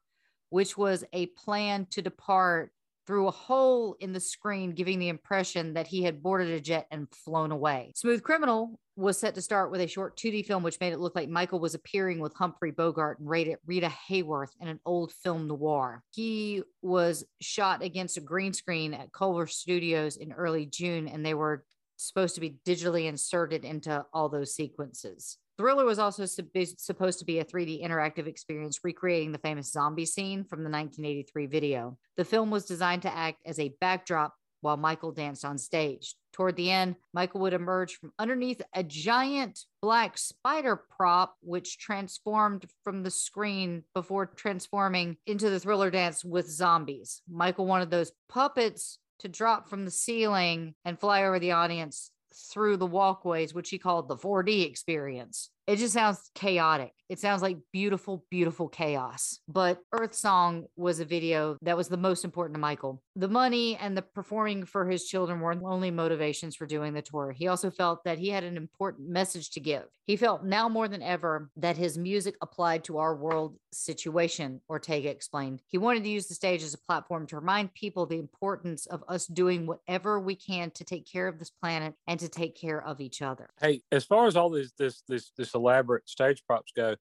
which 0.50 0.78
was 0.78 1.04
a 1.14 1.28
plan 1.28 1.88
to 1.92 2.02
depart 2.02 2.72
through 3.06 3.28
a 3.28 3.32
hole 3.32 3.96
in 4.02 4.12
the 4.12 4.20
screen, 4.20 4.74
giving 4.74 5.00
the 5.00 5.08
impression 5.08 5.74
that 5.74 5.88
he 5.88 6.04
had 6.04 6.22
boarded 6.22 6.50
a 6.50 6.60
jet 6.60 6.88
and 6.92 7.08
flown 7.10 7.52
away. 7.52 7.94
Smooth 7.96 8.22
Criminal 8.22 8.80
was 8.98 9.18
set 9.18 9.34
to 9.36 9.42
start 9.42 9.72
with 9.72 9.80
a 9.80 9.88
short 9.88 10.18
2D 10.18 10.46
film, 10.46 10.62
which 10.62 10.80
made 10.82 10.92
it 10.92 11.00
look 11.00 11.16
like 11.16 11.30
Michael 11.30 11.60
was 11.60 11.74
appearing 11.74 12.20
with 12.20 12.34
Humphrey 12.34 12.72
Bogart 12.72 13.20
and 13.20 13.30
Rita, 13.30 13.92
Hayworth 14.10 14.52
in 14.60 14.68
an 14.68 14.80
old 14.86 15.14
film 15.14 15.48
noir. 15.48 16.04
He 16.12 16.64
was 16.82 17.24
shot 17.40 17.82
against 17.82 18.18
a 18.18 18.22
green 18.22 18.52
screen 18.54 18.94
at 18.94 19.14
Culver 19.14 19.48
Studios 19.48 20.18
in 20.18 20.34
early 20.34 20.66
June, 20.66 21.08
and 21.08 21.26
they 21.26 21.34
were 21.34 21.64
supposed 21.96 22.36
to 22.36 22.42
be 22.42 22.58
digitally 22.66 23.06
inserted 23.06 23.64
into 23.64 24.06
all 24.14 24.28
those 24.28 24.54
sequences. 24.54 25.38
Thriller 25.58 25.86
was 25.86 26.00
also 26.00 26.26
sup- 26.26 26.46
supposed 26.78 27.20
to 27.20 27.26
be 27.26 27.40
a 27.40 27.46
3D 27.46 27.84
interactive 27.84 28.28
experience 28.28 28.80
recreating 28.84 29.32
the 29.32 29.40
famous 29.40 29.72
zombie 29.72 30.06
scene 30.06 30.44
from 30.44 30.60
the 30.60 30.70
1983 30.70 31.48
video. 31.48 31.98
The 32.16 32.26
film 32.26 32.52
was 32.52 32.66
designed 32.66 33.02
to 33.04 33.16
act 33.16 33.42
as 33.46 33.60
a 33.60 33.74
backdrop 33.82 34.36
while 34.62 34.78
Michael 34.78 35.12
danced 35.12 35.46
on 35.46 35.58
stage. 35.58 36.16
Toward 36.34 36.56
the 36.56 36.72
end, 36.72 36.96
Michael 37.14 37.42
would 37.42 37.54
emerge 37.54 37.96
from 37.96 38.12
underneath 38.20 38.62
a 38.74 38.84
giant 38.84 39.60
black 39.82 40.18
spider 40.18 40.76
prop, 40.76 41.36
which 41.42 41.80
transformed 41.80 42.66
from 42.84 43.04
the 43.04 43.12
screen 43.12 43.84
before 43.94 44.28
transforming 44.28 45.18
into 45.26 45.50
the 45.50 45.60
thriller 45.60 45.90
dance 45.90 46.24
with 46.24 46.50
zombies. 46.50 47.22
Michael 47.30 47.66
wanted 47.66 47.90
those 47.90 48.12
puppets 48.30 49.00
to 49.20 49.28
drop 49.28 49.68
from 49.68 49.86
the 49.86 49.92
ceiling 49.92 50.76
and 50.86 51.00
fly 51.00 51.24
over 51.24 51.40
the 51.40 51.52
audience 51.52 52.12
through 52.52 52.78
the 52.78 52.86
walkways, 52.86 53.54
which 53.54 53.70
he 53.70 53.80
called 53.80 54.08
the 54.08 54.16
4D 54.16 54.66
experience. 54.66 55.50
It 55.68 55.80
just 55.80 55.94
sounds 55.94 56.32
chaotic. 56.34 56.94
It 57.10 57.20
sounds 57.20 57.42
like 57.42 57.58
beautiful, 57.72 58.26
beautiful 58.30 58.68
chaos. 58.68 59.40
But 59.48 59.80
Earth 59.94 60.14
Song 60.14 60.66
was 60.76 61.00
a 61.00 61.06
video 61.06 61.58
that 61.62 61.78
was 61.78 61.88
the 61.88 61.98
most 61.98 62.26
important 62.26 62.56
to 62.56 62.60
Michael. 62.60 63.02
The 63.16 63.30
money 63.30 63.78
and 63.78 63.96
the 63.96 64.02
performing 64.02 64.66
for 64.66 64.90
his 64.90 65.06
children 65.06 65.40
were 65.40 65.56
the 65.56 65.66
only 65.66 65.90
motivations 65.92 66.56
for 66.56 66.66
doing 66.66 66.94
the 66.94 67.02
tour. 67.02 67.32
He 67.32 67.48
also 67.48 67.70
felt 67.72 68.04
that 68.04 68.18
he 68.18 68.30
had 68.30 68.44
an 68.44 68.58
important 68.58 69.10
message 69.10 69.52
to 69.52 69.62
give. 69.62 69.86
He 70.06 70.18
felt 70.18 70.44
now 70.44 70.68
more 70.70 70.88
than 70.88 71.02
ever 71.02 71.50
that 71.58 71.78
his 71.78 71.98
music 71.98 72.36
applied 72.42 72.84
to 72.86 72.98
our 72.98 73.16
world 73.16 73.58
situation, 73.74 74.62
Ortega 74.70 75.10
explained. 75.10 75.62
He 75.68 75.78
wanted 75.78 76.04
to 76.04 76.10
use 76.10 76.28
the 76.28 76.34
stage 76.34 76.64
as 76.64 76.74
a 76.74 76.78
platform 76.78 77.28
to 77.28 77.38
remind 77.38 77.74
people 77.74 78.06
the 78.06 78.20
importance 78.20 78.86
of 78.86 79.04
us 79.08 79.28
doing 79.28 79.66
whatever 79.66 80.20
we 80.20 80.36
can 80.36 80.72
to 80.72 80.84
take 80.84 81.10
care 81.10 81.28
of 81.28 81.40
this 81.40 81.50
planet 81.50 81.94
and 82.06 82.20
to 82.20 82.30
take 82.30 82.60
care 82.60 82.82
of 82.86 83.00
each 83.00 83.22
other. 83.22 83.50
hey, 83.62 83.82
as 83.92 84.04
far 84.06 84.28
as 84.28 84.36
all 84.36 84.50
this 84.50 84.72
this 84.78 85.04
this 85.08 85.32
this 85.38 85.56
elaborate 85.58 86.08
stage 86.08 86.44
props 86.46 86.72
go, 86.76 86.96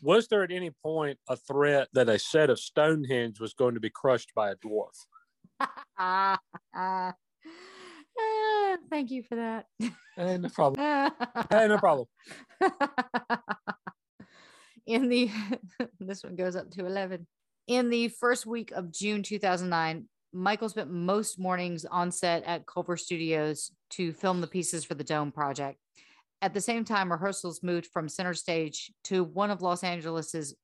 was 0.00 0.28
there 0.28 0.42
at 0.42 0.52
any 0.52 0.70
point 0.70 1.18
a 1.28 1.36
threat 1.36 1.88
that 1.92 2.08
a 2.08 2.18
set 2.18 2.50
of 2.50 2.58
Stonehenge 2.58 3.40
was 3.40 3.54
going 3.54 3.74
to 3.74 3.80
be 3.80 3.90
crushed 3.90 4.32
by 4.34 4.50
a 4.50 4.56
dwarf? 4.56 4.96
Ah, 5.98 6.38
thank 8.90 9.10
you 9.10 9.22
for 9.22 9.36
that. 9.36 9.66
Eh, 10.18 10.36
no 10.36 10.48
problem. 10.48 10.80
Eh, 11.50 11.66
no 11.66 11.78
problem. 11.78 12.06
In 14.86 15.08
the 15.08 15.30
this 16.00 16.24
one 16.24 16.36
goes 16.36 16.56
up 16.56 16.70
to 16.72 16.86
11. 16.86 17.26
In 17.68 17.90
the 17.90 18.08
first 18.08 18.46
week 18.46 18.72
of 18.72 18.92
June 18.92 19.22
2009, 19.22 20.08
Michael 20.32 20.68
spent 20.68 20.90
most 20.90 21.38
mornings 21.38 21.84
on 21.84 22.10
set 22.10 22.42
at 22.44 22.66
Culver 22.66 22.96
Studios 22.96 23.70
to 23.90 24.12
film 24.12 24.40
the 24.40 24.46
pieces 24.46 24.84
for 24.84 24.94
the 24.94 25.04
Dome 25.04 25.30
project. 25.30 25.78
At 26.42 26.54
the 26.54 26.60
same 26.60 26.84
time, 26.84 27.12
rehearsals 27.12 27.62
moved 27.62 27.86
from 27.86 28.08
center 28.08 28.34
stage 28.34 28.92
to 29.04 29.22
one 29.22 29.52
of 29.52 29.62
Los 29.62 29.84
Angeles's 29.84 30.56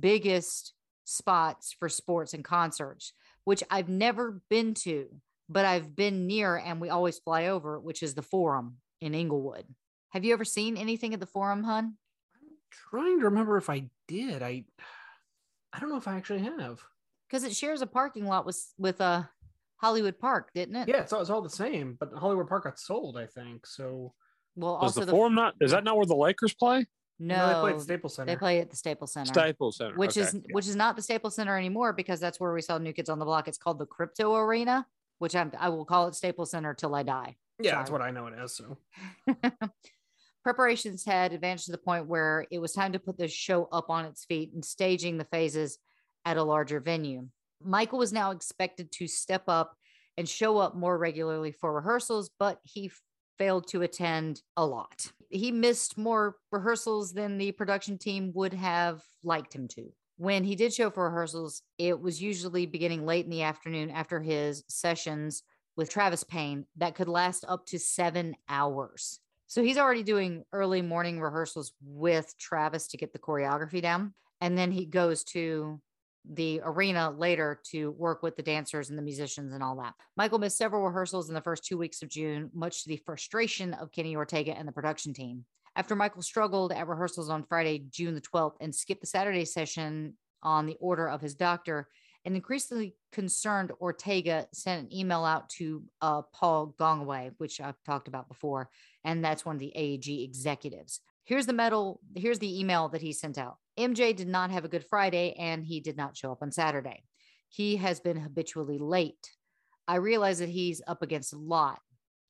biggest 0.00 0.72
spots 1.04 1.76
for 1.78 1.90
sports 1.90 2.32
and 2.32 2.42
concerts, 2.42 3.12
which 3.44 3.62
I've 3.70 3.90
never 3.90 4.40
been 4.48 4.72
to, 4.74 5.08
but 5.46 5.66
I've 5.66 5.94
been 5.94 6.26
near 6.26 6.56
and 6.56 6.80
we 6.80 6.88
always 6.88 7.18
fly 7.18 7.48
over, 7.48 7.78
which 7.78 8.02
is 8.02 8.14
the 8.14 8.22
Forum 8.22 8.78
in 9.02 9.14
Inglewood. 9.14 9.66
Have 10.10 10.24
you 10.24 10.32
ever 10.32 10.44
seen 10.44 10.78
anything 10.78 11.12
at 11.12 11.20
the 11.20 11.26
Forum, 11.26 11.64
hun? 11.64 11.96
I'm 12.34 12.56
trying 12.70 13.18
to 13.18 13.26
remember 13.26 13.58
if 13.58 13.68
I 13.68 13.90
did. 14.08 14.42
I 14.42 14.64
I 15.72 15.78
don't 15.78 15.90
know 15.90 15.98
if 15.98 16.08
I 16.08 16.16
actually 16.16 16.40
have. 16.40 16.80
Because 17.28 17.44
it 17.44 17.54
shares 17.54 17.82
a 17.82 17.86
parking 17.86 18.26
lot 18.26 18.46
with 18.46 18.72
with 18.78 19.00
uh, 19.02 19.24
Hollywood 19.76 20.18
Park, 20.18 20.50
didn't 20.54 20.76
it? 20.76 20.88
Yeah, 20.88 21.02
it's 21.02 21.12
all, 21.12 21.20
it's 21.20 21.30
all 21.30 21.42
the 21.42 21.50
same, 21.50 21.96
but 22.00 22.12
Hollywood 22.14 22.48
Park 22.48 22.64
got 22.64 22.78
sold, 22.78 23.16
I 23.18 23.26
think. 23.26 23.66
So 23.66 24.14
Well, 24.56 24.74
Was 24.74 24.82
also 24.82 25.00
the 25.00 25.06
the, 25.06 25.12
forum 25.12 25.34
not? 25.34 25.54
Is 25.60 25.70
that 25.70 25.84
not 25.84 25.96
where 25.96 26.06
the 26.06 26.16
Lakers 26.16 26.54
play? 26.54 26.86
no, 27.18 27.48
they 27.48 27.60
played 27.60 27.74
at 27.76 27.80
Staples 27.82 28.14
Center. 28.14 28.32
They 28.32 28.36
play 28.36 28.60
at 28.60 28.70
the 28.70 28.76
Staples 28.76 29.12
Center, 29.12 29.32
Staples 29.32 29.76
Center, 29.76 29.96
which 29.96 30.16
okay, 30.16 30.26
is 30.26 30.34
yeah. 30.34 30.40
which 30.52 30.66
is 30.66 30.74
not 30.74 30.96
the 30.96 31.02
Staples 31.02 31.36
Center 31.36 31.56
anymore 31.56 31.92
because 31.92 32.18
that's 32.18 32.40
where 32.40 32.52
we 32.52 32.62
saw 32.62 32.78
New 32.78 32.92
Kids 32.92 33.10
on 33.10 33.18
the 33.18 33.24
Block. 33.24 33.46
It's 33.46 33.58
called 33.58 33.78
the 33.78 33.86
Crypto 33.86 34.34
Arena, 34.34 34.86
which 35.18 35.36
I'm 35.36 35.52
I 35.58 35.68
will 35.68 35.84
call 35.84 36.08
it 36.08 36.14
Staples 36.14 36.50
Center 36.50 36.72
till 36.74 36.94
I 36.94 37.02
die. 37.02 37.36
yeah, 37.60 37.76
that's 37.76 37.90
what 37.90 38.00
I 38.00 38.10
know 38.10 38.26
it 38.26 38.34
as. 38.42 38.56
So 38.56 38.78
Preparations 40.42 41.04
had 41.04 41.34
advanced 41.34 41.66
to 41.66 41.72
the 41.72 41.78
point 41.78 42.06
where 42.06 42.46
it 42.50 42.58
was 42.58 42.72
time 42.72 42.92
to 42.92 42.98
put 42.98 43.18
the 43.18 43.28
show 43.28 43.68
up 43.70 43.90
on 43.90 44.06
its 44.06 44.24
feet 44.24 44.52
and 44.54 44.64
staging 44.64 45.18
the 45.18 45.26
phases 45.26 45.78
at 46.24 46.38
a 46.38 46.42
larger 46.42 46.80
venue. 46.80 47.28
Michael 47.62 47.98
was 47.98 48.12
now 48.12 48.30
expected 48.30 48.90
to 48.92 49.06
step 49.06 49.42
up 49.48 49.76
and 50.16 50.26
show 50.26 50.56
up 50.56 50.74
more 50.74 50.96
regularly 50.96 51.52
for 51.52 51.74
rehearsals, 51.74 52.30
but 52.38 52.58
he 52.64 52.86
f- 52.86 53.02
failed 53.40 53.66
to 53.68 53.80
attend 53.80 54.42
a 54.58 54.66
lot. 54.66 55.10
He 55.30 55.50
missed 55.50 55.96
more 55.96 56.36
rehearsals 56.52 57.14
than 57.14 57.38
the 57.38 57.52
production 57.52 57.96
team 57.96 58.32
would 58.34 58.52
have 58.52 59.02
liked 59.24 59.54
him 59.54 59.66
to. 59.68 59.90
When 60.18 60.44
he 60.44 60.54
did 60.54 60.74
show 60.74 60.90
for 60.90 61.04
rehearsals, 61.04 61.62
it 61.78 61.98
was 61.98 62.20
usually 62.20 62.66
beginning 62.66 63.06
late 63.06 63.24
in 63.24 63.30
the 63.30 63.40
afternoon 63.42 63.90
after 63.90 64.20
his 64.20 64.62
sessions 64.68 65.42
with 65.74 65.88
Travis 65.88 66.22
Payne 66.22 66.66
that 66.76 66.94
could 66.94 67.08
last 67.08 67.46
up 67.48 67.64
to 67.68 67.78
seven 67.78 68.36
hours. 68.46 69.20
So 69.46 69.62
he's 69.62 69.78
already 69.78 70.02
doing 70.02 70.44
early 70.52 70.82
morning 70.82 71.18
rehearsals 71.18 71.72
with 71.82 72.36
Travis 72.38 72.88
to 72.88 72.98
get 72.98 73.14
the 73.14 73.18
choreography 73.18 73.80
down. 73.80 74.12
and 74.42 74.56
then 74.56 74.70
he 74.70 74.84
goes 74.84 75.24
to 75.24 75.80
the 76.28 76.60
arena 76.64 77.10
later 77.10 77.60
to 77.70 77.92
work 77.92 78.22
with 78.22 78.36
the 78.36 78.42
dancers 78.42 78.90
and 78.90 78.98
the 78.98 79.02
musicians 79.02 79.52
and 79.52 79.62
all 79.62 79.76
that. 79.76 79.94
Michael 80.16 80.38
missed 80.38 80.58
several 80.58 80.82
rehearsals 80.82 81.28
in 81.28 81.34
the 81.34 81.40
first 81.40 81.64
two 81.64 81.78
weeks 81.78 82.02
of 82.02 82.08
June, 82.08 82.50
much 82.52 82.82
to 82.82 82.88
the 82.88 83.02
frustration 83.04 83.74
of 83.74 83.92
Kenny 83.92 84.16
Ortega 84.16 84.56
and 84.56 84.68
the 84.68 84.72
production 84.72 85.14
team. 85.14 85.44
After 85.76 85.94
Michael 85.96 86.22
struggled 86.22 86.72
at 86.72 86.88
rehearsals 86.88 87.30
on 87.30 87.44
Friday, 87.44 87.84
June 87.90 88.14
the 88.14 88.20
12th, 88.20 88.56
and 88.60 88.74
skipped 88.74 89.00
the 89.00 89.06
Saturday 89.06 89.44
session 89.44 90.14
on 90.42 90.66
the 90.66 90.76
order 90.80 91.08
of 91.08 91.20
his 91.20 91.34
doctor, 91.34 91.88
an 92.24 92.34
increasingly 92.34 92.94
concerned 93.12 93.72
Ortega 93.80 94.46
sent 94.52 94.82
an 94.82 94.94
email 94.94 95.24
out 95.24 95.48
to 95.50 95.82
uh, 96.02 96.22
Paul 96.34 96.74
Gongaware, 96.78 97.32
which 97.38 97.60
I've 97.60 97.82
talked 97.84 98.08
about 98.08 98.28
before, 98.28 98.68
and 99.04 99.24
that's 99.24 99.44
one 99.44 99.56
of 99.56 99.60
the 99.60 99.72
AEG 99.74 100.22
executives. 100.22 101.00
Here's 101.24 101.46
the 101.46 101.52
medal. 101.52 102.00
Here's 102.14 102.38
the 102.38 102.60
email 102.60 102.88
that 102.88 103.02
he 103.02 103.12
sent 103.12 103.38
out. 103.38 103.56
MJ 103.78 104.14
did 104.14 104.28
not 104.28 104.50
have 104.50 104.64
a 104.64 104.68
good 104.68 104.84
Friday 104.84 105.34
and 105.38 105.64
he 105.64 105.80
did 105.80 105.96
not 105.96 106.16
show 106.16 106.32
up 106.32 106.42
on 106.42 106.50
Saturday. 106.52 107.04
He 107.48 107.76
has 107.76 108.00
been 108.00 108.16
habitually 108.16 108.78
late. 108.78 109.30
I 109.88 109.96
realize 109.96 110.38
that 110.38 110.48
he's 110.48 110.82
up 110.86 111.02
against 111.02 111.32
a 111.32 111.38
lot. 111.38 111.80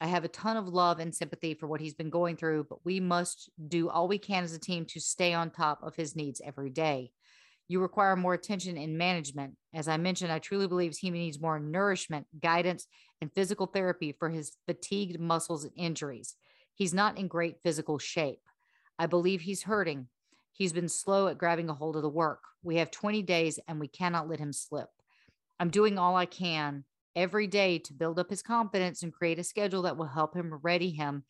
I 0.00 0.06
have 0.06 0.24
a 0.24 0.28
ton 0.28 0.56
of 0.56 0.66
love 0.66 0.98
and 0.98 1.14
sympathy 1.14 1.52
for 1.52 1.66
what 1.66 1.80
he's 1.80 1.94
been 1.94 2.08
going 2.08 2.36
through, 2.36 2.66
but 2.70 2.84
we 2.84 3.00
must 3.00 3.50
do 3.68 3.90
all 3.90 4.08
we 4.08 4.18
can 4.18 4.44
as 4.44 4.54
a 4.54 4.58
team 4.58 4.86
to 4.86 5.00
stay 5.00 5.34
on 5.34 5.50
top 5.50 5.80
of 5.82 5.94
his 5.94 6.16
needs 6.16 6.40
every 6.42 6.70
day. 6.70 7.10
You 7.68 7.80
require 7.80 8.16
more 8.16 8.34
attention 8.34 8.78
in 8.78 8.96
management. 8.96 9.56
As 9.74 9.88
I 9.88 9.96
mentioned, 9.98 10.32
I 10.32 10.38
truly 10.38 10.66
believe 10.66 10.96
he 10.96 11.10
needs 11.10 11.40
more 11.40 11.60
nourishment, 11.60 12.26
guidance, 12.40 12.86
and 13.20 13.30
physical 13.34 13.66
therapy 13.66 14.16
for 14.18 14.30
his 14.30 14.56
fatigued 14.66 15.20
muscles 15.20 15.64
and 15.64 15.72
injuries. 15.76 16.34
He's 16.74 16.94
not 16.94 17.18
in 17.18 17.28
great 17.28 17.56
physical 17.62 17.98
shape. 17.98 18.40
I 19.01 19.06
believe 19.06 19.40
he's 19.40 19.62
hurting. 19.62 20.09
He's 20.52 20.74
been 20.74 20.90
slow 20.90 21.28
at 21.28 21.39
grabbing 21.39 21.70
a 21.70 21.74
hold 21.74 21.97
of 21.97 22.02
the 22.02 22.10
work. 22.10 22.43
We 22.62 22.77
have 22.77 22.90
20 22.90 23.22
days 23.22 23.59
and 23.66 23.81
we 23.81 23.89
cannot 23.89 24.28
let 24.28 24.40
him 24.40 24.52
slip. 24.52 24.90
I'm 25.59 25.70
doing 25.70 25.98
all 25.98 26.16
I 26.16 26.27
can 26.27 26.85
every 27.16 27.47
day 27.47 27.78
to 27.78 27.94
build 27.94 28.18
up 28.18 28.28
his 28.28 28.43
confidence 28.43 29.02
and 29.02 29.10
create 29.10 29.39
a 29.39 29.43
schedule 29.43 29.81
that 29.82 29.97
will 29.97 30.05
help 30.05 30.36
him 30.36 30.52
ready 30.62 30.90
him 30.90 31.24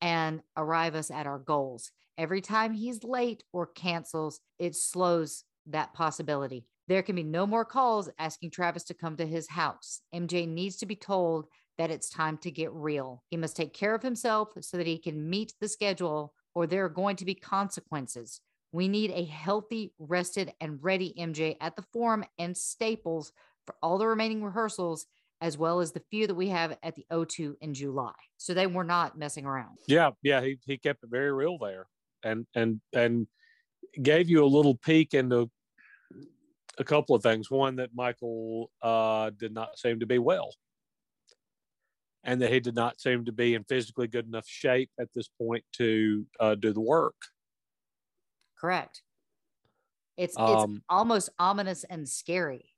and 0.00 0.40
arrive 0.56 0.94
us 0.94 1.10
at 1.10 1.26
our 1.26 1.40
goals. 1.40 1.90
Every 2.16 2.40
time 2.40 2.72
he's 2.72 3.02
late 3.02 3.42
or 3.52 3.66
cancels, 3.66 4.38
it 4.60 4.76
slows 4.76 5.42
that 5.66 5.94
possibility. 5.94 6.64
There 6.86 7.02
can 7.02 7.16
be 7.16 7.24
no 7.24 7.44
more 7.44 7.64
calls 7.64 8.08
asking 8.20 8.52
Travis 8.52 8.84
to 8.84 8.94
come 8.94 9.16
to 9.16 9.26
his 9.26 9.48
house. 9.48 10.00
MJ 10.14 10.46
needs 10.46 10.76
to 10.76 10.86
be 10.86 10.94
told 10.94 11.46
that 11.76 11.90
it's 11.90 12.08
time 12.08 12.38
to 12.38 12.52
get 12.52 12.72
real. 12.72 13.24
He 13.30 13.36
must 13.36 13.56
take 13.56 13.74
care 13.74 13.96
of 13.96 14.02
himself 14.04 14.50
so 14.60 14.76
that 14.76 14.86
he 14.86 14.96
can 14.96 15.28
meet 15.28 15.54
the 15.60 15.66
schedule 15.66 16.32
or 16.56 16.66
there 16.66 16.86
are 16.86 16.88
going 16.88 17.16
to 17.16 17.26
be 17.26 17.34
consequences. 17.34 18.40
We 18.72 18.88
need 18.88 19.10
a 19.10 19.26
healthy, 19.26 19.92
rested, 19.98 20.54
and 20.58 20.82
ready 20.82 21.14
MJ 21.18 21.58
at 21.60 21.76
the 21.76 21.84
Forum 21.92 22.24
and 22.38 22.56
Staples 22.56 23.30
for 23.66 23.76
all 23.82 23.98
the 23.98 24.06
remaining 24.06 24.42
rehearsals, 24.42 25.04
as 25.42 25.58
well 25.58 25.80
as 25.80 25.92
the 25.92 26.02
few 26.10 26.26
that 26.26 26.34
we 26.34 26.48
have 26.48 26.78
at 26.82 26.94
the 26.94 27.04
O2 27.12 27.56
in 27.60 27.74
July. 27.74 28.14
So 28.38 28.54
they 28.54 28.66
were 28.66 28.84
not 28.84 29.18
messing 29.18 29.44
around. 29.44 29.76
Yeah, 29.86 30.12
yeah, 30.22 30.40
he, 30.40 30.58
he 30.64 30.78
kept 30.78 31.04
it 31.04 31.10
very 31.10 31.30
real 31.30 31.58
there, 31.58 31.88
and 32.24 32.46
and 32.54 32.80
and 32.94 33.26
gave 34.02 34.30
you 34.30 34.42
a 34.42 34.46
little 34.46 34.76
peek 34.76 35.12
into 35.12 35.50
a 36.78 36.84
couple 36.84 37.14
of 37.14 37.22
things. 37.22 37.50
One 37.50 37.76
that 37.76 37.90
Michael 37.94 38.70
uh, 38.80 39.28
did 39.38 39.52
not 39.52 39.78
seem 39.78 40.00
to 40.00 40.06
be 40.06 40.18
well 40.18 40.54
and 42.26 42.42
that 42.42 42.52
he 42.52 42.60
did 42.60 42.74
not 42.74 43.00
seem 43.00 43.24
to 43.24 43.32
be 43.32 43.54
in 43.54 43.62
physically 43.64 44.08
good 44.08 44.26
enough 44.26 44.46
shape 44.46 44.90
at 45.00 45.08
this 45.14 45.28
point 45.38 45.64
to 45.74 46.26
uh, 46.40 46.56
do 46.56 46.72
the 46.72 46.80
work. 46.80 47.14
Correct. 48.60 49.02
It's 50.16 50.32
it's 50.32 50.38
um, 50.38 50.82
almost 50.88 51.30
ominous 51.38 51.84
and 51.84 52.08
scary. 52.08 52.70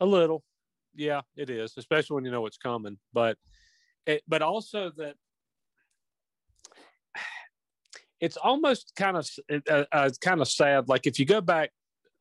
A 0.00 0.06
little, 0.06 0.44
yeah, 0.94 1.22
it 1.36 1.50
is, 1.50 1.74
especially 1.76 2.14
when 2.14 2.24
you 2.24 2.30
know 2.30 2.42
what's 2.42 2.58
coming. 2.58 2.98
But 3.12 3.36
it, 4.06 4.22
but 4.28 4.42
also 4.42 4.92
that 4.98 5.16
it's 8.20 8.36
almost 8.36 8.92
kind 8.96 9.16
of 9.16 9.28
uh, 9.68 9.84
uh, 9.90 10.10
kind 10.20 10.40
of 10.40 10.48
sad. 10.48 10.88
Like 10.88 11.06
if 11.06 11.18
you 11.18 11.24
go 11.24 11.40
back 11.40 11.70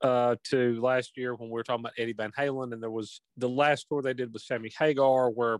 uh, 0.02 0.38
to 0.46 0.82
last 0.82 1.18
year 1.18 1.36
when 1.36 1.50
we 1.50 1.54
were 1.54 1.64
talking 1.64 1.82
about 1.82 1.94
Eddie 2.00 2.14
Van 2.14 2.32
Halen, 2.32 2.74
and 2.74 2.82
there 2.82 2.90
was 2.90 3.22
the 3.38 3.50
last 3.50 3.86
tour 3.90 4.02
they 4.02 4.14
did 4.14 4.34
with 4.34 4.42
Sammy 4.42 4.72
Hagar, 4.80 5.30
where 5.30 5.60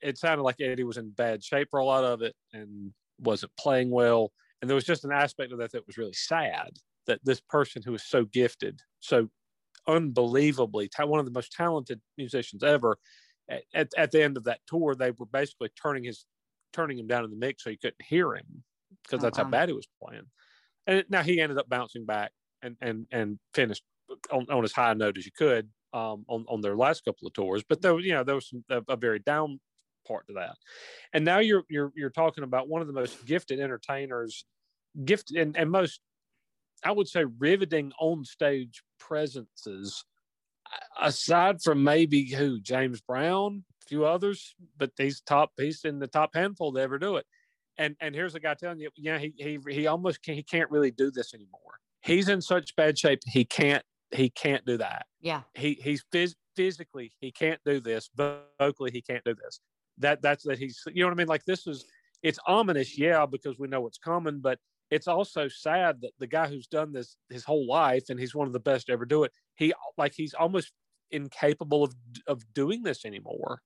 it 0.00 0.18
sounded 0.18 0.42
like 0.42 0.60
Eddie 0.60 0.84
was 0.84 0.96
in 0.96 1.10
bad 1.10 1.42
shape 1.42 1.68
for 1.70 1.80
a 1.80 1.84
lot 1.84 2.04
of 2.04 2.22
it 2.22 2.34
and 2.52 2.92
wasn't 3.18 3.52
playing 3.58 3.90
well. 3.90 4.32
And 4.60 4.68
there 4.68 4.74
was 4.74 4.84
just 4.84 5.04
an 5.04 5.12
aspect 5.12 5.52
of 5.52 5.58
that 5.58 5.72
that 5.72 5.86
was 5.86 5.98
really 5.98 6.12
sad 6.12 6.70
that 7.06 7.20
this 7.22 7.40
person 7.40 7.82
who 7.84 7.92
was 7.92 8.04
so 8.04 8.24
gifted, 8.24 8.80
so 9.00 9.28
unbelievably, 9.86 10.90
one 10.98 11.20
of 11.20 11.26
the 11.26 11.32
most 11.32 11.52
talented 11.52 12.00
musicians 12.16 12.62
ever, 12.62 12.96
at, 13.74 13.90
at 13.96 14.10
the 14.10 14.22
end 14.22 14.36
of 14.36 14.44
that 14.44 14.60
tour, 14.66 14.94
they 14.94 15.10
were 15.10 15.26
basically 15.26 15.68
turning 15.80 16.04
his 16.04 16.24
turning 16.72 16.98
him 16.98 17.06
down 17.06 17.24
in 17.24 17.30
the 17.30 17.36
mix 17.36 17.62
so 17.62 17.70
you 17.70 17.78
couldn't 17.78 18.02
hear 18.02 18.34
him 18.34 18.64
because 19.04 19.22
that's 19.22 19.36
how 19.36 19.44
bad 19.44 19.68
he 19.68 19.74
was 19.74 19.86
playing. 20.02 20.24
And 20.86 21.04
now 21.08 21.22
he 21.22 21.40
ended 21.40 21.58
up 21.58 21.68
bouncing 21.68 22.04
back 22.04 22.32
and 22.62 22.76
and 22.80 23.06
and 23.12 23.38
finished 23.52 23.84
on, 24.32 24.46
on 24.50 24.64
as 24.64 24.72
high 24.72 24.92
a 24.92 24.94
note 24.94 25.18
as 25.18 25.26
you 25.26 25.32
could 25.36 25.68
um, 25.92 26.24
on 26.28 26.44
on 26.48 26.60
their 26.60 26.76
last 26.76 27.04
couple 27.04 27.26
of 27.26 27.32
tours. 27.32 27.62
But 27.68 27.82
there, 27.82 27.94
was 27.94 28.04
you 28.04 28.12
know, 28.12 28.24
there 28.24 28.34
was 28.34 28.48
some, 28.48 28.64
a, 28.70 28.82
a 28.88 28.96
very 28.96 29.20
down 29.20 29.60
part 30.04 30.26
to 30.28 30.34
that. 30.34 30.56
And 31.12 31.24
now 31.24 31.38
you're 31.38 31.64
you're 31.68 31.92
you're 31.94 32.10
talking 32.10 32.44
about 32.44 32.68
one 32.68 32.80
of 32.80 32.86
the 32.86 32.92
most 32.92 33.24
gifted 33.24 33.60
entertainers, 33.60 34.44
gifted 35.04 35.36
and, 35.36 35.56
and 35.56 35.70
most, 35.70 36.00
I 36.84 36.92
would 36.92 37.08
say, 37.08 37.24
riveting 37.38 37.92
on 37.98 38.24
stage 38.24 38.82
presences. 38.98 40.04
Aside 41.00 41.62
from 41.62 41.84
maybe 41.84 42.24
who 42.30 42.58
James 42.58 43.00
Brown, 43.00 43.64
a 43.82 43.86
few 43.86 44.06
others, 44.06 44.54
but 44.76 44.96
these 44.96 45.20
top. 45.20 45.52
He's 45.56 45.84
in 45.84 45.98
the 45.98 46.06
top 46.06 46.30
handful 46.34 46.72
to 46.72 46.80
ever 46.80 46.98
do 46.98 47.16
it. 47.16 47.26
And 47.78 47.96
and 48.00 48.14
here's 48.14 48.34
a 48.34 48.40
guy 48.40 48.54
telling 48.54 48.80
you, 48.80 48.90
yeah, 48.96 49.18
he 49.18 49.34
he 49.36 49.58
he 49.70 49.86
almost 49.86 50.22
can't, 50.22 50.36
he 50.36 50.42
can't 50.42 50.70
really 50.70 50.90
do 50.90 51.10
this 51.10 51.34
anymore. 51.34 51.78
He's 52.00 52.28
in 52.28 52.40
such 52.40 52.76
bad 52.76 52.98
shape 52.98 53.20
he 53.26 53.44
can't 53.44 53.84
he 54.10 54.30
can't 54.30 54.64
do 54.64 54.76
that. 54.78 55.06
Yeah. 55.20 55.42
He 55.54 55.78
he's 55.82 56.04
phys- 56.12 56.36
physically 56.56 57.12
he 57.20 57.32
can't 57.32 57.60
do 57.64 57.80
this. 57.80 58.10
Vocally 58.60 58.90
he 58.90 59.02
can't 59.02 59.24
do 59.24 59.34
this 59.34 59.60
that 59.98 60.22
that's 60.22 60.44
that 60.44 60.58
he's 60.58 60.82
you 60.92 61.02
know 61.02 61.08
what 61.08 61.14
I 61.14 61.16
mean? 61.16 61.28
Like 61.28 61.44
this 61.44 61.66
is 61.66 61.84
it's 62.22 62.38
ominous, 62.46 62.98
yeah, 62.98 63.26
because 63.26 63.58
we 63.58 63.68
know 63.68 63.82
what's 63.82 63.98
coming, 63.98 64.40
but 64.40 64.58
it's 64.90 65.08
also 65.08 65.48
sad 65.48 66.00
that 66.02 66.12
the 66.18 66.26
guy 66.26 66.48
who's 66.48 66.66
done 66.66 66.92
this 66.92 67.16
his 67.30 67.44
whole 67.44 67.66
life 67.66 68.04
and 68.08 68.18
he's 68.18 68.34
one 68.34 68.46
of 68.46 68.52
the 68.52 68.60
best 68.60 68.86
to 68.86 68.92
ever 68.92 69.04
do 69.04 69.24
it, 69.24 69.32
he 69.56 69.72
like 69.96 70.14
he's 70.14 70.34
almost 70.34 70.72
incapable 71.10 71.84
of 71.84 71.94
of 72.26 72.42
doing 72.54 72.82
this 72.82 73.04
anymore 73.04 73.60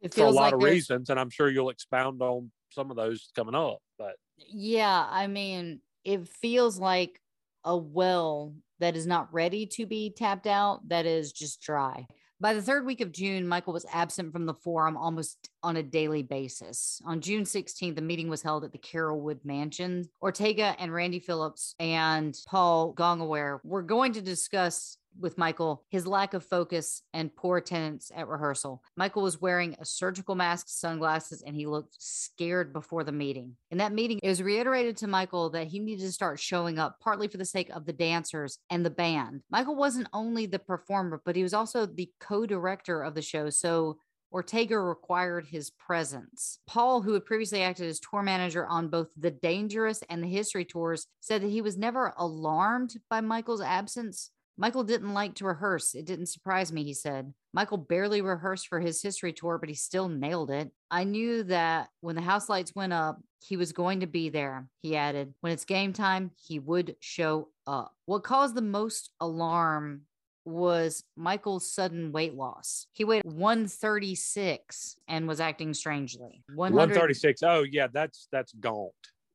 it, 0.00 0.14
for 0.14 0.24
a 0.24 0.30
lot 0.30 0.44
like 0.44 0.52
of 0.54 0.62
reasons 0.62 1.10
and 1.10 1.18
i'm 1.18 1.28
sure 1.28 1.50
you'll 1.50 1.70
expound 1.70 2.22
on 2.22 2.50
some 2.70 2.90
of 2.90 2.96
those 2.96 3.30
coming 3.34 3.54
up 3.54 3.78
but 3.98 4.14
yeah 4.36 5.06
i 5.10 5.26
mean 5.26 5.80
it 6.04 6.26
feels 6.28 6.78
like 6.78 7.20
a 7.64 7.76
well 7.76 8.54
that 8.78 8.96
is 8.96 9.06
not 9.06 9.32
ready 9.34 9.66
to 9.66 9.86
be 9.86 10.10
tapped 10.16 10.46
out 10.46 10.88
that 10.88 11.04
is 11.04 11.32
just 11.32 11.60
dry 11.60 12.06
by 12.40 12.54
the 12.54 12.62
third 12.62 12.86
week 12.86 13.00
of 13.00 13.12
June, 13.12 13.46
Michael 13.46 13.72
was 13.72 13.86
absent 13.92 14.32
from 14.32 14.46
the 14.46 14.54
forum 14.54 14.96
almost 14.96 15.50
on 15.62 15.76
a 15.76 15.82
daily 15.82 16.22
basis. 16.22 17.00
On 17.04 17.20
June 17.20 17.42
16th, 17.42 17.96
the 17.96 18.02
meeting 18.02 18.28
was 18.28 18.42
held 18.42 18.64
at 18.64 18.72
the 18.72 18.78
Carolwood 18.78 19.44
Mansion. 19.44 20.08
Ortega 20.22 20.76
and 20.78 20.92
Randy 20.92 21.18
Phillips 21.18 21.74
and 21.80 22.36
Paul 22.46 22.94
Gongaware 22.94 23.58
were 23.64 23.82
going 23.82 24.12
to 24.12 24.22
discuss 24.22 24.98
with 25.18 25.38
Michael 25.38 25.84
his 25.88 26.06
lack 26.06 26.34
of 26.34 26.44
focus 26.44 27.02
and 27.12 27.34
poor 27.34 27.58
attendance 27.58 28.10
at 28.14 28.28
rehearsal. 28.28 28.82
Michael 28.96 29.22
was 29.22 29.40
wearing 29.40 29.76
a 29.78 29.84
surgical 29.84 30.34
mask, 30.34 30.66
sunglasses, 30.68 31.42
and 31.42 31.56
he 31.56 31.66
looked 31.66 31.96
scared 31.98 32.72
before 32.72 33.04
the 33.04 33.12
meeting. 33.12 33.56
In 33.70 33.78
that 33.78 33.92
meeting, 33.92 34.18
it 34.22 34.28
was 34.28 34.42
reiterated 34.42 34.96
to 34.98 35.06
Michael 35.06 35.50
that 35.50 35.68
he 35.68 35.78
needed 35.78 36.02
to 36.02 36.12
start 36.12 36.40
showing 36.40 36.78
up, 36.78 36.98
partly 37.00 37.28
for 37.28 37.36
the 37.36 37.44
sake 37.44 37.70
of 37.70 37.86
the 37.86 37.92
dancers 37.92 38.58
and 38.70 38.84
the 38.84 38.90
band. 38.90 39.42
Michael 39.50 39.76
wasn't 39.76 40.08
only 40.12 40.46
the 40.46 40.58
performer, 40.58 41.20
but 41.24 41.36
he 41.36 41.42
was 41.42 41.54
also 41.54 41.86
the 41.86 42.10
co 42.20 42.46
director 42.46 43.02
of 43.02 43.14
the 43.14 43.22
show. 43.22 43.50
So 43.50 43.98
Ortega 44.32 44.78
required 44.78 45.46
his 45.46 45.70
presence. 45.70 46.58
Paul, 46.66 47.00
who 47.02 47.14
had 47.14 47.24
previously 47.24 47.62
acted 47.62 47.86
as 47.86 48.00
tour 48.00 48.22
manager 48.22 48.66
on 48.66 48.88
both 48.88 49.08
the 49.16 49.30
Dangerous 49.30 50.02
and 50.10 50.22
the 50.22 50.28
History 50.28 50.64
tours, 50.64 51.06
said 51.20 51.42
that 51.42 51.50
he 51.50 51.62
was 51.62 51.78
never 51.78 52.12
alarmed 52.18 52.96
by 53.08 53.20
Michael's 53.20 53.62
absence, 53.62 54.30
Michael 54.60 54.82
didn't 54.82 55.14
like 55.14 55.36
to 55.36 55.44
rehearse. 55.44 55.94
It 55.94 56.04
didn't 56.04 56.26
surprise 56.26 56.72
me, 56.72 56.82
he 56.82 56.92
said. 56.92 57.32
Michael 57.52 57.78
barely 57.78 58.20
rehearsed 58.20 58.66
for 58.66 58.80
his 58.80 59.00
history 59.00 59.32
tour, 59.32 59.56
but 59.56 59.68
he 59.68 59.74
still 59.76 60.08
nailed 60.08 60.50
it. 60.50 60.72
I 60.90 61.04
knew 61.04 61.44
that 61.44 61.88
when 62.00 62.16
the 62.16 62.22
house 62.22 62.48
lights 62.48 62.74
went 62.74 62.92
up, 62.92 63.20
he 63.40 63.56
was 63.56 63.72
going 63.72 64.00
to 64.00 64.08
be 64.08 64.30
there, 64.30 64.68
he 64.82 64.96
added. 64.96 65.32
When 65.40 65.52
it's 65.52 65.64
game 65.64 65.92
time, 65.92 66.32
he 66.36 66.58
would 66.58 66.96
show 66.98 67.50
up. 67.68 67.92
What 68.06 68.24
caused 68.24 68.56
the 68.56 68.62
most 68.62 69.10
alarm 69.20 70.02
was 70.44 71.04
Michael's 71.16 71.72
sudden 71.72 72.10
weight 72.10 72.34
loss. 72.34 72.86
He 72.92 73.04
weighed 73.04 73.22
136 73.24 74.96
and 75.06 75.28
was 75.28 75.40
acting 75.40 75.72
strangely. 75.72 76.42
136. 76.54 77.42
Oh, 77.44 77.62
yeah, 77.62 77.86
that's 77.92 78.26
that's 78.32 78.52
gaunt. 78.54 78.92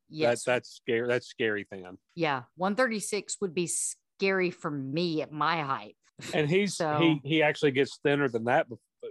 Yes. 0.09 0.43
That, 0.43 0.53
that's 0.53 0.69
scary. 0.69 1.07
That's 1.07 1.27
scary 1.27 1.63
thing. 1.63 1.85
Yeah. 2.15 2.43
136 2.57 3.37
would 3.41 3.53
be 3.53 3.67
scary 4.23 4.51
for 4.51 4.71
me 4.71 5.21
at 5.21 5.31
my 5.31 5.61
height. 5.61 5.95
And 6.33 6.49
he's 6.49 6.75
So- 6.77 6.97
he 6.99 7.21
he 7.23 7.43
actually 7.43 7.71
gets 7.71 7.97
thinner 7.97 8.29
than 8.29 8.45
that 8.45 8.67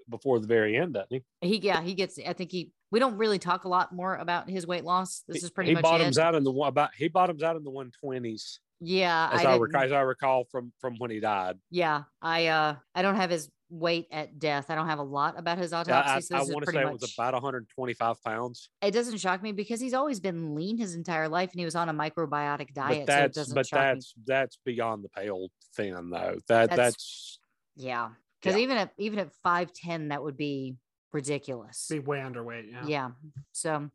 before 0.09 0.39
the 0.40 0.47
very 0.47 0.76
end, 0.76 0.94
doesn't 0.94 1.22
he? 1.43 1.48
He 1.48 1.59
yeah, 1.59 1.82
he 1.82 1.94
gets 1.94 2.18
I 2.18 2.32
think 2.32 2.51
he 2.51 2.70
we 2.90 2.98
don't 2.98 3.16
really 3.16 3.39
talk 3.39 3.64
a 3.64 3.68
lot 3.68 3.93
more 3.93 4.16
about 4.16 4.48
his 4.48 4.66
weight 4.66 4.84
loss. 4.84 5.22
This 5.28 5.40
He- 5.40 5.44
is 5.47 5.51
pretty 5.51 5.70
he 5.70 5.74
much 5.74 5.82
bottoms 5.82 6.16
it. 6.18 6.22
out 6.22 6.34
in 6.34 6.44
the 6.44 6.52
about 6.52 6.90
he 6.97 7.09
bottoms 7.09 7.43
out 7.43 7.56
in 7.56 7.64
the 7.64 7.70
one 7.70 7.90
twenties 8.01 8.60
Yeah, 8.80 9.30
as 9.32 9.44
I, 9.44 9.52
I, 9.52 9.56
recall, 9.56 9.82
as 9.82 9.93
I 9.93 10.01
recall 10.01 10.44
from 10.51 10.72
from 10.80 10.94
when 10.98 11.10
he 11.10 11.20
died. 11.20 11.59
yeah, 11.70 12.05
I 12.22 12.47
uh 12.47 12.76
I 12.94 13.02
don't 13.02 13.16
have 13.16 13.30
his 13.30 13.51
weight 13.73 14.07
at 14.12 14.39
death. 14.39 14.66
I 14.69 14.74
don't 14.74 14.86
have 14.86 14.99
a 14.99 15.05
lot 15.05 15.39
about 15.39 15.57
his 15.59 15.73
I, 15.73 15.81
autopsy. 15.81 16.11
I, 16.11 16.20
so 16.20 16.39
this 16.39 16.49
is 16.49 16.55
want 16.55 16.66
to 16.66 16.73
say 16.73 16.85
much, 16.85 16.86
it 16.94 17.01
was 17.01 17.15
about 17.16 17.32
125 17.35 18.23
pounds. 18.23 18.69
it 18.82 18.90
doesn't 18.90 19.19
shock 19.19 19.43
me 19.43 19.53
because 19.53 19.81
he's 19.81 19.94
always 19.94 20.20
been 20.20 20.55
lean 20.55 20.77
his 20.77 20.94
entire 20.94 21.28
life 21.28 21.51
and 21.53 21.59
he 21.59 21.65
was 21.65 21.74
on 21.74 21.89
a 21.89 21.94
macrobiotic 21.94 22.74
diet. 22.74 22.74
but 22.74 22.94
so 22.97 23.01
it 23.01 23.07
that's 23.07 23.35
doesn't 23.36 23.55
but 23.55 23.66
shock 23.66 23.81
me. 23.81 23.86
that's 23.94 24.15
that's 24.27 24.59
beyond 24.65 25.03
the 25.03 25.09
pale 25.09 25.49
thin 25.74 26.11
though. 26.11 26.36
That 26.49 26.69
That's- 26.70 26.77
that's, 26.77 27.39
Yeah, 27.77 28.11
because 28.40 28.57
Yeah. 28.57 28.62
even 28.62 28.77
at 28.77 28.93
even 28.99 29.19
at 29.19 29.32
five 29.43 29.73
ten, 29.73 30.09
that 30.09 30.23
would 30.23 30.36
be 30.36 30.77
ridiculous. 31.12 31.86
Be 31.90 31.99
way 31.99 32.19
underweight. 32.19 32.70
Yeah. 32.70 32.85
yeah. 32.86 33.11
So 33.53 33.89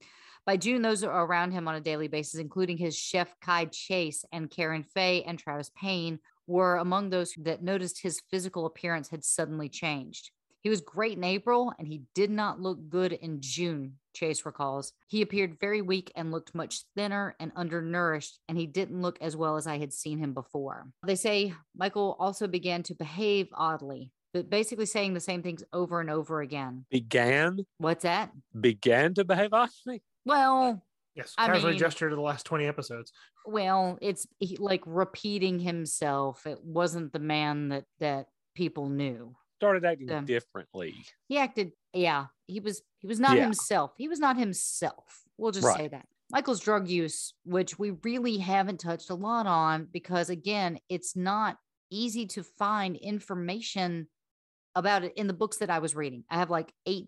by 0.45 0.57
June, 0.57 0.81
those 0.81 1.03
are 1.03 1.25
around 1.25 1.51
him 1.51 1.67
on 1.67 1.75
a 1.75 1.81
daily 1.81 2.07
basis, 2.07 2.39
including 2.39 2.77
his 2.77 2.97
chef 2.97 3.33
Kai 3.41 3.65
Chase 3.65 4.23
and 4.31 4.49
Karen 4.49 4.83
Faye 4.83 5.23
and 5.23 5.37
Travis 5.37 5.69
Payne, 5.75 6.19
were 6.47 6.77
among 6.77 7.09
those 7.09 7.33
that 7.37 7.61
noticed 7.61 8.01
his 8.01 8.21
physical 8.29 8.65
appearance 8.65 9.09
had 9.09 9.23
suddenly 9.23 9.69
changed. 9.69 10.31
He 10.61 10.69
was 10.69 10.81
great 10.81 11.17
in 11.17 11.23
April 11.23 11.71
and 11.77 11.87
he 11.87 12.01
did 12.15 12.31
not 12.31 12.59
look 12.59 12.89
good 12.89 13.13
in 13.13 13.39
June, 13.39 13.97
Chase 14.13 14.45
recalls. 14.45 14.93
He 15.07 15.21
appeared 15.21 15.59
very 15.59 15.81
weak 15.81 16.11
and 16.15 16.31
looked 16.31 16.55
much 16.55 16.83
thinner 16.95 17.35
and 17.39 17.51
undernourished, 17.55 18.39
and 18.49 18.57
he 18.57 18.65
didn't 18.65 19.01
look 19.01 19.17
as 19.21 19.37
well 19.37 19.55
as 19.57 19.67
I 19.67 19.77
had 19.77 19.93
seen 19.93 20.17
him 20.17 20.33
before. 20.33 20.87
They 21.05 21.15
say 21.15 21.53
Michael 21.75 22.17
also 22.19 22.47
began 22.47 22.83
to 22.83 22.95
behave 22.95 23.47
oddly, 23.53 24.11
but 24.33 24.49
basically 24.49 24.87
saying 24.87 25.13
the 25.13 25.19
same 25.19 25.43
things 25.43 25.63
over 25.71 26.01
and 26.01 26.09
over 26.09 26.41
again. 26.41 26.85
began 26.89 27.59
What's 27.77 28.03
that? 28.03 28.31
began 28.59 29.13
to 29.13 29.23
behave 29.23 29.53
oddly. 29.53 30.01
Well, 30.25 30.83
Yes. 31.17 31.33
I 31.37 31.47
Casually 31.47 31.71
mean- 31.73 31.79
gesture 31.79 32.09
to 32.09 32.15
the 32.15 32.21
last 32.21 32.45
20 32.45 32.65
episodes. 32.65 33.11
well, 33.45 33.97
it's 34.01 34.27
he, 34.39 34.55
like 34.57 34.83
repeating 34.85 35.59
himself. 35.59 36.45
It 36.45 36.63
wasn't 36.63 37.11
the 37.11 37.19
man 37.19 37.69
that 37.69 37.85
that 37.99 38.27
people 38.55 38.87
knew. 38.89 39.35
Started 39.55 39.83
acting 39.85 40.07
Yeah. 40.09 40.21
differently. 40.21 41.03
He 41.27 41.37
acted, 41.39 41.71
yeah, 41.93 42.27
he 42.45 42.59
was 42.59 42.83
he 42.99 43.07
was 43.07 43.19
not 43.19 43.35
Yeah. 43.37 43.43
himself. 43.43 43.93
He 43.97 44.07
was 44.07 44.19
not 44.19 44.37
himself. 44.37 45.23
We'll 45.37 45.51
just 45.51 45.67
say 45.75 45.87
that. 45.87 46.07
Michael's 46.29 46.59
drug 46.59 46.87
use, 46.89 47.33
which 47.45 47.79
we 47.79 47.91
really 48.03 48.37
haven't 48.37 48.79
touched 48.79 49.09
a 49.09 49.15
lot 49.15 49.47
on 49.47 49.85
because 49.85 50.29
again, 50.29 50.79
it's 50.89 51.15
not 51.15 51.57
easy 51.89 52.25
to 52.27 52.43
find 52.43 52.95
information 52.97 54.07
about 54.75 55.03
it 55.03 55.13
in 55.15 55.25
the 55.27 55.33
books 55.33 55.57
that 55.57 55.69
I 55.69 55.79
was 55.79 55.95
reading. 55.95 56.23
I 56.29 56.35
have 56.37 56.49
like 56.51 56.71
eight, 56.85 57.07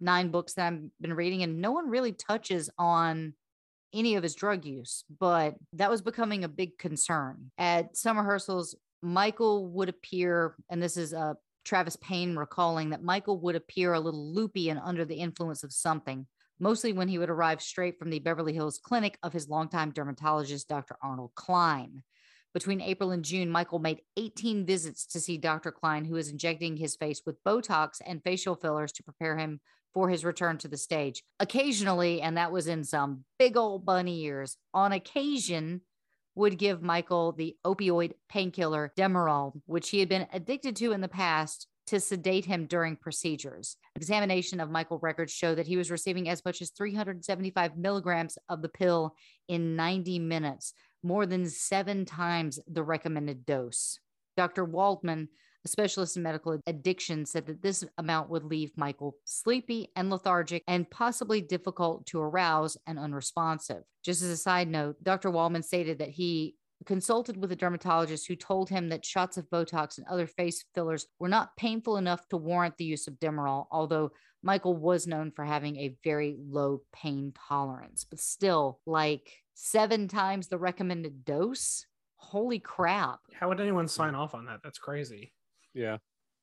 nine 0.00 0.30
books 0.30 0.54
that 0.54 0.72
I've 0.72 0.80
been 1.00 1.14
reading, 1.14 1.42
and 1.42 1.60
no 1.60 1.72
one 1.72 1.88
really 1.88 2.12
touches 2.12 2.70
on 2.78 3.34
any 3.92 4.16
of 4.16 4.22
his 4.22 4.34
drug 4.34 4.64
use, 4.64 5.04
but 5.20 5.54
that 5.74 5.90
was 5.90 6.02
becoming 6.02 6.44
a 6.44 6.48
big 6.48 6.76
concern. 6.78 7.50
At 7.56 7.96
some 7.96 8.18
rehearsals, 8.18 8.74
Michael 9.02 9.68
would 9.68 9.88
appear, 9.88 10.56
and 10.68 10.82
this 10.82 10.96
is 10.96 11.14
uh, 11.14 11.34
Travis 11.64 11.96
Payne 11.96 12.36
recalling 12.36 12.90
that 12.90 13.02
Michael 13.02 13.38
would 13.40 13.54
appear 13.54 13.92
a 13.92 14.00
little 14.00 14.34
loopy 14.34 14.68
and 14.68 14.80
under 14.82 15.04
the 15.04 15.14
influence 15.14 15.62
of 15.62 15.72
something, 15.72 16.26
mostly 16.58 16.92
when 16.92 17.08
he 17.08 17.18
would 17.18 17.30
arrive 17.30 17.62
straight 17.62 17.98
from 17.98 18.10
the 18.10 18.18
Beverly 18.18 18.52
Hills 18.52 18.80
clinic 18.82 19.16
of 19.22 19.32
his 19.32 19.48
longtime 19.48 19.92
dermatologist, 19.92 20.68
Dr. 20.68 20.96
Arnold 21.02 21.32
Klein. 21.34 22.02
Between 22.52 22.80
April 22.80 23.10
and 23.10 23.24
June, 23.24 23.50
Michael 23.50 23.80
made 23.80 24.02
18 24.16 24.64
visits 24.64 25.06
to 25.06 25.20
see 25.20 25.38
Dr. 25.38 25.72
Klein, 25.72 26.04
who 26.04 26.14
was 26.14 26.28
injecting 26.28 26.76
his 26.76 26.94
face 26.94 27.22
with 27.26 27.42
Botox 27.44 28.00
and 28.04 28.22
facial 28.22 28.54
fillers 28.54 28.92
to 28.92 29.02
prepare 29.02 29.36
him 29.36 29.60
for 29.94 30.08
his 30.08 30.24
return 30.24 30.58
to 30.58 30.68
the 30.68 30.76
stage. 30.76 31.22
Occasionally, 31.40 32.20
and 32.20 32.36
that 32.36 32.52
was 32.52 32.66
in 32.66 32.84
some 32.84 33.24
big 33.38 33.56
old 33.56 33.86
bunny 33.86 34.22
ears, 34.24 34.58
on 34.74 34.92
occasion, 34.92 35.80
would 36.34 36.58
give 36.58 36.82
Michael 36.82 37.32
the 37.32 37.56
opioid 37.64 38.12
painkiller 38.28 38.92
Demerol, 38.98 39.52
which 39.66 39.90
he 39.90 40.00
had 40.00 40.08
been 40.08 40.26
addicted 40.32 40.74
to 40.76 40.92
in 40.92 41.00
the 41.00 41.08
past 41.08 41.68
to 41.86 42.00
sedate 42.00 42.44
him 42.44 42.66
during 42.66 42.96
procedures. 42.96 43.76
Examination 43.94 44.58
of 44.58 44.70
Michael 44.70 44.98
records 45.00 45.32
show 45.32 45.54
that 45.54 45.66
he 45.66 45.76
was 45.76 45.90
receiving 45.90 46.28
as 46.28 46.44
much 46.44 46.62
as 46.62 46.70
375 46.70 47.76
milligrams 47.76 48.38
of 48.48 48.62
the 48.62 48.68
pill 48.68 49.14
in 49.48 49.76
90 49.76 50.18
minutes, 50.18 50.72
more 51.02 51.26
than 51.26 51.48
seven 51.48 52.04
times 52.04 52.58
the 52.66 52.82
recommended 52.82 53.44
dose. 53.44 53.98
Dr. 54.36 54.64
Waldman, 54.64 55.28
a 55.64 55.68
specialist 55.68 56.16
in 56.16 56.22
medical 56.22 56.58
addiction, 56.66 57.24
said 57.24 57.46
that 57.46 57.62
this 57.62 57.84
amount 57.98 58.30
would 58.30 58.44
leave 58.44 58.76
Michael 58.76 59.16
sleepy 59.24 59.88
and 59.96 60.10
lethargic 60.10 60.62
and 60.68 60.90
possibly 60.90 61.40
difficult 61.40 62.06
to 62.06 62.20
arouse 62.20 62.76
and 62.86 62.98
unresponsive. 62.98 63.82
Just 64.04 64.22
as 64.22 64.28
a 64.28 64.36
side 64.36 64.68
note, 64.68 64.96
Dr. 65.02 65.30
Waldman 65.30 65.62
stated 65.62 65.98
that 65.98 66.10
he 66.10 66.56
consulted 66.84 67.36
with 67.36 67.50
a 67.52 67.56
dermatologist 67.56 68.26
who 68.26 68.36
told 68.36 68.68
him 68.68 68.88
that 68.88 69.04
shots 69.04 69.36
of 69.36 69.48
Botox 69.48 69.96
and 69.96 70.06
other 70.06 70.26
face 70.26 70.64
fillers 70.74 71.06
were 71.18 71.28
not 71.28 71.56
painful 71.56 71.96
enough 71.96 72.28
to 72.28 72.36
warrant 72.36 72.76
the 72.76 72.84
use 72.84 73.08
of 73.08 73.14
Demerol, 73.14 73.66
although 73.70 74.10
Michael 74.42 74.76
was 74.76 75.06
known 75.06 75.30
for 75.30 75.44
having 75.44 75.76
a 75.76 75.96
very 76.04 76.36
low 76.38 76.82
pain 76.92 77.32
tolerance. 77.48 78.04
But 78.04 78.20
still, 78.20 78.80
like 78.84 79.30
seven 79.54 80.08
times 80.08 80.48
the 80.48 80.58
recommended 80.58 81.24
dose? 81.24 81.86
Holy 82.16 82.58
crap. 82.58 83.20
How 83.32 83.48
would 83.48 83.60
anyone 83.60 83.88
sign 83.88 84.14
off 84.14 84.34
on 84.34 84.44
that? 84.46 84.60
That's 84.62 84.78
crazy. 84.78 85.32
Yeah. 85.74 85.98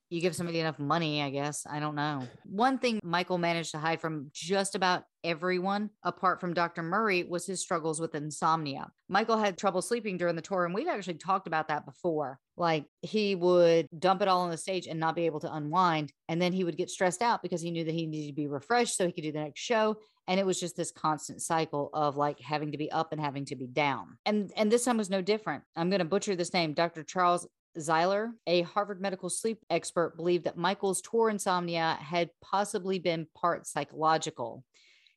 you 0.09 0.19
give 0.19 0.35
somebody 0.35 0.59
enough 0.59 0.77
money, 0.77 1.21
I 1.21 1.29
guess. 1.29 1.65
I 1.69 1.79
don't 1.79 1.95
know. 1.95 2.27
One 2.43 2.77
thing 2.79 2.99
Michael 3.01 3.37
managed 3.37 3.71
to 3.71 3.77
hide 3.77 4.01
from 4.01 4.29
just 4.33 4.75
about 4.75 5.03
everyone, 5.23 5.89
apart 6.03 6.41
from 6.41 6.53
Dr. 6.53 6.83
Murray, 6.83 7.23
was 7.23 7.45
his 7.45 7.61
struggles 7.61 8.01
with 8.01 8.13
insomnia. 8.13 8.91
Michael 9.07 9.37
had 9.37 9.57
trouble 9.57 9.81
sleeping 9.81 10.17
during 10.17 10.35
the 10.35 10.41
tour, 10.41 10.65
and 10.65 10.73
we've 10.75 10.89
actually 10.89 11.13
talked 11.13 11.47
about 11.47 11.69
that 11.69 11.85
before. 11.85 12.39
Like 12.57 12.85
he 13.01 13.35
would 13.35 13.87
dump 13.97 14.21
it 14.21 14.27
all 14.27 14.41
on 14.41 14.51
the 14.51 14.57
stage 14.57 14.85
and 14.85 14.99
not 14.99 15.15
be 15.15 15.25
able 15.27 15.39
to 15.39 15.53
unwind. 15.53 16.11
And 16.27 16.41
then 16.41 16.51
he 16.51 16.65
would 16.65 16.75
get 16.75 16.89
stressed 16.89 17.21
out 17.21 17.41
because 17.41 17.61
he 17.61 17.71
knew 17.71 17.85
that 17.85 17.93
he 17.93 18.05
needed 18.05 18.27
to 18.27 18.33
be 18.33 18.47
refreshed 18.47 18.97
so 18.97 19.05
he 19.05 19.13
could 19.13 19.23
do 19.23 19.31
the 19.31 19.39
next 19.39 19.61
show. 19.61 19.95
And 20.27 20.39
it 20.39 20.45
was 20.45 20.59
just 20.59 20.75
this 20.75 20.91
constant 20.91 21.41
cycle 21.41 21.89
of 21.93 22.17
like 22.17 22.39
having 22.39 22.73
to 22.73 22.77
be 22.77 22.91
up 22.91 23.11
and 23.13 23.21
having 23.21 23.45
to 23.45 23.55
be 23.55 23.67
down. 23.67 24.17
And 24.25 24.51
and 24.57 24.69
this 24.71 24.85
time 24.85 24.97
was 24.97 25.09
no 25.09 25.21
different. 25.21 25.63
I'm 25.75 25.89
going 25.89 25.99
to 25.99 26.05
butcher 26.05 26.35
this 26.35 26.53
name, 26.53 26.73
Dr. 26.73 27.03
Charles 27.03 27.47
Zeiler, 27.77 28.31
a 28.47 28.61
Harvard 28.63 29.01
medical 29.01 29.29
sleep 29.29 29.59
expert, 29.69 30.17
believed 30.17 30.45
that 30.45 30.57
Michael's 30.57 31.01
tour 31.01 31.29
insomnia 31.29 31.97
had 32.01 32.29
possibly 32.41 32.99
been 32.99 33.27
part 33.35 33.65
psychological. 33.67 34.63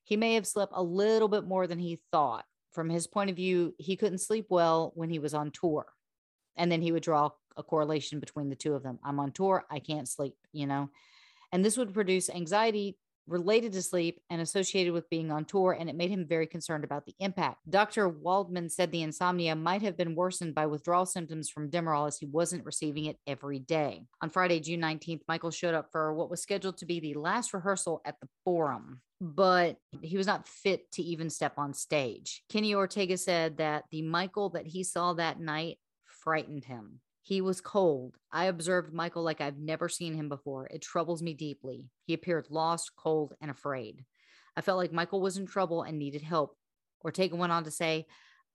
He 0.05 0.16
may 0.16 0.35
have 0.35 0.47
slept 0.47 0.72
a 0.74 0.82
little 0.82 1.28
bit 1.28 1.44
more 1.44 1.66
than 1.66 1.78
he 1.78 2.01
thought. 2.12 2.44
From 2.72 2.90
his 2.90 3.06
point 3.06 3.31
of 3.31 3.36
view, 3.36 3.74
he 3.78 3.97
couldn't 3.97 4.18
sleep 4.18 4.47
well 4.48 4.93
when 4.94 5.10
he 5.10 5.18
was 5.18 5.35
on 5.35 5.51
tour. 5.51 5.86
And 6.56 6.70
then 6.70 6.82
he 6.82 6.93
would 6.93 7.02
draw 7.02 7.31
a 7.56 7.62
correlation 7.62 8.20
between 8.20 8.48
the 8.51 8.56
two 8.56 8.74
of 8.74 8.82
them. 8.82 8.98
I'm 9.05 9.20
on 9.20 9.32
tour, 9.32 9.64
I 9.70 9.78
can't 9.78 10.09
sleep, 10.09 10.35
you 10.52 10.66
know? 10.66 10.90
And 11.52 11.64
this 11.64 11.76
would 11.76 11.94
produce 11.94 12.28
anxiety 12.28 12.97
related 13.26 13.72
to 13.72 13.82
sleep 13.82 14.20
and 14.30 14.40
associated 14.40 14.92
with 14.92 15.09
being 15.10 15.30
on 15.30 15.44
tour, 15.44 15.76
and 15.78 15.88
it 15.88 15.96
made 15.96 16.10
him 16.10 16.26
very 16.26 16.46
concerned 16.46 16.84
about 16.84 17.06
the 17.06 17.14
impact. 17.18 17.59
Dr. 17.68 18.09
Waldman 18.09 18.68
said 18.68 18.90
the 18.90 19.02
insomnia 19.02 19.55
might 19.55 19.82
have 19.82 19.96
been 19.96 20.14
worsened 20.14 20.55
by 20.55 20.66
withdrawal 20.66 21.06
symptoms 21.06 21.48
from 21.48 21.70
Demerol 21.70 22.06
as 22.06 22.18
he 22.18 22.26
wasn't 22.26 22.64
receiving 22.64 23.06
it 23.06 23.18
every 23.26 23.59
day. 23.59 24.06
On 24.20 24.30
Friday, 24.30 24.60
June 24.60 24.80
19th, 24.80 25.22
Michael 25.28 25.51
showed 25.51 25.74
up 25.74 25.90
for 25.90 26.12
what 26.14 26.30
was 26.30 26.42
scheduled 26.42 26.78
to 26.78 26.86
be 26.86 27.01
the 27.01 27.14
last 27.14 27.55
rehearsal 27.55 28.01
at 28.05 28.20
the 28.20 28.28
Forum, 28.44 29.01
but 29.20 29.76
he 30.02 30.16
was 30.16 30.26
not 30.26 30.46
fit 30.48 30.90
to 30.92 31.02
even 31.02 31.30
step 31.30 31.55
on 31.56 31.74
stage. 31.74 32.42
Kenny 32.51 32.74
Ortega 32.74 33.16
said 33.16 33.59
that 33.59 33.84
the 33.90 34.02
Michael 34.02 34.51
that 34.51 34.66
he 34.66 34.84
saw 34.84 35.14
that 35.14 35.40
night 35.40 35.78
frightened 36.05 36.64
him. 36.64 37.01
He 37.24 37.40
was 37.40 37.62
cold. 37.62 38.16
I 38.30 38.44
observed 38.44 38.92
Michael 38.92 39.22
like 39.22 39.40
I've 39.40 39.56
never 39.56 39.88
seen 39.88 40.14
him 40.14 40.28
before. 40.28 40.66
It 40.66 40.82
troubles 40.82 41.22
me 41.22 41.32
deeply. 41.32 41.86
He 42.06 42.12
appeared 42.12 42.48
lost, 42.51 42.92
cold, 42.96 43.32
and 43.40 43.51
afraid. 43.51 44.05
I 44.56 44.60
felt 44.60 44.76
like 44.76 44.92
Michael 44.92 45.22
was 45.22 45.38
in 45.38 45.46
trouble 45.46 45.82
and 45.82 45.98
needed 45.98 46.20
help. 46.20 46.55
Ortega 47.02 47.34
went 47.34 47.51
on 47.51 47.64
to 47.64 47.70
say, 47.70 48.06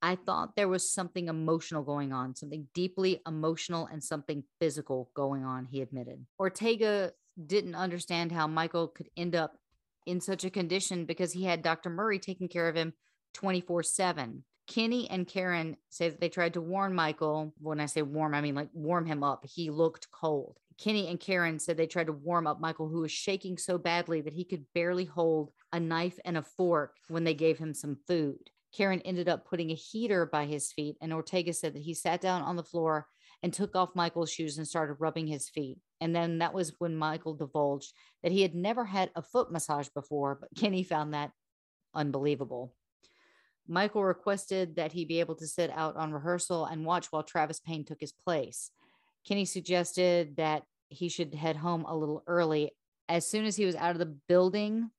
I 0.03 0.15
thought 0.15 0.55
there 0.55 0.67
was 0.67 0.93
something 0.93 1.29
emotional 1.29 1.81
going 1.81 2.13
on, 2.13 2.35
something 2.35 2.67
deeply 2.75 3.21
emotional 3.27 3.87
and 3.91 4.03
something 4.03 4.43
physical 4.59 5.09
going 5.15 5.43
on, 5.43 5.65
he 5.65 5.81
admitted. 5.81 6.23
Ortega 6.39 7.11
didn't 7.43 7.75
understand 7.75 8.31
how 8.31 8.45
Michael 8.45 8.87
could 8.87 9.09
end 9.17 9.35
up 9.35 9.57
in 10.05 10.21
such 10.21 10.45
a 10.45 10.49
condition 10.51 11.05
because 11.05 11.33
he 11.33 11.43
had 11.43 11.63
Dr. 11.63 11.89
Murray 11.89 12.19
taking 12.19 12.47
care 12.47 12.69
of 12.69 12.75
him 12.75 12.93
24 13.33 13.81
7. 13.81 14.43
Kenny 14.69 15.09
and 15.09 15.27
Karen 15.27 15.75
say 15.89 16.09
that 16.09 16.21
they 16.21 16.29
tried 16.29 16.53
to 16.53 16.61
warn 16.61 16.93
Michael. 16.93 17.53
When 17.59 17.79
I 17.79 17.87
say 17.87 18.03
warm, 18.03 18.35
I 18.35 18.41
mean 18.41 18.53
like 18.53 18.69
warm 18.71 19.05
him 19.05 19.23
up. 19.23 19.43
He 19.43 19.71
looked 19.71 20.11
cold. 20.11 20.59
Kenny 20.77 21.07
and 21.07 21.19
Karen 21.19 21.57
said 21.59 21.75
they 21.75 21.87
tried 21.87 22.05
to 22.05 22.13
warm 22.13 22.45
up 22.45 22.61
Michael, 22.61 22.87
who 22.87 23.01
was 23.01 23.11
shaking 23.11 23.57
so 23.57 23.79
badly 23.79 24.21
that 24.21 24.33
he 24.33 24.45
could 24.45 24.65
barely 24.75 25.05
hold 25.05 25.51
a 25.73 25.79
knife 25.79 26.19
and 26.23 26.37
a 26.37 26.43
fork 26.43 26.95
when 27.07 27.23
they 27.23 27.33
gave 27.33 27.57
him 27.57 27.73
some 27.73 27.97
food. 28.07 28.51
Karen 28.71 29.01
ended 29.01 29.27
up 29.27 29.49
putting 29.49 29.71
a 29.71 29.75
heater 29.75 30.27
by 30.27 30.45
his 30.45 30.71
feet, 30.71 30.95
and 31.01 31.11
Ortega 31.11 31.51
said 31.51 31.73
that 31.73 31.81
he 31.81 31.95
sat 31.95 32.21
down 32.21 32.43
on 32.43 32.55
the 32.55 32.63
floor 32.63 33.07
and 33.41 33.51
took 33.51 33.75
off 33.75 33.95
Michael's 33.95 34.31
shoes 34.31 34.59
and 34.59 34.67
started 34.67 34.97
rubbing 34.99 35.25
his 35.25 35.49
feet. 35.49 35.79
And 35.99 36.15
then 36.15 36.37
that 36.37 36.53
was 36.53 36.75
when 36.77 36.95
Michael 36.95 37.33
divulged 37.33 37.93
that 38.21 38.31
he 38.31 38.43
had 38.43 38.53
never 38.53 38.85
had 38.85 39.09
a 39.15 39.23
foot 39.23 39.51
massage 39.51 39.89
before, 39.89 40.37
but 40.39 40.49
Kenny 40.55 40.83
found 40.83 41.13
that 41.15 41.31
unbelievable. 41.95 42.75
Michael 43.69 44.03
requested 44.03 44.75
that 44.77 44.91
he 44.91 45.05
be 45.05 45.19
able 45.19 45.35
to 45.35 45.47
sit 45.47 45.69
out 45.69 45.95
on 45.95 46.11
rehearsal 46.11 46.65
and 46.65 46.85
watch 46.85 47.11
while 47.11 47.21
Travis 47.21 47.59
Payne 47.59 47.85
took 47.85 48.01
his 48.01 48.11
place. 48.11 48.71
Kenny 49.25 49.45
suggested 49.45 50.37
that 50.37 50.63
he 50.89 51.07
should 51.07 51.35
head 51.35 51.55
home 51.55 51.85
a 51.85 51.95
little 51.95 52.23
early. 52.25 52.71
As 53.07 53.27
soon 53.27 53.45
as 53.45 53.55
he 53.55 53.65
was 53.65 53.75
out 53.75 53.91
of 53.91 53.99
the 53.99 54.17
building, 54.27 54.89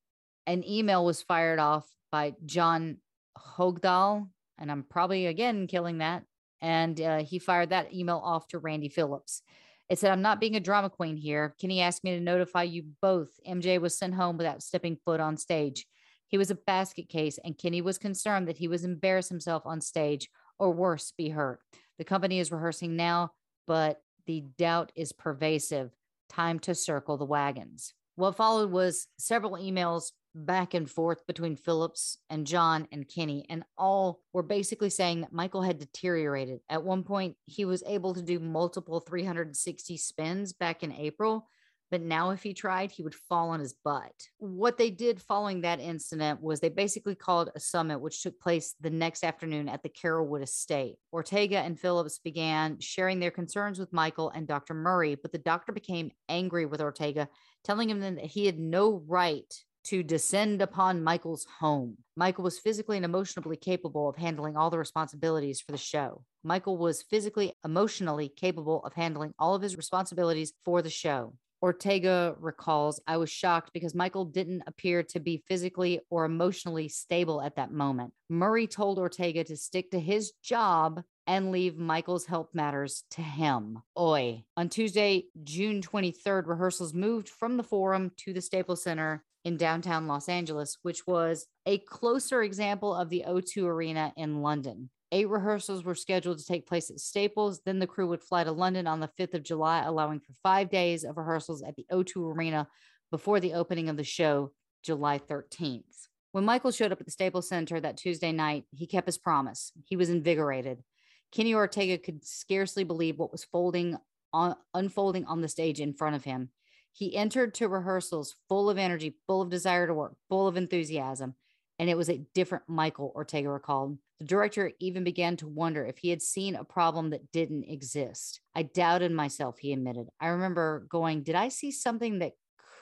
an 0.47 0.63
email 0.69 1.05
was 1.05 1.21
fired 1.21 1.59
off 1.59 1.89
by 2.13 2.35
John 2.47 2.99
Hougdahl, 3.37 4.29
and 4.57 4.71
I'm 4.71 4.85
probably 4.85 5.27
again 5.27 5.67
killing 5.67 5.99
that. 5.99 6.23
And 6.63 7.01
uh, 7.01 7.19
he 7.25 7.39
fired 7.39 7.71
that 7.71 7.93
email 7.93 8.21
off 8.23 8.47
to 8.49 8.59
Randy 8.59 8.89
Phillips. 8.89 9.43
It 9.89 9.99
said, 9.99 10.13
I'm 10.13 10.23
not 10.23 10.39
being 10.39 10.55
a 10.55 10.61
drama 10.61 10.91
queen 10.91 11.17
here. 11.17 11.57
Kenny 11.61 11.81
asked 11.81 12.05
me 12.05 12.13
to 12.13 12.21
notify 12.21 12.63
you 12.63 12.85
both. 13.03 13.31
MJ 13.49 13.81
was 13.81 13.99
sent 13.99 14.15
home 14.15 14.37
without 14.37 14.63
stepping 14.63 14.97
foot 15.05 15.19
on 15.19 15.37
stage. 15.37 15.87
He 16.31 16.39
was 16.39 16.51
a 16.51 16.55
basket 16.55 17.09
case, 17.09 17.39
and 17.45 17.59
Kenny 17.59 17.83
was 17.83 17.99
concerned 17.99 18.49
that 18.49 18.59
he 18.59 18.69
was 18.69 18.85
embarrass 18.85 19.29
himself 19.29 19.67
on 19.67 19.81
stage 19.81 20.31
or 20.59 20.71
worse, 20.71 21.13
be 21.17 21.29
hurt. 21.29 21.61
The 21.99 22.05
company 22.05 22.39
is 22.39 22.53
rehearsing 22.53 22.97
now, 22.97 23.33
but 23.67 24.01
the 24.27 24.45
doubt 24.57 24.93
is 24.95 25.13
pervasive. 25.13 25.91
Time 26.29 26.61
to 26.61 26.75
circle 26.75 27.17
the 27.17 27.25
wagons. 27.25 27.95
What 28.15 28.37
followed 28.37 28.71
was 28.71 29.09
several 29.19 29.53
emails 29.53 30.13
back 30.35 30.75
and 30.75 30.89
forth 30.89 31.27
between 31.27 31.57
Phillips 31.57 32.17
and 32.29 32.47
John 32.47 32.87
and 32.93 33.09
Kenny, 33.09 33.45
and 33.51 33.65
all 33.77 34.21
were 34.33 34.45
basically 34.45 34.91
saying 34.91 35.23
that 35.23 35.33
Michael 35.33 35.63
had 35.63 35.79
deteriorated. 35.79 36.61
At 36.69 36.85
one 36.85 37.03
point, 37.03 37.35
he 37.47 37.65
was 37.65 37.83
able 37.87 38.15
to 38.15 38.23
do 38.23 38.39
multiple 38.39 39.01
360 39.01 39.97
spins 39.97 40.53
back 40.53 40.85
in 40.85 40.93
April, 40.93 41.49
but 41.91 42.01
now 42.01 42.31
if 42.31 42.43
he 42.43 42.55
tried, 42.55 42.91
he 42.91 43.03
would 43.03 43.15
fall 43.15 43.51
on 43.51 43.61
his 43.61 43.75
butt. 43.85 44.13
What 44.39 44.79
they 44.79 44.91
did 44.91 45.21
following 45.21 45.63
that 45.63 45.81
incident 45.81 46.41
was 46.41 46.61
they 46.61 46.69
basically 46.69 47.15
called 47.15 47.51
a 47.55 47.61
summit, 47.61 48.01
which 48.01 48.23
took 48.23 48.41
place 48.41 48.75
the 48.81 48.91
next 48.91 49.25
afternoon 49.25 49.69
at 49.69 49.83
the 49.83 49.89
Carolwood 49.89 50.43
estate. 50.43 50.97
Ortega 51.13 51.59
and 51.59 51.79
Phillips 51.79 52.19
began 52.19 52.79
sharing 52.79 53.19
their 53.19 53.31
concerns 53.31 53.79
with 53.79 53.93
Michael 53.93 54.31
and 54.31 54.47
Dr. 54.47 54.75
Murray, 54.75 55.17
but 55.17 55.33
the 55.33 55.39
doctor 55.39 55.73
became 55.73 56.13
angry 56.29 56.67
with 56.67 56.81
Ortega, 56.81 57.29
telling 57.65 57.91
him 57.91 58.01
that 58.01 58.19
he 58.19 58.47
had 58.47 58.59
no 58.59 59.03
right 59.07 59.53
to 59.83 60.03
descend 60.03 60.61
upon 60.61 61.03
Michael's 61.03 61.47
home. 61.59 61.97
Michael 62.15 62.45
was 62.45 62.59
physically 62.59 62.97
and 62.97 63.05
emotionally 63.05 63.57
capable 63.57 64.09
of 64.09 64.17
handling 64.17 64.57
all 64.57 64.71
the 64.71 64.79
responsibilities 64.79 65.61
for 65.61 65.73
the 65.73 65.79
show. 65.79 66.23
Michael 66.45 66.77
was 66.77 67.03
physically, 67.03 67.55
emotionally 67.65 68.29
capable 68.29 68.85
of 68.85 68.93
handling 68.93 69.33
all 69.39 69.55
of 69.55 69.63
his 69.63 69.77
responsibilities 69.77 70.53
for 70.65 70.83
the 70.83 70.91
show. 70.91 71.35
Ortega 71.63 72.35
recalls, 72.41 73.01
I 73.07 73.19
was 73.19 73.31
shocked 73.31 73.73
because 73.75 73.95
Michael 73.95 74.25
didn't 74.25 74.63
appear 74.67 75.03
to 75.05 75.21
be 75.21 75.43
physically 75.47 76.01
or 76.09 76.25
emotionally 76.25 76.89
stable 76.89 77.43
at 77.43 77.57
that 77.57 77.73
moment. 77.73 78.13
Murray 78.29 78.67
told 78.67 78.99
Ortega 78.99 79.45
to 79.45 79.57
stick 79.57 79.91
to 79.91 80.01
his 80.01 80.33
job 80.43 81.03
and 81.27 81.53
leave 81.53 81.77
Michael's 81.77 82.27
health 82.27 82.49
matters 82.55 83.05
to 83.11 83.23
him. 83.23 83.83
Oi. 83.99 84.43
On 84.57 84.69
Tuesday, 84.69 85.27
June 85.45 85.83
23rd, 85.83 86.47
rehearsals 86.47 86.95
moved 86.95 87.29
from 87.29 87.57
the 87.57 87.63
Forum 87.63 88.11
to 88.19 88.33
the 88.33 88.41
Staples 88.41 88.83
Center 88.83 89.23
in 89.45 89.57
downtown 89.57 90.07
Los 90.07 90.29
Angeles, 90.29 90.79
which 90.83 91.07
was 91.07 91.47
a 91.67 91.79
closer 91.79 92.43
example 92.43 92.95
of 92.95 93.11
the 93.11 93.25
O2 93.29 93.65
Arena 93.65 94.13
in 94.17 94.43
London. 94.43 94.91
Eight 95.13 95.29
rehearsals 95.29 95.85
were 95.85 95.95
scheduled 95.95 96.39
to 96.39 96.47
take 96.47 96.67
place 96.67 96.89
at 96.89 97.01
Staples. 97.01 97.61
Then 97.65 97.81
the 97.81 97.87
crew 97.87 98.07
would 98.09 98.23
fly 98.23 98.45
to 98.45 98.53
London 98.53 98.87
on 98.87 99.01
the 99.01 99.11
5th 99.19 99.35
of 99.35 99.43
July, 99.43 99.83
allowing 99.83 100.21
for 100.21 100.33
five 100.43 100.71
days 100.71 101.05
of 101.05 101.17
rehearsals 101.17 101.63
at 101.63 101.75
the 101.75 101.87
O2 101.91 102.37
Arena 102.37 102.69
before 103.11 103.41
the 103.41 103.55
opening 103.55 103.89
of 103.89 103.97
the 103.97 104.05
show, 104.05 104.53
July 104.85 105.19
13th. 105.19 106.07
When 106.33 106.45
Michael 106.45 106.71
showed 106.71 106.93
up 106.93 107.01
at 107.01 107.07
the 107.07 107.13
Staples 107.13 107.49
Center 107.49 107.81
that 107.81 107.97
Tuesday 107.97 108.31
night, 108.31 108.65
he 108.71 108.87
kept 108.87 109.07
his 109.07 109.19
promise. 109.19 109.73
He 109.85 109.97
was 109.97 110.11
invigorated. 110.11 110.85
Kenny 111.33 111.55
Ortega 111.55 111.99
could 111.99 112.25
scarcely 112.25 112.85
believe 112.85 113.19
what 113.19 113.33
was 113.33 113.45
folding 113.45 113.97
on, 114.33 114.55
unfolding 114.75 115.25
on 115.25 115.41
the 115.41 115.49
stage 115.49 115.81
in 115.81 115.93
front 115.93 116.15
of 116.15 116.23
him. 116.23 116.51
He 116.93 117.17
entered 117.17 117.55
to 117.55 117.69
rehearsals 117.69 118.37
full 118.49 118.71
of 118.71 118.79
energy, 118.79 119.17
full 119.27 119.43
of 119.43 119.51
desire 119.51 119.87
to 119.89 119.95
work, 119.95 120.15
full 120.29 120.47
of 120.47 120.57
enthusiasm. 120.57 121.35
And 121.81 121.89
it 121.89 121.97
was 121.97 122.11
a 122.11 122.21
different 122.35 122.65
Michael, 122.69 123.11
Ortega 123.17 123.49
recalled. 123.49 123.97
The 124.19 124.27
director 124.27 124.71
even 124.81 125.03
began 125.03 125.39
to 125.39 125.49
wonder 125.49 125.87
if 125.87 125.97
he 125.97 126.11
had 126.11 126.21
seen 126.21 126.55
a 126.55 126.63
problem 126.63 127.09
that 127.09 127.33
didn't 127.33 127.65
exist. 127.65 128.43
I 128.55 128.65
doubted 128.65 129.13
myself, 129.13 129.57
he 129.59 129.73
admitted. 129.73 130.09
I 130.21 130.27
remember 130.27 130.87
going, 130.91 131.23
Did 131.23 131.37
I 131.37 131.49
see 131.49 131.71
something 131.71 132.19
that 132.19 132.35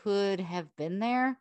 could 0.02 0.40
have 0.40 0.74
been 0.74 0.98
there? 0.98 1.38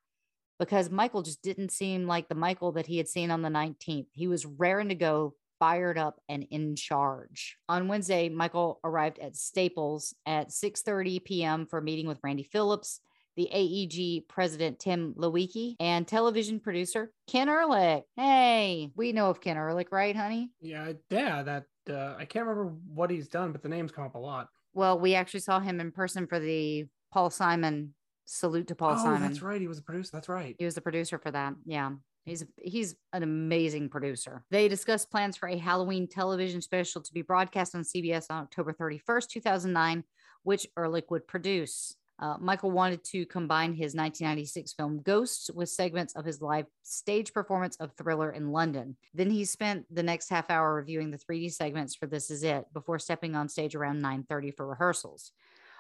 Because 0.60 0.92
Michael 0.92 1.24
just 1.24 1.42
didn't 1.42 1.72
seem 1.72 2.06
like 2.06 2.30
the 2.30 2.36
Michael 2.36 2.74
that 2.74 2.86
he 2.86 2.98
had 2.98 3.08
seen 3.08 3.32
on 3.32 3.42
the 3.42 3.50
19th. 3.50 4.06
He 4.12 4.28
was 4.28 4.46
raring 4.46 4.90
to 4.90 4.96
go, 4.96 5.34
fired 5.58 5.98
up 5.98 6.22
and 6.30 6.44
in 6.52 6.76
charge. 6.76 7.58
On 7.68 7.88
Wednesday, 7.88 8.30
Michael 8.30 8.80
arrived 8.84 9.18
at 9.18 9.36
Staples 9.36 10.14
at 10.28 10.50
6:30 10.50 11.24
p.m. 11.24 11.66
for 11.66 11.80
a 11.80 11.84
meeting 11.84 12.06
with 12.06 12.20
Randy 12.24 12.44
Phillips, 12.44 13.02
the 13.38 13.48
AEG 13.54 14.28
president 14.28 14.80
Tim 14.80 15.14
Leiweke, 15.14 15.76
and 15.80 16.06
television 16.06 16.60
producer 16.60 17.12
Ken 17.28 17.48
Ehrlich. 17.48 18.04
Hey, 18.18 18.92
we 18.96 19.14
know 19.14 19.30
of 19.30 19.40
Ken 19.40 19.56
Ehrlich, 19.56 19.92
right, 19.92 20.16
honey? 20.16 20.52
Yeah, 20.60 20.94
yeah. 21.10 21.44
That 21.44 21.66
uh, 21.90 22.16
I 22.18 22.26
can't 22.26 22.46
remember 22.46 22.74
what 22.94 23.10
he's 23.10 23.28
done, 23.30 23.52
but 23.54 23.62
the 23.62 23.70
names 23.70 23.92
come 23.92 24.04
up 24.04 24.16
a 24.16 24.20
lot. 24.20 24.50
Well, 24.74 25.00
we 25.00 25.16
actually 25.16 25.40
saw 25.42 25.60
him 25.60 25.80
in 25.80 25.92
person 25.92 26.28
for 26.28 26.40
the 26.40 26.88
Paul 27.14 27.30
Simon 27.30 27.94
salute 28.26 28.68
to 28.68 28.76
Paul 28.76 28.96
oh, 28.98 29.04
Simon. 29.04 29.22
that's 29.22 29.42
right. 29.42 29.62
He 29.62 29.68
was 29.68 29.78
a 29.78 29.84
producer. 29.84 30.10
That's 30.12 30.28
right. 30.28 30.56
He 30.60 30.66
was 30.66 30.76
the 30.76 30.82
producer 30.82 31.18
for 31.18 31.32
that. 31.32 31.54
Yeah. 31.66 31.92
He's 32.26 32.44
he's 32.62 32.96
an 33.14 33.24
amazing 33.24 33.88
producer. 33.88 34.44
They 34.52 34.68
discussed 34.68 35.10
plans 35.10 35.38
for 35.38 35.48
a 35.48 35.58
Halloween 35.58 36.10
television 36.10 36.62
special 36.62 37.02
to 37.02 37.14
be 37.14 37.22
broadcast 37.22 37.74
on 37.74 37.84
CBS 37.84 38.26
on 38.30 38.44
October 38.44 38.74
31st, 38.74 39.30
2009, 39.30 40.04
which 40.44 40.68
Ehrlich 40.78 41.10
would 41.10 41.26
produce. 41.26 41.96
Uh, 42.20 42.36
Michael 42.40 42.72
wanted 42.72 43.04
to 43.04 43.26
combine 43.28 43.74
his 43.74 43.94
1996 43.94 44.74
film 44.74 45.02
Ghosts 45.02 45.52
with 45.54 45.70
segments 45.70 46.16
of 46.16 46.26
his 46.26 46.42
live 46.42 46.66
stage 46.82 47.32
performance 47.32 47.76
of 47.78 47.94
Thriller 47.94 48.32
in 48.32 48.52
London. 48.52 48.98
Then 49.14 49.30
he 49.30 49.46
spent 49.46 49.86
the 49.94 50.02
next 50.02 50.30
half 50.30 50.50
hour 50.50 50.74
reviewing 50.74 51.12
the 51.12 51.20
3D 51.20 51.54
segments 51.54 51.96
for 51.96 52.08
This 52.08 52.32
Is 52.32 52.44
It 52.44 52.66
before 52.74 52.98
stepping 52.98 53.36
on 53.36 53.50
stage 53.50 53.76
around 53.76 54.02
9:30 54.02 54.52
for 54.52 54.66
rehearsals. 54.66 55.32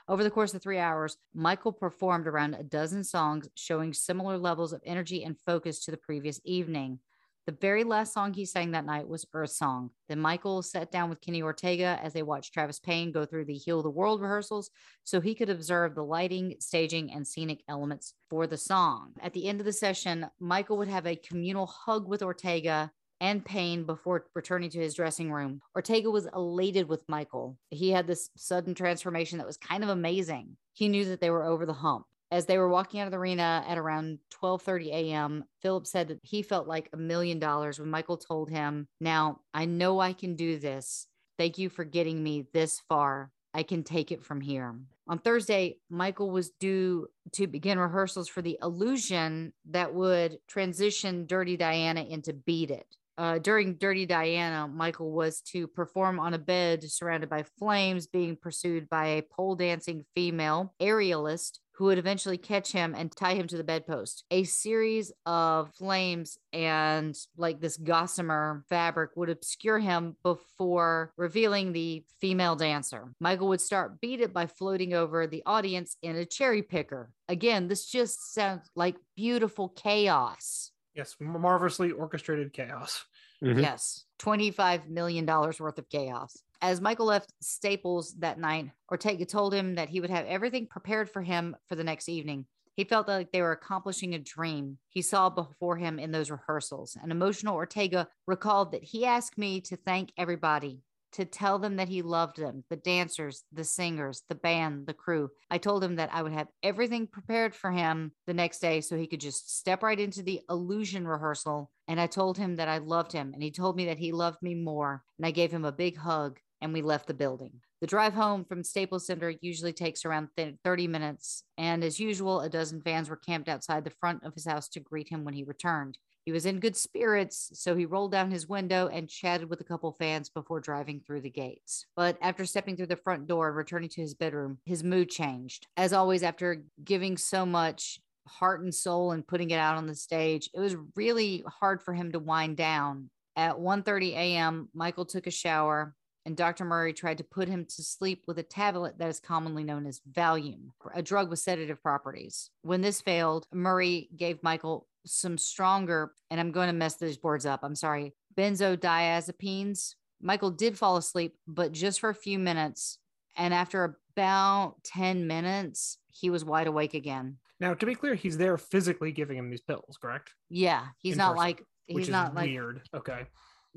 Over 0.07 0.23
the 0.23 0.31
course 0.31 0.53
of 0.53 0.61
three 0.61 0.79
hours, 0.79 1.17
Michael 1.33 1.73
performed 1.73 2.27
around 2.27 2.53
a 2.53 2.63
dozen 2.63 3.03
songs, 3.03 3.49
showing 3.55 3.93
similar 3.93 4.37
levels 4.37 4.71
of 4.71 4.81
energy 4.85 5.23
and 5.23 5.35
focus 5.45 5.83
to 5.83 5.91
the 5.91 5.97
previous 5.97 6.39
evening. 6.45 6.99
The 7.47 7.57
very 7.61 7.85
last 7.85 8.13
song 8.13 8.33
he 8.33 8.43
sang 8.43 8.71
that 8.71 8.85
night 8.85 9.07
was 9.07 9.25
Earth 9.33 9.51
Song. 9.51 9.91
Then 10.09 10.19
Michael 10.19 10.61
sat 10.61 10.91
down 10.91 11.09
with 11.09 11.21
Kenny 11.21 11.41
Ortega 11.41 11.97
as 12.03 12.11
they 12.11 12.21
watched 12.21 12.53
Travis 12.53 12.77
Payne 12.77 13.13
go 13.13 13.23
through 13.23 13.45
the 13.45 13.53
Heal 13.53 13.81
the 13.81 13.89
World 13.89 14.19
rehearsals 14.19 14.69
so 15.05 15.21
he 15.21 15.33
could 15.33 15.49
observe 15.49 15.95
the 15.95 16.03
lighting, 16.03 16.57
staging, 16.59 17.09
and 17.13 17.25
scenic 17.25 17.63
elements 17.69 18.15
for 18.29 18.47
the 18.47 18.57
song. 18.57 19.13
At 19.21 19.31
the 19.31 19.47
end 19.47 19.61
of 19.61 19.65
the 19.65 19.71
session, 19.71 20.29
Michael 20.41 20.75
would 20.75 20.89
have 20.89 21.07
a 21.07 21.15
communal 21.15 21.67
hug 21.67 22.05
with 22.05 22.21
Ortega 22.21 22.91
and 23.21 23.45
Payne 23.45 23.85
before 23.85 24.25
returning 24.35 24.69
to 24.71 24.81
his 24.81 24.95
dressing 24.95 25.31
room. 25.31 25.61
Ortega 25.73 26.11
was 26.11 26.27
elated 26.35 26.89
with 26.89 27.07
Michael. 27.07 27.57
He 27.69 27.91
had 27.91 28.07
this 28.07 28.29
sudden 28.35 28.75
transformation 28.75 29.37
that 29.37 29.47
was 29.47 29.55
kind 29.55 29.85
of 29.85 29.89
amazing. 29.89 30.57
He 30.73 30.89
knew 30.89 31.05
that 31.05 31.21
they 31.21 31.29
were 31.29 31.45
over 31.45 31.65
the 31.65 31.71
hump. 31.71 32.07
As 32.31 32.45
they 32.45 32.57
were 32.57 32.69
walking 32.69 32.99
out 32.99 33.07
of 33.07 33.11
the 33.11 33.17
arena 33.17 33.63
at 33.67 33.77
around 33.77 34.19
12:30 34.31 34.87
a.m., 34.87 35.45
Philip 35.61 35.87
said 35.87 36.09
that 36.09 36.19
he 36.23 36.41
felt 36.41 36.67
like 36.67 36.89
a 36.91 36.97
million 36.97 37.39
dollars 37.39 37.79
when 37.79 37.89
Michael 37.89 38.17
told 38.17 38.49
him, 38.49 38.87
"Now, 38.99 39.41
I 39.53 39.65
know 39.65 39.99
I 39.99 40.13
can 40.13 40.35
do 40.35 40.59
this. 40.59 41.07
Thank 41.37 41.57
you 41.57 41.69
for 41.69 41.85
getting 41.85 42.21
me 42.21 42.47
this 42.53 42.79
far. 42.89 43.31
I 43.53 43.63
can 43.63 43.83
take 43.83 44.11
it 44.11 44.23
from 44.23 44.41
here." 44.41 44.75
On 45.07 45.19
Thursday, 45.19 45.79
Michael 45.89 46.29
was 46.29 46.49
due 46.49 47.07
to 47.33 47.47
begin 47.47 47.79
rehearsals 47.79 48.27
for 48.27 48.41
the 48.41 48.57
illusion 48.61 49.53
that 49.65 49.93
would 49.93 50.39
transition 50.47 51.27
Dirty 51.27 51.55
Diana 51.55 52.01
into 52.03 52.33
Beat 52.33 52.71
It 52.71 52.97
uh, 53.17 53.39
during 53.39 53.75
Dirty 53.75 54.05
Diana, 54.05 54.67
Michael 54.67 55.11
was 55.11 55.41
to 55.41 55.67
perform 55.67 56.19
on 56.19 56.33
a 56.35 56.37
bed 56.37 56.83
surrounded 56.83 57.29
by 57.29 57.43
flames, 57.57 58.05
being 58.05 58.35
pursued 58.35 58.87
by 58.89 59.07
a 59.07 59.23
pole 59.23 59.55
dancing 59.55 60.05
female 60.13 60.73
aerialist 60.79 61.59
who 61.77 61.85
would 61.85 61.99
eventually 61.99 62.39
catch 62.39 62.71
him 62.71 62.95
and 62.95 63.15
tie 63.15 63.35
him 63.35 63.45
to 63.45 63.55
the 63.55 63.63
bedpost. 63.63 64.23
A 64.31 64.43
series 64.45 65.11
of 65.27 65.71
flames 65.75 66.39
and 66.51 67.15
like 67.37 67.61
this 67.61 67.77
gossamer 67.77 68.63
fabric 68.67 69.11
would 69.15 69.29
obscure 69.29 69.77
him 69.77 70.15
before 70.23 71.11
revealing 71.17 71.73
the 71.73 72.03
female 72.19 72.55
dancer. 72.55 73.13
Michael 73.19 73.49
would 73.49 73.61
start 73.61 74.01
beat 74.01 74.21
it 74.21 74.33
by 74.33 74.47
floating 74.47 74.95
over 74.95 75.27
the 75.27 75.43
audience 75.45 75.97
in 76.01 76.15
a 76.15 76.25
cherry 76.25 76.63
picker. 76.63 77.11
Again, 77.29 77.67
this 77.67 77.85
just 77.85 78.33
sounds 78.33 78.67
like 78.75 78.95
beautiful 79.15 79.69
chaos. 79.69 80.71
Yes, 80.95 81.15
marvelously 81.19 81.91
orchestrated 81.91 82.53
chaos. 82.53 83.05
Mhm. 83.43 83.61
Yes. 83.61 84.05
$25 84.19 84.87
million 84.89 85.27
worth 85.27 85.77
of 85.77 85.87
chaos. 85.89 86.41
As 86.61 86.81
Michael 86.81 87.05
left 87.05 87.33
Staples 87.39 88.15
that 88.15 88.39
night, 88.39 88.71
Ortega 88.91 89.25
told 89.25 89.53
him 89.53 89.75
that 89.75 89.89
he 89.89 89.99
would 89.99 90.09
have 90.09 90.25
everything 90.25 90.65
prepared 90.65 91.09
for 91.09 91.21
him 91.21 91.55
for 91.67 91.75
the 91.75 91.83
next 91.83 92.09
evening. 92.09 92.45
He 92.73 92.83
felt 92.83 93.07
like 93.07 93.31
they 93.31 93.41
were 93.41 93.51
accomplishing 93.51 94.13
a 94.13 94.19
dream 94.19 94.77
he 94.89 95.01
saw 95.01 95.29
before 95.29 95.77
him 95.77 95.99
in 95.99 96.11
those 96.11 96.31
rehearsals. 96.31 96.97
An 97.01 97.11
emotional 97.11 97.55
Ortega 97.55 98.07
recalled 98.27 98.71
that 98.71 98.83
he 98.83 99.05
asked 99.05 99.37
me 99.37 99.61
to 99.61 99.75
thank 99.75 100.11
everybody, 100.17 100.81
to 101.13 101.25
tell 101.25 101.57
them 101.59 101.75
that 101.77 101.89
he 101.89 102.01
loved 102.01 102.37
them 102.37 102.63
the 102.69 102.75
dancers, 102.75 103.43
the 103.51 103.63
singers, 103.63 104.23
the 104.29 104.35
band, 104.35 104.87
the 104.87 104.93
crew. 104.93 105.29
I 105.49 105.57
told 105.59 105.83
him 105.83 105.95
that 105.95 106.09
I 106.11 106.21
would 106.21 106.33
have 106.33 106.49
everything 106.63 107.07
prepared 107.07 107.55
for 107.55 107.71
him 107.71 108.11
the 108.25 108.33
next 108.33 108.59
day 108.59 108.81
so 108.81 108.97
he 108.97 109.07
could 109.07 109.21
just 109.21 109.57
step 109.57 109.83
right 109.83 109.99
into 109.99 110.21
the 110.23 110.41
illusion 110.49 111.07
rehearsal. 111.07 111.71
And 111.87 112.01
I 112.01 112.07
told 112.07 112.37
him 112.37 112.57
that 112.57 112.67
I 112.67 112.79
loved 112.79 113.11
him, 113.11 113.31
and 113.33 113.41
he 113.41 113.51
told 113.51 113.75
me 113.75 113.85
that 113.85 113.99
he 113.99 114.11
loved 114.11 114.41
me 114.41 114.53
more. 114.55 115.03
And 115.17 115.25
I 115.25 115.31
gave 115.31 115.51
him 115.51 115.65
a 115.65 115.71
big 115.71 115.97
hug 115.97 116.39
and 116.61 116.73
we 116.73 116.81
left 116.81 117.07
the 117.07 117.13
building. 117.13 117.61
The 117.81 117.87
drive 117.87 118.13
home 118.13 118.43
from 118.43 118.63
Staples 118.63 119.05
Center 119.05 119.33
usually 119.41 119.73
takes 119.73 120.05
around 120.05 120.29
30 120.37 120.87
minutes, 120.87 121.43
and 121.57 121.83
as 121.83 121.99
usual, 121.99 122.41
a 122.41 122.49
dozen 122.49 122.81
fans 122.81 123.09
were 123.09 123.15
camped 123.15 123.49
outside 123.49 123.83
the 123.83 123.91
front 123.91 124.23
of 124.23 124.33
his 124.33 124.45
house 124.45 124.67
to 124.69 124.79
greet 124.79 125.09
him 125.09 125.23
when 125.23 125.33
he 125.33 125.43
returned. 125.43 125.97
He 126.25 126.33
was 126.33 126.45
in 126.45 126.59
good 126.59 126.75
spirits, 126.75 127.51
so 127.53 127.73
he 127.75 127.85
rolled 127.85 128.11
down 128.11 128.31
his 128.31 128.49
window 128.49 128.89
and 128.89 129.07
chatted 129.07 129.49
with 129.49 129.61
a 129.61 129.63
couple 129.63 129.95
fans 129.97 130.29
before 130.29 130.59
driving 130.59 130.99
through 130.99 131.21
the 131.21 131.29
gates. 131.29 131.85
But 131.95 132.17
after 132.21 132.45
stepping 132.45 132.75
through 132.75 132.87
the 132.87 132.97
front 132.97 133.27
door 133.27 133.47
and 133.47 133.55
returning 133.55 133.87
to 133.87 134.01
his 134.01 134.13
bedroom, 134.13 134.57
his 134.65 134.83
mood 134.83 135.09
changed. 135.09 135.67
As 135.77 135.93
always, 135.93 136.23
after 136.23 136.63
giving 136.83 137.15
so 137.15 137.45
much 137.45 138.01
heart 138.27 138.61
and 138.61 138.75
soul 138.75 139.11
and 139.11 139.25
putting 139.25 139.51
it 139.51 139.57
out 139.57 139.77
on 139.77 139.87
the 139.87 139.95
stage, 139.95 140.49
it 140.53 140.59
was 140.59 140.75
really 140.97 141.45
hard 141.47 141.81
for 141.81 141.93
him 141.93 142.11
to 142.11 142.19
wind 142.19 142.57
down. 142.57 143.09
At 143.37 143.59
1:30 143.59 144.13
a.m., 144.13 144.67
Michael 144.73 145.05
took 145.05 145.27
a 145.27 145.31
shower 145.31 145.95
and 146.27 146.35
Dr. 146.35 146.65
Murray 146.65 146.91
tried 146.91 147.19
to 147.19 147.23
put 147.23 147.47
him 147.47 147.63
to 147.63 147.81
sleep 147.81 148.25
with 148.27 148.37
a 148.37 148.43
tablet 148.43 148.97
that 148.97 149.07
is 149.07 149.17
commonly 149.17 149.63
known 149.63 149.85
as 149.85 150.01
Valium, 150.11 150.71
a 150.93 151.01
drug 151.01 151.29
with 151.29 151.39
sedative 151.39 151.81
properties. 151.81 152.49
When 152.63 152.81
this 152.81 152.99
failed, 152.99 153.47
Murray 153.53 154.09
gave 154.13 154.43
Michael 154.43 154.87
some 155.05 155.37
stronger, 155.37 156.11
and 156.29 156.37
I'm 156.37 156.51
going 156.51 156.67
to 156.67 156.73
mess 156.73 156.97
these 156.97 157.17
boards 157.17 157.45
up. 157.45 157.61
I'm 157.63 157.75
sorry, 157.75 158.13
benzodiazepines. 158.37 159.95
Michael 160.21 160.51
did 160.51 160.77
fall 160.77 160.97
asleep, 160.97 161.33
but 161.47 161.71
just 161.71 162.01
for 162.01 162.09
a 162.09 162.13
few 162.15 162.37
minutes. 162.37 162.99
And 163.37 163.53
after 163.53 163.97
about 164.13 164.83
10 164.83 165.27
minutes, 165.27 165.97
he 166.07 166.29
was 166.29 166.43
wide 166.43 166.67
awake 166.67 166.93
again. 166.93 167.37
Now, 167.61 167.73
to 167.73 167.85
be 167.85 167.95
clear, 167.95 168.15
he's 168.15 168.37
there 168.37 168.57
physically 168.57 169.13
giving 169.13 169.37
him 169.37 169.49
these 169.49 169.61
pills, 169.61 169.97
correct? 170.01 170.33
Yeah, 170.49 170.87
he's 170.97 171.13
In 171.13 171.19
not 171.19 171.37
person, 171.37 171.45
like 171.45 171.63
he's 171.85 172.09
not 172.09 172.35
like 172.35 172.49
weird. 172.49 172.81
Okay. 172.93 173.27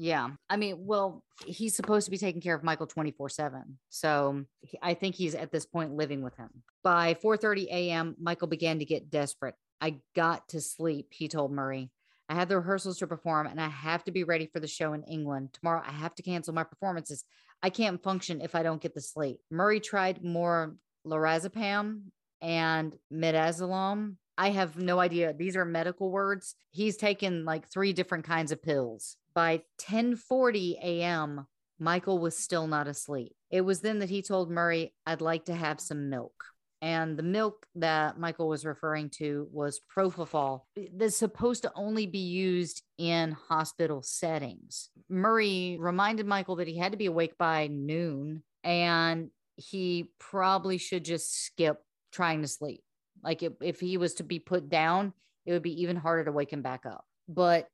Yeah. 0.03 0.31
I 0.49 0.57
mean, 0.57 0.87
well, 0.87 1.23
he's 1.45 1.77
supposed 1.77 2.07
to 2.07 2.11
be 2.11 2.17
taking 2.17 2.41
care 2.41 2.55
of 2.55 2.65
Michael 2.65 2.87
24/7. 2.87 3.77
So, 3.91 4.47
I 4.81 4.95
think 4.95 5.15
he's 5.15 5.35
at 5.35 5.53
this 5.53 5.67
point 5.67 5.95
living 5.95 6.23
with 6.23 6.35
him. 6.39 6.49
By 6.83 7.13
4:30 7.13 7.69
a.m., 7.71 8.17
Michael 8.19 8.49
began 8.49 8.79
to 8.79 8.87
get 8.87 9.11
desperate. 9.11 9.57
I 9.79 10.01
got 10.17 10.49
to 10.49 10.61
sleep, 10.63 11.09
he 11.11 11.29
told 11.29 11.53
Murray. 11.53 11.91
I 12.31 12.35
have 12.35 12.49
the 12.49 12.57
rehearsals 12.57 12.97
to 12.99 13.07
perform 13.07 13.47
and 13.47 13.61
I 13.61 13.69
have 13.69 14.03
to 14.05 14.11
be 14.11 14.25
ready 14.25 14.47
for 14.47 14.59
the 14.59 14.67
show 14.67 14.95
in 14.95 15.03
England. 15.03 15.53
Tomorrow 15.53 15.83
I 15.87 15.93
have 15.93 16.15
to 16.15 16.23
cancel 16.23 16.55
my 16.55 16.65
performances. 16.65 17.25
I 17.63 17.69
can't 17.69 18.03
function 18.03 18.41
if 18.41 18.55
I 18.55 18.63
don't 18.63 18.81
get 18.81 18.95
the 18.95 19.03
sleep. 19.03 19.41
Murray 19.51 19.81
tried 19.81 20.25
more 20.25 20.77
lorazepam 21.07 22.05
and 22.41 22.97
midazolam. 23.13 24.17
I 24.39 24.49
have 24.51 24.79
no 24.79 24.99
idea. 24.99 25.35
These 25.35 25.57
are 25.57 25.67
medical 25.67 26.11
words. 26.11 26.55
He's 26.71 26.97
taken 26.97 27.45
like 27.45 27.69
three 27.69 27.93
different 27.93 28.25
kinds 28.25 28.51
of 28.51 28.63
pills. 28.63 29.19
By 29.35 29.63
10:40 29.79 30.79
a.m., 30.83 31.47
Michael 31.79 32.19
was 32.19 32.37
still 32.37 32.67
not 32.67 32.89
asleep. 32.89 33.35
It 33.51 33.63
was 33.63 33.81
then 33.81 34.01
that 34.01 34.11
he 34.11 34.23
told 34.23 34.51
Murray, 34.51 34.93
"I'd 35.07 35.21
like 35.21 35.47
to 35.47 35.55
have 35.55 35.81
some 35.81 36.11
milk." 36.11 36.45
And 36.83 37.19
the 37.19 37.23
milk 37.23 37.67
that 37.75 38.19
Michael 38.19 38.49
was 38.49 38.65
referring 38.65 39.11
to 39.11 39.49
was 39.53 39.81
propofol. 39.95 40.63
That's 40.95 41.17
supposed 41.17 41.63
to 41.63 41.73
only 41.75 42.07
be 42.07 42.19
used 42.19 42.83
in 42.97 43.33
hospital 43.33 44.03
settings. 44.03 44.89
Murray 45.09 45.77
reminded 45.79 46.27
Michael 46.27 46.57
that 46.57 46.69
he 46.69 46.79
had 46.79 46.93
to 46.93 46.99
be 46.99 47.07
awake 47.07 47.37
by 47.37 47.67
noon 47.67 48.43
and 48.65 49.31
he 49.57 50.11
probably 50.19 50.79
should 50.79 51.05
just 51.05 51.45
skip 51.45 51.83
trying 52.13 52.41
to 52.43 52.49
sleep. 52.49 52.83
Like 53.23 53.43
if, 53.43 53.53
if 53.61 53.81
he 53.81 53.99
was 53.99 54.15
to 54.15 54.23
be 54.23 54.39
put 54.39 54.71
down, 54.71 55.13
it 55.45 55.53
would 55.53 55.63
be 55.63 55.83
even 55.83 55.97
harder 55.97 56.25
to 56.25 56.33
wake 56.33 56.53
him 56.53 56.63
back 56.63 56.87
up. 56.87 57.05
But 57.29 57.69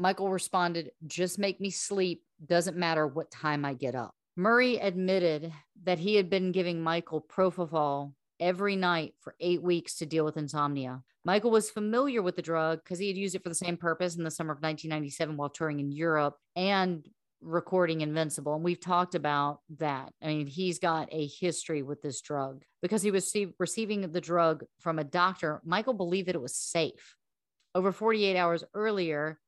Michael 0.00 0.30
responded, 0.30 0.92
just 1.06 1.38
make 1.38 1.60
me 1.60 1.68
sleep. 1.68 2.22
Doesn't 2.46 2.76
matter 2.76 3.06
what 3.06 3.30
time 3.30 3.66
I 3.66 3.74
get 3.74 3.94
up. 3.94 4.14
Murray 4.34 4.78
admitted 4.78 5.52
that 5.82 5.98
he 5.98 6.14
had 6.14 6.30
been 6.30 6.52
giving 6.52 6.80
Michael 6.80 7.20
propofol 7.20 8.14
every 8.40 8.76
night 8.76 9.12
for 9.20 9.34
eight 9.40 9.62
weeks 9.62 9.96
to 9.96 10.06
deal 10.06 10.24
with 10.24 10.38
insomnia. 10.38 11.02
Michael 11.26 11.50
was 11.50 11.68
familiar 11.68 12.22
with 12.22 12.34
the 12.34 12.40
drug 12.40 12.82
because 12.82 12.98
he 12.98 13.08
had 13.08 13.18
used 13.18 13.34
it 13.34 13.42
for 13.42 13.50
the 13.50 13.54
same 13.54 13.76
purpose 13.76 14.16
in 14.16 14.24
the 14.24 14.30
summer 14.30 14.52
of 14.52 14.62
1997 14.62 15.36
while 15.36 15.50
touring 15.50 15.80
in 15.80 15.92
Europe 15.92 16.38
and 16.56 17.06
recording 17.42 18.00
Invincible. 18.00 18.54
And 18.54 18.64
we've 18.64 18.80
talked 18.80 19.14
about 19.14 19.60
that. 19.76 20.14
I 20.22 20.28
mean, 20.28 20.46
he's 20.46 20.78
got 20.78 21.08
a 21.12 21.26
history 21.26 21.82
with 21.82 22.00
this 22.00 22.22
drug 22.22 22.62
because 22.80 23.02
he 23.02 23.10
was 23.10 23.36
receiving 23.58 24.10
the 24.10 24.20
drug 24.22 24.64
from 24.78 24.98
a 24.98 25.04
doctor. 25.04 25.60
Michael 25.62 25.92
believed 25.92 26.28
that 26.28 26.34
it 26.34 26.40
was 26.40 26.56
safe. 26.56 27.16
Over 27.74 27.92
48 27.92 28.38
hours 28.38 28.64
earlier, 28.72 29.38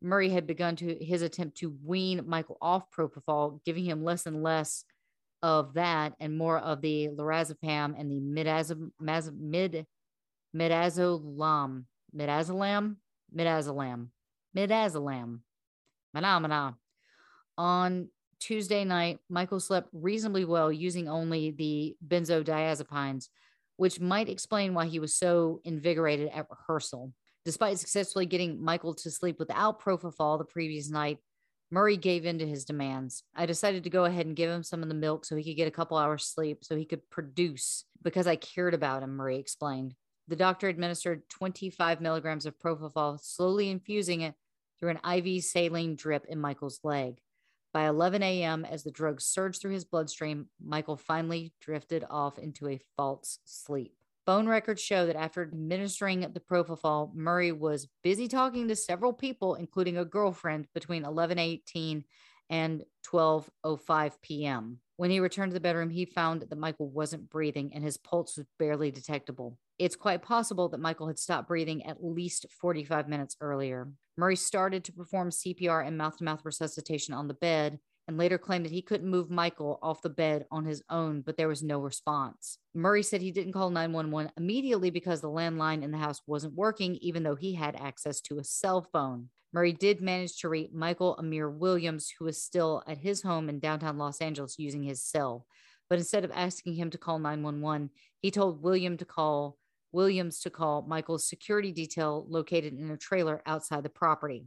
Murray 0.00 0.30
had 0.30 0.46
begun 0.46 0.76
to 0.76 0.94
his 0.94 1.22
attempt 1.22 1.58
to 1.58 1.76
wean 1.84 2.22
Michael 2.26 2.58
off 2.60 2.90
propofol, 2.90 3.62
giving 3.64 3.84
him 3.84 4.04
less 4.04 4.26
and 4.26 4.42
less 4.42 4.84
of 5.42 5.74
that 5.74 6.14
and 6.20 6.36
more 6.36 6.58
of 6.58 6.80
the 6.80 7.08
lorazepam 7.08 7.94
and 7.98 8.10
the 8.10 8.20
midazom, 8.20 8.90
maz, 9.02 9.32
mid 9.32 9.86
midazolam, 10.54 11.84
midazolam, 12.16 12.96
midazolam, 13.34 14.08
midazolam, 14.56 15.40
phenomena. 16.14 16.76
On 17.56 18.08
Tuesday 18.38 18.84
night, 18.84 19.18
Michael 19.28 19.60
slept 19.60 19.88
reasonably 19.92 20.44
well 20.44 20.70
using 20.70 21.08
only 21.08 21.50
the 21.50 21.96
benzodiazepines, 22.06 23.28
which 23.76 24.00
might 24.00 24.28
explain 24.28 24.74
why 24.74 24.86
he 24.86 25.00
was 25.00 25.16
so 25.16 25.60
invigorated 25.64 26.30
at 26.32 26.46
rehearsal. 26.50 27.12
Despite 27.48 27.78
successfully 27.78 28.26
getting 28.26 28.62
Michael 28.62 28.92
to 28.92 29.10
sleep 29.10 29.38
without 29.38 29.80
propofol 29.80 30.36
the 30.36 30.44
previous 30.44 30.90
night, 30.90 31.16
Murray 31.70 31.96
gave 31.96 32.26
in 32.26 32.38
to 32.40 32.46
his 32.46 32.66
demands. 32.66 33.22
I 33.34 33.46
decided 33.46 33.84
to 33.84 33.90
go 33.90 34.04
ahead 34.04 34.26
and 34.26 34.36
give 34.36 34.50
him 34.50 34.62
some 34.62 34.82
of 34.82 34.90
the 34.90 34.94
milk 34.94 35.24
so 35.24 35.34
he 35.34 35.42
could 35.42 35.56
get 35.56 35.66
a 35.66 35.70
couple 35.70 35.96
hours 35.96 36.26
sleep 36.26 36.62
so 36.62 36.76
he 36.76 36.84
could 36.84 37.08
produce 37.08 37.86
because 38.02 38.26
I 38.26 38.36
cared 38.36 38.74
about 38.74 39.02
him, 39.02 39.16
Murray 39.16 39.38
explained. 39.38 39.94
The 40.28 40.36
doctor 40.36 40.68
administered 40.68 41.26
25 41.30 42.02
milligrams 42.02 42.44
of 42.44 42.58
propofol, 42.58 43.18
slowly 43.18 43.70
infusing 43.70 44.20
it 44.20 44.34
through 44.78 44.90
an 44.90 45.16
IV 45.16 45.42
saline 45.42 45.96
drip 45.96 46.26
in 46.28 46.38
Michael's 46.38 46.80
leg. 46.84 47.18
By 47.72 47.86
11 47.86 48.22
a.m., 48.22 48.66
as 48.66 48.82
the 48.82 48.90
drug 48.90 49.22
surged 49.22 49.62
through 49.62 49.72
his 49.72 49.86
bloodstream, 49.86 50.48
Michael 50.62 50.98
finally 50.98 51.54
drifted 51.62 52.04
off 52.10 52.38
into 52.38 52.68
a 52.68 52.82
false 52.94 53.38
sleep. 53.46 53.94
Phone 54.28 54.46
records 54.46 54.82
show 54.82 55.06
that 55.06 55.16
after 55.16 55.40
administering 55.40 56.20
the 56.20 56.38
propofol, 56.38 57.14
Murray 57.14 57.50
was 57.50 57.88
busy 58.02 58.28
talking 58.28 58.68
to 58.68 58.76
several 58.76 59.14
people, 59.14 59.54
including 59.54 59.96
a 59.96 60.04
girlfriend, 60.04 60.66
between 60.74 61.04
11:18 61.04 62.04
and 62.50 62.84
12:05 63.10 64.20
p.m. 64.20 64.80
When 64.98 65.10
he 65.10 65.20
returned 65.20 65.52
to 65.52 65.54
the 65.54 65.60
bedroom, 65.60 65.88
he 65.88 66.04
found 66.04 66.42
that 66.42 66.58
Michael 66.58 66.90
wasn't 66.90 67.30
breathing 67.30 67.72
and 67.72 67.82
his 67.82 67.96
pulse 67.96 68.36
was 68.36 68.44
barely 68.58 68.90
detectable. 68.90 69.56
It's 69.78 69.96
quite 69.96 70.20
possible 70.20 70.68
that 70.68 70.78
Michael 70.78 71.06
had 71.06 71.18
stopped 71.18 71.48
breathing 71.48 71.86
at 71.86 72.04
least 72.04 72.44
45 72.50 73.08
minutes 73.08 73.34
earlier. 73.40 73.88
Murray 74.18 74.36
started 74.36 74.84
to 74.84 74.92
perform 74.92 75.30
CPR 75.30 75.86
and 75.86 75.96
mouth 75.96 76.18
to 76.18 76.24
mouth 76.24 76.44
resuscitation 76.44 77.14
on 77.14 77.28
the 77.28 77.34
bed 77.34 77.78
and 78.08 78.16
later 78.16 78.38
claimed 78.38 78.64
that 78.64 78.72
he 78.72 78.80
couldn't 78.80 79.10
move 79.10 79.30
Michael 79.30 79.78
off 79.82 80.00
the 80.00 80.08
bed 80.08 80.46
on 80.50 80.64
his 80.64 80.82
own, 80.88 81.20
but 81.20 81.36
there 81.36 81.46
was 81.46 81.62
no 81.62 81.78
response. 81.78 82.58
Murray 82.74 83.02
said 83.02 83.20
he 83.20 83.30
didn't 83.30 83.52
call 83.52 83.68
911 83.68 84.32
immediately 84.38 84.88
because 84.88 85.20
the 85.20 85.28
landline 85.28 85.82
in 85.82 85.90
the 85.90 85.98
house 85.98 86.22
wasn't 86.26 86.54
working, 86.54 86.96
even 86.96 87.22
though 87.22 87.36
he 87.36 87.52
had 87.52 87.76
access 87.76 88.22
to 88.22 88.38
a 88.38 88.44
cell 88.44 88.80
phone. 88.80 89.28
Murray 89.52 89.74
did 89.74 90.00
manage 90.00 90.40
to 90.40 90.48
reach 90.48 90.70
Michael 90.72 91.16
Amir 91.16 91.50
Williams, 91.50 92.10
who 92.18 92.24
was 92.24 92.42
still 92.42 92.82
at 92.86 92.96
his 92.96 93.22
home 93.22 93.50
in 93.50 93.60
downtown 93.60 93.98
Los 93.98 94.22
Angeles 94.22 94.58
using 94.58 94.82
his 94.82 95.02
cell. 95.02 95.46
But 95.90 95.98
instead 95.98 96.24
of 96.24 96.32
asking 96.34 96.74
him 96.74 96.88
to 96.90 96.98
call 96.98 97.18
911, 97.18 97.90
he 98.20 98.30
told 98.30 98.62
William 98.62 98.96
to 98.96 99.04
call 99.04 99.58
Williams 99.92 100.40
to 100.40 100.50
call 100.50 100.82
Michael's 100.82 101.28
security 101.28 101.72
detail 101.72 102.26
located 102.28 102.72
in 102.72 102.90
a 102.90 102.96
trailer 102.96 103.42
outside 103.44 103.82
the 103.82 103.90
property. 103.90 104.46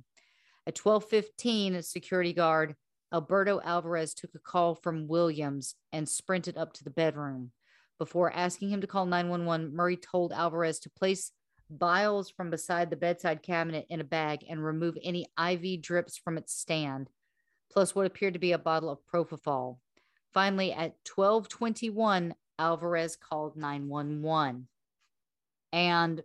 At 0.66 0.76
12:15, 0.76 1.76
a 1.76 1.84
security 1.84 2.34
guard 2.34 2.76
Alberto 3.14 3.60
Alvarez 3.64 4.14
took 4.14 4.32
a 4.36 4.40
call 4.40 4.76
from 4.76 5.08
Williams 5.08 5.76
and 5.92 6.08
sprinted 6.08 6.58
up 6.58 6.74
to 6.74 6.84
the 6.84 6.90
bedroom. 6.90 7.52
Before 8.00 8.32
asking 8.34 8.70
him 8.70 8.82
to 8.82 8.88
call 8.88 9.06
911, 9.06 9.76
Murray 9.76 9.98
told 9.98 10.32
Alvarez 10.32 10.80
to 10.80 10.90
place 10.90 11.32
vials 11.70 12.30
from 12.30 12.50
beside 12.50 12.90
the 12.90 12.96
bedside 12.96 13.44
cabinet 13.44 13.86
in 13.90 14.02
a 14.02 14.06
bag 14.06 14.46
and 14.50 14.64
remove 14.64 14.98
any 15.04 15.28
IV 15.40 15.82
drips 15.82 16.18
from 16.18 16.38
its 16.38 16.54
stand. 16.54 17.10
plus 17.72 17.96
what 17.96 18.06
appeared 18.06 18.34
to 18.34 18.40
be 18.40 18.52
a 18.52 18.58
bottle 18.58 18.90
of 18.90 19.00
propofol. 19.14 19.78
Finally, 20.34 20.72
at 20.72 20.96
1221, 21.16 22.36
Alvarez 22.60 23.16
called 23.16 23.56
911. 23.56 24.68
And 25.74 26.22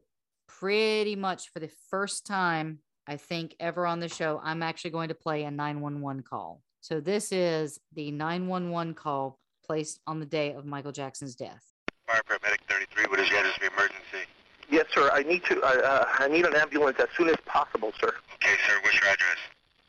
pretty 0.49 1.17
much 1.17 1.51
for 1.53 1.61
the 1.61 1.71
first 1.91 2.27
time, 2.27 2.81
I 3.07 3.17
think, 3.17 3.55
ever 3.61 3.87
on 3.87 4.01
the 4.01 4.09
show, 4.09 4.41
I'm 4.43 4.63
actually 4.63 4.91
going 4.91 5.09
to 5.09 5.15
play 5.15 5.45
a 5.45 5.51
911 5.51 6.23
call. 6.23 6.63
So 6.87 7.01
this 7.01 7.33
is 7.33 7.81
the 7.97 8.13
911 8.13 8.95
call 8.95 9.41
placed 9.67 9.99
on 10.07 10.21
the 10.21 10.25
day 10.25 10.53
of 10.53 10.65
Michael 10.65 10.93
Jackson's 10.93 11.35
death. 11.35 11.73
Fire 12.07 12.21
paramedic 12.29 12.61
33, 12.69 13.07
what 13.07 13.19
is 13.19 13.29
your 13.29 13.41
address 13.41 13.57
of 13.57 13.63
emergency? 13.73 14.31
Yes, 14.71 14.87
sir. 14.95 15.11
I 15.13 15.25
need 15.25 15.43
to. 15.47 15.61
Uh, 15.63 15.67
uh, 15.67 16.05
I 16.21 16.29
need 16.29 16.45
an 16.45 16.55
ambulance 16.55 16.99
as 17.01 17.09
soon 17.17 17.29
as 17.29 17.35
possible, 17.45 17.91
sir. 18.01 18.15
Okay, 18.35 18.55
sir, 18.69 18.75
what's 18.85 19.01
your 19.01 19.11
address? 19.11 19.37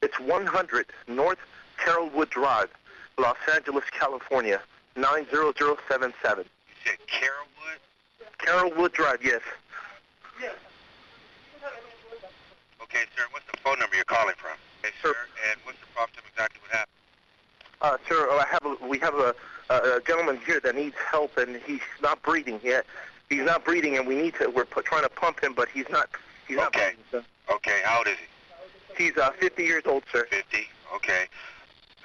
It's 0.02 0.20
100 0.20 0.88
North 1.08 1.38
Carolwood 1.78 2.32
Drive, 2.32 2.70
Los 3.20 3.38
Angeles, 3.54 3.84
California, 3.92 4.60
90077. 4.96 6.40
You 6.40 6.46
said 6.84 6.98
Carolwood? 7.06 7.78
Carolwood 8.40 8.94
Drive, 8.94 9.20
yes. 9.24 9.42
Okay, 12.82 13.04
sir, 13.16 13.24
what's 13.30 13.46
the 13.52 13.58
phone 13.62 13.78
number 13.78 13.96
you're 13.96 14.06
calling 14.06 14.34
from? 14.38 14.58
Okay, 14.80 14.94
Sir. 15.02 15.12
sir, 15.12 15.52
and 15.52 15.60
what's 15.66 15.80
the 15.80 15.92
problem? 15.94 16.16
Tell 16.16 16.24
me 16.24 16.30
exactly 16.32 16.62
what 16.64 16.72
happened. 16.72 16.98
Uh, 17.82 17.98
sir, 18.08 18.28
I 18.32 18.46
have 18.50 18.66
a, 18.66 18.88
we 18.88 18.98
have 19.00 19.14
a, 19.16 19.36
a, 19.70 20.02
gentleman 20.06 20.40
here 20.46 20.60
that 20.62 20.76
needs 20.76 20.96
help, 21.12 21.38
and 21.38 21.58
he's 21.66 21.82
not 22.02 22.22
breathing 22.24 22.60
yet. 22.64 22.86
He's 23.30 23.44
not 23.44 23.64
breathing, 23.64 23.98
and 23.98 24.08
we 24.08 24.16
need 24.16 24.34
to. 24.36 24.50
We're 24.50 24.64
trying 24.66 25.04
to 25.04 25.10
pump 25.10 25.44
him, 25.44 25.54
but 25.54 25.70
he's 25.70 25.88
not. 25.90 26.10
He's 26.48 26.58
not 26.58 26.68
Okay. 26.68 26.94
breathing, 27.12 27.28
Okay, 27.54 27.82
how 27.84 28.00
old 28.00 28.08
is 28.08 28.16
he? 28.98 29.04
He's 29.06 29.18
uh, 29.18 29.32
50 29.32 29.64
years 29.64 29.84
old, 29.86 30.04
sir. 30.12 30.26
50. 30.30 30.68
Okay. 30.96 31.26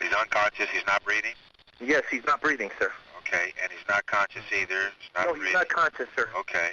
He's 0.01 0.13
unconscious, 0.13 0.69
he's 0.73 0.87
not 0.87 1.03
breathing? 1.05 1.33
Yes, 1.81 2.03
he's 2.11 2.25
not 2.27 2.41
breathing, 2.41 2.71
sir. 2.79 2.93
Okay, 3.19 3.53
and 3.63 3.73
he's 3.73 3.89
not 3.89 4.05
conscious 4.07 4.43
either. 4.53 4.91
He's 5.01 5.11
not 5.15 5.27
no, 5.27 5.33
breathing. 5.33 5.47
he's 5.47 5.55
not 5.55 5.69
conscious, 5.69 6.09
sir. 6.15 6.29
Okay. 6.39 6.73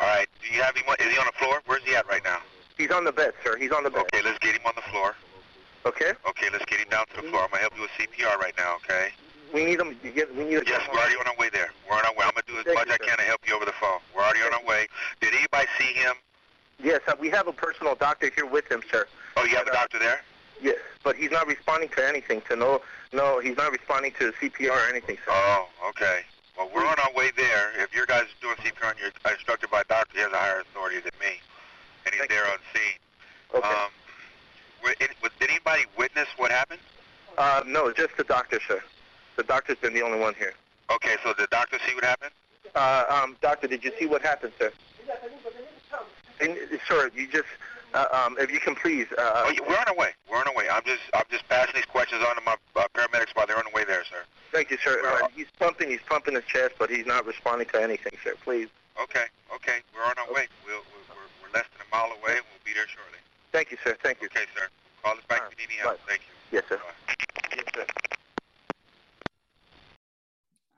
All 0.00 0.06
right. 0.06 0.26
Do 0.42 0.54
you 0.54 0.62
have 0.62 0.76
him? 0.76 0.84
Is 1.00 1.12
he 1.12 1.18
on 1.18 1.26
the 1.26 1.38
floor? 1.38 1.60
Where's 1.66 1.82
he 1.84 1.94
at 1.96 2.06
right 2.06 2.22
now? 2.22 2.38
He's 2.76 2.90
on 2.90 3.04
the 3.04 3.12
bed, 3.12 3.32
sir. 3.42 3.56
He's 3.56 3.72
on 3.72 3.82
the 3.82 3.90
bed. 3.90 4.02
Okay, 4.12 4.22
let's 4.24 4.38
get 4.38 4.54
him 4.54 4.60
on 4.66 4.74
the 4.76 4.82
floor. 4.82 5.14
Okay. 5.86 6.12
Okay, 6.28 6.48
let's 6.52 6.64
get 6.66 6.80
him 6.80 6.88
down 6.90 7.06
to 7.14 7.16
the 7.16 7.28
floor. 7.28 7.42
I'm 7.44 7.50
gonna 7.50 7.60
help 7.62 7.76
you 7.76 7.82
with 7.82 7.90
CPR 7.98 8.36
right 8.38 8.54
now. 8.58 8.76
Okay. 8.84 9.10
We 9.52 9.64
need 9.64 9.80
him. 9.80 9.98
you 10.02 10.10
get- 10.10 10.34
We 10.34 10.44
need. 10.44 10.64
to 10.66 10.70
Yes, 10.70 10.86
we're 10.92 10.98
already 10.98 11.16
on 11.16 11.26
our 11.26 11.34
way 11.36 11.48
there. 11.48 11.70
We're 11.88 11.96
on 11.96 12.04
our 12.04 12.12
way. 12.12 12.24
I'm 12.26 12.32
gonna 12.32 12.42
do 12.46 12.58
as 12.58 12.64
Thank 12.64 12.76
much 12.78 12.88
you, 12.88 12.94
I 12.94 12.96
sir. 12.98 13.04
can 13.04 13.16
to 13.18 13.24
help 13.24 13.48
you 13.48 13.54
over 13.54 13.64
the 13.64 13.72
phone. 13.72 14.00
We're 14.14 14.22
already 14.22 14.42
on 14.42 14.52
our 14.52 14.62
way. 14.62 14.88
Did 15.20 15.34
anybody 15.34 15.66
see 15.78 15.92
him? 15.94 16.14
Yes, 16.80 17.00
uh, 17.08 17.14
we 17.18 17.30
have 17.30 17.48
a 17.48 17.52
personal 17.52 17.94
doctor 17.94 18.30
here 18.34 18.44
with 18.46 18.70
him, 18.70 18.82
sir. 18.90 19.06
Oh, 19.36 19.44
you 19.44 19.56
have 19.56 19.66
a 19.66 19.72
doctor 19.72 19.98
there? 19.98 20.22
Yes, 20.60 20.78
but 21.02 21.16
he's 21.16 21.30
not 21.30 21.46
responding 21.46 21.88
to 21.90 22.06
anything. 22.06 22.40
To 22.42 22.56
no, 22.56 22.82
no, 23.12 23.38
he's 23.40 23.56
not 23.56 23.72
responding 23.72 24.12
to 24.18 24.32
CPR 24.32 24.72
or 24.76 24.88
anything, 24.88 25.16
sir. 25.24 25.30
Oh, 25.32 25.68
okay. 25.88 26.24
Well, 26.56 26.68
we're 26.74 26.86
on 26.86 26.98
our 26.98 27.12
way 27.12 27.30
there. 27.36 27.72
If 27.78 27.94
your 27.94 28.04
guys 28.06 28.24
are 28.24 28.40
doing 28.42 28.56
CPR 28.56 28.90
and 28.90 28.98
you're 28.98 29.32
instructed 29.32 29.70
by 29.70 29.80
a 29.80 29.84
doctor, 29.84 30.12
he 30.14 30.20
has 30.20 30.32
a 30.32 30.36
higher 30.36 30.60
authority 30.60 30.98
than 31.00 31.12
me, 31.20 31.40
and 32.04 32.12
he's 32.14 32.18
Thank 32.18 32.30
there 32.30 32.44
you. 32.46 32.52
on 32.52 32.58
scene. 32.74 32.98
okay. 33.54 33.68
Um, 33.68 33.90
were, 34.82 34.94
any- 35.00 35.14
was- 35.22 35.32
did 35.40 35.48
what 36.36 36.50
happened? 36.50 36.80
uh, 37.38 37.62
no, 37.66 37.92
just 37.92 38.16
the 38.16 38.24
doctor, 38.24 38.58
sir. 38.66 38.82
The 39.36 39.44
doctor's 39.44 39.78
been 39.78 39.94
the 39.94 40.02
only 40.02 40.18
one 40.18 40.34
here. 40.34 40.54
Okay, 40.90 41.16
so 41.22 41.32
the 41.32 41.46
doctor 41.50 41.78
see 41.86 41.94
what 41.94 42.04
happened? 42.04 42.32
Uh, 42.74 43.04
um, 43.08 43.36
doctor, 43.40 43.68
did 43.68 43.84
you 43.84 43.92
see 43.98 44.06
what 44.06 44.22
happened, 44.22 44.52
sir? 44.58 44.72
And, 46.40 46.56
sir, 46.86 47.10
you 47.14 47.28
just, 47.28 47.48
uh, 47.94 48.06
um, 48.12 48.36
if 48.38 48.50
you 48.50 48.60
can 48.60 48.74
please. 48.74 49.06
Uh, 49.16 49.44
oh, 49.46 49.52
we're 49.66 49.76
on 49.76 49.88
our 49.88 49.96
way. 49.96 50.10
We're 50.30 50.38
on 50.38 50.46
our 50.48 50.54
way. 50.54 50.68
I'm 50.70 50.82
just, 50.84 51.02
I'm 51.14 51.24
just 51.30 51.48
passing 51.48 51.74
these 51.74 51.84
questions 51.86 52.22
on 52.26 52.36
to 52.36 52.42
my 52.42 52.56
uh, 52.76 52.86
paramedics 52.94 53.34
while 53.34 53.46
they're 53.46 53.58
on 53.58 53.64
the 53.64 53.74
way 53.74 53.84
there, 53.84 54.04
sir. 54.04 54.22
Thank 54.52 54.70
you, 54.70 54.78
sir. 54.82 55.00
Uh, 55.04 55.28
he's 55.34 55.50
pumping. 55.58 55.90
He's 55.90 56.02
pumping 56.08 56.34
his 56.34 56.44
chest, 56.44 56.74
but 56.78 56.90
he's 56.90 57.06
not 57.06 57.26
responding 57.26 57.68
to 57.68 57.82
anything, 57.82 58.12
sir. 58.24 58.34
Please. 58.42 58.68
Okay, 59.00 59.26
okay, 59.54 59.78
we're 59.94 60.02
on 60.02 60.18
our 60.18 60.34
way. 60.34 60.46
We'll, 60.66 60.82
we're, 60.90 61.14
we're 61.42 61.54
less 61.54 61.66
than 61.70 61.86
a 61.86 61.90
mile 61.94 62.10
away. 62.10 62.42
We'll 62.42 62.64
be 62.64 62.74
there 62.74 62.88
shortly. 62.88 63.18
Thank 63.52 63.70
you, 63.70 63.78
sir. 63.84 63.96
Thank 64.02 64.20
you. 64.20 64.26
Okay, 64.26 64.46
sir. 64.56 64.66
Call 65.02 65.14
us 65.16 65.24
back 65.28 65.42
All 65.42 65.48
if 65.48 65.60
you 65.60 65.66
need 65.66 65.74
any 65.74 65.88
right. 65.88 65.98
help. 65.98 66.08
Thank 66.08 66.20
you. 66.20 66.58
Yes, 66.58 66.64
sir. 66.68 66.76
Bye. 66.76 67.14
Yes, 67.56 67.64
sir. 67.74 67.86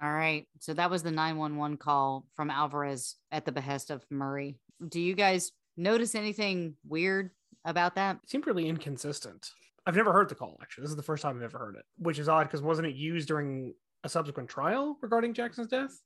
All 0.03 0.13
right. 0.13 0.47
So 0.61 0.75
that 0.75 0.91
was 0.91 1.03
the 1.03 1.11
911 1.11 1.77
call 1.77 2.27
from 2.35 2.51
Alvarez 2.51 3.17
at 3.31 3.45
the 3.45 3.53
behest 3.53 3.91
of 3.91 4.05
Murray. 4.11 4.59
Do 4.89 5.01
you 5.01 5.15
guys 5.15 5.53
notice 5.77 6.15
anything 6.15 6.75
weird 6.87 7.31
about 7.65 7.97
that? 7.97 8.19
It 8.23 8.31
seemed 8.31 8.47
really 8.47 8.69
inconsistent. 8.69 9.51
I've 9.87 9.97
never 9.97 10.13
heard 10.13 10.29
the 10.29 10.35
call, 10.35 10.59
actually. 10.63 10.83
This 10.83 10.91
is 10.91 10.97
the 10.97 11.03
first 11.03 11.23
time 11.23 11.37
I've 11.37 11.43
ever 11.43 11.59
heard 11.59 11.77
it, 11.77 11.85
which 11.99 12.19
is 12.19 12.29
odd 12.29 12.45
because 12.45 12.63
wasn't 12.63 12.89
it 12.89 12.95
used 12.95 13.29
during 13.29 13.75
a 14.05 14.09
subsequent 14.09 14.49
trial 14.49 14.97
regarding 15.03 15.35
Jackson's 15.35 15.69
death? 15.69 16.01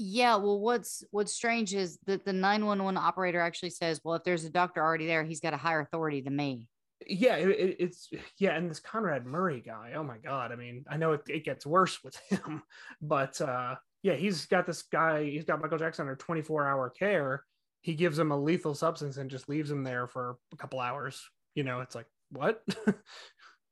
Yeah, 0.00 0.36
well 0.36 0.60
what's 0.60 1.02
what's 1.10 1.32
strange 1.32 1.74
is 1.74 1.98
that 2.06 2.24
the 2.24 2.32
911 2.32 2.96
operator 2.96 3.40
actually 3.40 3.70
says, 3.70 4.00
"Well, 4.04 4.14
if 4.14 4.22
there's 4.22 4.44
a 4.44 4.50
doctor 4.50 4.80
already 4.80 5.06
there, 5.06 5.24
he's 5.24 5.40
got 5.40 5.54
a 5.54 5.56
higher 5.56 5.80
authority 5.80 6.20
than 6.20 6.36
me." 6.36 6.68
Yeah, 7.06 7.36
it, 7.36 7.48
it- 7.48 7.76
it's 7.78 8.10
yeah, 8.38 8.56
and 8.56 8.70
this 8.70 8.80
Conrad 8.80 9.24
Murray 9.26 9.62
guy. 9.64 9.92
Oh 9.94 10.02
my 10.02 10.18
god! 10.18 10.52
I 10.52 10.56
mean, 10.56 10.84
I 10.90 10.96
know 10.96 11.12
it, 11.12 11.22
it 11.28 11.44
gets 11.44 11.64
worse 11.66 12.02
with 12.02 12.16
him, 12.30 12.62
but 13.00 13.40
uh, 13.40 13.76
yeah, 14.02 14.14
he's 14.14 14.46
got 14.46 14.66
this 14.66 14.82
guy. 14.82 15.24
He's 15.24 15.44
got 15.44 15.60
Michael 15.60 15.78
Jackson 15.78 16.02
under 16.02 16.16
24 16.16 16.66
hour 16.66 16.90
care. 16.90 17.44
He 17.82 17.94
gives 17.94 18.18
him 18.18 18.32
a 18.32 18.36
lethal 18.36 18.74
substance 18.74 19.16
and 19.16 19.30
just 19.30 19.48
leaves 19.48 19.70
him 19.70 19.84
there 19.84 20.06
for 20.08 20.36
a 20.52 20.56
couple 20.56 20.80
hours. 20.80 21.22
You 21.54 21.62
know, 21.64 21.80
it's 21.80 21.94
like 21.94 22.06
what? 22.30 22.62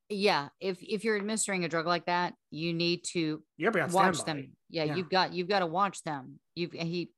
Yeah, 0.09 0.51
if 0.61 0.79
if 0.83 1.03
you're 1.03 1.17
administering 1.17 1.65
a 1.65 1.69
drug 1.69 1.85
like 1.87 2.07
that, 2.07 2.35
you 2.53 2.73
need 2.73 3.03
to 3.13 3.43
you 3.57 3.65
gotta 3.65 3.73
be 3.73 3.81
on 3.81 3.91
watch 3.91 4.17
standby. 4.19 4.43
them. 4.43 4.57
Yeah, 4.71 4.85
Yeah. 4.85 4.95
you've 4.95 5.11
got 5.11 5.33
you've 5.33 5.49
got 5.49 5.59
to 5.61 5.67
watch 5.67 6.05
them. 6.05 6.39
You've 6.55 6.71
he 6.73 7.11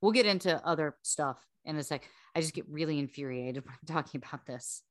we'll 0.00 0.12
get 0.12 0.24
into 0.24 0.56
other 0.66 0.96
stuff 1.02 1.38
in 1.66 1.76
a 1.76 1.82
sec. 1.82 2.08
I 2.34 2.40
just 2.40 2.54
get 2.54 2.64
really 2.66 2.98
infuriated 2.98 3.62
when 3.66 3.74
I'm 3.74 3.94
talking 3.94 4.22
about 4.24 4.46
this. 4.46 4.82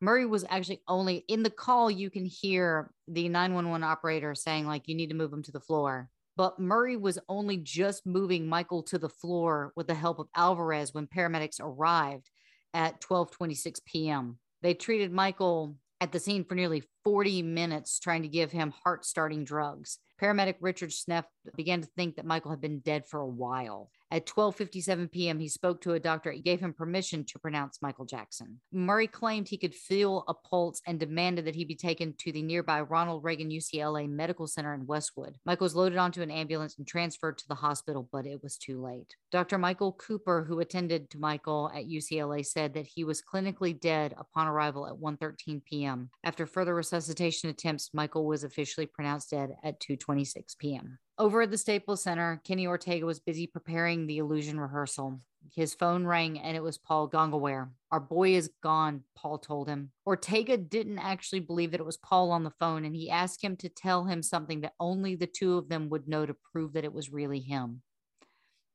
Murray 0.00 0.24
was 0.26 0.44
actually 0.48 0.82
only 0.88 1.24
in 1.28 1.42
the 1.42 1.50
call, 1.50 1.90
you 1.90 2.10
can 2.10 2.24
hear 2.24 2.90
the 3.06 3.28
911 3.28 3.84
operator 3.84 4.34
saying, 4.34 4.66
like, 4.66 4.88
you 4.88 4.94
need 4.94 5.10
to 5.10 5.16
move 5.16 5.32
him 5.32 5.42
to 5.42 5.52
the 5.52 5.60
floor. 5.60 6.08
But 6.36 6.58
Murray 6.58 6.96
was 6.96 7.18
only 7.28 7.58
just 7.58 8.06
moving 8.06 8.46
Michael 8.46 8.82
to 8.84 8.98
the 8.98 9.10
floor 9.10 9.72
with 9.76 9.88
the 9.88 9.94
help 9.94 10.18
of 10.18 10.28
Alvarez 10.34 10.94
when 10.94 11.06
paramedics 11.06 11.60
arrived 11.60 12.30
at 12.72 13.00
12:26 13.00 13.84
p.m. 13.84 14.38
They 14.62 14.74
treated 14.74 15.12
Michael 15.12 15.76
at 16.00 16.12
the 16.12 16.20
scene 16.20 16.44
for 16.44 16.54
nearly 16.54 16.82
40 17.04 17.42
minutes 17.42 17.98
trying 17.98 18.22
to 18.22 18.28
give 18.28 18.50
him 18.50 18.72
heart 18.84 19.04
starting 19.04 19.44
drugs. 19.44 19.98
Paramedic 20.20 20.56
Richard 20.60 20.90
Senneff 20.90 21.24
began 21.56 21.82
to 21.82 21.88
think 21.96 22.16
that 22.16 22.24
Michael 22.24 22.50
had 22.50 22.60
been 22.60 22.80
dead 22.80 23.06
for 23.06 23.20
a 23.20 23.26
while. 23.26 23.90
At 24.12 24.26
12:57 24.26 25.12
p.m., 25.12 25.38
he 25.38 25.48
spoke 25.48 25.80
to 25.82 25.92
a 25.92 26.00
doctor 26.00 26.30
and 26.30 26.42
gave 26.42 26.60
him 26.60 26.72
permission 26.72 27.24
to 27.26 27.38
pronounce 27.38 27.80
Michael 27.80 28.04
Jackson. 28.04 28.60
Murray 28.72 29.06
claimed 29.06 29.48
he 29.48 29.56
could 29.56 29.74
feel 29.74 30.24
a 30.26 30.34
pulse 30.34 30.82
and 30.86 30.98
demanded 30.98 31.44
that 31.44 31.54
he 31.54 31.64
be 31.64 31.76
taken 31.76 32.14
to 32.18 32.32
the 32.32 32.42
nearby 32.42 32.80
Ronald 32.80 33.22
Reagan 33.22 33.50
UCLA 33.50 34.08
Medical 34.08 34.48
Center 34.48 34.74
in 34.74 34.86
Westwood. 34.86 35.36
Michael 35.44 35.64
was 35.64 35.76
loaded 35.76 35.98
onto 35.98 36.22
an 36.22 36.30
ambulance 36.30 36.76
and 36.78 36.86
transferred 36.86 37.38
to 37.38 37.48
the 37.48 37.54
hospital, 37.54 38.08
but 38.10 38.26
it 38.26 38.42
was 38.42 38.56
too 38.56 38.82
late. 38.82 39.14
Dr. 39.30 39.58
Michael 39.58 39.92
Cooper, 39.92 40.44
who 40.44 40.58
attended 40.58 41.08
to 41.10 41.18
Michael 41.18 41.70
at 41.72 41.86
UCLA, 41.86 42.44
said 42.44 42.74
that 42.74 42.86
he 42.86 43.04
was 43.04 43.22
clinically 43.22 43.78
dead 43.78 44.14
upon 44.18 44.48
arrival 44.48 44.88
at 44.88 44.94
1:13 44.94 45.64
p.m. 45.64 46.10
After 46.24 46.46
further 46.46 46.74
resuscitation 46.74 47.48
attempts, 47.48 47.90
Michael 47.94 48.26
was 48.26 48.42
officially 48.42 48.86
pronounced 48.86 49.30
dead 49.30 49.50
at 49.62 49.80
2:26 49.80 50.58
p.m. 50.58 50.98
Over 51.20 51.42
at 51.42 51.50
the 51.50 51.58
Staples 51.58 52.02
Center, 52.02 52.40
Kenny 52.44 52.66
Ortega 52.66 53.04
was 53.04 53.20
busy 53.20 53.46
preparing 53.46 54.06
the 54.06 54.16
illusion 54.16 54.58
rehearsal. 54.58 55.20
His 55.54 55.74
phone 55.74 56.06
rang 56.06 56.38
and 56.38 56.56
it 56.56 56.62
was 56.62 56.78
Paul 56.78 57.10
Gongaware. 57.10 57.68
Our 57.90 58.00
boy 58.00 58.36
is 58.36 58.50
gone, 58.62 59.04
Paul 59.14 59.36
told 59.36 59.68
him. 59.68 59.90
Ortega 60.06 60.56
didn't 60.56 60.98
actually 60.98 61.40
believe 61.40 61.72
that 61.72 61.80
it 61.80 61.84
was 61.84 61.98
Paul 61.98 62.30
on 62.30 62.42
the 62.42 62.54
phone 62.58 62.86
and 62.86 62.96
he 62.96 63.10
asked 63.10 63.44
him 63.44 63.54
to 63.56 63.68
tell 63.68 64.06
him 64.06 64.22
something 64.22 64.62
that 64.62 64.72
only 64.80 65.14
the 65.14 65.26
two 65.26 65.58
of 65.58 65.68
them 65.68 65.90
would 65.90 66.08
know 66.08 66.24
to 66.24 66.34
prove 66.52 66.72
that 66.72 66.84
it 66.84 66.94
was 66.94 67.12
really 67.12 67.40
him. 67.40 67.82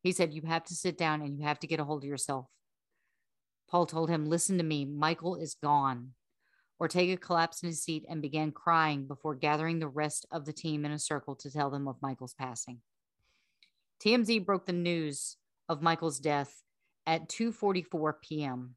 He 0.04 0.12
said, 0.12 0.32
You 0.32 0.44
have 0.44 0.66
to 0.66 0.76
sit 0.76 1.00
down 1.00 1.24
and 1.24 1.40
you 1.40 1.46
have 1.46 1.60
to 1.62 1.68
get 1.68 1.80
a 1.80 1.84
hold 1.84 2.04
of 2.04 2.08
yourself. 2.08 2.46
Paul 3.68 3.88
told 3.88 4.12
him, 4.12 4.30
Listen 4.30 4.60
to 4.60 4.64
me, 4.64 4.86
Michael 4.86 5.36
is 5.36 5.56
gone. 5.56 6.12
Ortega 6.80 7.18
collapsed 7.18 7.64
in 7.64 7.68
his 7.70 7.84
seat 7.84 8.06
and 8.10 8.22
began 8.22 8.52
crying 8.52 9.08
before 9.08 9.36
gathering 9.36 9.80
the 9.80 9.88
rest 9.88 10.26
of 10.32 10.46
the 10.46 10.54
team 10.54 10.86
in 10.86 10.92
a 10.92 11.00
circle 11.00 11.36
to 11.36 11.52
tell 11.52 11.70
them 11.70 11.88
of 11.88 12.02
Michael's 12.02 12.34
passing. 12.34 12.82
TMZ 14.04 14.46
broke 14.46 14.66
the 14.66 14.74
news 14.74 15.38
of 15.70 15.82
Michael's 15.82 16.20
death 16.20 16.62
at 17.08 17.30
2:44 17.30 18.14
p.m. 18.22 18.76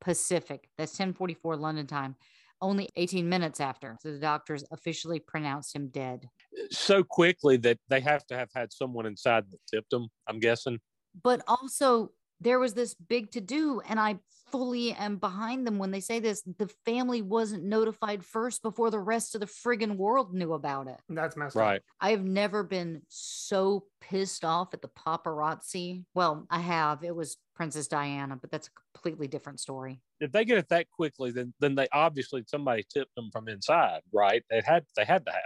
Pacific. 0.00 0.68
That's 0.76 0.96
10:44 0.96 1.58
London 1.58 1.86
time. 1.86 2.16
Only 2.60 2.88
18 2.96 3.28
minutes 3.28 3.60
after 3.60 3.98
the 4.02 4.18
doctors 4.18 4.64
officially 4.70 5.20
pronounced 5.20 5.76
him 5.76 5.88
dead. 5.88 6.28
So 6.70 7.04
quickly 7.04 7.58
that 7.58 7.78
they 7.88 8.00
have 8.00 8.26
to 8.28 8.36
have 8.36 8.48
had 8.54 8.72
someone 8.72 9.06
inside 9.06 9.44
that 9.50 9.60
tipped 9.70 9.90
them. 9.90 10.08
I'm 10.26 10.40
guessing. 10.40 10.80
But 11.22 11.42
also 11.46 12.12
there 12.40 12.58
was 12.58 12.74
this 12.74 12.94
big 12.94 13.30
to 13.32 13.40
do 13.40 13.80
and 13.86 14.00
I 14.00 14.18
fully 14.50 14.92
am 14.92 15.16
behind 15.16 15.66
them 15.66 15.78
when 15.78 15.90
they 15.90 16.00
say 16.00 16.20
this. 16.20 16.42
The 16.42 16.68
family 16.84 17.22
wasn't 17.22 17.64
notified 17.64 18.24
first 18.24 18.62
before 18.62 18.90
the 18.90 18.98
rest 19.00 19.34
of 19.34 19.40
the 19.40 19.46
friggin' 19.46 19.96
world 19.96 20.34
knew 20.34 20.52
about 20.52 20.86
it. 20.88 21.00
That's 21.08 21.36
messed 21.36 21.56
Right. 21.56 21.76
up. 21.76 21.82
I 22.00 22.10
have 22.10 22.24
never 22.24 22.62
been 22.62 23.02
so 23.08 23.86
pissed 24.00 24.44
off 24.44 24.72
at 24.74 24.82
the 24.82 24.88
paparazzi. 24.88 26.04
Well, 26.14 26.46
I 26.50 26.60
have. 26.60 27.02
It 27.04 27.14
was 27.14 27.36
Princess 27.54 27.88
Diana, 27.88 28.36
but 28.36 28.50
that's 28.50 28.68
a 28.68 28.70
completely 28.94 29.28
different 29.28 29.60
story. 29.60 30.00
If 30.20 30.32
they 30.32 30.44
get 30.44 30.58
it 30.58 30.68
that 30.68 30.90
quickly, 30.90 31.30
then 31.30 31.54
then 31.60 31.74
they 31.74 31.88
obviously 31.92 32.44
somebody 32.46 32.84
tipped 32.88 33.14
them 33.14 33.30
from 33.30 33.48
inside, 33.48 34.02
right? 34.12 34.44
They 34.50 34.62
had 34.64 34.84
they 34.96 35.04
had 35.04 35.24
to 35.26 35.32
have. 35.32 35.42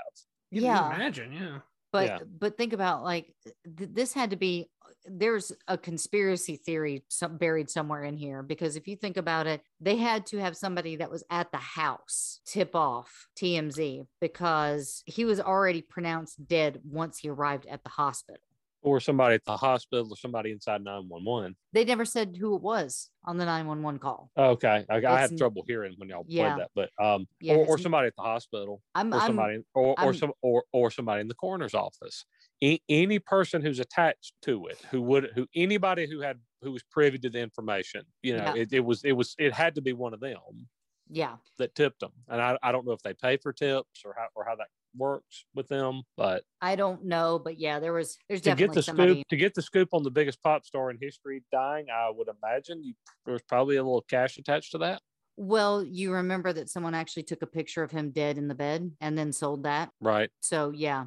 You 0.50 0.62
can 0.62 0.70
Yeah. 0.70 0.94
imagine, 0.94 1.32
yeah. 1.32 1.58
But 1.92 2.06
Yeah. 2.06 2.18
but 2.24 2.56
think 2.56 2.72
about 2.72 3.02
like 3.02 3.34
th- 3.76 3.90
this 3.92 4.12
had 4.12 4.30
to 4.30 4.36
be 4.36 4.68
there's 5.06 5.52
a 5.68 5.78
conspiracy 5.78 6.56
theory 6.56 7.04
some, 7.08 7.36
buried 7.36 7.70
somewhere 7.70 8.04
in 8.04 8.16
here 8.16 8.42
because 8.42 8.76
if 8.76 8.86
you 8.86 8.96
think 8.96 9.16
about 9.16 9.46
it, 9.46 9.62
they 9.80 9.96
had 9.96 10.26
to 10.26 10.38
have 10.38 10.56
somebody 10.56 10.96
that 10.96 11.10
was 11.10 11.24
at 11.30 11.50
the 11.52 11.58
house 11.58 12.40
tip 12.46 12.74
off 12.74 13.28
TMZ 13.38 14.06
because 14.20 15.02
he 15.06 15.24
was 15.24 15.40
already 15.40 15.82
pronounced 15.82 16.46
dead 16.46 16.80
once 16.84 17.18
he 17.18 17.28
arrived 17.28 17.66
at 17.66 17.82
the 17.82 17.90
hospital. 17.90 18.40
Or 18.82 18.98
somebody 18.98 19.34
at 19.34 19.44
the 19.44 19.58
hospital 19.58 20.06
or 20.10 20.16
somebody 20.16 20.52
inside 20.52 20.82
911. 20.82 21.54
They 21.74 21.84
never 21.84 22.06
said 22.06 22.38
who 22.40 22.56
it 22.56 22.62
was 22.62 23.10
on 23.26 23.36
the 23.36 23.44
911 23.44 23.98
call. 24.00 24.30
Okay. 24.38 24.86
I, 24.88 24.96
I 24.96 25.20
had 25.20 25.36
trouble 25.36 25.64
hearing 25.66 25.94
when 25.98 26.08
y'all 26.08 26.24
Yeah. 26.26 26.54
played 26.54 26.62
that, 26.62 26.70
but 26.74 27.04
um 27.04 27.26
Yeah, 27.40 27.56
or, 27.56 27.66
or 27.66 27.78
somebody 27.78 28.06
at 28.06 28.16
the 28.16 28.22
hospital 28.22 28.80
I'm, 28.94 29.12
or 29.12 29.18
I'm 29.18 29.26
somebody 29.26 29.58
or, 29.74 29.88
or 29.88 29.96
I'm- 29.98 30.14
some 30.14 30.32
or, 30.40 30.64
or 30.72 30.90
somebody 30.90 31.20
in 31.20 31.28
the 31.28 31.34
coroner's 31.34 31.74
office. 31.74 32.24
A- 32.62 32.80
any 32.88 33.18
person 33.18 33.62
who's 33.62 33.80
attached 33.80 34.34
to 34.42 34.66
it, 34.66 34.78
who 34.90 35.00
would 35.02 35.30
who 35.34 35.46
anybody 35.54 36.06
who 36.08 36.20
had 36.20 36.38
who 36.62 36.72
was 36.72 36.82
privy 36.82 37.18
to 37.18 37.30
the 37.30 37.40
information, 37.40 38.02
you 38.22 38.36
know, 38.36 38.44
Yeah. 38.54 38.62
it, 38.62 38.72
it 38.72 38.80
was 38.80 39.02
it 39.04 39.12
was 39.12 39.34
it 39.38 39.52
had 39.52 39.74
to 39.76 39.80
be 39.80 39.92
one 39.92 40.12
of 40.12 40.20
them 40.20 40.68
yeah. 41.08 41.36
that 41.58 41.74
tipped 41.74 42.00
them. 42.00 42.12
And 42.28 42.40
I, 42.40 42.58
I 42.62 42.72
don't 42.72 42.86
know 42.86 42.92
if 42.92 43.02
they 43.02 43.14
pay 43.14 43.36
for 43.38 43.52
tips 43.52 44.02
or 44.04 44.14
how 44.16 44.26
or 44.34 44.44
how 44.44 44.56
that 44.56 44.68
works 44.96 45.44
with 45.54 45.68
them, 45.68 46.02
but 46.16 46.44
I 46.60 46.76
don't 46.76 47.04
know, 47.04 47.38
but 47.38 47.58
yeah, 47.58 47.78
there 47.78 47.92
was 47.92 48.18
there's 48.28 48.42
to 48.42 48.54
get 48.54 48.72
the 48.72 48.82
somebody. 48.82 49.14
scoop 49.14 49.28
to 49.28 49.36
get 49.36 49.54
the 49.54 49.62
scoop 49.62 49.88
on 49.92 50.02
the 50.02 50.10
biggest 50.10 50.42
pop 50.42 50.64
star 50.66 50.90
in 50.90 50.98
history 51.00 51.42
dying, 51.52 51.86
I 51.90 52.10
would 52.10 52.28
imagine 52.28 52.82
you, 52.82 52.94
there 53.24 53.32
was 53.32 53.42
probably 53.42 53.76
a 53.76 53.82
little 53.82 54.02
cash 54.02 54.36
attached 54.36 54.72
to 54.72 54.78
that. 54.78 55.00
Well, 55.36 55.82
you 55.82 56.12
remember 56.12 56.52
that 56.52 56.68
someone 56.68 56.94
actually 56.94 57.22
took 57.22 57.40
a 57.40 57.46
picture 57.46 57.82
of 57.82 57.90
him 57.90 58.10
dead 58.10 58.36
in 58.36 58.48
the 58.48 58.54
bed 58.54 58.92
and 59.00 59.16
then 59.16 59.32
sold 59.32 59.62
that. 59.62 59.90
Right. 60.00 60.28
So 60.40 60.70
yeah, 60.74 61.06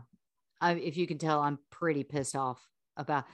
I, 0.64 0.74
if 0.74 0.96
you 0.98 1.06
can 1.06 1.18
tell, 1.18 1.40
I'm 1.42 1.60
pretty 1.70 2.04
pissed 2.04 2.36
off 2.36 2.62
about 2.98 3.26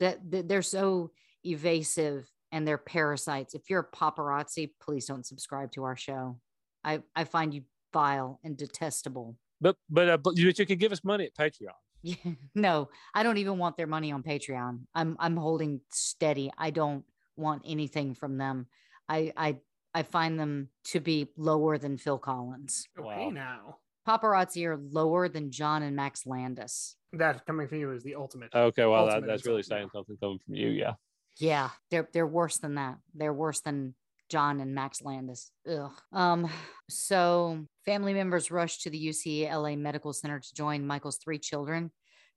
that. 0.00 0.18
that 0.30 0.48
They're 0.48 0.62
so 0.62 1.10
evasive 1.44 2.28
and 2.52 2.66
they're 2.66 2.78
parasites. 2.78 3.54
If 3.54 3.68
you're 3.68 3.88
a 3.92 3.96
paparazzi, 3.96 4.70
please 4.80 5.06
don't 5.06 5.26
subscribe 5.26 5.70
to 5.72 5.84
our 5.84 5.96
show. 5.96 6.38
I 6.84 7.02
I 7.14 7.24
find 7.24 7.52
you 7.52 7.62
vile 7.92 8.40
and 8.44 8.56
detestable. 8.56 9.36
But 9.60 9.76
but 9.90 10.08
uh, 10.08 10.16
but 10.16 10.36
you, 10.38 10.46
but 10.46 10.58
you 10.58 10.66
can 10.66 10.78
give 10.78 10.92
us 10.92 11.04
money 11.04 11.24
at 11.26 11.34
Patreon. 11.34 11.72
Yeah, 12.00 12.14
no, 12.54 12.90
I 13.12 13.24
don't 13.24 13.38
even 13.38 13.58
want 13.58 13.76
their 13.76 13.88
money 13.88 14.12
on 14.12 14.22
Patreon. 14.22 14.82
I'm 14.94 15.16
I'm 15.18 15.36
holding 15.36 15.80
steady. 15.90 16.48
I 16.56 16.70
don't 16.70 17.04
want 17.36 17.62
anything 17.66 18.14
from 18.14 18.38
them. 18.38 18.68
I 19.08 19.32
I 19.36 19.56
I 19.92 20.04
find 20.04 20.38
them 20.38 20.68
to 20.92 21.00
be 21.00 21.26
lower 21.36 21.76
than 21.76 21.98
Phil 21.98 22.18
Collins. 22.18 22.86
Okay, 22.96 23.24
Wow. 23.24 23.30
now 23.30 23.78
Paparazzi 24.08 24.64
are 24.64 24.78
lower 24.90 25.28
than 25.28 25.50
John 25.50 25.82
and 25.82 25.94
Max 25.94 26.26
Landis. 26.26 26.96
that 27.12 27.44
coming 27.46 27.68
from 27.68 27.78
you 27.78 27.92
is 27.92 28.02
the 28.02 28.14
ultimate. 28.14 28.54
Okay, 28.54 28.86
well 28.86 29.06
that, 29.06 29.26
that's 29.26 29.44
really 29.44 29.58
insult, 29.58 29.78
yeah. 29.78 29.82
saying 29.82 29.90
something 29.92 30.16
coming 30.20 30.38
from 30.44 30.54
you, 30.54 30.68
yeah. 30.68 30.94
Yeah, 31.38 31.70
they're 31.90 32.08
they're 32.12 32.26
worse 32.26 32.56
than 32.56 32.76
that. 32.76 32.96
They're 33.14 33.32
worse 33.32 33.60
than 33.60 33.94
John 34.28 34.60
and 34.60 34.74
Max 34.74 35.02
Landis. 35.02 35.50
Ugh. 35.70 35.92
Um. 36.12 36.50
So 36.88 37.66
family 37.84 38.14
members 38.14 38.50
rushed 38.50 38.82
to 38.82 38.90
the 38.90 39.08
UCLA 39.08 39.76
Medical 39.78 40.12
Center 40.12 40.40
to 40.40 40.54
join 40.54 40.86
Michael's 40.86 41.18
three 41.18 41.38
children. 41.38 41.90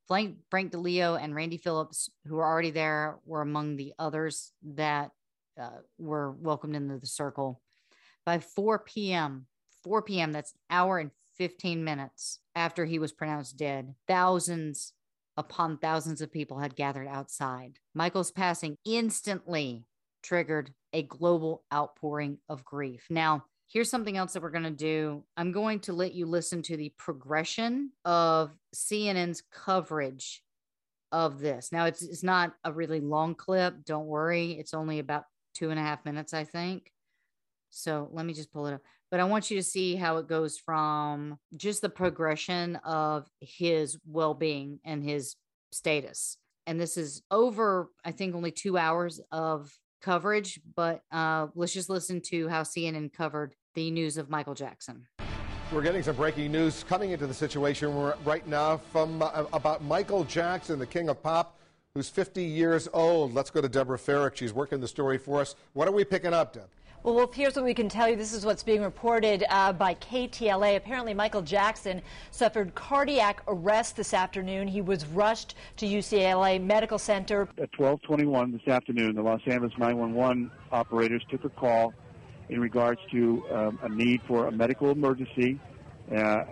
Frank 0.07 0.38
Frank 0.49 0.73
DiLeo 0.73 1.18
and 1.22 1.34
Randy 1.34 1.57
Phillips, 1.57 2.10
who 2.27 2.35
were 2.35 2.45
already 2.45 2.72
there, 2.72 3.18
were 3.26 3.41
among 3.41 3.77
the 3.77 3.93
others 3.98 4.52
that 4.76 5.11
uh, 5.60 5.80
were 5.98 6.31
welcomed 6.31 6.76
into 6.76 6.98
the 6.98 7.07
circle. 7.07 7.61
By 8.26 8.39
4 8.39 8.80
p.m., 8.80 9.48
4 9.84 10.03
p.m. 10.03 10.31
That's 10.31 10.52
an 10.52 10.60
hour 10.69 10.99
and 10.99 11.11
15 11.38 11.84
minutes 11.84 12.40
after 12.56 12.86
he 12.86 12.99
was 12.99 13.12
pronounced 13.12 13.58
dead. 13.58 13.95
Thousands 14.08 14.94
upon 15.38 15.78
thousands 15.78 16.22
of 16.22 16.32
people 16.32 16.60
had 16.60 16.76
gathered 16.76 17.08
outside. 17.08 17.80
Michael's 17.94 18.32
passing 18.32 18.78
instantly 18.86 19.86
triggered 20.22 20.74
a 20.94 21.03
global 21.03 21.64
outpouring 21.74 22.38
of 22.49 22.64
grief. 22.66 23.08
Now, 23.10 23.45
here's 23.68 23.90
something 23.90 24.18
else 24.18 24.34
that 24.34 24.44
we're 24.44 24.52
going 24.52 24.64
to 24.64 24.72
do. 24.72 25.24
I'm 25.38 25.52
going 25.52 25.80
to 25.82 25.94
let 25.94 26.14
you 26.14 26.26
listen 26.26 26.62
to 26.64 26.78
the 26.78 26.94
progression 26.98 27.91
of 28.06 28.52
CNN's 28.76 29.41
coverage 29.52 30.44
of 31.12 31.40
this. 31.40 31.72
Now, 31.72 31.86
it's, 31.86 32.02
it's 32.02 32.24
not 32.24 32.53
a 32.64 32.72
really 32.72 32.99
long 32.99 33.36
clip. 33.36 33.86
Don't 33.86 34.08
worry. 34.08 34.52
It's 34.53 34.74
only 34.74 34.99
about 34.99 35.26
two 35.53 35.70
and 35.70 35.80
a 35.80 35.84
half 35.84 36.06
minutes, 36.06 36.34
I 36.34 36.44
think. 36.44 36.91
So 37.70 38.10
let 38.12 38.26
me 38.26 38.34
just 38.34 38.52
pull 38.52 38.68
it 38.68 38.74
up. 38.74 38.82
But 39.11 39.19
I 39.19 39.25
want 39.25 39.51
you 39.51 39.57
to 39.57 39.63
see 39.63 39.95
how 39.95 40.17
it 40.17 40.27
goes 40.27 40.57
from 40.57 41.38
just 41.57 41.81
the 41.81 41.89
progression 41.89 42.77
of 42.77 43.27
his 43.41 43.97
well 44.07 44.33
being 44.33 44.79
and 44.85 45.03
his 45.03 45.35
status. 45.73 46.38
And 46.65 46.79
this 46.79 46.95
is 46.95 47.21
over, 47.29 47.89
I 48.05 48.11
think, 48.11 48.33
only 48.33 48.51
two 48.51 48.77
hours 48.77 49.19
of 49.29 49.77
coverage. 50.01 50.61
But 50.75 51.01
uh, 51.11 51.47
let's 51.55 51.73
just 51.73 51.89
listen 51.89 52.21
to 52.27 52.47
how 52.47 52.61
CNN 52.61 53.11
covered 53.11 53.53
the 53.75 53.91
news 53.91 54.17
of 54.17 54.29
Michael 54.29 54.55
Jackson. 54.55 55.05
We're 55.73 55.81
getting 55.81 56.03
some 56.03 56.15
breaking 56.15 56.51
news 56.51 56.85
coming 56.88 57.11
into 57.11 57.27
the 57.27 57.33
situation 57.33 57.93
right 58.25 58.45
now 58.47 58.77
from 58.77 59.21
uh, 59.21 59.45
about 59.51 59.83
Michael 59.83 60.23
Jackson, 60.23 60.79
the 60.79 60.85
king 60.85 61.09
of 61.09 61.21
pop, 61.21 61.57
who's 61.93 62.09
50 62.09 62.43
years 62.43 62.88
old. 62.93 63.33
Let's 63.33 63.49
go 63.49 63.61
to 63.61 63.69
Deborah 63.69 63.97
Feyerick. 63.97 64.35
She's 64.35 64.53
working 64.53 64.79
the 64.79 64.88
story 64.88 65.17
for 65.17 65.41
us. 65.41 65.55
What 65.73 65.88
are 65.88 65.93
we 65.93 66.05
picking 66.05 66.33
up, 66.33 66.53
Deb? 66.53 66.69
Well, 67.03 67.15
Wolf, 67.15 67.34
here's 67.34 67.56
what 67.56 67.65
we 67.65 67.73
can 67.73 67.90
tell 67.90 68.07
you. 68.07 68.15
This 68.15 68.32
is 68.32 68.45
what's 68.45 68.61
being 68.61 68.84
reported 68.84 69.44
uh, 69.49 69.73
by 69.73 69.95
KTLA. 69.95 70.76
Apparently, 70.78 71.15
Michael 71.15 71.41
Jackson 71.41 71.99
suffered 72.30 72.76
cardiac 72.76 73.41
arrest 73.48 73.95
this 73.95 74.14
afternoon. 74.14 74.68
He 74.68 74.82
was 74.82 75.07
rushed 75.07 75.56
to 75.78 75.88
UCLA 75.88 76.61
Medical 76.61 76.99
Center. 76.99 77.49
At 77.57 77.72
12:21 77.72 78.52
this 78.52 78.68
afternoon, 78.72 79.15
the 79.15 79.23
Los 79.23 79.41
Angeles 79.48 79.73
911 79.80 80.52
operators 80.72 81.23
took 81.32 81.44
a 81.44 81.49
call 81.49 81.91
in 82.49 82.61
regards 82.61 83.02
to 83.10 83.44
um, 83.52 83.80
a 83.82 83.90
need 83.90 84.22
for 84.28 84.45
a 84.45 84.52
medical 84.52 84.91
emergency 84.91 85.60
uh, 86.15 86.44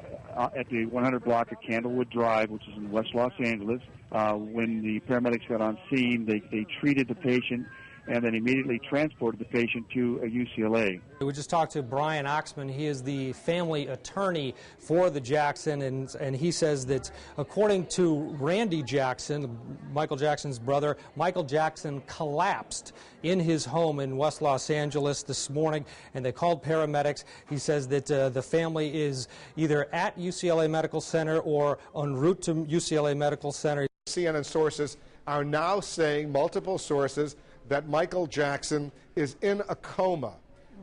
at 0.57 0.67
the 0.71 0.87
100 0.87 1.23
block 1.23 1.51
of 1.51 1.59
Candlewood 1.61 2.09
Drive, 2.09 2.49
which 2.49 2.67
is 2.67 2.75
in 2.75 2.89
West 2.89 3.13
Los 3.13 3.33
Angeles. 3.37 3.81
Uh, 4.11 4.33
when 4.33 4.81
the 4.81 4.99
paramedics 5.01 5.47
got 5.47 5.61
on 5.61 5.77
scene, 5.93 6.25
they, 6.25 6.41
they 6.51 6.65
treated 6.79 7.07
the 7.07 7.13
patient 7.13 7.67
and 8.09 8.23
then 8.23 8.33
immediately 8.33 8.79
transported 8.89 9.39
the 9.39 9.45
patient 9.45 9.85
to 9.93 10.19
a 10.23 10.27
UCLA. 10.27 10.99
We 11.21 11.31
just 11.31 11.49
talked 11.49 11.73
to 11.73 11.83
Brian 11.83 12.25
Oxman. 12.25 12.69
He 12.69 12.87
is 12.87 13.03
the 13.03 13.33
family 13.33 13.87
attorney 13.87 14.55
for 14.79 15.11
the 15.11 15.21
Jackson, 15.21 15.83
and, 15.83 16.13
and 16.15 16.35
he 16.35 16.51
says 16.51 16.87
that 16.87 17.11
according 17.37 17.85
to 17.87 18.35
Randy 18.39 18.81
Jackson, 18.81 19.57
Michael 19.93 20.17
Jackson's 20.17 20.57
brother, 20.57 20.97
Michael 21.15 21.43
Jackson 21.43 22.01
collapsed 22.07 22.93
in 23.21 23.39
his 23.39 23.63
home 23.63 23.99
in 23.99 24.17
West 24.17 24.41
Los 24.41 24.71
Angeles 24.71 25.21
this 25.21 25.49
morning, 25.49 25.85
and 26.15 26.25
they 26.25 26.31
called 26.31 26.63
paramedics. 26.63 27.25
He 27.47 27.57
says 27.57 27.87
that 27.89 28.09
uh, 28.09 28.29
the 28.29 28.41
family 28.41 28.99
is 28.99 29.27
either 29.55 29.87
at 29.93 30.17
UCLA 30.17 30.67
Medical 30.67 31.01
Center 31.01 31.39
or 31.41 31.77
en 31.95 32.15
route 32.15 32.41
to 32.43 32.55
UCLA 32.55 33.15
Medical 33.15 33.51
Center. 33.51 33.87
CNN 34.07 34.43
sources 34.43 34.97
are 35.27 35.43
now 35.43 35.79
saying, 35.79 36.31
multiple 36.31 36.79
sources, 36.79 37.35
that 37.67 37.87
Michael 37.87 38.27
Jackson 38.27 38.91
is 39.15 39.35
in 39.41 39.61
a 39.69 39.75
coma 39.75 40.33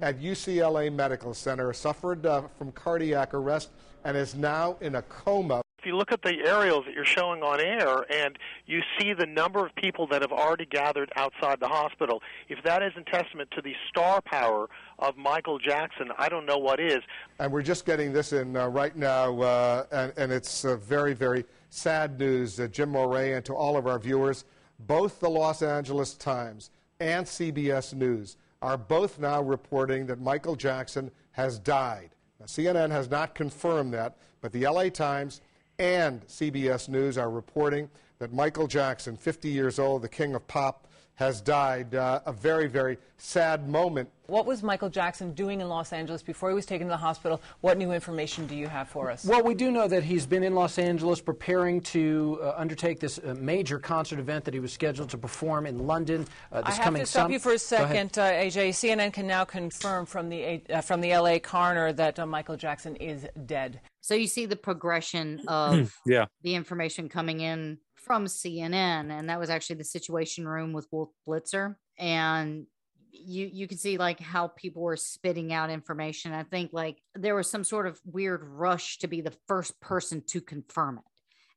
at 0.00 0.20
UCLA 0.20 0.92
Medical 0.92 1.34
Center, 1.34 1.72
suffered 1.72 2.26
uh, 2.26 2.42
from 2.58 2.72
cardiac 2.72 3.34
arrest, 3.34 3.70
and 4.04 4.16
is 4.16 4.34
now 4.34 4.76
in 4.80 4.96
a 4.96 5.02
coma. 5.02 5.62
If 5.78 5.84
you 5.84 5.96
look 5.96 6.10
at 6.10 6.22
the 6.22 6.38
aerials 6.44 6.84
that 6.86 6.94
you're 6.94 7.04
showing 7.04 7.42
on 7.42 7.60
air 7.60 8.04
and 8.10 8.38
you 8.66 8.80
see 8.98 9.12
the 9.12 9.26
number 9.26 9.64
of 9.64 9.74
people 9.76 10.06
that 10.08 10.20
have 10.22 10.32
already 10.32 10.66
gathered 10.66 11.12
outside 11.16 11.60
the 11.60 11.68
hospital, 11.68 12.22
if 12.48 12.62
that 12.64 12.82
isn't 12.82 13.06
testament 13.06 13.50
to 13.52 13.62
the 13.62 13.74
star 13.88 14.20
power 14.20 14.68
of 14.98 15.16
Michael 15.16 15.58
Jackson, 15.58 16.10
I 16.18 16.28
don't 16.28 16.44
know 16.44 16.58
what 16.58 16.80
is. 16.80 17.00
And 17.38 17.52
we're 17.52 17.62
just 17.62 17.84
getting 17.84 18.12
this 18.12 18.32
in 18.32 18.56
uh, 18.56 18.68
right 18.68 18.96
now, 18.96 19.40
uh, 19.40 19.84
and, 19.92 20.12
and, 20.16 20.32
it's 20.32 20.64
uh, 20.64 20.76
very, 20.76 21.14
very 21.14 21.44
sad 21.70 22.18
news, 22.18 22.58
uh, 22.58 22.66
Jim 22.66 22.90
Moret, 22.90 23.34
and 23.34 23.44
to 23.44 23.54
all 23.54 23.76
of 23.76 23.86
our 23.86 23.98
viewers. 23.98 24.44
Both 24.78 25.20
the 25.20 25.30
Los 25.30 25.62
Angeles 25.62 26.14
Times 26.14 26.70
and 27.00 27.26
CBS 27.26 27.94
News 27.94 28.36
are 28.62 28.76
both 28.76 29.18
now 29.18 29.42
reporting 29.42 30.06
that 30.06 30.20
Michael 30.20 30.56
Jackson 30.56 31.10
has 31.32 31.58
died. 31.58 32.10
Now, 32.40 32.46
CNN 32.46 32.90
has 32.90 33.10
not 33.10 33.34
confirmed 33.34 33.92
that, 33.94 34.16
but 34.40 34.52
the 34.52 34.66
LA 34.66 34.88
Times 34.88 35.40
and 35.78 36.26
CBS 36.26 36.88
News 36.88 37.18
are 37.18 37.30
reporting 37.30 37.90
that 38.18 38.32
Michael 38.32 38.66
Jackson, 38.66 39.16
50 39.16 39.48
years 39.48 39.78
old, 39.78 40.02
the 40.02 40.08
king 40.08 40.34
of 40.34 40.46
pop, 40.46 40.85
has 41.16 41.40
died. 41.40 41.94
Uh, 41.94 42.20
a 42.26 42.32
very, 42.32 42.68
very 42.68 42.98
sad 43.18 43.68
moment. 43.68 44.08
What 44.26 44.44
was 44.44 44.62
Michael 44.62 44.90
Jackson 44.90 45.32
doing 45.32 45.60
in 45.60 45.68
Los 45.68 45.92
Angeles 45.92 46.22
before 46.22 46.50
he 46.50 46.54
was 46.54 46.66
taken 46.66 46.88
to 46.88 46.90
the 46.90 46.96
hospital? 46.96 47.40
What 47.60 47.78
new 47.78 47.92
information 47.92 48.46
do 48.46 48.54
you 48.54 48.66
have 48.66 48.88
for 48.88 49.10
us? 49.10 49.24
Well, 49.24 49.42
we 49.42 49.54
do 49.54 49.70
know 49.70 49.88
that 49.88 50.02
he's 50.02 50.26
been 50.26 50.42
in 50.42 50.54
Los 50.54 50.78
Angeles 50.78 51.20
preparing 51.20 51.80
to 51.82 52.38
uh, 52.42 52.54
undertake 52.56 53.00
this 53.00 53.18
uh, 53.18 53.34
major 53.38 53.78
concert 53.78 54.18
event 54.18 54.44
that 54.44 54.52
he 54.52 54.60
was 54.60 54.72
scheduled 54.72 55.08
to 55.10 55.18
perform 55.18 55.64
in 55.66 55.86
London 55.86 56.26
uh, 56.52 56.62
this 56.62 56.72
I 56.72 56.74
have 56.74 56.84
coming 56.84 57.00
to 57.00 57.06
stop 57.06 57.24
sum- 57.24 57.32
you 57.32 57.38
for 57.38 57.52
a 57.52 57.58
second, 57.58 58.18
uh, 58.18 58.32
AJ. 58.32 58.70
CNN 58.70 59.12
can 59.12 59.26
now 59.26 59.44
confirm 59.44 60.06
from 60.06 60.28
the 60.28 60.60
uh, 60.70 60.80
from 60.80 61.00
the 61.00 61.16
LA 61.16 61.38
coroner 61.38 61.92
that 61.92 62.18
uh, 62.18 62.26
Michael 62.26 62.56
Jackson 62.56 62.96
is 62.96 63.26
dead. 63.46 63.80
So 64.00 64.14
you 64.14 64.26
see 64.26 64.46
the 64.46 64.56
progression 64.56 65.40
of 65.48 65.96
yeah. 66.06 66.26
the 66.42 66.54
information 66.54 67.08
coming 67.08 67.40
in 67.40 67.78
from 68.06 68.26
CNN, 68.26 69.10
and 69.10 69.28
that 69.28 69.40
was 69.40 69.50
actually 69.50 69.76
the 69.76 69.84
Situation 69.84 70.46
Room 70.46 70.72
with 70.72 70.86
Wolf 70.92 71.10
Blitzer, 71.26 71.74
and 71.98 72.66
you 73.10 73.50
you 73.52 73.66
can 73.66 73.78
see 73.78 73.98
like 73.98 74.20
how 74.20 74.48
people 74.48 74.82
were 74.82 74.96
spitting 74.96 75.52
out 75.52 75.70
information. 75.70 76.32
I 76.32 76.44
think 76.44 76.70
like 76.72 77.02
there 77.14 77.34
was 77.34 77.50
some 77.50 77.64
sort 77.64 77.86
of 77.86 78.00
weird 78.04 78.44
rush 78.44 78.98
to 78.98 79.08
be 79.08 79.20
the 79.20 79.34
first 79.48 79.78
person 79.80 80.22
to 80.28 80.40
confirm 80.40 80.98
it, 80.98 81.04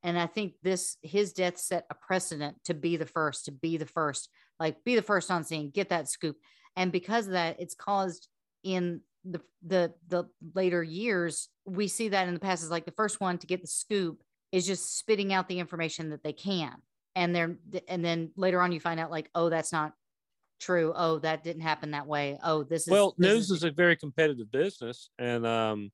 and 0.04 0.18
I 0.18 0.26
think 0.26 0.54
this 0.64 0.98
his 1.04 1.34
death 1.34 1.58
set 1.60 1.86
a 1.92 1.96
precedent 1.96 2.58
to 2.66 2.74
be 2.74 2.98
the 2.98 3.06
first, 3.06 3.46
to 3.46 3.52
be 3.52 3.78
the 3.78 3.86
first, 3.86 4.30
like 4.60 4.84
be 4.84 4.96
the 4.96 5.04
first 5.04 5.30
on 5.30 5.44
scene, 5.44 5.70
get 5.70 5.90
that 5.90 6.10
scoop, 6.10 6.38
and 6.76 6.92
because 6.92 7.28
of 7.28 7.34
that, 7.34 7.60
it's 7.60 7.76
caused 7.76 8.28
in 8.64 9.02
the 9.24 9.42
the 9.66 9.94
the 10.08 10.24
later 10.56 10.82
years 10.82 11.50
we 11.66 11.88
see 11.88 12.10
that 12.10 12.28
in 12.28 12.34
the 12.34 12.40
past 12.40 12.64
is 12.64 12.72
like 12.72 12.86
the 12.86 12.92
first 12.92 13.20
one 13.20 13.38
to 13.38 13.48
get 13.48 13.62
the 13.62 13.68
scoop 13.68 14.24
is 14.52 14.66
just 14.66 14.98
spitting 14.98 15.34
out 15.34 15.48
the 15.48 15.60
information 15.60 16.10
that 16.10 16.24
they 16.24 16.34
can 16.34 16.76
and 17.16 17.36
they're 17.36 17.58
and 17.88 18.04
then 18.04 18.32
later 18.36 18.62
on 18.62 18.72
you 18.72 18.80
find 18.80 19.00
out 19.00 19.12
like 19.12 19.30
oh 19.36 19.50
that's 19.50 19.72
not 19.72 19.94
true 20.60 20.92
oh 20.96 21.20
that 21.20 21.44
didn't 21.44 21.62
happen 21.62 21.92
that 21.92 22.06
way 22.08 22.38
oh 22.44 22.64
this 22.64 22.84
is 22.88 22.92
well, 22.92 23.16
this 23.18 23.34
news 23.34 23.52
is 23.52 23.64
a 23.64 23.72
very 23.72 23.96
competitive 23.96 24.52
business, 24.52 25.10
and 25.18 25.46
um, 25.46 25.92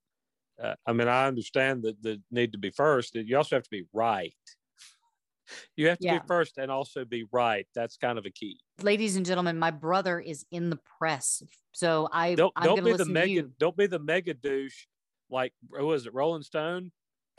uh, 0.61 0.73
I 0.87 0.93
mean, 0.93 1.07
I 1.07 1.27
understand 1.27 1.83
that 1.83 2.01
the 2.01 2.21
need 2.31 2.53
to 2.53 2.57
be 2.57 2.71
first. 2.71 3.13
You 3.15 3.37
also 3.37 3.55
have 3.57 3.63
to 3.63 3.69
be 3.69 3.85
right. 3.93 4.33
You 5.77 5.89
have 5.89 5.99
to 5.99 6.05
Yeah. 6.05 6.19
be 6.19 6.25
first 6.27 6.57
and 6.57 6.71
also 6.71 7.05
be 7.05 7.25
right. 7.31 7.67
That's 7.75 7.97
kind 7.97 8.17
of 8.17 8.25
a 8.25 8.31
key. 8.31 8.59
ladies 8.81 9.15
and 9.15 9.25
gentlemen 9.25 9.59
my 9.59 9.69
brother 9.69 10.19
is 10.19 10.43
in 10.51 10.71
the 10.71 10.79
press 10.97 11.43
so 11.71 12.09
i 12.11 12.33
Don't 12.33 12.51
i'm 12.55 12.65
don't 12.65 12.83
be 12.83 12.93
the 12.93 13.05
mega 13.05 13.43
don't 13.59 13.77
be 13.77 13.85
the 13.85 13.99
mega 13.99 14.33
douche 14.33 14.87
like 15.29 15.53
who 15.71 15.85
was 15.85 16.07
it 16.07 16.13
Rolling 16.15 16.41
Stone 16.41 16.91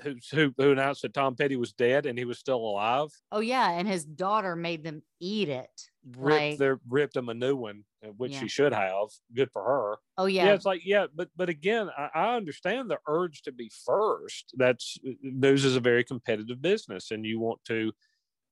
who 0.03 0.15
who 0.33 0.53
who 0.59 0.73
announced 0.73 1.03
that 1.03 1.15
Tom 1.15 1.35
Petty 1.37 1.57
was 1.57 1.73
dead 1.73 2.07
and 2.07 2.19
he 2.19 2.25
was 2.25 2.39
still 2.39 2.59
alive. 2.59 3.09
oh 3.33 3.41
yeah 3.41 3.71
and 3.71 3.89
his 3.89 4.05
daughter 4.05 4.55
made 4.57 4.85
them 4.85 5.03
eat 5.21 5.49
it 5.49 5.71
Ripped 6.17 6.41
like 6.41 6.59
their 6.59 6.79
ripped 6.89 7.17
him 7.17 7.29
a 7.29 7.35
new 7.35 7.57
one, 7.57 7.85
uh, 8.05 8.11
which 8.11 8.33
Yeah. 8.33 8.41
she 8.41 8.49
should 8.49 8.73
have. 8.73 9.09
Good 9.35 9.51
for 9.53 9.65
her. 9.65 9.97
oh 10.19 10.27
yeah. 10.27 10.47
yeah 10.47 10.55
it's 10.55 10.65
like 10.65 10.83
yeah 10.85 11.07
but 11.15 11.29
but 11.37 11.49
again 11.49 11.89
I, 11.97 12.11
I 12.15 12.37
understand 12.37 12.91
the 12.91 12.99
urge 13.09 13.43
to 13.43 13.53
be 13.53 13.71
first 13.85 14.53
that's 14.57 14.99
news 15.23 15.65
is 15.65 15.77
a 15.77 15.81
very 15.81 16.05
competitive 16.05 16.63
business 16.63 17.11
and 17.11 17.25
you 17.25 17.41
want 17.41 17.61
to 17.67 17.93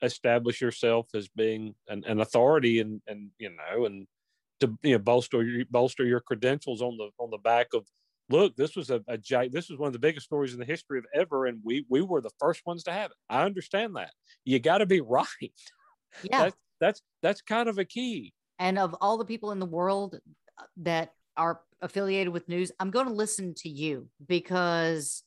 establish 0.03 0.61
yourself 0.61 1.07
as 1.15 1.29
being 1.29 1.75
an, 1.89 2.05
an 2.07 2.21
authority 2.21 2.81
and 2.81 3.01
and 3.07 3.31
you 3.39 3.51
know 3.51 3.85
and 3.87 4.07
to 4.61 4.77
you 4.83 4.93
know 4.93 4.99
bolster 4.99 5.43
your 5.43 5.65
bolster 5.71 6.05
your 6.05 6.21
credentials 6.21 6.83
on 6.83 6.97
the 6.97 7.11
on 7.19 7.31
the 7.31 7.39
back 7.39 7.69
of 7.75 7.87
look 8.31 8.57
this 8.57 8.75
was 8.75 8.91
a, 8.91 9.03
a 9.09 9.19
this 9.49 9.69
was 9.69 9.79
one 9.79 9.87
of 9.87 9.93
the 9.93 9.99
biggest 9.99 10.27
stories 10.27 10.53
in 10.53 10.59
the 10.59 10.65
history 10.65 10.99
of 10.99 11.05
ever 11.15 11.47
and 11.47 11.61
we 11.63 11.85
we 11.89 12.01
were 12.01 12.21
the 12.21 12.31
first 12.39 12.63
ones 12.65 12.83
to 12.83 12.93
have 12.93 13.11
it 13.11 13.17
i 13.29 13.43
understand 13.43 13.95
that 13.97 14.11
you 14.45 14.59
got 14.59 14.79
to 14.79 14.87
be 14.87 15.01
right 15.07 15.29
yeah 16.23 16.45
that's 16.45 16.57
that's 16.81 17.03
that's 17.23 17.43
kind 17.43 17.69
of 17.69 17.79
a 17.79 17.85
key 17.85 18.33
and 18.59 18.79
of 18.79 18.95
all 19.01 19.19
the 19.19 19.25
people 19.25 19.53
in 19.53 19.59
the 19.59 19.67
world 19.67 20.19
uh, 20.59 20.65
that 20.77 21.13
are 21.37 21.61
affiliated 21.83 22.33
with 22.33 22.49
news 22.49 22.73
i'm 22.81 22.91
going 22.91 23.07
to 23.07 23.13
listen 23.13 23.55
to 23.55 23.69
you 23.69 24.09
because 24.27 25.23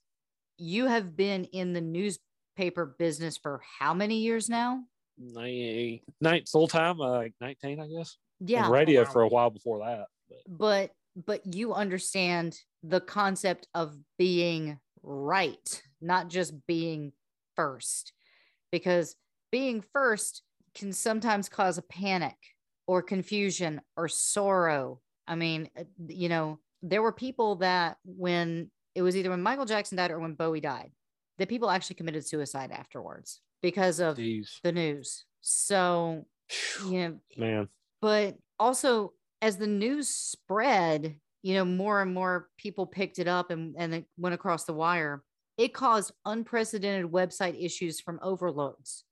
you 0.57 0.85
have 0.85 1.15
been 1.15 1.43
in 1.45 1.73
the 1.73 1.81
newspaper 1.81 2.95
business 2.97 3.37
for 3.37 3.61
how 3.79 3.93
many 3.93 4.17
years 4.19 4.49
now 4.49 4.81
Night, 5.19 6.03
night 6.21 6.47
full 6.47 6.67
time, 6.67 7.01
uh, 7.01 7.09
like 7.09 7.33
19, 7.41 7.79
I 7.79 7.87
guess. 7.87 8.17
Yeah. 8.39 8.69
Radio 8.69 9.03
for 9.03 9.23
a 9.23 9.27
while 9.27 9.49
before 9.49 9.79
that. 9.79 10.05
But 10.47 10.91
but 11.15 11.25
but 11.25 11.55
you 11.55 11.73
understand 11.73 12.55
the 12.83 13.01
concept 13.01 13.67
of 13.73 13.97
being 14.17 14.79
right 15.03 15.81
not 16.01 16.29
just 16.29 16.53
being 16.67 17.11
first. 17.55 18.13
Because 18.71 19.15
being 19.51 19.83
first 19.93 20.43
can 20.75 20.93
sometimes 20.93 21.49
cause 21.49 21.77
a 21.77 21.83
panic 21.83 22.35
or 22.85 23.01
confusion 23.01 23.81
or 23.95 24.07
sorrow. 24.07 24.99
I 25.27 25.35
mean 25.35 25.69
uh, 25.77 25.83
you 26.07 26.29
know 26.29 26.59
there 26.81 27.01
were 27.01 27.11
people 27.11 27.55
that 27.57 27.97
when 28.05 28.69
it 28.93 29.01
was 29.01 29.17
either 29.17 29.31
when 29.31 29.41
michael 29.41 29.65
jackson 29.65 29.97
died 29.97 30.11
or 30.11 30.19
when 30.19 30.35
bowie 30.35 30.61
died 30.61 30.91
that 31.39 31.49
people 31.49 31.71
actually 31.71 31.95
committed 31.95 32.25
suicide 32.25 32.71
afterwards 32.71 33.41
because 33.61 33.99
of 33.99 34.17
Jeez. 34.17 34.61
the 34.63 34.71
news. 34.71 35.25
So 35.41 36.25
you 36.85 36.99
know 36.99 37.19
man, 37.35 37.67
but 38.01 38.37
also 38.59 39.13
as 39.41 39.57
the 39.57 39.67
news 39.67 40.07
spread 40.07 41.17
you 41.47 41.53
know 41.53 41.63
more 41.63 42.01
and 42.01 42.13
more 42.13 42.49
people 42.57 42.85
picked 42.85 43.19
it 43.19 43.27
up 43.27 43.51
and, 43.51 43.73
and 43.77 43.93
it 43.93 44.05
went 44.17 44.35
across 44.35 44.65
the 44.65 44.73
wire 44.73 45.23
it 45.57 45.73
caused 45.73 46.11
unprecedented 46.25 47.09
website 47.09 47.55
issues 47.63 48.01
from 48.01 48.19
overloads 48.21 49.05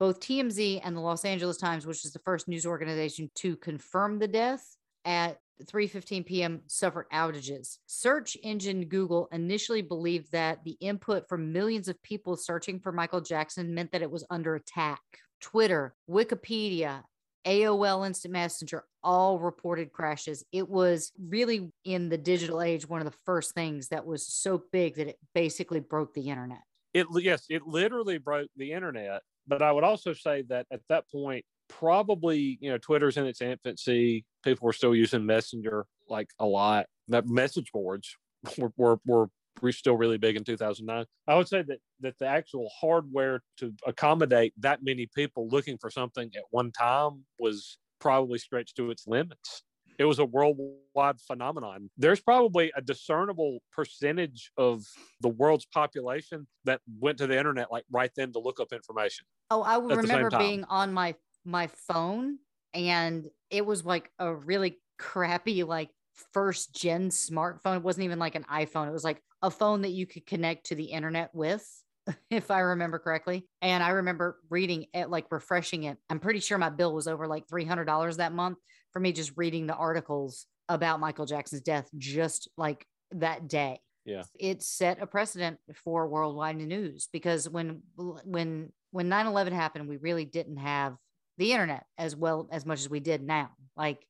both 0.00 0.18
tmz 0.18 0.80
and 0.82 0.96
the 0.96 1.00
los 1.00 1.26
angeles 1.26 1.58
times 1.58 1.86
which 1.86 2.06
is 2.06 2.12
the 2.12 2.18
first 2.20 2.48
news 2.48 2.64
organization 2.64 3.30
to 3.34 3.56
confirm 3.56 4.18
the 4.18 4.26
death 4.26 4.76
at 5.04 5.36
3:15 5.64 6.26
p.m. 6.26 6.62
suffered 6.66 7.06
outages. 7.12 7.76
Search 7.86 8.36
engine 8.42 8.86
Google 8.86 9.28
initially 9.30 9.82
believed 9.82 10.32
that 10.32 10.64
the 10.64 10.76
input 10.80 11.28
from 11.28 11.52
millions 11.52 11.86
of 11.86 12.02
people 12.02 12.36
searching 12.36 12.80
for 12.80 12.90
Michael 12.90 13.20
Jackson 13.20 13.72
meant 13.72 13.92
that 13.92 14.02
it 14.02 14.10
was 14.10 14.26
under 14.28 14.56
attack. 14.56 15.00
Twitter, 15.40 15.94
Wikipedia, 16.10 17.02
AOL 17.46 18.06
Instant 18.06 18.32
Messenger 18.32 18.84
all 19.02 19.38
reported 19.38 19.92
crashes. 19.92 20.44
It 20.52 20.68
was 20.68 21.12
really 21.18 21.70
in 21.84 22.08
the 22.08 22.18
digital 22.18 22.62
age 22.62 22.88
one 22.88 23.00
of 23.00 23.04
the 23.04 23.18
first 23.24 23.54
things 23.54 23.88
that 23.88 24.06
was 24.06 24.26
so 24.26 24.62
big 24.72 24.96
that 24.96 25.08
it 25.08 25.18
basically 25.34 25.80
broke 25.80 26.14
the 26.14 26.28
internet. 26.28 26.62
it 26.94 27.06
yes, 27.14 27.46
it 27.48 27.66
literally 27.66 28.18
broke 28.18 28.48
the 28.56 28.72
internet. 28.72 29.22
But 29.46 29.62
I 29.62 29.72
would 29.72 29.84
also 29.84 30.12
say 30.12 30.42
that 30.48 30.66
at 30.70 30.80
that 30.88 31.10
point, 31.10 31.44
probably 31.68 32.58
you 32.60 32.70
know, 32.70 32.78
Twitter's 32.78 33.16
in 33.16 33.26
its 33.26 33.40
infancy. 33.40 34.24
People 34.44 34.66
were 34.66 34.72
still 34.72 34.94
using 34.94 35.26
Messenger 35.26 35.86
like 36.08 36.28
a 36.38 36.46
lot. 36.46 36.86
That 37.08 37.26
message 37.26 37.72
boards 37.72 38.16
were 38.58 38.72
were, 38.76 38.98
were 39.04 39.28
were 39.60 39.72
still 39.72 39.96
really 39.96 40.18
big 40.18 40.36
in 40.36 40.44
2009. 40.44 41.06
I 41.26 41.36
would 41.36 41.48
say 41.48 41.62
that 41.62 41.78
that 42.00 42.18
the 42.18 42.26
actual 42.26 42.70
hardware 42.80 43.42
to 43.58 43.74
accommodate 43.86 44.54
that 44.58 44.82
many 44.82 45.06
people 45.06 45.48
looking 45.48 45.78
for 45.78 45.90
something 45.90 46.30
at 46.36 46.44
one 46.50 46.72
time 46.72 47.24
was 47.38 47.78
probably 47.98 48.38
stretched 48.38 48.76
to 48.76 48.90
its 48.90 49.06
limits. 49.06 49.62
It 49.98 50.04
was 50.04 50.18
a 50.18 50.24
worldwide 50.24 51.20
phenomenon. 51.20 51.90
There's 51.96 52.20
probably 52.20 52.72
a 52.74 52.80
discernible 52.80 53.60
percentage 53.70 54.50
of 54.56 54.84
the 55.20 55.28
world's 55.28 55.66
population 55.66 56.48
that 56.64 56.80
went 56.98 57.18
to 57.18 57.26
the 57.26 57.36
internet 57.38 57.70
like 57.70 57.84
right 57.90 58.10
then 58.16 58.32
to 58.32 58.38
look 58.38 58.58
up 58.58 58.72
information. 58.72 59.26
Oh, 59.50 59.62
I 59.62 59.76
would 59.76 59.92
At 59.92 60.00
the 60.00 60.06
same 60.06 60.16
remember 60.16 60.38
being 60.38 60.64
on 60.64 60.92
my 60.92 61.14
my 61.44 61.66
phone 61.66 62.38
and 62.72 63.28
it 63.50 63.66
was 63.66 63.84
like 63.84 64.10
a 64.18 64.34
really 64.34 64.80
crappy 64.98 65.62
like 65.64 65.90
first 66.32 66.74
gen 66.74 67.10
smartphone. 67.10 67.76
It 67.76 67.82
wasn't 67.82 68.04
even 68.04 68.18
like 68.18 68.34
an 68.34 68.44
iPhone. 68.44 68.88
It 68.88 68.92
was 68.92 69.04
like 69.04 69.22
a 69.42 69.50
phone 69.50 69.82
that 69.82 69.90
you 69.90 70.06
could 70.06 70.26
connect 70.26 70.66
to 70.66 70.74
the 70.74 70.84
internet 70.84 71.34
with, 71.34 71.66
if 72.30 72.50
I 72.50 72.60
remember 72.60 72.98
correctly. 72.98 73.46
And 73.60 73.82
I 73.82 73.90
remember 73.90 74.38
reading 74.50 74.86
it, 74.94 75.10
like 75.10 75.26
refreshing 75.30 75.84
it. 75.84 75.98
I'm 76.10 76.20
pretty 76.20 76.40
sure 76.40 76.58
my 76.58 76.70
bill 76.70 76.94
was 76.94 77.08
over 77.08 77.26
like 77.26 77.46
$300 77.48 78.16
that 78.16 78.32
month 78.32 78.58
for 78.92 79.00
me 79.00 79.12
just 79.12 79.32
reading 79.36 79.66
the 79.66 79.74
articles 79.74 80.46
about 80.68 81.00
Michael 81.00 81.26
Jackson's 81.26 81.62
death 81.62 81.88
just 81.98 82.48
like 82.56 82.86
that 83.10 83.48
day 83.48 83.80
Yeah. 84.06 84.22
it 84.38 84.62
set 84.62 85.02
a 85.02 85.06
precedent 85.06 85.58
for 85.74 86.08
worldwide 86.08 86.56
news 86.56 87.08
because 87.12 87.48
when 87.48 87.82
when 87.96 88.72
when 88.90 89.08
9-11 89.10 89.52
happened 89.52 89.88
we 89.88 89.96
really 89.98 90.24
didn't 90.24 90.56
have 90.58 90.96
the 91.36 91.52
internet 91.52 91.84
as 91.98 92.14
well 92.16 92.48
as 92.50 92.64
much 92.64 92.80
as 92.80 92.88
we 92.88 93.00
did 93.00 93.22
now 93.22 93.50
like 93.76 94.06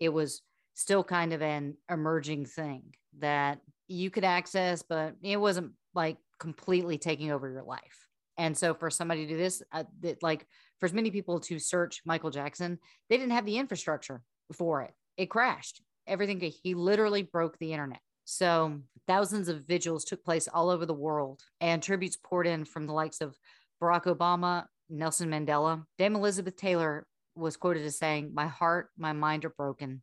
it 0.00 0.08
was 0.08 0.42
still 0.74 1.04
kind 1.04 1.32
of 1.32 1.42
an 1.42 1.76
emerging 1.88 2.46
thing 2.46 2.94
that 3.18 3.60
you 3.90 4.10
could 4.10 4.24
access 4.24 4.82
but 4.82 5.14
it 5.22 5.36
wasn't 5.36 5.72
like 5.94 6.16
completely 6.38 6.96
taking 6.96 7.30
over 7.30 7.50
your 7.50 7.62
life. 7.62 8.06
And 8.38 8.56
so 8.56 8.72
for 8.72 8.88
somebody 8.88 9.26
to 9.26 9.32
do 9.32 9.36
this 9.36 9.62
uh, 9.72 9.84
that 10.00 10.22
like 10.22 10.46
for 10.78 10.86
as 10.86 10.92
many 10.92 11.10
people 11.10 11.40
to 11.40 11.58
search 11.58 12.00
michael 12.06 12.30
jackson 12.30 12.78
they 13.08 13.18
didn't 13.18 13.32
have 13.32 13.44
the 13.44 13.58
infrastructure 13.58 14.22
for 14.54 14.82
it. 14.82 14.92
It 15.16 15.26
crashed. 15.26 15.82
Everything 16.06 16.40
he 16.40 16.74
literally 16.74 17.22
broke 17.22 17.58
the 17.58 17.72
internet. 17.72 18.00
So 18.24 18.80
thousands 19.06 19.48
of 19.48 19.66
vigils 19.66 20.04
took 20.04 20.24
place 20.24 20.48
all 20.48 20.70
over 20.70 20.86
the 20.86 20.94
world, 20.94 21.40
and 21.60 21.82
tributes 21.82 22.16
poured 22.16 22.46
in 22.46 22.64
from 22.64 22.86
the 22.86 22.92
likes 22.92 23.20
of 23.20 23.36
Barack 23.82 24.04
Obama, 24.04 24.66
Nelson 24.88 25.30
Mandela, 25.30 25.84
Dame 25.98 26.16
Elizabeth 26.16 26.56
Taylor 26.56 27.06
was 27.34 27.56
quoted 27.56 27.84
as 27.84 27.98
saying, 27.98 28.30
My 28.34 28.46
heart, 28.46 28.90
my 28.96 29.12
mind 29.12 29.44
are 29.44 29.54
broken. 29.56 30.02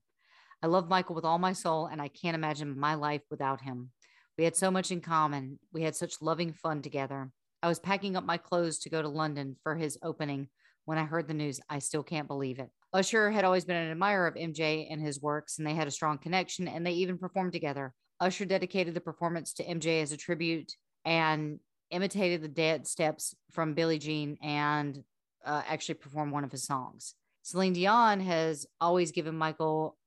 I 0.63 0.67
love 0.67 0.89
Michael 0.89 1.15
with 1.15 1.25
all 1.25 1.37
my 1.37 1.53
soul, 1.53 1.85
and 1.85 2.01
I 2.01 2.07
can't 2.07 2.35
imagine 2.35 2.79
my 2.79 2.95
life 2.95 3.21
without 3.29 3.61
him. 3.61 3.91
We 4.37 4.43
had 4.43 4.55
so 4.55 4.71
much 4.71 4.91
in 4.91 5.01
common. 5.01 5.59
We 5.71 5.83
had 5.83 5.95
such 5.95 6.21
loving 6.21 6.53
fun 6.53 6.81
together. 6.81 7.31
I 7.61 7.67
was 7.67 7.79
packing 7.79 8.15
up 8.15 8.23
my 8.23 8.37
clothes 8.37 8.79
to 8.79 8.89
go 8.89 9.01
to 9.01 9.07
London 9.07 9.55
for 9.63 9.75
his 9.75 9.97
opening 10.03 10.49
when 10.85 10.97
I 10.97 11.05
heard 11.05 11.27
the 11.27 11.33
news. 11.33 11.59
I 11.69 11.79
still 11.79 12.03
can't 12.03 12.27
believe 12.27 12.59
it. 12.59 12.69
Usher 12.93 13.29
had 13.29 13.45
always 13.45 13.65
been 13.65 13.75
an 13.75 13.91
admirer 13.91 14.27
of 14.27 14.35
MJ 14.35 14.87
and 14.89 15.01
his 15.01 15.21
works, 15.21 15.57
and 15.57 15.67
they 15.67 15.73
had 15.73 15.87
a 15.87 15.91
strong 15.91 16.17
connection, 16.17 16.67
and 16.67 16.85
they 16.85 16.93
even 16.93 17.17
performed 17.17 17.53
together. 17.53 17.93
Usher 18.19 18.45
dedicated 18.45 18.93
the 18.93 19.01
performance 19.01 19.53
to 19.53 19.65
MJ 19.65 20.01
as 20.01 20.11
a 20.11 20.17
tribute 20.17 20.71
and 21.05 21.59
imitated 21.91 22.41
the 22.41 22.47
dance 22.47 22.89
steps 22.91 23.35
from 23.51 23.73
Billie 23.73 23.99
Jean 23.99 24.37
and 24.41 25.03
uh, 25.45 25.61
actually 25.67 25.95
performed 25.95 26.31
one 26.31 26.43
of 26.43 26.51
his 26.51 26.63
songs. 26.63 27.15
Celine 27.43 27.73
Dion 27.73 28.19
has 28.19 28.65
always 28.81 29.11
given 29.11 29.37
Michael 29.37 29.97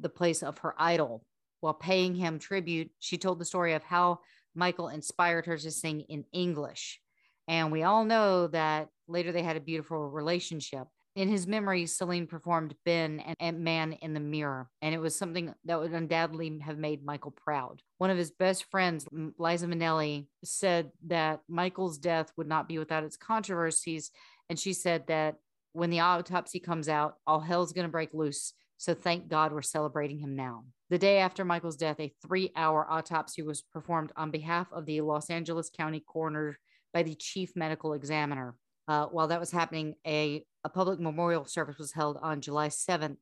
the 0.00 0.08
place 0.08 0.42
of 0.42 0.58
her 0.58 0.74
idol. 0.78 1.24
While 1.60 1.74
paying 1.74 2.14
him 2.14 2.38
tribute, 2.38 2.90
she 2.98 3.18
told 3.18 3.38
the 3.38 3.44
story 3.44 3.74
of 3.74 3.82
how 3.82 4.20
Michael 4.54 4.88
inspired 4.88 5.46
her 5.46 5.56
to 5.56 5.70
sing 5.70 6.02
in 6.02 6.24
English. 6.32 7.00
And 7.48 7.72
we 7.72 7.82
all 7.82 8.04
know 8.04 8.46
that 8.48 8.88
later 9.06 9.32
they 9.32 9.42
had 9.42 9.56
a 9.56 9.60
beautiful 9.60 10.10
relationship. 10.10 10.86
In 11.16 11.28
his 11.28 11.48
memory, 11.48 11.86
Celine 11.86 12.28
performed 12.28 12.76
Ben 12.84 13.34
and 13.40 13.64
Man 13.64 13.94
in 13.94 14.14
the 14.14 14.20
Mirror, 14.20 14.70
and 14.82 14.94
it 14.94 14.98
was 14.98 15.16
something 15.16 15.52
that 15.64 15.80
would 15.80 15.90
undoubtedly 15.90 16.60
have 16.60 16.78
made 16.78 17.04
Michael 17.04 17.32
proud. 17.32 17.82
One 17.96 18.10
of 18.10 18.18
his 18.18 18.30
best 18.30 18.70
friends, 18.70 19.04
Liza 19.36 19.66
Minnelli, 19.66 20.26
said 20.44 20.92
that 21.08 21.40
Michael's 21.48 21.98
death 21.98 22.30
would 22.36 22.46
not 22.46 22.68
be 22.68 22.78
without 22.78 23.02
its 23.02 23.16
controversies, 23.16 24.12
and 24.48 24.56
she 24.56 24.72
said 24.72 25.08
that 25.08 25.36
when 25.72 25.90
the 25.90 26.00
autopsy 26.00 26.60
comes 26.60 26.88
out, 26.88 27.16
all 27.26 27.40
hell's 27.40 27.72
going 27.72 27.86
to 27.86 27.92
break 27.92 28.14
loose. 28.14 28.52
So 28.78 28.94
thank 28.94 29.28
God 29.28 29.52
we're 29.52 29.62
celebrating 29.62 30.20
him 30.20 30.36
now. 30.36 30.64
The 30.88 30.98
day 30.98 31.18
after 31.18 31.44
Michael's 31.44 31.76
death, 31.76 31.98
a 31.98 32.14
three 32.24 32.52
hour 32.56 32.86
autopsy 32.88 33.42
was 33.42 33.60
performed 33.60 34.12
on 34.16 34.30
behalf 34.30 34.68
of 34.72 34.86
the 34.86 35.00
Los 35.00 35.30
Angeles 35.30 35.68
County 35.68 36.00
coroner 36.00 36.58
by 36.94 37.02
the 37.02 37.16
chief 37.16 37.54
medical 37.56 37.92
examiner. 37.92 38.54
Uh, 38.86 39.06
while 39.06 39.28
that 39.28 39.40
was 39.40 39.50
happening, 39.50 39.94
a, 40.06 40.44
a 40.64 40.68
public 40.68 40.98
memorial 41.00 41.44
service 41.44 41.76
was 41.76 41.92
held 41.92 42.18
on 42.22 42.40
July 42.40 42.68
7th 42.68 43.16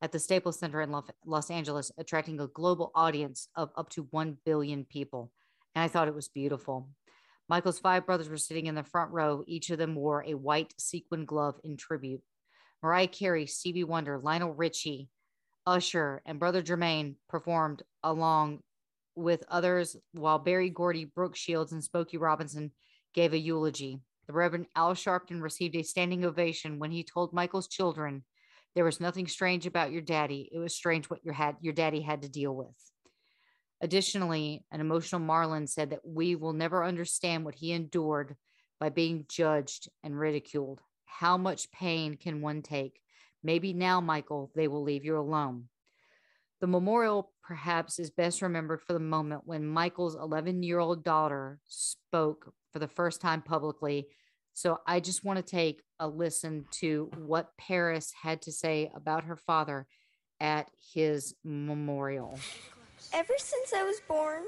at 0.00 0.10
the 0.10 0.18
Staples 0.18 0.58
Center 0.58 0.80
in 0.80 0.92
Los 1.24 1.50
Angeles, 1.50 1.92
attracting 1.96 2.40
a 2.40 2.48
global 2.48 2.90
audience 2.94 3.48
of 3.54 3.70
up 3.76 3.88
to 3.90 4.08
1 4.10 4.38
billion 4.44 4.84
people. 4.84 5.30
And 5.76 5.84
I 5.84 5.88
thought 5.88 6.08
it 6.08 6.14
was 6.14 6.28
beautiful. 6.28 6.88
Michael's 7.48 7.78
five 7.78 8.06
brothers 8.06 8.28
were 8.28 8.36
sitting 8.36 8.66
in 8.66 8.74
the 8.74 8.82
front 8.82 9.12
row. 9.12 9.44
Each 9.46 9.70
of 9.70 9.78
them 9.78 9.94
wore 9.94 10.24
a 10.26 10.34
white 10.34 10.74
sequin 10.78 11.24
glove 11.24 11.60
in 11.62 11.76
tribute. 11.76 12.22
Mariah 12.82 13.08
Carey, 13.08 13.46
Stevie 13.46 13.84
Wonder, 13.84 14.18
Lionel 14.18 14.54
Richie, 14.54 15.08
Usher, 15.66 16.20
and 16.26 16.40
Brother 16.40 16.62
Jermaine 16.62 17.14
performed 17.28 17.82
along 18.02 18.60
with 19.14 19.44
others, 19.48 19.96
while 20.12 20.38
Berry 20.38 20.70
Gordy, 20.70 21.04
Brooke 21.04 21.36
Shields, 21.36 21.72
and 21.72 21.84
Smokey 21.84 22.16
Robinson 22.16 22.72
gave 23.14 23.32
a 23.32 23.38
eulogy. 23.38 24.00
The 24.26 24.32
Reverend 24.32 24.66
Al 24.74 24.94
Sharpton 24.94 25.42
received 25.42 25.76
a 25.76 25.82
standing 25.82 26.24
ovation 26.24 26.78
when 26.78 26.90
he 26.90 27.04
told 27.04 27.32
Michael's 27.32 27.68
children, 27.68 28.24
There 28.74 28.84
was 28.84 29.00
nothing 29.00 29.28
strange 29.28 29.66
about 29.66 29.92
your 29.92 30.02
daddy. 30.02 30.48
It 30.52 30.58
was 30.58 30.74
strange 30.74 31.10
what 31.10 31.24
your, 31.24 31.34
had, 31.34 31.56
your 31.60 31.74
daddy 31.74 32.00
had 32.00 32.22
to 32.22 32.28
deal 32.28 32.54
with. 32.54 32.74
Additionally, 33.80 34.64
an 34.70 34.80
emotional 34.80 35.20
Marlon 35.20 35.68
said 35.68 35.90
that 35.90 36.06
we 36.06 36.36
will 36.36 36.52
never 36.52 36.84
understand 36.84 37.44
what 37.44 37.56
he 37.56 37.72
endured 37.72 38.36
by 38.80 38.88
being 38.88 39.26
judged 39.28 39.88
and 40.02 40.18
ridiculed. 40.18 40.80
How 41.18 41.36
much 41.36 41.70
pain 41.70 42.16
can 42.16 42.40
one 42.40 42.62
take? 42.62 43.00
Maybe 43.42 43.72
now, 43.72 44.00
Michael, 44.00 44.50
they 44.54 44.66
will 44.66 44.82
leave 44.82 45.04
you 45.04 45.18
alone. 45.18 45.68
The 46.60 46.66
memorial 46.66 47.32
perhaps 47.42 47.98
is 47.98 48.10
best 48.10 48.40
remembered 48.40 48.80
for 48.80 48.92
the 48.92 48.98
moment 48.98 49.42
when 49.44 49.66
Michael's 49.66 50.14
11 50.14 50.62
year 50.62 50.78
old 50.78 51.04
daughter 51.04 51.60
spoke 51.66 52.52
for 52.72 52.78
the 52.78 52.88
first 52.88 53.20
time 53.20 53.42
publicly. 53.42 54.06
So 54.54 54.78
I 54.86 55.00
just 55.00 55.24
want 55.24 55.38
to 55.38 55.42
take 55.42 55.82
a 55.98 56.08
listen 56.08 56.64
to 56.80 57.10
what 57.16 57.56
Paris 57.58 58.12
had 58.22 58.42
to 58.42 58.52
say 58.52 58.90
about 58.94 59.24
her 59.24 59.36
father 59.36 59.86
at 60.40 60.70
his 60.94 61.34
memorial. 61.44 62.38
Ever 63.12 63.34
since 63.38 63.72
I 63.72 63.82
was 63.84 64.00
born, 64.08 64.44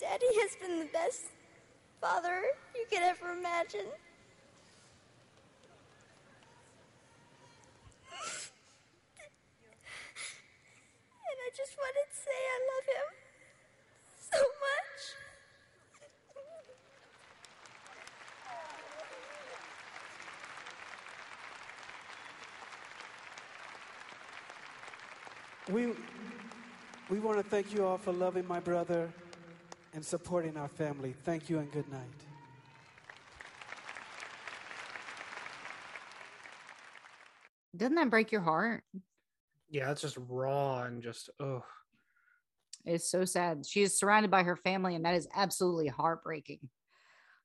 Daddy 0.00 0.26
has 0.40 0.56
been 0.56 0.78
the 0.78 0.88
best 0.92 1.26
father 2.00 2.42
you 2.74 2.84
could 2.90 3.02
ever 3.02 3.32
imagine. 3.32 3.86
and 11.30 11.38
I 11.44 11.50
just 11.56 11.76
wanted 11.76 12.06
to 12.10 12.16
say 12.16 12.30
I 12.30 12.58
love 12.72 12.86
him 12.96 13.08
so 14.32 14.38
much. 14.38 15.00
We, 25.70 25.92
we 27.10 27.18
want 27.20 27.36
to 27.36 27.42
thank 27.42 27.74
you 27.74 27.84
all 27.84 27.98
for 27.98 28.12
loving 28.12 28.46
my 28.46 28.58
brother 28.58 29.10
and 29.94 30.04
supporting 30.04 30.56
our 30.56 30.68
family. 30.68 31.14
Thank 31.24 31.48
you 31.48 31.58
and 31.58 31.70
good 31.72 31.90
night. 31.90 32.00
Doesn't 37.76 37.94
that 37.94 38.10
break 38.10 38.32
your 38.32 38.40
heart? 38.40 38.82
Yeah, 39.70 39.90
it's 39.90 40.00
just 40.00 40.16
raw 40.28 40.82
and 40.82 41.02
just 41.02 41.30
oh. 41.40 41.62
It's 42.84 43.10
so 43.10 43.24
sad. 43.24 43.66
She 43.66 43.82
is 43.82 43.98
surrounded 43.98 44.30
by 44.30 44.42
her 44.42 44.56
family, 44.56 44.94
and 44.94 45.04
that 45.04 45.14
is 45.14 45.28
absolutely 45.34 45.88
heartbreaking. 45.88 46.60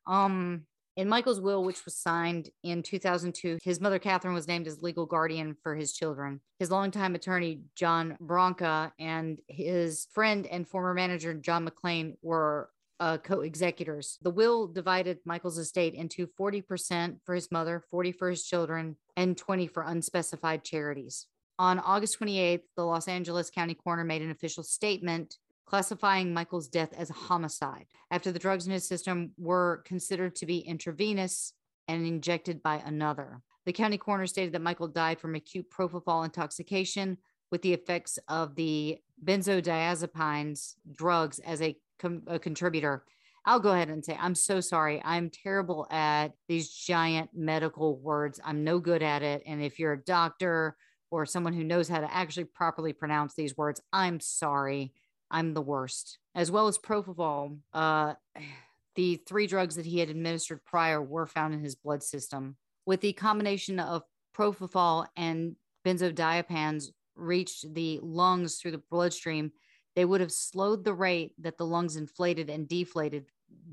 Um, 0.07 0.65
in 0.95 1.09
Michael's 1.09 1.41
will, 1.41 1.63
which 1.63 1.83
was 1.85 1.95
signed 1.95 2.49
in 2.63 2.83
2002, 2.83 3.57
his 3.63 3.81
mother, 3.81 3.99
Catherine, 3.99 4.33
was 4.33 4.47
named 4.47 4.67
as 4.67 4.81
legal 4.81 5.05
guardian 5.05 5.55
for 5.63 5.75
his 5.75 5.93
children. 5.93 6.41
His 6.59 6.71
longtime 6.71 7.15
attorney, 7.15 7.61
John 7.75 8.15
Branca, 8.19 8.93
and 8.99 9.39
his 9.47 10.07
friend 10.13 10.45
and 10.47 10.67
former 10.67 10.93
manager, 10.93 11.33
John 11.33 11.67
McClain, 11.67 12.15
were 12.21 12.69
uh, 12.99 13.17
co 13.17 13.41
executors. 13.41 14.19
The 14.21 14.29
will 14.29 14.67
divided 14.67 15.19
Michael's 15.25 15.57
estate 15.57 15.95
into 15.95 16.27
40% 16.39 17.17
for 17.25 17.33
his 17.35 17.51
mother, 17.51 17.83
40 17.89 18.11
for 18.11 18.29
his 18.29 18.45
children, 18.45 18.95
and 19.17 19.35
20 19.35 19.67
for 19.67 19.83
unspecified 19.83 20.63
charities. 20.63 21.27
On 21.59 21.79
August 21.79 22.19
28th, 22.19 22.63
the 22.77 22.85
Los 22.85 23.07
Angeles 23.07 23.49
County 23.49 23.73
coroner 23.73 24.03
made 24.03 24.21
an 24.21 24.31
official 24.31 24.63
statement 24.63 25.37
classifying 25.65 26.33
Michael's 26.33 26.67
death 26.67 26.93
as 26.97 27.09
a 27.09 27.13
homicide 27.13 27.85
after 28.11 28.31
the 28.31 28.39
drugs 28.39 28.65
in 28.65 28.73
his 28.73 28.87
system 28.87 29.31
were 29.37 29.81
considered 29.85 30.35
to 30.35 30.45
be 30.45 30.59
intravenous 30.59 31.53
and 31.87 32.05
injected 32.05 32.61
by 32.61 32.81
another. 32.85 33.41
The 33.65 33.73
county 33.73 33.97
coroner 33.97 34.27
stated 34.27 34.53
that 34.53 34.61
Michael 34.61 34.87
died 34.87 35.19
from 35.19 35.35
acute 35.35 35.69
propofol 35.71 36.25
intoxication 36.25 37.17
with 37.51 37.61
the 37.61 37.73
effects 37.73 38.19
of 38.27 38.55
the 38.55 38.97
benzodiazepines 39.23 40.73
drugs 40.91 41.39
as 41.39 41.61
a, 41.61 41.77
com- 41.99 42.23
a 42.27 42.39
contributor. 42.39 43.05
I'll 43.45 43.59
go 43.59 43.71
ahead 43.71 43.89
and 43.89 44.03
say, 44.03 44.17
I'm 44.19 44.35
so 44.35 44.61
sorry. 44.61 45.01
I'm 45.03 45.29
terrible 45.29 45.85
at 45.91 46.29
these 46.47 46.69
giant 46.69 47.31
medical 47.33 47.97
words. 47.97 48.39
I'm 48.43 48.63
no 48.63 48.79
good 48.79 49.03
at 49.03 49.21
it. 49.21 49.43
And 49.45 49.61
if 49.61 49.79
you're 49.79 49.93
a 49.93 50.03
doctor 50.03 50.77
or 51.11 51.25
someone 51.25 51.53
who 51.53 51.63
knows 51.63 51.89
how 51.89 51.99
to 51.99 52.13
actually 52.13 52.45
properly 52.45 52.93
pronounce 52.93 53.33
these 53.33 53.57
words, 53.57 53.81
I'm 53.91 54.19
sorry. 54.19 54.93
I'm 55.31 55.53
the 55.53 55.61
worst. 55.61 56.19
As 56.35 56.51
well 56.51 56.67
as 56.67 56.77
propofol, 56.77 57.57
uh, 57.73 58.13
the 58.95 59.21
three 59.27 59.47
drugs 59.47 59.75
that 59.75 59.85
he 59.85 59.99
had 59.99 60.09
administered 60.09 60.63
prior 60.65 61.01
were 61.01 61.25
found 61.25 61.53
in 61.53 61.63
his 61.63 61.75
blood 61.75 62.03
system. 62.03 62.55
With 62.85 63.01
the 63.01 63.13
combination 63.13 63.79
of 63.79 64.03
propofol 64.35 65.07
and 65.15 65.55
benzodiazepines 65.85 66.89
reached 67.15 67.73
the 67.73 67.99
lungs 68.03 68.57
through 68.57 68.71
the 68.71 68.83
bloodstream, 68.91 69.51
they 69.95 70.05
would 70.05 70.21
have 70.21 70.31
slowed 70.31 70.83
the 70.83 70.93
rate 70.93 71.33
that 71.39 71.57
the 71.57 71.65
lungs 71.65 71.95
inflated 71.95 72.49
and 72.49 72.67
deflated, 72.67 73.25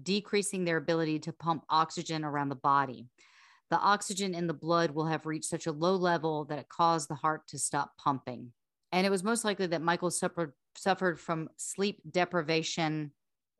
decreasing 0.02 0.64
their 0.64 0.77
ability 0.77 1.18
to 1.20 1.32
pump 1.32 1.64
oxygen 1.68 2.24
around 2.24 2.51
the 2.51 2.55
body. 2.55 3.06
The 3.70 3.78
oxygen 3.78 4.35
in 4.35 4.47
the 4.47 4.55
blood 4.55 4.90
will 4.90 5.06
have 5.06 5.27
reached 5.27 5.48
such 5.48 5.66
a 5.66 5.72
low 5.72 5.94
level 5.94 6.44
that 6.47 6.59
it 6.59 6.68
caused 6.68 7.09
the 7.09 7.14
heart 7.14 7.47
to 7.48 7.59
stop 7.59 7.93
pumping. 7.98 8.52
And 8.93 9.06
it 9.06 9.10
was 9.10 9.22
most 9.22 9.44
likely 9.44 9.68
that 9.68 9.82
Michael 9.82 10.10
suffered 10.10 10.52
suffered 10.76 11.18
from 11.20 11.48
sleep 11.56 12.01
deprivation 12.10 13.12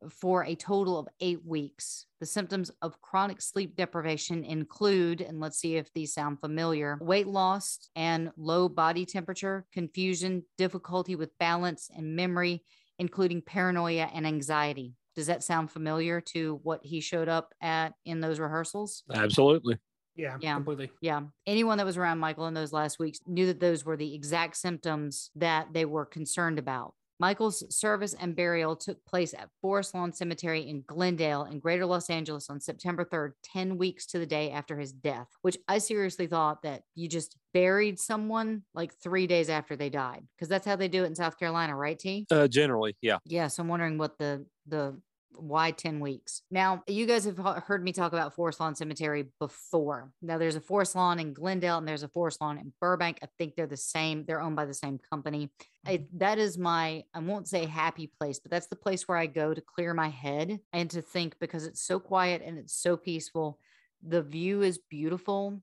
for 0.09 0.43
a 0.45 0.55
total 0.55 0.97
of 0.97 1.07
eight 1.19 1.45
weeks. 1.45 2.07
The 2.19 2.25
symptoms 2.25 2.71
of 2.81 2.99
chronic 3.01 3.39
sleep 3.41 3.75
deprivation 3.75 4.43
include, 4.43 5.21
and 5.21 5.39
let's 5.39 5.59
see 5.59 5.75
if 5.75 5.93
these 5.93 6.13
sound 6.13 6.39
familiar 6.39 6.97
weight 7.01 7.27
loss 7.27 7.77
and 7.95 8.31
low 8.35 8.67
body 8.67 9.05
temperature, 9.05 9.65
confusion, 9.71 10.43
difficulty 10.57 11.15
with 11.15 11.37
balance 11.37 11.89
and 11.95 12.15
memory, 12.15 12.63
including 12.97 13.41
paranoia 13.41 14.09
and 14.13 14.25
anxiety. 14.25 14.95
Does 15.15 15.27
that 15.27 15.43
sound 15.43 15.71
familiar 15.71 16.21
to 16.21 16.59
what 16.63 16.79
he 16.83 16.99
showed 16.99 17.27
up 17.27 17.53
at 17.61 17.93
in 18.05 18.21
those 18.21 18.39
rehearsals? 18.39 19.03
Absolutely. 19.13 19.77
Yeah, 20.15 20.37
Yeah. 20.41 20.55
completely. 20.55 20.89
Yeah. 21.01 21.21
Anyone 21.45 21.77
that 21.77 21.85
was 21.85 21.97
around 21.97 22.19
Michael 22.19 22.47
in 22.47 22.53
those 22.53 22.73
last 22.73 22.97
weeks 22.97 23.19
knew 23.27 23.47
that 23.47 23.59
those 23.59 23.85
were 23.85 23.97
the 23.97 24.15
exact 24.15 24.57
symptoms 24.57 25.29
that 25.35 25.73
they 25.73 25.85
were 25.85 26.05
concerned 26.05 26.59
about. 26.59 26.95
Michael's 27.21 27.63
service 27.73 28.15
and 28.19 28.35
burial 28.35 28.75
took 28.75 29.05
place 29.05 29.35
at 29.35 29.51
Forest 29.61 29.93
Lawn 29.93 30.11
Cemetery 30.11 30.67
in 30.67 30.83
Glendale 30.87 31.43
in 31.43 31.59
Greater 31.59 31.85
Los 31.85 32.09
Angeles 32.09 32.49
on 32.49 32.59
September 32.59 33.05
3rd, 33.05 33.33
10 33.43 33.77
weeks 33.77 34.07
to 34.07 34.17
the 34.17 34.25
day 34.25 34.49
after 34.49 34.79
his 34.79 34.91
death, 34.91 35.27
which 35.43 35.55
I 35.67 35.77
seriously 35.77 36.25
thought 36.25 36.63
that 36.63 36.81
you 36.95 37.07
just 37.07 37.37
buried 37.53 37.99
someone 37.99 38.63
like 38.73 38.95
three 38.95 39.27
days 39.27 39.49
after 39.49 39.75
they 39.75 39.91
died. 39.91 40.25
Because 40.35 40.49
that's 40.49 40.65
how 40.65 40.75
they 40.75 40.87
do 40.87 41.03
it 41.03 41.07
in 41.07 41.15
South 41.15 41.37
Carolina, 41.37 41.75
right, 41.75 41.99
T? 41.99 42.25
Uh, 42.31 42.47
generally, 42.47 42.95
yeah. 43.01 43.19
Yeah, 43.25 43.49
so 43.49 43.61
I'm 43.61 43.69
wondering 43.69 43.99
what 43.99 44.17
the 44.17 44.47
the 44.65 44.99
why 45.35 45.71
10 45.71 45.99
weeks. 45.99 46.41
Now, 46.51 46.83
you 46.87 47.05
guys 47.05 47.25
have 47.25 47.37
heard 47.37 47.83
me 47.83 47.91
talk 47.91 48.13
about 48.13 48.35
Forest 48.35 48.59
Lawn 48.59 48.75
Cemetery 48.75 49.25
before. 49.39 50.11
Now, 50.21 50.37
there's 50.37 50.55
a 50.55 50.61
Forest 50.61 50.95
Lawn 50.95 51.19
in 51.19 51.33
Glendale 51.33 51.77
and 51.77 51.87
there's 51.87 52.03
a 52.03 52.07
Forest 52.07 52.41
Lawn 52.41 52.57
in 52.57 52.73
Burbank. 52.79 53.19
I 53.23 53.27
think 53.37 53.55
they're 53.55 53.67
the 53.67 53.77
same. 53.77 54.25
They're 54.25 54.41
owned 54.41 54.55
by 54.55 54.65
the 54.65 54.73
same 54.73 54.99
company. 55.09 55.49
I, 55.85 56.05
that 56.17 56.37
is 56.37 56.57
my, 56.57 57.03
I 57.13 57.19
won't 57.19 57.47
say 57.47 57.65
happy 57.65 58.11
place, 58.19 58.39
but 58.39 58.51
that's 58.51 58.67
the 58.67 58.75
place 58.75 59.07
where 59.07 59.17
I 59.17 59.27
go 59.27 59.53
to 59.53 59.61
clear 59.61 59.93
my 59.93 60.09
head 60.09 60.59
and 60.73 60.89
to 60.91 61.01
think 61.01 61.35
because 61.39 61.65
it's 61.65 61.81
so 61.81 61.99
quiet 61.99 62.41
and 62.45 62.57
it's 62.57 62.75
so 62.75 62.97
peaceful. 62.97 63.59
The 64.03 64.21
view 64.21 64.61
is 64.61 64.77
beautiful. 64.77 65.61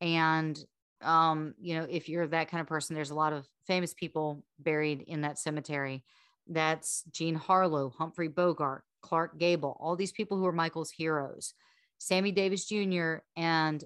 And 0.00 0.58
um, 1.02 1.54
you 1.60 1.78
know, 1.78 1.86
if 1.88 2.08
you're 2.08 2.26
that 2.26 2.50
kind 2.50 2.60
of 2.60 2.66
person, 2.66 2.94
there's 2.94 3.10
a 3.10 3.14
lot 3.14 3.32
of 3.32 3.46
famous 3.66 3.94
people 3.94 4.42
buried 4.58 5.02
in 5.02 5.22
that 5.22 5.38
cemetery. 5.38 6.04
That's 6.48 7.04
Jean 7.10 7.34
Harlow, 7.34 7.90
Humphrey 7.90 8.28
Bogart, 8.28 8.82
Clark 9.02 9.38
Gable, 9.38 9.76
all 9.80 9.96
these 9.96 10.12
people 10.12 10.38
who 10.38 10.46
are 10.46 10.52
Michael's 10.52 10.90
heroes. 10.90 11.54
Sammy 11.98 12.30
Davis 12.32 12.64
Jr. 12.66 13.16
and 13.36 13.82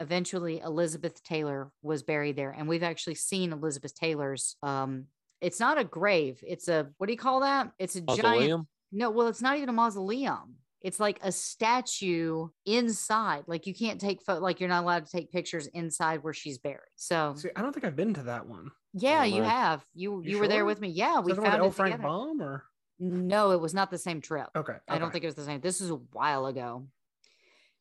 eventually 0.00 0.60
Elizabeth 0.60 1.22
Taylor 1.22 1.70
was 1.82 2.02
buried 2.02 2.36
there. 2.36 2.50
And 2.50 2.66
we've 2.68 2.82
actually 2.82 3.14
seen 3.14 3.52
Elizabeth 3.52 3.94
Taylor's 3.94 4.56
um 4.62 5.06
it's 5.40 5.58
not 5.60 5.76
a 5.78 5.84
grave, 5.84 6.42
it's 6.46 6.68
a 6.68 6.88
what 6.98 7.08
do 7.08 7.12
you 7.12 7.18
call 7.18 7.40
that? 7.40 7.72
It's 7.78 7.96
a 7.96 8.00
giant 8.00 8.22
Mausoleum? 8.22 8.68
no, 8.92 9.10
well, 9.10 9.26
it's 9.28 9.42
not 9.42 9.56
even 9.56 9.68
a 9.68 9.72
mausoleum. 9.72 10.54
It's 10.80 10.98
like 10.98 11.20
a 11.22 11.30
statue 11.30 12.48
inside. 12.66 13.44
Like 13.46 13.66
you 13.66 13.74
can't 13.74 14.00
take 14.00 14.22
photo, 14.22 14.40
like 14.40 14.58
you're 14.60 14.68
not 14.68 14.82
allowed 14.82 15.06
to 15.06 15.10
take 15.12 15.30
pictures 15.30 15.66
inside 15.68 16.22
where 16.24 16.32
she's 16.32 16.58
buried. 16.58 16.80
So 16.96 17.34
See, 17.36 17.48
I 17.54 17.62
don't 17.62 17.72
think 17.72 17.84
I've 17.84 17.94
been 17.96 18.14
to 18.14 18.22
that 18.24 18.46
one. 18.46 18.70
yeah, 18.94 19.22
you 19.24 19.42
have. 19.42 19.84
You 19.94 20.22
you, 20.24 20.30
You 20.32 20.38
were 20.40 20.48
there 20.48 20.64
with 20.64 20.80
me. 20.80 20.88
Yeah, 20.88 21.20
Is 21.20 21.24
we 21.26 21.32
that 21.32 21.36
the 21.36 21.42
found 21.46 21.60
L. 21.62 21.68
it 21.68 21.74
Frank 21.74 21.92
together. 21.94 22.08
Baum 22.08 22.42
or 22.42 22.64
No, 23.04 23.50
it 23.50 23.60
was 23.60 23.74
not 23.74 23.90
the 23.90 23.98
same 23.98 24.20
trip. 24.20 24.46
Okay, 24.54 24.76
I 24.88 24.98
don't 24.98 25.10
think 25.10 25.24
it 25.24 25.26
was 25.26 25.34
the 25.34 25.44
same. 25.44 25.60
This 25.60 25.80
is 25.80 25.90
a 25.90 25.96
while 26.12 26.46
ago. 26.46 26.86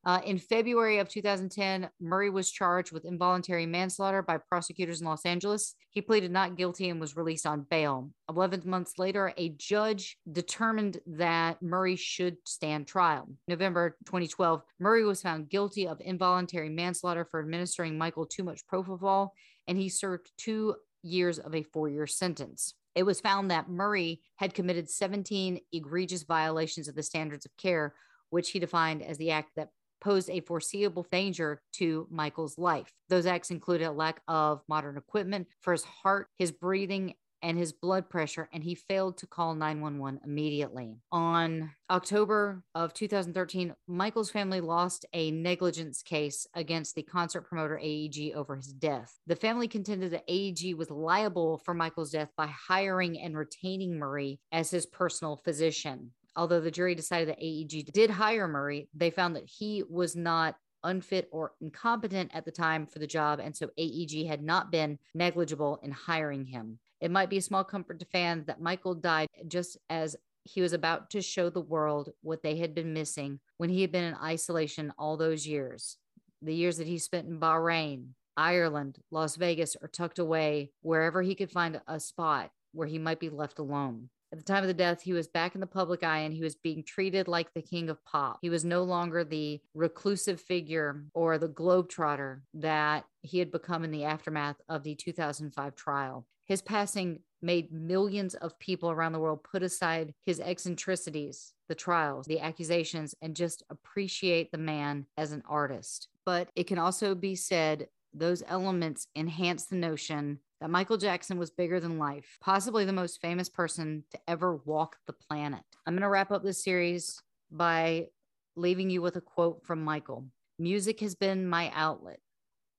Uh, 0.04 0.20
in 0.26 0.40
February 0.40 0.98
of 0.98 1.08
2010, 1.08 1.88
Murray 2.00 2.32
was 2.32 2.50
charged 2.50 2.92
with 2.92 3.06
involuntary 3.06 3.68
manslaughter 3.68 4.24
by 4.24 4.38
prosecutors 4.38 5.00
in 5.00 5.06
Los 5.06 5.24
Angeles. 5.28 5.76
He 5.92 6.02
pleaded 6.02 6.32
not 6.32 6.58
guilty 6.58 6.90
and 6.90 7.00
was 7.00 7.16
released 7.16 7.46
on 7.46 7.68
bail. 7.70 8.10
11 8.28 8.64
months 8.66 8.94
later, 8.98 9.32
a 9.38 9.50
judge 9.50 10.18
determined 10.32 11.00
that 11.06 11.62
Murray 11.62 11.96
should 11.96 12.38
stand 12.46 12.88
trial. 12.88 13.30
November 13.48 13.98
2012, 14.06 14.64
Murray 14.80 15.04
was 15.04 15.22
found 15.22 15.50
guilty 15.50 15.88
of 15.88 16.02
involuntary 16.02 16.70
manslaughter 16.70 17.24
for 17.24 17.40
administering 17.40 17.96
Michael 17.96 18.26
too 18.26 18.44
much 18.44 18.66
propofol, 18.66 19.30
and 19.68 19.78
he 19.78 19.88
served 19.88 20.32
two 20.36 20.76
years 21.04 21.38
of 21.38 21.54
a 21.54 21.62
four 21.62 21.90
year 21.90 22.08
sentence. 22.08 22.74
It 22.96 23.04
was 23.04 23.22
found 23.22 23.50
that 23.52 23.70
Murray 23.70 24.22
had 24.36 24.54
committed 24.54 24.90
17 24.90 25.60
egregious 25.72 26.24
violations 26.24 26.88
of 26.88 26.96
the 26.96 27.04
standards 27.04 27.46
of 27.46 27.56
care, 27.58 27.94
which 28.30 28.52
he 28.52 28.60
defined 28.60 29.02
as 29.02 29.18
the 29.18 29.32
act 29.32 29.52
that 29.56 29.70
posed 30.02 30.30
a 30.30 30.42
foreseeable 30.42 31.06
danger 31.12 31.62
to 31.74 32.08
Michael's 32.10 32.58
life. 32.58 32.92
Those 33.08 33.26
acts 33.26 33.52
included 33.52 33.86
a 33.86 33.92
lack 33.92 34.22
of 34.28 34.62
modern 34.68 34.98
equipment 34.98 35.48
for 35.62 35.74
his 35.74 35.84
heart, 35.84 36.28
his 36.38 36.52
breathing, 36.52 37.14
and 37.42 37.58
his 37.58 37.72
blood 37.72 38.10
pressure, 38.10 38.50
and 38.54 38.64
he 38.64 38.76
failed 38.76 39.18
to 39.18 39.28
call 39.28 39.56
911 39.56 40.22
immediately. 40.24 40.98
On 41.12 41.72
October 41.90 42.64
of 42.76 42.94
2013, 42.94 43.74
Michael's 43.88 44.32
family 44.32 44.62
lost 44.62 45.06
a 45.14 45.32
negligence 45.32 46.02
case 46.02 46.48
against 46.54 46.96
the 46.96 47.04
concert 47.04 47.42
promoter 47.42 47.80
AEG 47.82 48.34
over 48.36 48.56
his 48.56 48.68
death. 48.68 49.20
The 49.28 49.36
family 49.36 49.68
contended 49.68 50.12
that 50.12 50.26
AEG 50.28 50.76
was 50.76 50.90
liable 50.90 51.58
for 51.60 51.74
Michael's 51.74 52.12
death 52.12 52.30
by 52.38 52.48
hiring 52.48 53.20
and 53.20 53.38
retaining 53.38 53.98
Murray 53.98 54.40
as 54.52 54.72
his 54.72 54.86
personal 54.86 55.38
physician. 55.38 56.12
Although 56.36 56.62
the 56.62 56.72
jury 56.72 56.96
decided 56.96 57.28
that 57.30 57.44
AEG 57.44 57.92
did 57.92 58.10
hire 58.10 58.48
Murray, 58.48 58.88
they 58.94 59.10
found 59.10 59.36
that 59.36 59.50
he 59.50 59.84
was 59.90 60.16
not 60.16 60.56
unfit 60.84 61.30
or 61.32 61.54
incompetent 61.62 62.32
at 62.34 62.46
the 62.46 62.52
time 62.52 62.86
for 62.86 63.00
the 63.00 63.08
job, 63.08 63.40
and 63.40 63.56
so 63.56 63.70
AEG 63.78 64.28
had 64.28 64.44
not 64.44 64.72
been 64.72 65.00
negligible 65.14 65.80
in 65.84 65.92
hiring 65.92 66.46
him. 66.46 66.80
It 67.00 67.12
might 67.12 67.30
be 67.30 67.38
a 67.38 67.42
small 67.42 67.64
comfort 67.64 68.00
to 68.00 68.06
fans 68.06 68.46
that 68.46 68.62
Michael 68.62 68.96
died 68.96 69.28
just 69.48 69.78
as 69.90 70.16
he 70.44 70.62
was 70.62 70.74
about 70.74 71.10
to 71.12 71.22
show 71.22 71.50
the 71.50 71.62
world 71.62 72.10
what 72.22 72.42
they 72.44 72.58
had 72.58 72.74
been 72.74 72.94
missing 72.94 73.40
when 73.58 73.70
he 73.70 73.82
had 73.82 73.92
been 73.92 74.04
in 74.04 74.16
isolation 74.16 74.94
all 74.98 75.18
those 75.18 75.48
years. 75.48 75.98
The 76.42 76.56
years 76.56 76.78
that 76.78 76.88
he 76.88 76.98
spent 76.98 77.28
in 77.28 77.40
Bahrain, 77.40 78.10
Ireland, 78.36 78.98
Las 79.12 79.36
Vegas, 79.36 79.76
or 79.82 79.88
tucked 79.88 80.20
away 80.20 80.72
wherever 80.82 81.22
he 81.22 81.36
could 81.36 81.52
find 81.52 81.80
a 81.88 82.00
spot 82.00 82.52
where 82.72 82.88
he 82.88 82.98
might 82.98 83.20
be 83.20 83.30
left 83.30 83.60
alone. 83.60 84.10
At 84.32 84.40
the 84.40 84.46
time 84.46 84.64
of 84.64 84.68
the 84.68 84.74
death, 84.74 85.02
he 85.02 85.12
was 85.12 85.28
back 85.28 85.56
in 85.56 85.62
the 85.62 85.68
public 85.68 86.04
eye 86.04 86.20
and 86.20 86.34
he 86.34 86.42
was 86.42 86.56
being 86.56 86.84
treated 86.84 87.28
like 87.28 87.54
the 87.54 87.62
king 87.62 87.90
of 87.90 88.04
pop. 88.06 88.40
He 88.42 88.50
was 88.50 88.64
no 88.64 88.84
longer 88.84 89.26
the 89.26 89.60
reclusive 89.74 90.40
figure 90.40 91.04
or 91.14 91.38
the 91.38 91.50
globetrotter 91.50 92.42
that 92.54 93.06
he 93.22 93.40
had 93.40 93.52
become 93.52 93.84
in 93.84 93.92
the 93.92 94.06
aftermath 94.06 94.56
of 94.70 94.84
the 94.84 94.96
2005 94.96 95.76
trial. 95.76 96.26
His 96.46 96.62
passing 96.62 97.20
made 97.42 97.74
millions 97.74 98.36
of 98.36 98.58
people 98.60 98.90
around 98.90 99.12
the 99.12 99.20
world 99.20 99.44
put 99.44 99.64
aside 99.64 100.14
his 100.26 100.40
eccentricities, 100.40 101.54
the 101.68 101.76
trials, 101.76 102.26
the 102.26 102.40
accusations, 102.40 103.16
and 103.22 103.36
just 103.36 103.64
appreciate 103.70 104.52
the 104.52 104.58
man 104.58 105.08
as 105.18 105.32
an 105.32 105.44
artist. 105.48 106.08
But 106.26 106.50
it 106.56 106.68
can 106.68 106.78
also 106.78 107.16
be 107.16 107.36
said 107.36 107.88
those 108.14 108.44
elements 108.48 109.08
enhance 109.16 109.66
the 109.66 109.76
notion 109.76 110.40
that 110.62 110.70
Michael 110.70 110.98
Jackson 110.98 111.40
was 111.40 111.50
bigger 111.50 111.80
than 111.80 111.98
life, 111.98 112.38
possibly 112.40 112.86
the 112.86 112.94
most 112.94 113.20
famous 113.20 113.50
person 113.50 114.04
to 114.12 114.20
ever 114.28 114.58
walk 114.58 114.98
the 115.08 115.14
planet. 115.14 115.64
I'm 115.86 115.96
going 115.96 116.04
to 116.04 116.10
wrap 116.10 116.32
up 116.32 116.44
this 116.44 116.64
series 116.64 117.20
by 117.52 118.08
leaving 118.56 118.92
you 118.92 119.02
with 119.02 119.16
a 119.16 119.22
quote 119.22 119.66
from 119.66 119.84
Michael 119.84 120.28
Music 120.60 121.00
has 121.00 121.16
been 121.16 121.48
my 121.48 121.72
outlet, 121.74 122.20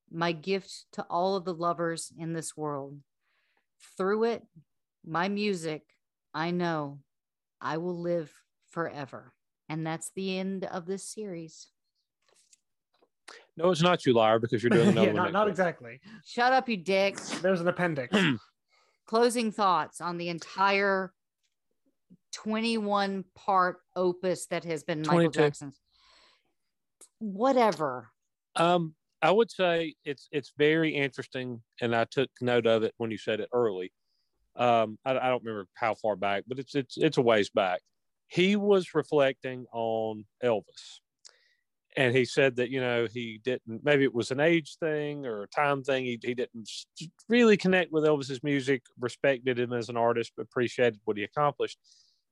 my 0.09 0.31
gift 0.31 0.85
to 0.93 1.03
all 1.09 1.35
of 1.35 1.43
the 1.43 1.53
lovers 1.53 2.13
in 2.17 2.31
this 2.31 2.55
world. 2.55 2.97
Through 3.97 4.23
it, 4.23 4.43
my 5.05 5.27
music, 5.27 5.81
I 6.33 6.51
know 6.51 6.99
I 7.59 7.77
will 7.77 7.99
live 7.99 8.31
forever. 8.69 9.33
And 9.67 9.85
that's 9.85 10.11
the 10.15 10.39
end 10.39 10.63
of 10.63 10.85
this 10.85 11.03
series. 11.03 11.67
No, 13.55 13.69
it's 13.69 13.81
not 13.81 14.05
you, 14.05 14.13
liar, 14.13 14.39
because 14.39 14.63
you're 14.63 14.69
doing 14.69 14.89
another 14.89 15.07
yeah, 15.07 15.13
one. 15.13 15.23
not, 15.23 15.33
not 15.33 15.47
exactly. 15.47 15.99
Shut 16.25 16.53
up, 16.53 16.67
you 16.67 16.77
dick. 16.77 17.17
There's 17.41 17.61
an 17.61 17.67
appendix. 17.67 18.15
Closing 19.05 19.51
thoughts 19.51 20.01
on 20.01 20.17
the 20.17 20.29
entire 20.29 21.13
21 22.33 23.25
part 23.35 23.77
opus 23.95 24.47
that 24.47 24.63
has 24.63 24.83
been 24.83 24.99
Michael 24.99 25.31
22. 25.31 25.39
Jackson's. 25.39 25.79
Whatever. 27.19 28.09
Um, 28.55 28.95
I 29.21 29.31
would 29.31 29.49
say 29.49 29.95
it's 30.03 30.27
it's 30.31 30.51
very 30.57 30.93
interesting, 30.93 31.61
and 31.79 31.95
I 31.95 32.03
took 32.05 32.29
note 32.41 32.65
of 32.65 32.83
it 32.83 32.93
when 32.97 33.09
you 33.09 33.17
said 33.17 33.39
it 33.39 33.49
early. 33.53 33.93
Um, 34.55 34.99
I, 35.05 35.11
I 35.11 35.29
don't 35.29 35.43
remember 35.43 35.67
how 35.75 35.95
far 35.95 36.15
back, 36.15 36.43
but 36.47 36.59
it's 36.59 36.75
it's 36.75 36.97
it's 36.97 37.17
a 37.17 37.21
ways 37.21 37.49
back. 37.49 37.81
He 38.27 38.55
was 38.55 38.93
reflecting 38.93 39.65
on 39.71 40.25
Elvis, 40.43 40.99
and 41.95 42.15
he 42.15 42.25
said 42.25 42.55
that 42.57 42.69
you 42.69 42.81
know 42.81 43.07
he 43.11 43.39
didn't 43.43 43.83
maybe 43.83 44.03
it 44.03 44.13
was 44.13 44.31
an 44.31 44.39
age 44.39 44.77
thing 44.79 45.25
or 45.25 45.43
a 45.43 45.47
time 45.47 45.83
thing. 45.83 46.05
He 46.05 46.19
he 46.23 46.33
didn't 46.33 46.69
really 47.29 47.57
connect 47.57 47.91
with 47.91 48.03
Elvis's 48.03 48.43
music, 48.43 48.83
respected 48.99 49.59
him 49.59 49.73
as 49.73 49.89
an 49.89 49.97
artist, 49.97 50.33
appreciated 50.39 50.99
what 51.05 51.17
he 51.17 51.23
accomplished. 51.23 51.77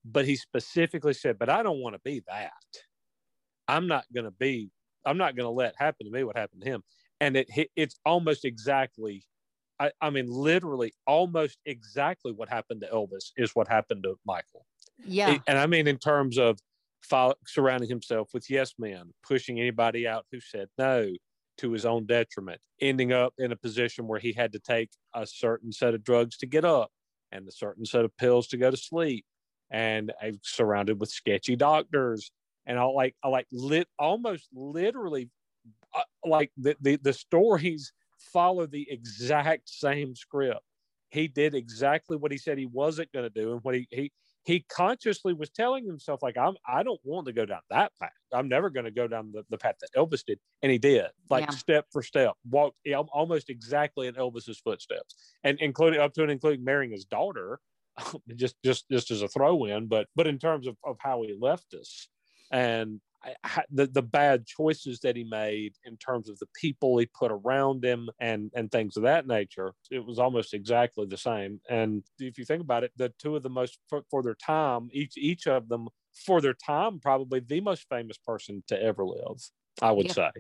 But 0.04 0.26
he 0.26 0.36
specifically 0.36 1.14
said, 1.14 1.38
"But 1.38 1.50
I 1.50 1.64
don't 1.64 1.82
want 1.82 1.96
to 1.96 2.02
be 2.04 2.24
that. 2.28 2.52
I'm 3.68 3.88
not 3.88 4.06
going 4.14 4.26
to 4.26 4.32
be 4.32 4.72
I'm 5.06 5.18
not 5.18 5.36
going 5.36 5.46
to 5.46 5.52
let 5.52 5.76
happen 5.78 6.06
to 6.06 6.12
me 6.12 6.24
what 6.24 6.38
happened 6.38 6.62
to 6.64 6.70
him. 6.70 6.84
And 7.20 7.38
it 7.38 7.50
it's 7.76 8.00
almost 8.06 8.46
exactly, 8.46 9.24
I, 9.80 9.92
I 10.02 10.10
mean, 10.10 10.28
literally 10.28 10.94
almost 11.06 11.58
exactly 11.66 12.32
what 12.32 12.50
happened 12.50 12.82
to 12.82 12.88
Elvis 12.88 13.32
is 13.38 13.56
what 13.56 13.68
happened 13.68 14.04
to 14.04 14.16
Michael. 14.26 14.66
Yeah. 15.06 15.38
And 15.48 15.58
I 15.58 15.68
mean, 15.68 15.88
in 15.88 15.98
terms 15.98 16.38
of 16.38 16.60
follow, 17.02 17.36
surrounding 17.46 17.90
himself 17.90 18.30
with 18.34 18.50
yes 18.50 18.74
men, 18.78 19.12
pushing 19.24 19.60
anybody 19.60 20.08
out 20.08 20.26
who 20.32 20.40
said 20.40 20.68
no 20.78 21.12
to 21.58 21.72
his 21.72 21.86
own 21.86 22.06
detriment, 22.06 22.60
ending 22.80 23.12
up 23.14 23.34
in 23.38 23.52
a 23.52 23.58
position 23.58 24.08
where 24.08 24.20
he 24.20 24.34
had 24.34 24.54
to 24.54 24.60
take 24.60 24.90
a 25.14 25.28
certain 25.28 25.72
set 25.72 25.94
of 25.94 26.04
drugs 26.04 26.38
to 26.38 26.46
get 26.46 26.66
up 26.66 26.92
and 27.32 27.48
a 27.48 27.52
certain 27.52 27.86
set 27.86 28.06
of 28.06 28.16
pills 28.18 28.48
to 28.48 28.58
go 28.58 28.72
to 28.72 28.78
sleep. 28.78 29.26
And 29.70 30.12
uh, 30.22 30.32
surrounded 30.44 31.00
with 31.00 31.10
sketchy 31.10 31.56
doctors 31.56 32.30
and 32.66 32.80
I 32.80 32.84
like 32.84 33.16
I 33.24 33.28
like 33.28 33.48
lit 33.52 33.88
almost 33.98 34.48
literally 34.54 35.30
uh, 35.94 36.02
like 36.26 36.52
the, 36.58 36.76
the 36.82 36.98
the 36.98 37.14
stories 37.14 37.92
follow 38.20 38.66
the 38.66 38.88
exact 38.90 39.70
same 39.70 40.16
script. 40.16 40.62
He 41.10 41.28
did 41.28 41.56
exactly 41.56 42.18
what 42.18 42.32
he 42.32 42.38
said 42.38 42.58
he 42.58 42.68
wasn't 42.68 43.12
going 43.12 43.30
to 43.30 43.42
do, 43.42 43.54
and 43.54 43.64
what 43.64 43.76
he 43.76 43.88
he 43.92 44.12
he 44.44 44.62
consciously 44.70 45.34
was 45.34 45.50
telling 45.50 45.86
himself 45.86 46.22
like 46.24 46.38
I'm 46.38 46.56
I 46.68 46.84
don't 46.84 47.00
want 47.04 47.28
to 47.28 47.34
go 47.34 47.46
down 47.46 47.62
that 47.70 47.94
path. 48.00 48.12
I'm 48.34 48.48
never 48.48 48.70
going 48.70 48.86
to 48.86 48.92
go 48.92 49.08
down 49.08 49.32
the, 49.32 49.44
the 49.50 49.58
path 49.58 49.76
that 49.82 49.90
Elvis 49.96 50.24
did, 50.26 50.40
and 50.62 50.72
he 50.72 50.78
did 50.78 51.08
like 51.30 51.46
Yeah. 51.46 51.52
step 51.52 51.86
for 51.92 52.02
step, 52.02 52.34
walked 52.50 52.78
almost 53.14 53.50
exactly 53.50 54.08
in 54.08 54.16
Elvis's 54.16 54.60
footsteps, 54.60 55.16
and 55.44 55.60
including 55.60 56.00
up 56.00 56.14
to 56.14 56.24
and 56.24 56.32
including 56.32 56.64
marrying 56.64 56.92
his 56.92 57.06
daughter, 57.06 57.60
just 58.36 58.56
just 58.64 58.90
just 58.90 59.12
as 59.12 59.22
a 59.22 59.28
throw 59.28 59.66
in. 59.66 59.88
But 59.88 60.08
but 60.16 60.28
in 60.28 60.40
terms 60.40 60.68
of 60.68 60.78
of 60.84 60.98
how 61.00 61.22
he 61.24 61.38
left 61.40 61.74
us, 61.74 62.10
and 62.52 63.02
I- 63.24 63.66
the 63.70 63.88
the 63.88 64.02
bad 64.02 64.46
choices 64.46 65.00
that 65.02 65.16
he 65.16 65.24
made 65.24 65.76
in 65.84 65.98
terms 65.98 66.30
of 66.30 66.40
the 66.40 66.48
people 66.56 66.98
he 66.98 67.06
put 67.06 67.32
around 67.32 67.84
him 67.86 68.10
and 68.20 68.52
and 68.56 68.72
things 68.72 68.98
of 68.98 69.04
that 69.04 69.28
nature 69.28 69.74
it 69.92 70.00
was 70.06 70.20
almost 70.20 70.54
exactly 70.54 71.06
the 71.06 71.18
same 71.18 71.62
and 71.70 72.04
if 72.20 72.38
you 72.38 72.46
think 72.46 72.62
about 72.62 72.84
it 72.84 72.92
the 72.96 73.10
two 73.20 73.36
of 73.36 73.44
the 73.44 73.50
most 73.50 73.80
for, 73.90 74.04
for 74.10 74.24
their 74.24 74.36
time 74.36 74.90
each 74.92 75.18
each 75.18 75.48
of 75.48 75.70
them 75.70 75.88
for 76.26 76.42
their 76.42 76.54
time 76.54 77.00
probably 77.00 77.40
the 77.40 77.62
most 77.62 77.88
famous 77.90 78.18
person 78.18 78.64
to 78.68 78.82
ever 78.82 79.06
live 79.06 79.38
i 79.82 79.92
would 79.92 80.10
Yeah. 80.10 80.12
say 80.12 80.32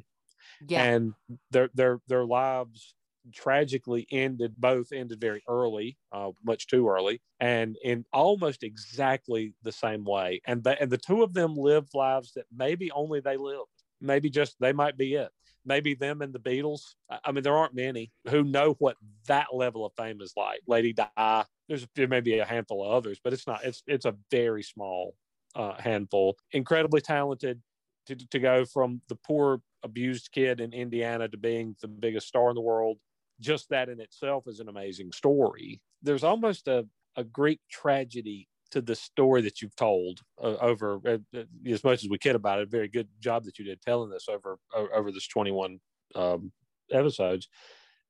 Yeah. 0.62 0.88
and 0.88 1.14
their 1.52 1.70
their 1.74 2.00
their 2.08 2.26
lives 2.26 2.96
tragically 3.34 4.08
ended 4.12 4.54
both 4.58 4.92
ended 4.92 5.20
very 5.20 5.44
early 5.48 5.98
uh, 6.12 6.32
much 6.44 6.68
too 6.68 6.90
early 6.90 7.22
and 7.40 7.78
in 7.84 8.04
almost 8.12 8.64
exactly 8.64 9.54
the 9.64 9.72
same 9.72 10.04
way. 10.04 10.42
And 10.46 10.64
the, 10.64 10.82
and 10.82 10.92
the 10.92 10.98
two 10.98 11.24
of 11.24 11.34
them 11.34 11.56
lived 11.56 11.94
lives 11.94 12.34
that 12.36 12.46
maybe 12.56 12.92
only 12.92 13.20
they 13.20 13.38
lived 13.38 13.70
maybe 14.02 14.30
just 14.30 14.56
they 14.60 14.74
might 14.74 14.98
be 14.98 15.14
it. 15.14 15.30
Maybe 15.64 15.94
them 15.94 16.22
and 16.24 16.34
the 16.34 16.40
beatles. 16.40 16.96
I- 17.10 17.32
mean 17.32 17.44
there 17.44 17.56
aren't 17.56 17.76
many 17.76 18.12
who 18.30 18.44
know 18.44 18.76
what 18.80 18.98
that 19.28 19.54
level 19.54 19.86
of 19.86 19.94
fame 19.96 20.20
is 20.22 20.34
like. 20.36 20.62
Lady 20.68 20.94
di 20.94 21.44
there's 21.68 21.88
there 21.96 22.08
may 22.08 22.22
be 22.22 22.40
a 22.40 22.46
handful 22.46 22.84
of 22.84 22.92
others 22.92 23.20
but 23.24 23.34
it's 23.34 23.48
not 23.48 23.64
it's 23.64 23.84
it's 23.88 24.06
a 24.06 24.16
very 24.32 24.64
small 24.64 25.16
uh, 25.56 25.74
handful. 25.80 26.38
Incredibly 26.52 27.02
talented 27.02 27.62
to, 28.08 28.16
to 28.16 28.40
go 28.40 28.66
from 28.66 29.02
the 29.10 29.16
poor 29.16 29.62
abused 29.84 30.32
kid 30.32 30.60
in 30.60 30.74
Indiana 30.74 31.28
to 31.28 31.38
being 31.38 31.76
the 31.82 31.88
biggest 31.88 32.28
star 32.28 32.50
in 32.50 32.56
the 32.56 32.62
world, 32.62 32.98
just 33.42 33.70
that 33.70 33.90
in 33.90 34.00
itself 34.00 34.46
is 34.48 34.60
an 34.60 34.70
amazing 34.70 35.12
story. 35.12 35.82
There's 36.02 36.24
almost 36.24 36.68
a, 36.68 36.86
a 37.16 37.24
Greek 37.24 37.60
tragedy 37.70 38.48
to 38.72 38.82
the 38.82 38.96
story 38.96 39.42
that 39.42 39.62
you've 39.62 39.76
told 39.76 40.22
uh, 40.42 40.56
over 40.62 41.02
uh, 41.06 41.38
uh, 41.38 41.44
as 41.68 41.84
much 41.84 42.04
as 42.04 42.10
we 42.10 42.18
kid 42.18 42.36
about 42.36 42.60
it. 42.60 42.70
Very 42.70 42.88
good 42.88 43.10
job 43.20 43.44
that 43.44 43.60
you 43.60 43.66
did 43.66 43.82
telling 43.82 44.10
this 44.10 44.28
over 44.30 44.58
over 44.74 45.12
this 45.12 45.28
21 45.28 45.80
um, 46.16 46.52
episodes. 46.92 47.50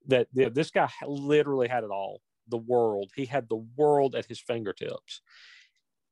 That 0.07 0.27
this 0.33 0.71
guy 0.71 0.89
literally 1.05 1.67
had 1.67 1.83
it 1.83 1.91
all. 1.91 2.21
The 2.47 2.57
world. 2.57 3.11
He 3.15 3.25
had 3.25 3.49
the 3.49 3.63
world 3.77 4.15
at 4.15 4.25
his 4.25 4.39
fingertips 4.39 5.21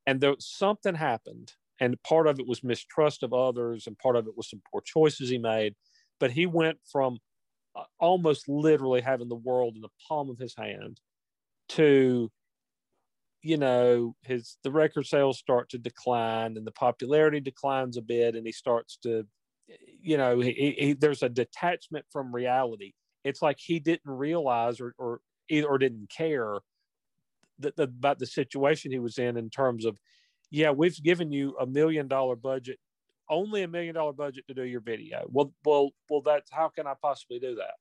and 0.06 0.20
there 0.20 0.34
something 0.38 0.94
happened 0.94 1.52
and 1.78 2.02
part 2.02 2.26
of 2.26 2.38
it 2.38 2.46
was 2.46 2.64
mistrust 2.64 3.22
of 3.22 3.32
others 3.32 3.86
and 3.86 3.98
part 3.98 4.16
of 4.16 4.26
it 4.26 4.36
was 4.36 4.48
some 4.50 4.62
poor 4.70 4.80
choices 4.84 5.28
he 5.28 5.38
made 5.38 5.74
but 6.18 6.32
he 6.32 6.46
went 6.46 6.78
from 6.90 7.18
Uh, 7.76 7.84
almost 8.00 8.48
literally 8.48 9.00
having 9.00 9.28
the 9.28 9.34
world 9.36 9.76
in 9.76 9.80
the 9.82 9.88
palm 10.08 10.28
of 10.28 10.38
his 10.38 10.54
hand 10.56 11.00
to 11.68 12.30
you 13.42 13.56
know 13.56 14.14
his 14.22 14.56
the 14.64 14.70
record 14.70 15.06
sales 15.06 15.38
start 15.38 15.68
to 15.70 15.78
decline 15.78 16.56
and 16.56 16.66
the 16.66 16.72
popularity 16.72 17.40
declines 17.40 17.96
a 17.96 18.02
bit 18.02 18.34
and 18.34 18.44
he 18.44 18.52
starts 18.52 18.96
to 18.96 19.24
you 20.00 20.16
know 20.16 20.40
he, 20.40 20.52
he, 20.52 20.70
he- 20.86 20.92
there's 20.94 21.22
a 21.22 21.28
detachment 21.28 22.04
from 22.10 22.34
reality. 22.34 22.92
It's 23.24 23.42
like 23.42 23.58
he 23.58 23.78
didn't 23.78 24.00
realize 24.10 24.80
or 24.80 24.94
or 24.98 25.20
or 25.66 25.78
didn't 25.78 26.10
care 26.10 26.58
the, 27.58 27.72
the, 27.76 27.84
about 27.84 28.18
the 28.18 28.26
situation 28.26 28.90
he 28.92 28.98
was 28.98 29.18
in 29.18 29.36
in 29.36 29.50
terms 29.50 29.84
of 29.84 29.96
yeah 30.50 30.70
we've 30.70 31.00
given 31.02 31.30
you 31.32 31.56
a 31.60 31.66
million 31.66 32.08
dollar 32.08 32.36
budget 32.36 32.78
only 33.30 33.62
a 33.62 33.68
million 33.68 33.94
dollar 33.94 34.12
budget 34.12 34.46
to 34.48 34.54
do 34.54 34.64
your 34.64 34.80
video. 34.80 35.26
Well 35.28 35.52
well 35.64 35.90
well 36.10 36.20
that's 36.20 36.50
how 36.50 36.68
can 36.68 36.86
i 36.86 36.94
possibly 37.00 37.38
do 37.38 37.56
that? 37.56 37.74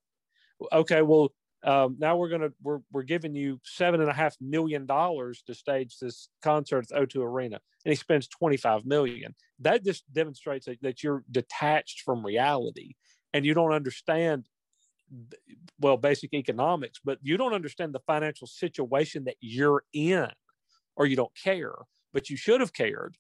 Okay 0.72 1.02
well 1.02 1.34
um, 1.64 1.98
now 2.00 2.16
we're 2.16 2.30
gonna 2.30 2.52
we're, 2.62 2.80
we're 2.92 3.04
giving 3.04 3.36
you 3.36 3.60
seven 3.64 4.00
and 4.00 4.10
a 4.10 4.14
half 4.14 4.36
million 4.40 4.86
dollars 4.86 5.44
to 5.48 5.54
stage 5.54 5.98
this 6.00 6.30
concert 6.42 6.80
at 6.80 6.88
the 6.88 6.96
o2 6.96 7.22
arena 7.22 7.60
and 7.84 7.92
he 7.92 7.96
spends 7.96 8.28
25 8.28 8.86
million. 8.86 9.36
That 9.60 9.84
just 9.84 10.04
demonstrates 10.14 10.68
that, 10.68 10.82
that 10.82 11.04
you're 11.04 11.24
detached 11.30 12.02
from 12.02 12.26
reality 12.26 12.94
and 13.34 13.46
you 13.46 13.54
don't 13.54 13.74
understand 13.74 14.48
well 15.80 15.98
basic 15.98 16.34
economics 16.34 17.00
but 17.04 17.18
you 17.24 17.36
don't 17.36 17.54
understand 17.54 17.94
the 17.94 18.00
financial 18.06 18.46
situation 18.46 19.24
that 19.24 19.36
you're 19.42 19.84
in 19.92 20.30
or 20.96 21.08
you 21.08 21.16
don't 21.16 21.36
care 21.36 21.74
but 22.14 22.30
you 22.30 22.38
should 22.38 22.62
have 22.62 22.74
cared 22.74 23.18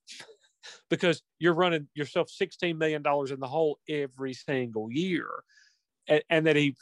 because 0.90 1.22
you're 1.40 1.54
running 1.54 1.88
yourself 1.96 2.30
16 2.30 2.78
million 2.78 3.02
dollars 3.02 3.32
in 3.32 3.40
the 3.40 3.48
hole 3.48 3.80
every 3.88 4.34
single 4.34 4.92
year. 4.92 5.28
And, 6.08 6.24
and 6.30 6.48
that 6.48 6.56
he 6.56 6.76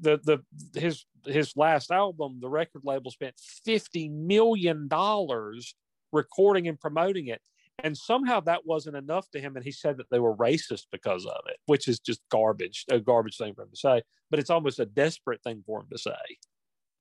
the 0.00 0.18
the 0.24 0.78
his 0.78 1.04
his 1.26 1.56
last 1.56 1.90
album 1.90 2.38
the 2.40 2.48
record 2.48 2.82
label 2.84 3.10
spent 3.10 3.34
50 3.64 4.08
million 4.08 4.88
dollars 4.88 5.74
recording 6.12 6.68
and 6.68 6.80
promoting 6.80 7.28
it. 7.28 7.40
And 7.82 7.98
somehow 7.98 8.38
that 8.40 8.64
wasn't 8.64 8.96
enough 8.96 9.28
to 9.32 9.40
him 9.40 9.56
and 9.56 9.64
he 9.64 9.72
said 9.72 9.96
that 9.96 10.06
they 10.10 10.20
were 10.20 10.36
racist 10.36 10.86
because 10.92 11.26
of 11.26 11.40
it 11.48 11.56
which 11.66 11.88
is 11.88 11.98
just 11.98 12.20
garbage 12.30 12.84
a 12.88 13.00
garbage 13.00 13.36
thing 13.36 13.52
for 13.52 13.62
him 13.62 13.70
to 13.70 13.76
say 13.76 14.00
but 14.30 14.38
it's 14.38 14.50
almost 14.50 14.78
a 14.78 14.86
desperate 14.86 15.42
thing 15.42 15.62
for 15.66 15.80
him 15.80 15.86
to 15.90 15.98
say. 15.98 16.12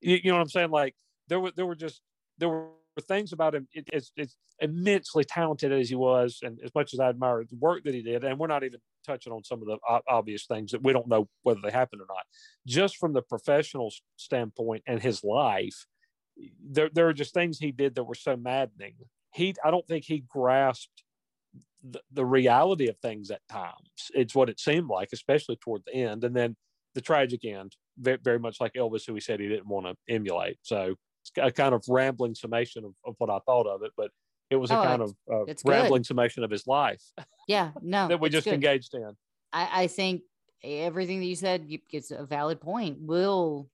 You, 0.02 0.20
you 0.24 0.32
know 0.32 0.38
what 0.38 0.44
i'm 0.44 0.50
saying? 0.50 0.72
Like 0.72 0.96
there 1.28 1.40
were 1.40 1.52
there 1.52 1.66
were 1.66 1.76
just 1.76 2.02
there 2.38 2.50
were 2.50 2.70
things 3.02 3.34
about 3.34 3.56
him 3.56 3.68
it, 3.74 3.88
it's, 3.92 4.12
it's 4.16 4.36
immensely 4.60 5.24
talented 5.24 5.72
as 5.72 5.90
he 5.90 5.96
was 5.96 6.40
and 6.44 6.60
as 6.64 6.72
much 6.76 6.94
as 6.94 7.00
i 7.00 7.10
admire 7.10 7.44
the 7.50 7.56
work 7.58 7.84
that 7.84 7.94
he 7.94 8.02
did 8.02 8.24
and 8.24 8.38
we're 8.38 8.48
not 8.48 8.64
even 8.64 8.80
touching 9.04 9.34
on 9.34 9.44
some 9.44 9.62
of 9.62 9.68
the 9.68 9.78
obvious 10.08 10.46
things 10.46 10.72
that 10.72 10.84
we 10.84 10.94
don't 10.94 11.08
know 11.08 11.28
whether 11.44 11.60
they 11.64 11.72
happened 11.72 12.02
or 12.02 12.08
not. 12.10 12.24
Just 12.66 12.98
from 12.98 13.14
the 13.14 13.22
professional 13.22 13.92
standpoint 14.16 14.84
and 14.88 15.02
his 15.02 15.24
life 15.24 15.86
there, 16.68 16.90
there 16.92 17.08
are 17.08 17.14
just 17.14 17.34
things 17.34 17.60
he 17.60 17.72
did 17.72 17.96
that 17.96 18.06
were 18.06 18.16
so 18.16 18.36
maddening. 18.36 18.96
He 19.34 19.54
i 19.64 19.72
don't 19.72 19.88
think 19.88 20.06
he 20.06 20.24
grasped 20.28 21.04
the, 21.88 22.02
the 22.12 22.26
reality 22.26 22.88
of 22.88 22.98
things 23.00 23.30
at 23.30 23.42
times. 23.50 24.12
It's 24.14 24.34
what 24.34 24.50
it 24.50 24.60
seemed 24.60 24.90
like 24.90 25.10
especially 25.14 25.58
toward 25.58 25.84
the 25.86 25.94
end 25.94 26.24
and 26.24 26.36
then 26.36 26.56
the 26.96 27.02
tragic 27.02 27.44
end 27.46 27.76
very, 27.98 28.18
very 28.24 28.40
much 28.40 28.62
like 28.62 28.74
elvis 28.74 29.06
who 29.06 29.14
he 29.14 29.20
said 29.20 29.40
he 29.40 29.48
didn't 29.48 29.68
want 29.68 29.86
to 29.86 29.96
emulate. 30.14 30.58
So 30.62 30.96
a 31.42 31.52
kind 31.52 31.74
of 31.74 31.84
rambling 31.88 32.36
summation 32.36 32.84
of, 32.86 32.94
of 33.06 33.16
what 33.18 33.30
i 33.30 33.40
thought 33.46 33.68
of 33.68 33.82
it 33.84 33.92
but 33.98 34.12
it 34.50 34.56
was 34.58 34.72
a 34.72 34.80
Oh, 34.80 34.84
kind 34.84 35.02
of 35.02 35.16
uh, 35.32 35.44
it's 35.46 35.64
good. 35.64 35.72
rambling 35.72 36.04
summation 36.04 36.44
of 36.44 36.52
his 36.52 36.68
life 36.68 37.02
Yeah, 37.48 37.72
no. 37.82 38.08
that 38.08 38.20
we 38.20 38.30
just 38.30 38.46
good. 38.46 38.54
engaged 38.54 38.94
in 38.94 39.14
I, 39.52 39.84
I 39.84 39.88
think 39.88 40.22
everything 40.64 41.20
that 41.20 41.26
you 41.26 41.36
said 41.36 41.66
you- 41.68 41.80
it's 41.92 42.12
a 42.12 42.26
valid 42.26 42.62
point. 42.62 42.98
Will 43.02 43.70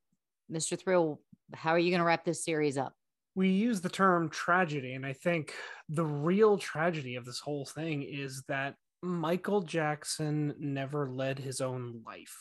Mr. 0.51 0.79
Thrill, 0.79 1.21
how 1.53 1.71
are 1.71 1.79
you 1.79 1.91
going 1.91 1.99
to 1.99 2.05
wrap 2.05 2.25
this 2.25 2.43
series 2.43 2.77
up? 2.77 2.93
we 3.35 3.49
use 3.49 3.79
the 3.81 3.89
term 3.89 4.27
tragedy 4.29 4.93
and 4.95 5.05
i 5.05 5.13
think 5.13 5.53
the 5.87 6.03
real 6.05 6.57
tragedy 6.57 7.15
of 7.15 7.25
this 7.25 7.39
whole 7.39 7.63
thing 7.63 8.01
is 8.01 8.43
that 8.47 8.73
michael 9.03 9.61
jackson 9.61 10.53
never 10.57 11.07
led 11.07 11.37
his 11.37 11.61
own 11.61 12.01
life 12.05 12.35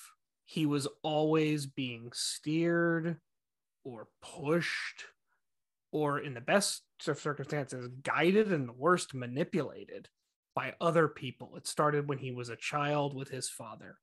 he 0.47 0.65
was 0.65 0.89
always 1.03 1.67
being 1.67 2.11
steered 2.15 3.19
or 3.89 4.09
pushed 4.23 5.05
or 5.93 6.19
in 6.19 6.35
the 6.35 6.41
best 6.41 6.83
of 7.07 7.19
circumstances 7.19 7.89
guided 8.03 8.53
and 8.53 8.69
the 8.69 8.73
worst 8.73 9.15
manipulated 9.15 10.09
by 10.55 10.75
other 10.81 11.09
people. 11.09 11.57
It 11.57 11.67
started 11.67 12.09
when 12.09 12.19
he 12.19 12.33
was 12.33 12.49
a 12.49 12.57
child 12.57 13.15
with 13.15 13.31
his 13.31 13.49
father. 13.49 13.99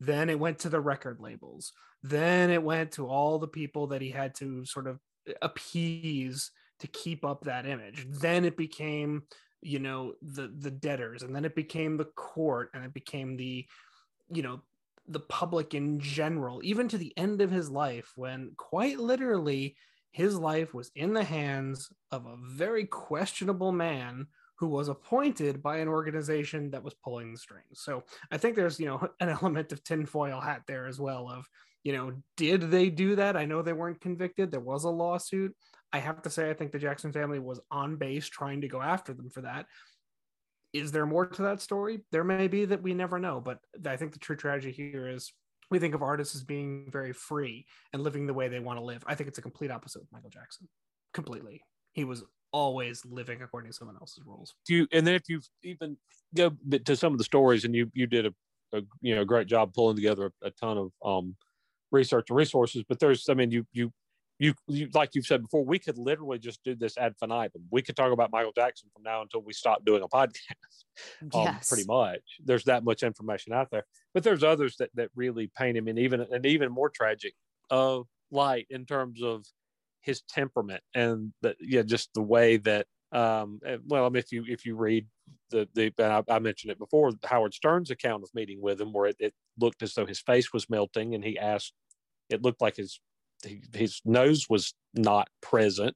Then 0.00 0.30
it 0.30 0.38
went 0.38 0.58
to 0.60 0.68
the 0.68 0.80
record 0.80 1.20
labels. 1.20 1.72
Then 2.02 2.50
it 2.50 2.62
went 2.62 2.92
to 2.92 3.06
all 3.06 3.38
the 3.38 3.48
people 3.48 3.88
that 3.88 4.02
he 4.02 4.10
had 4.10 4.34
to 4.36 4.64
sort 4.64 4.86
of 4.86 4.98
appease 5.42 6.50
to 6.80 6.86
keep 6.86 7.24
up 7.24 7.44
that 7.44 7.66
image. 7.66 8.06
Then 8.08 8.44
it 8.44 8.56
became 8.56 9.22
you 9.60 9.78
know 9.78 10.14
the 10.22 10.52
the 10.58 10.70
debtors 10.70 11.22
and 11.22 11.34
then 11.34 11.44
it 11.44 11.54
became 11.54 11.96
the 11.96 12.04
court 12.04 12.70
and 12.74 12.84
it 12.84 12.94
became 12.94 13.36
the 13.36 13.66
you 14.30 14.42
know 14.42 14.60
the 15.08 15.20
public 15.20 15.74
in 15.74 15.98
general 15.98 16.60
even 16.62 16.88
to 16.88 16.98
the 16.98 17.12
end 17.16 17.40
of 17.40 17.50
his 17.50 17.70
life 17.70 18.12
when 18.16 18.52
quite 18.56 18.98
literally 18.98 19.76
his 20.12 20.36
life 20.36 20.74
was 20.74 20.90
in 20.94 21.12
the 21.12 21.24
hands 21.24 21.90
of 22.10 22.26
a 22.26 22.36
very 22.42 22.84
questionable 22.84 23.72
man 23.72 24.26
who 24.58 24.66
was 24.66 24.88
appointed 24.88 25.62
by 25.62 25.78
an 25.78 25.88
organization 25.88 26.70
that 26.70 26.82
was 26.82 26.94
pulling 26.94 27.32
the 27.32 27.38
strings. 27.38 27.80
So 27.80 28.02
I 28.30 28.38
think 28.38 28.56
there's, 28.56 28.80
you 28.80 28.86
know, 28.86 29.08
an 29.20 29.28
element 29.28 29.72
of 29.72 29.84
tinfoil 29.84 30.40
hat 30.40 30.62
there 30.66 30.86
as 30.86 30.98
well 30.98 31.28
of, 31.30 31.46
you 31.84 31.92
know, 31.92 32.12
did 32.36 32.62
they 32.62 32.90
do 32.90 33.16
that? 33.16 33.36
I 33.36 33.44
know 33.44 33.62
they 33.62 33.72
weren't 33.72 34.00
convicted. 34.00 34.50
There 34.50 34.60
was 34.60 34.84
a 34.84 34.90
lawsuit. 34.90 35.54
I 35.92 35.98
have 35.98 36.22
to 36.22 36.30
say, 36.30 36.50
I 36.50 36.54
think 36.54 36.72
the 36.72 36.78
Jackson 36.78 37.12
family 37.12 37.38
was 37.38 37.60
on 37.70 37.96
base 37.96 38.26
trying 38.26 38.60
to 38.62 38.68
go 38.68 38.82
after 38.82 39.14
them 39.14 39.30
for 39.30 39.42
that. 39.42 39.66
Is 40.72 40.92
there 40.92 41.06
more 41.06 41.26
to 41.26 41.42
that 41.42 41.60
story? 41.60 42.00
There 42.12 42.24
may 42.24 42.48
be 42.48 42.64
that 42.66 42.82
we 42.82 42.94
never 42.94 43.18
know, 43.18 43.40
but 43.40 43.58
I 43.86 43.96
think 43.96 44.12
the 44.12 44.18
true 44.18 44.36
tragedy 44.36 44.72
here 44.72 45.08
is 45.08 45.32
we 45.70 45.78
think 45.78 45.94
of 45.94 46.02
artists 46.02 46.34
as 46.34 46.44
being 46.44 46.88
very 46.90 47.12
free 47.12 47.66
and 47.92 48.02
living 48.02 48.26
the 48.26 48.34
way 48.34 48.48
they 48.48 48.60
want 48.60 48.78
to 48.78 48.84
live. 48.84 49.02
I 49.06 49.14
think 49.14 49.28
it's 49.28 49.38
a 49.38 49.42
complete 49.42 49.70
opposite 49.70 50.00
with 50.00 50.12
Michael 50.12 50.30
Jackson. 50.30 50.68
Completely. 51.12 51.62
He 51.92 52.04
was 52.04 52.24
always 52.52 53.04
living 53.04 53.42
according 53.42 53.70
to 53.70 53.76
someone 53.76 53.96
else's 54.00 54.24
rules. 54.26 54.54
Do 54.66 54.74
you, 54.74 54.88
and 54.92 55.06
then 55.06 55.14
if 55.14 55.22
you 55.28 55.40
even 55.62 55.96
go 56.34 56.52
to 56.84 56.96
some 56.96 57.12
of 57.12 57.18
the 57.18 57.24
stories, 57.24 57.64
and 57.64 57.74
you 57.74 57.90
you 57.92 58.06
did 58.06 58.26
a, 58.26 58.34
a 58.72 58.82
you 59.00 59.14
know 59.14 59.24
great 59.24 59.46
job 59.46 59.74
pulling 59.74 59.96
together 59.96 60.32
a, 60.42 60.48
a 60.48 60.50
ton 60.50 60.78
of 60.78 60.92
um, 61.04 61.36
research 61.90 62.26
and 62.30 62.36
resources. 62.36 62.84
But 62.88 62.98
there's, 63.00 63.28
I 63.28 63.34
mean, 63.34 63.50
you 63.50 63.66
you 63.72 63.92
you, 64.38 64.54
you 64.68 64.88
like 64.94 65.14
you've 65.14 65.26
said 65.26 65.42
before, 65.42 65.64
we 65.64 65.78
could 65.78 65.98
literally 65.98 66.38
just 66.38 66.62
do 66.62 66.74
this 66.74 66.96
ad 66.96 67.12
infinitum. 67.12 67.62
We 67.70 67.82
could 67.82 67.96
talk 67.96 68.12
about 68.12 68.30
Michael 68.30 68.52
Jackson 68.52 68.88
from 68.92 69.02
now 69.02 69.22
until 69.22 69.42
we 69.42 69.52
stop 69.52 69.84
doing 69.84 70.02
a 70.02 70.08
podcast. 70.08 70.32
um, 71.34 71.42
Yes. 71.44 71.68
pretty 71.68 71.84
much. 71.86 72.20
There's 72.44 72.64
that 72.64 72.84
much 72.84 73.02
information 73.02 73.52
out 73.52 73.68
there, 73.70 73.84
but 74.14 74.22
there's 74.22 74.44
others 74.44 74.76
that 74.78 74.90
that 74.94 75.10
really 75.14 75.50
paint 75.56 75.76
him 75.76 75.88
in 75.88 75.98
even 75.98 76.20
an 76.20 76.46
even 76.46 76.70
more 76.70 76.90
tragic 76.90 77.34
uh, 77.70 78.00
light 78.30 78.66
in 78.70 78.86
terms 78.86 79.22
of 79.22 79.44
his 80.00 80.22
temperament 80.22 80.82
and 80.94 81.32
the 81.42 81.54
yeah 81.60 81.82
just 81.82 82.08
the 82.14 82.22
way 82.22 82.56
that 82.56 82.86
um 83.12 83.58
eh, 83.66 83.78
well 83.86 84.06
I 84.06 84.08
mean, 84.08 84.18
if 84.20 84.30
you 84.30 84.44
if 84.46 84.64
you 84.64 84.76
read 84.76 85.06
the 85.50 85.68
the 85.74 85.92
and 85.98 86.12
I, 86.12 86.36
I 86.36 86.38
mentioned 86.38 86.70
it 86.70 86.78
before 86.78 87.12
Howard 87.24 87.54
Stern's 87.54 87.90
account 87.90 88.22
of 88.22 88.30
meeting 88.34 88.60
with 88.60 88.80
him 88.80 88.92
where 88.92 89.06
it, 89.06 89.16
it 89.18 89.34
looked 89.58 89.82
as 89.82 89.94
though 89.94 90.06
his 90.06 90.20
face 90.20 90.52
was 90.52 90.70
melting 90.70 91.14
and 91.14 91.24
he 91.24 91.38
asked 91.38 91.72
it 92.30 92.42
looked 92.42 92.60
like 92.60 92.76
his 92.76 93.00
his 93.72 94.00
nose 94.04 94.46
was 94.48 94.74
not 94.94 95.28
present 95.40 95.94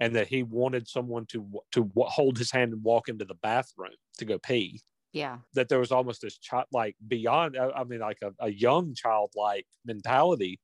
and 0.00 0.14
that 0.14 0.28
he 0.28 0.42
wanted 0.42 0.88
someone 0.88 1.26
to 1.26 1.46
to 1.72 1.90
hold 1.96 2.38
his 2.38 2.50
hand 2.50 2.72
and 2.72 2.82
walk 2.82 3.08
into 3.08 3.24
the 3.24 3.34
bathroom 3.34 3.90
to 4.18 4.24
go 4.24 4.38
pee. 4.38 4.80
Yeah. 5.12 5.38
that 5.54 5.70
there 5.70 5.78
was 5.78 5.92
almost 5.92 6.20
this 6.20 6.36
child 6.36 6.66
like 6.72 6.94
beyond 7.06 7.56
I 7.56 7.70
I 7.70 7.84
mean 7.84 8.00
like 8.00 8.18
a, 8.22 8.32
a 8.38 8.50
young 8.50 8.94
childlike 8.94 9.66
mentality 9.84 10.60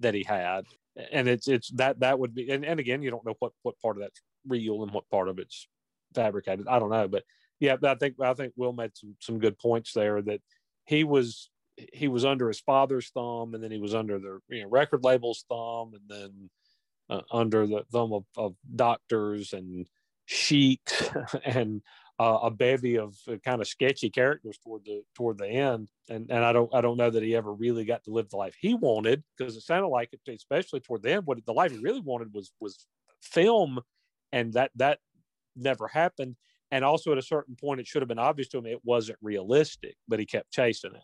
that 0.00 0.14
he 0.14 0.24
had. 0.24 0.64
And 1.10 1.26
it's 1.26 1.48
it's 1.48 1.70
that 1.76 2.00
that 2.00 2.18
would 2.18 2.34
be 2.34 2.50
and, 2.50 2.64
and 2.64 2.78
again 2.78 3.02
you 3.02 3.10
don't 3.10 3.24
know 3.24 3.36
what 3.38 3.52
what 3.62 3.80
part 3.80 3.96
of 3.96 4.02
that's 4.02 4.20
real 4.46 4.82
and 4.82 4.92
what 4.92 5.08
part 5.10 5.28
of 5.28 5.38
it's 5.38 5.66
fabricated. 6.14 6.66
I 6.68 6.78
don't 6.78 6.90
know 6.90 7.08
but 7.08 7.24
yeah 7.60 7.76
but 7.76 7.90
i 7.90 7.94
think 7.94 8.14
i 8.20 8.34
think 8.34 8.52
will 8.56 8.72
made 8.72 8.90
some 8.94 9.16
some 9.20 9.38
good 9.38 9.58
points 9.58 9.92
there 9.92 10.20
that 10.22 10.40
he 10.86 11.04
was 11.04 11.50
he 11.92 12.08
was 12.08 12.24
under 12.24 12.48
his 12.48 12.60
father's 12.60 13.10
thumb 13.10 13.54
and 13.54 13.62
then 13.62 13.70
he 13.70 13.78
was 13.78 13.94
under 13.94 14.18
the 14.18 14.38
you 14.48 14.62
know 14.62 14.68
record 14.68 15.04
label's 15.04 15.44
thumb 15.48 15.92
and 15.94 16.02
then 16.08 16.50
uh, 17.10 17.20
under 17.32 17.66
the 17.66 17.84
thumb 17.92 18.12
of, 18.12 18.24
of 18.36 18.54
doctors 18.74 19.52
and 19.52 19.88
sheiks 20.26 21.10
and 21.44 21.82
uh, 22.20 22.38
a 22.42 22.50
bevy 22.50 22.96
of 22.96 23.16
uh, 23.28 23.36
kind 23.44 23.60
of 23.60 23.66
sketchy 23.66 24.08
characters 24.08 24.58
toward 24.62 24.84
the 24.84 25.02
toward 25.14 25.38
the 25.38 25.48
end. 25.48 25.88
And 26.08 26.30
and 26.30 26.44
I 26.44 26.52
don't 26.52 26.72
I 26.74 26.80
don't 26.80 26.96
know 26.96 27.10
that 27.10 27.22
he 27.22 27.34
ever 27.34 27.52
really 27.52 27.84
got 27.84 28.04
to 28.04 28.12
live 28.12 28.30
the 28.30 28.36
life 28.36 28.54
he 28.58 28.74
wanted 28.74 29.22
because 29.36 29.56
it 29.56 29.62
sounded 29.62 29.88
like 29.88 30.10
it 30.12 30.20
especially 30.32 30.80
toward 30.80 31.02
the 31.02 31.12
end 31.12 31.26
what 31.26 31.44
the 31.44 31.52
life 31.52 31.72
he 31.72 31.78
really 31.78 32.00
wanted 32.00 32.32
was 32.32 32.52
was 32.60 32.86
film 33.20 33.80
and 34.32 34.52
that 34.52 34.70
that 34.76 34.98
never 35.56 35.88
happened. 35.88 36.36
And 36.70 36.84
also 36.84 37.12
at 37.12 37.18
a 37.18 37.22
certain 37.22 37.56
point 37.56 37.80
it 37.80 37.86
should 37.86 38.02
have 38.02 38.08
been 38.08 38.18
obvious 38.18 38.48
to 38.48 38.58
him 38.58 38.66
it 38.66 38.80
wasn't 38.84 39.18
realistic 39.22 39.96
but 40.08 40.18
he 40.18 40.26
kept 40.26 40.50
chasing 40.50 40.94
it 40.94 41.02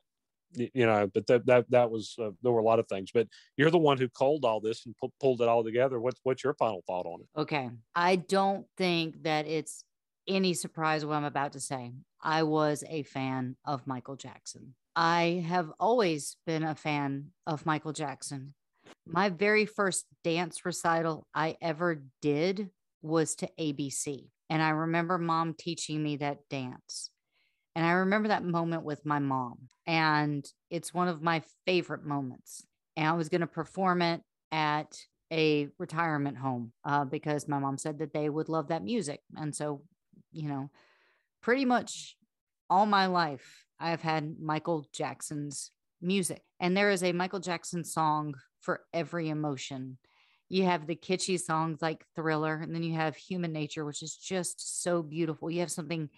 you 0.54 0.86
know 0.86 1.08
but 1.12 1.26
that 1.26 1.46
that 1.46 1.64
that 1.70 1.90
was 1.90 2.14
uh, 2.20 2.30
there 2.42 2.52
were 2.52 2.60
a 2.60 2.64
lot 2.64 2.78
of 2.78 2.86
things 2.88 3.10
but 3.12 3.26
you're 3.56 3.70
the 3.70 3.78
one 3.78 3.98
who 3.98 4.08
culled 4.08 4.44
all 4.44 4.60
this 4.60 4.84
and 4.86 4.96
pu- 4.96 5.12
pulled 5.20 5.40
it 5.40 5.48
all 5.48 5.62
together 5.62 6.00
what's 6.00 6.20
what's 6.24 6.42
your 6.42 6.54
final 6.54 6.82
thought 6.86 7.06
on 7.06 7.20
it 7.20 7.40
Okay. 7.40 7.70
I 7.94 8.16
don't 8.16 8.66
think 8.76 9.22
that 9.22 9.46
it's 9.46 9.84
any 10.28 10.52
surprise 10.52 11.04
what 11.04 11.16
I'm 11.16 11.24
about 11.24 11.52
to 11.52 11.60
say. 11.60 11.92
I 12.22 12.42
was 12.42 12.84
a 12.86 13.02
fan 13.02 13.56
of 13.64 13.86
Michael 13.86 14.16
Jackson. 14.16 14.74
I 14.94 15.44
have 15.48 15.70
always 15.80 16.36
been 16.46 16.64
a 16.64 16.74
fan 16.74 17.28
of 17.46 17.64
Michael 17.64 17.92
Jackson. 17.92 18.54
My 19.06 19.30
very 19.30 19.64
first 19.64 20.04
dance 20.22 20.64
recital 20.66 21.26
I 21.34 21.56
ever 21.62 22.02
did 22.20 22.68
was 23.00 23.34
to 23.36 23.48
ABC. 23.58 24.28
And 24.50 24.60
I 24.62 24.70
remember 24.70 25.16
mom 25.16 25.54
teaching 25.54 26.02
me 26.02 26.16
that 26.18 26.40
dance. 26.50 27.10
And 27.74 27.86
I 27.86 27.92
remember 27.92 28.28
that 28.28 28.44
moment 28.44 28.84
with 28.84 29.04
my 29.06 29.18
mom. 29.18 29.68
And 29.86 30.44
it's 30.70 30.92
one 30.92 31.08
of 31.08 31.22
my 31.22 31.42
favorite 31.66 32.04
moments. 32.04 32.64
And 32.96 33.06
I 33.06 33.12
was 33.12 33.28
going 33.28 33.40
to 33.42 33.46
perform 33.46 34.02
it 34.02 34.22
at 34.52 34.96
a 35.32 35.68
retirement 35.78 36.36
home 36.36 36.72
uh, 36.84 37.04
because 37.04 37.46
my 37.46 37.58
mom 37.58 37.78
said 37.78 37.98
that 37.98 38.12
they 38.12 38.28
would 38.28 38.48
love 38.48 38.68
that 38.68 38.82
music. 38.82 39.20
And 39.36 39.54
so, 39.54 39.82
you 40.32 40.48
know, 40.48 40.70
pretty 41.40 41.64
much 41.64 42.16
all 42.68 42.86
my 42.86 43.06
life, 43.06 43.64
I've 43.78 44.02
had 44.02 44.40
Michael 44.40 44.86
Jackson's 44.92 45.70
music. 46.02 46.42
And 46.58 46.76
there 46.76 46.90
is 46.90 47.02
a 47.02 47.12
Michael 47.12 47.40
Jackson 47.40 47.84
song 47.84 48.34
for 48.60 48.82
every 48.92 49.28
emotion. 49.28 49.98
You 50.48 50.64
have 50.64 50.86
the 50.86 50.96
kitschy 50.96 51.40
songs 51.40 51.80
like 51.80 52.04
Thriller, 52.16 52.60
and 52.60 52.74
then 52.74 52.82
you 52.82 52.94
have 52.94 53.16
Human 53.16 53.52
Nature, 53.52 53.84
which 53.84 54.02
is 54.02 54.16
just 54.16 54.82
so 54.82 55.02
beautiful. 55.02 55.50
You 55.50 55.60
have 55.60 55.70
something 55.70 56.10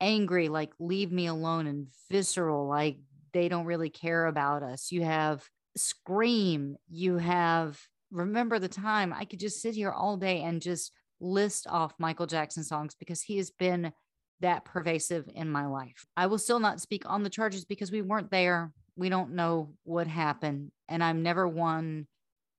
angry 0.00 0.48
like 0.48 0.70
Leave 0.78 1.12
Me 1.12 1.26
Alone 1.26 1.66
and 1.66 1.88
visceral 2.10 2.66
like 2.68 2.98
They 3.32 3.48
Don't 3.48 3.66
Really 3.66 3.90
Care 3.90 4.26
About 4.26 4.62
Us. 4.62 4.90
You 4.92 5.04
have 5.04 5.44
Scream. 5.76 6.76
You 6.88 7.18
have 7.18 7.80
Remember 8.10 8.58
the 8.58 8.68
Time. 8.68 9.12
I 9.12 9.24
could 9.24 9.40
just 9.40 9.60
sit 9.60 9.74
here 9.74 9.90
all 9.90 10.16
day 10.16 10.42
and 10.42 10.62
just 10.62 10.92
list 11.20 11.66
off 11.68 11.94
Michael 11.98 12.26
Jackson 12.26 12.64
songs 12.64 12.94
because 12.98 13.22
he 13.22 13.36
has 13.38 13.50
been 13.50 13.92
that 14.40 14.64
pervasive 14.64 15.28
in 15.34 15.50
my 15.50 15.66
life. 15.66 16.06
I 16.16 16.26
will 16.26 16.38
still 16.38 16.60
not 16.60 16.80
speak 16.80 17.02
on 17.06 17.22
the 17.22 17.30
charges 17.30 17.64
because 17.64 17.90
we 17.90 18.02
weren't 18.02 18.30
there. 18.30 18.72
We 18.96 19.08
don't 19.08 19.32
know 19.32 19.74
what 19.84 20.06
happened. 20.06 20.70
And 20.88 21.02
I'm 21.02 21.22
never 21.22 21.46
one 21.46 22.06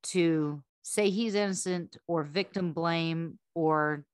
to 0.03 0.61
say 0.81 1.09
he's 1.09 1.35
innocent 1.35 1.97
or 2.07 2.23
victim 2.23 2.73
blame 2.73 3.39
or, 3.53 4.05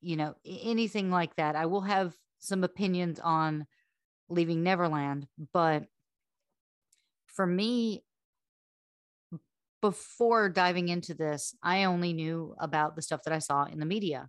you 0.00 0.16
know, 0.16 0.34
anything 0.44 1.10
like 1.10 1.34
that. 1.36 1.56
I 1.56 1.66
will 1.66 1.80
have 1.80 2.14
some 2.38 2.64
opinions 2.64 3.20
on 3.20 3.66
leaving 4.28 4.62
Neverland, 4.62 5.26
but 5.52 5.84
for 7.26 7.46
me, 7.46 8.04
before 9.80 10.48
diving 10.48 10.88
into 10.88 11.14
this, 11.14 11.54
I 11.62 11.84
only 11.84 12.12
knew 12.12 12.54
about 12.58 12.96
the 12.96 13.02
stuff 13.02 13.22
that 13.24 13.32
I 13.32 13.38
saw 13.38 13.64
in 13.64 13.78
the 13.78 13.86
media. 13.86 14.28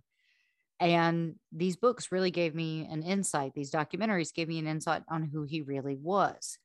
And 0.78 1.34
these 1.52 1.76
books 1.76 2.12
really 2.12 2.30
gave 2.30 2.54
me 2.54 2.88
an 2.90 3.02
insight. 3.02 3.52
These 3.54 3.72
documentaries 3.72 4.32
gave 4.32 4.48
me 4.48 4.58
an 4.58 4.66
insight 4.66 5.02
on 5.08 5.24
who 5.24 5.42
he 5.42 5.60
really 5.60 5.96
was. 5.96 6.58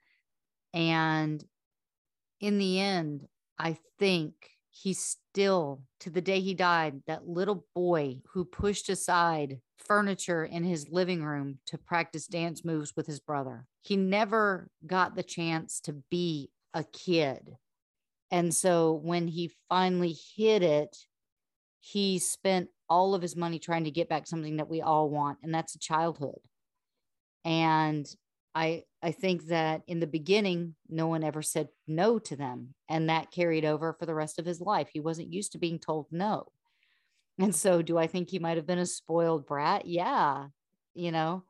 And 0.73 1.43
in 2.39 2.57
the 2.57 2.79
end, 2.79 3.27
I 3.57 3.77
think 3.99 4.33
he 4.77 4.93
still, 4.93 5.81
to 6.01 6.09
the 6.09 6.21
day 6.21 6.41
he 6.41 6.53
died, 6.53 7.01
that 7.07 7.27
little 7.27 7.65
boy 7.73 8.19
who 8.33 8.43
pushed 8.43 8.89
aside 8.89 9.61
furniture 9.79 10.43
in 10.43 10.65
his 10.65 10.89
living 10.89 11.23
room 11.23 11.59
to 11.67 11.77
practice 11.77 12.27
dance 12.27 12.65
moves 12.65 12.93
with 12.95 13.07
his 13.07 13.21
brother, 13.21 13.67
he 13.81 13.95
never 13.95 14.69
got 14.85 15.15
the 15.15 15.23
chance 15.23 15.79
to 15.79 15.93
be 16.11 16.49
a 16.73 16.83
kid. 16.83 17.55
And 18.31 18.53
so 18.53 18.99
when 19.01 19.29
he 19.29 19.53
finally 19.69 20.17
hit 20.35 20.61
it, 20.61 20.97
he 21.79 22.19
spent 22.19 22.67
all 22.89 23.15
of 23.15 23.21
his 23.21 23.35
money 23.35 23.59
trying 23.59 23.85
to 23.85 23.91
get 23.91 24.09
back 24.09 24.27
something 24.27 24.57
that 24.57 24.69
we 24.69 24.81
all 24.81 25.09
want, 25.09 25.37
and 25.41 25.53
that's 25.53 25.75
a 25.75 25.79
childhood. 25.79 26.39
And 27.45 28.05
I 28.55 28.83
I 29.03 29.11
think 29.11 29.47
that 29.47 29.83
in 29.85 29.99
the 29.99 30.07
beginning, 30.07 30.75
no 30.89 31.07
one 31.07 31.23
ever 31.23 31.41
said 31.41 31.67
no 31.87 32.17
to 32.19 32.35
them, 32.35 32.73
and 32.89 33.09
that 33.09 33.31
carried 33.31 33.65
over 33.65 33.93
for 33.93 34.05
the 34.05 34.15
rest 34.15 34.39
of 34.39 34.45
his 34.45 34.61
life. 34.61 34.89
He 34.91 34.99
wasn't 34.99 35.33
used 35.33 35.51
to 35.51 35.59
being 35.59 35.77
told 35.77 36.07
no. 36.09 36.47
And 37.37 37.53
so, 37.53 37.81
do 37.81 37.97
I 37.97 38.07
think 38.07 38.29
he 38.29 38.39
might 38.39 38.57
have 38.57 38.65
been 38.65 38.79
a 38.79 38.85
spoiled 38.85 39.45
brat? 39.45 39.85
Yeah. 39.85 40.47
You 40.93 41.11
know, 41.11 41.43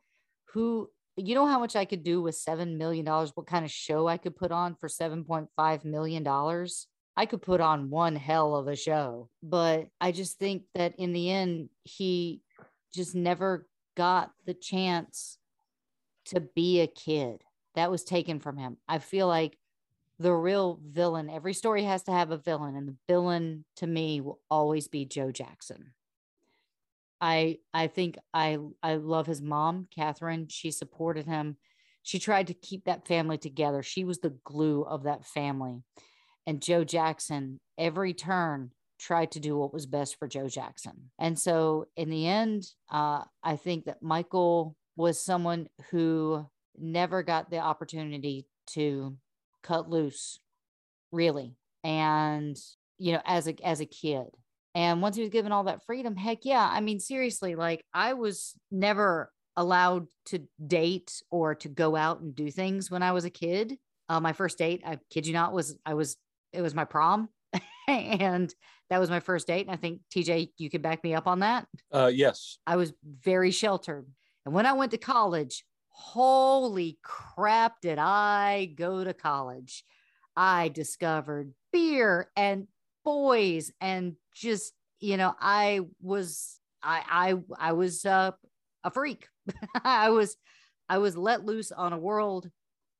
who, 0.53 0.89
you 1.15 1.35
know, 1.35 1.45
how 1.45 1.59
much 1.59 1.75
I 1.75 1.85
could 1.85 2.03
do 2.03 2.21
with 2.21 2.35
$7 2.35 2.77
million? 2.77 3.05
What 3.05 3.45
kind 3.45 3.63
of 3.63 3.69
show 3.69 4.07
I 4.07 4.17
could 4.17 4.35
put 4.35 4.51
on 4.51 4.75
for 4.75 4.89
$7.5 4.89 5.85
million? 5.85 6.27
I 7.17 7.25
could 7.27 7.41
put 7.41 7.61
on 7.61 7.91
one 7.91 8.15
hell 8.15 8.55
of 8.55 8.67
a 8.67 8.75
show. 8.75 9.29
But 9.43 9.87
I 10.01 10.11
just 10.11 10.39
think 10.39 10.63
that 10.73 10.95
in 10.97 11.13
the 11.13 11.29
end, 11.29 11.69
he 11.83 12.41
just 12.93 13.13
never 13.13 13.67
got 13.95 14.31
the 14.45 14.55
chance 14.55 15.37
to 16.25 16.39
be 16.41 16.81
a 16.81 16.87
kid. 16.87 17.43
That 17.75 17.91
was 17.91 18.03
taken 18.03 18.39
from 18.39 18.57
him. 18.57 18.77
I 18.87 18.99
feel 18.99 19.27
like 19.27 19.57
the 20.17 20.33
real 20.33 20.79
villain, 20.81 21.29
every 21.29 21.53
story 21.53 21.83
has 21.83 22.03
to 22.03 22.11
have 22.11 22.31
a 22.31 22.37
villain, 22.37 22.75
and 22.75 22.87
the 22.87 22.97
villain 23.07 23.65
to 23.77 23.87
me 23.87 24.21
will 24.21 24.39
always 24.49 24.87
be 24.87 25.05
Joe 25.05 25.31
Jackson. 25.31 25.93
I 27.19 27.59
I 27.73 27.87
think 27.87 28.17
I 28.33 28.57
I 28.83 28.95
love 28.95 29.25
his 29.27 29.41
mom, 29.41 29.87
Catherine. 29.93 30.47
She 30.49 30.71
supported 30.71 31.25
him. 31.25 31.57
She 32.03 32.19
tried 32.19 32.47
to 32.47 32.53
keep 32.53 32.85
that 32.85 33.07
family 33.07 33.37
together. 33.37 33.81
She 33.81 34.03
was 34.03 34.19
the 34.19 34.37
glue 34.43 34.83
of 34.83 35.03
that 35.03 35.25
family. 35.25 35.81
And 36.45 36.61
Joe 36.61 36.83
Jackson, 36.83 37.59
every 37.77 38.13
turn, 38.13 38.71
tried 38.99 39.31
to 39.31 39.39
do 39.39 39.57
what 39.57 39.73
was 39.73 39.87
best 39.87 40.17
for 40.19 40.27
Joe 40.27 40.47
Jackson. 40.47 41.09
And 41.17 41.37
so 41.39 41.85
in 41.95 42.09
the 42.09 42.27
end, 42.27 42.67
uh, 42.91 43.23
I 43.43 43.55
think 43.55 43.85
that 43.85 44.03
Michael 44.03 44.75
was 44.95 45.19
someone 45.23 45.67
who 45.91 46.45
never 46.77 47.23
got 47.23 47.49
the 47.49 47.59
opportunity 47.59 48.47
to 48.67 49.15
cut 49.63 49.89
loose, 49.89 50.39
really. 51.11 51.55
And, 51.83 52.57
you 52.97 53.13
know, 53.13 53.21
as 53.25 53.47
a 53.47 53.55
as 53.63 53.79
a 53.79 53.85
kid. 53.85 54.27
And 54.73 55.01
once 55.01 55.15
he 55.15 55.21
was 55.21 55.29
given 55.29 55.51
all 55.51 55.65
that 55.65 55.85
freedom, 55.85 56.15
heck 56.15 56.39
yeah. 56.43 56.69
I 56.69 56.81
mean, 56.81 56.99
seriously, 56.99 57.55
like 57.55 57.83
I 57.93 58.13
was 58.13 58.55
never 58.71 59.31
allowed 59.55 60.07
to 60.25 60.41
date 60.65 61.21
or 61.31 61.55
to 61.55 61.69
go 61.69 61.95
out 61.95 62.19
and 62.19 62.35
do 62.35 62.51
things 62.51 62.91
when 62.91 63.01
I 63.01 63.13
was 63.13 63.25
a 63.25 63.29
kid. 63.29 63.77
Uh, 64.09 64.19
my 64.19 64.33
first 64.33 64.57
date, 64.57 64.83
I 64.85 64.99
kid 65.09 65.25
you 65.25 65.33
not, 65.33 65.53
was 65.53 65.77
I 65.85 65.93
was 65.93 66.17
it 66.51 66.61
was 66.61 66.75
my 66.75 66.85
prom, 66.85 67.29
and 67.87 68.53
that 68.89 68.99
was 68.99 69.09
my 69.09 69.19
first 69.19 69.47
date. 69.47 69.65
And 69.65 69.71
I 69.71 69.77
think 69.77 70.01
TJ, 70.13 70.49
you 70.57 70.69
could 70.69 70.81
back 70.81 71.03
me 71.03 71.13
up 71.13 71.27
on 71.27 71.39
that. 71.39 71.67
Uh, 71.91 72.11
yes. 72.13 72.57
I 72.67 72.75
was 72.75 72.93
very 73.03 73.51
sheltered, 73.51 74.07
and 74.45 74.53
when 74.53 74.65
I 74.65 74.73
went 74.73 74.91
to 74.91 74.97
college, 74.97 75.65
holy 75.89 76.99
crap, 77.01 77.81
did 77.81 77.97
I 77.97 78.73
go 78.75 79.03
to 79.03 79.13
college? 79.13 79.83
I 80.35 80.69
discovered 80.69 81.53
beer 81.71 82.29
and 82.35 82.67
boys 83.03 83.71
and 83.79 84.15
just 84.33 84.73
you 84.99 85.17
know 85.17 85.33
I 85.39 85.81
was 86.01 86.59
I 86.83 87.03
I 87.59 87.69
I 87.69 87.71
was 87.73 88.05
uh, 88.05 88.31
a 88.83 88.91
freak. 88.91 89.27
I 89.83 90.09
was 90.09 90.35
I 90.89 90.97
was 90.99 91.17
let 91.17 91.45
loose 91.45 91.71
on 91.71 91.93
a 91.93 91.99
world 91.99 92.49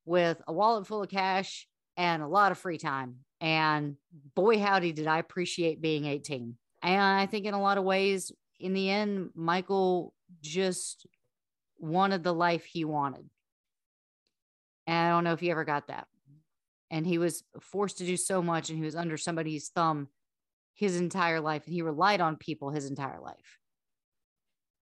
with 0.06 0.42
a 0.48 0.54
wallet 0.54 0.88
full 0.88 1.04
of 1.04 1.10
cash 1.10 1.68
and 1.98 2.22
a 2.22 2.28
lot 2.28 2.52
of 2.52 2.58
free 2.58 2.78
time. 2.78 3.18
And 3.42 3.96
boy, 4.36 4.60
howdy, 4.60 4.94
did 4.94 5.08
I 5.08 5.20
appreciate 5.20 5.82
being 5.82 6.06
18. 6.06 6.56
And 6.82 7.02
I 7.02 7.26
think 7.26 7.46
in 7.46 7.54
a 7.54 7.62
lot 7.62 7.78
of 7.78 7.84
ways, 7.84 8.32
in 8.60 8.74
the 8.74 8.90
end, 8.90 9.32
Michael 9.36 10.14
just 10.42 11.06
wanted 11.86 12.24
the 12.24 12.34
life 12.34 12.66
he 12.66 12.86
wanted. 12.86 13.30
And 14.88 14.98
I 14.98 15.10
don't 15.10 15.24
know 15.24 15.34
if 15.34 15.40
he 15.40 15.52
ever 15.52 15.66
got 15.66 15.88
that. 15.88 16.08
And 16.92 17.06
he 17.06 17.18
was 17.18 17.44
forced 17.60 17.98
to 17.98 18.06
do 18.06 18.18
so 18.18 18.42
much 18.42 18.70
and 18.70 18.78
he 18.78 18.86
was 18.86 18.96
under 18.96 19.18
somebody's 19.18 19.70
thumb 19.70 20.10
his 20.76 20.98
entire 20.98 21.40
life 21.40 21.64
and 21.66 21.74
he 21.74 21.82
relied 21.82 22.22
on 22.22 22.36
people 22.36 22.70
his 22.70 22.86
entire 22.86 23.20
life. 23.20 23.60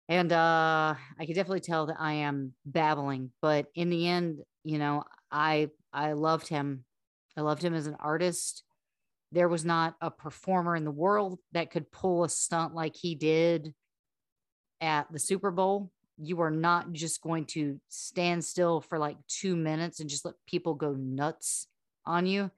And 0.08 0.32
uh 0.32 0.94
I 1.18 1.26
could 1.26 1.34
definitely 1.34 1.60
tell 1.60 1.86
that 1.86 2.00
I 2.00 2.14
am 2.14 2.54
babbling, 2.66 3.30
but 3.40 3.66
in 3.74 3.88
the 3.88 4.08
end, 4.08 4.40
you 4.64 4.78
know, 4.78 5.04
I 5.30 5.70
I 5.92 6.12
loved 6.12 6.48
him. 6.48 6.84
I 7.36 7.42
loved 7.42 7.62
him 7.62 7.74
as 7.74 7.86
an 7.86 7.96
artist. 8.00 8.64
There 9.30 9.48
was 9.48 9.64
not 9.64 9.94
a 10.00 10.10
performer 10.10 10.76
in 10.76 10.84
the 10.84 10.90
world 10.90 11.38
that 11.52 11.70
could 11.70 11.90
pull 11.90 12.24
a 12.24 12.28
stunt 12.28 12.74
like 12.74 12.96
he 12.96 13.14
did 13.14 13.74
at 14.80 15.10
the 15.10 15.18
Super 15.18 15.50
Bowl. 15.50 15.90
You 16.18 16.40
are 16.40 16.50
not 16.50 16.92
just 16.92 17.20
going 17.22 17.46
to 17.46 17.80
stand 17.88 18.44
still 18.44 18.80
for 18.80 18.98
like 18.98 19.16
two 19.28 19.56
minutes 19.56 20.00
and 20.00 20.10
just 20.10 20.24
let 20.24 20.34
people 20.46 20.74
go 20.74 20.92
nuts 20.92 21.66
on 22.06 22.26
you. 22.26 22.50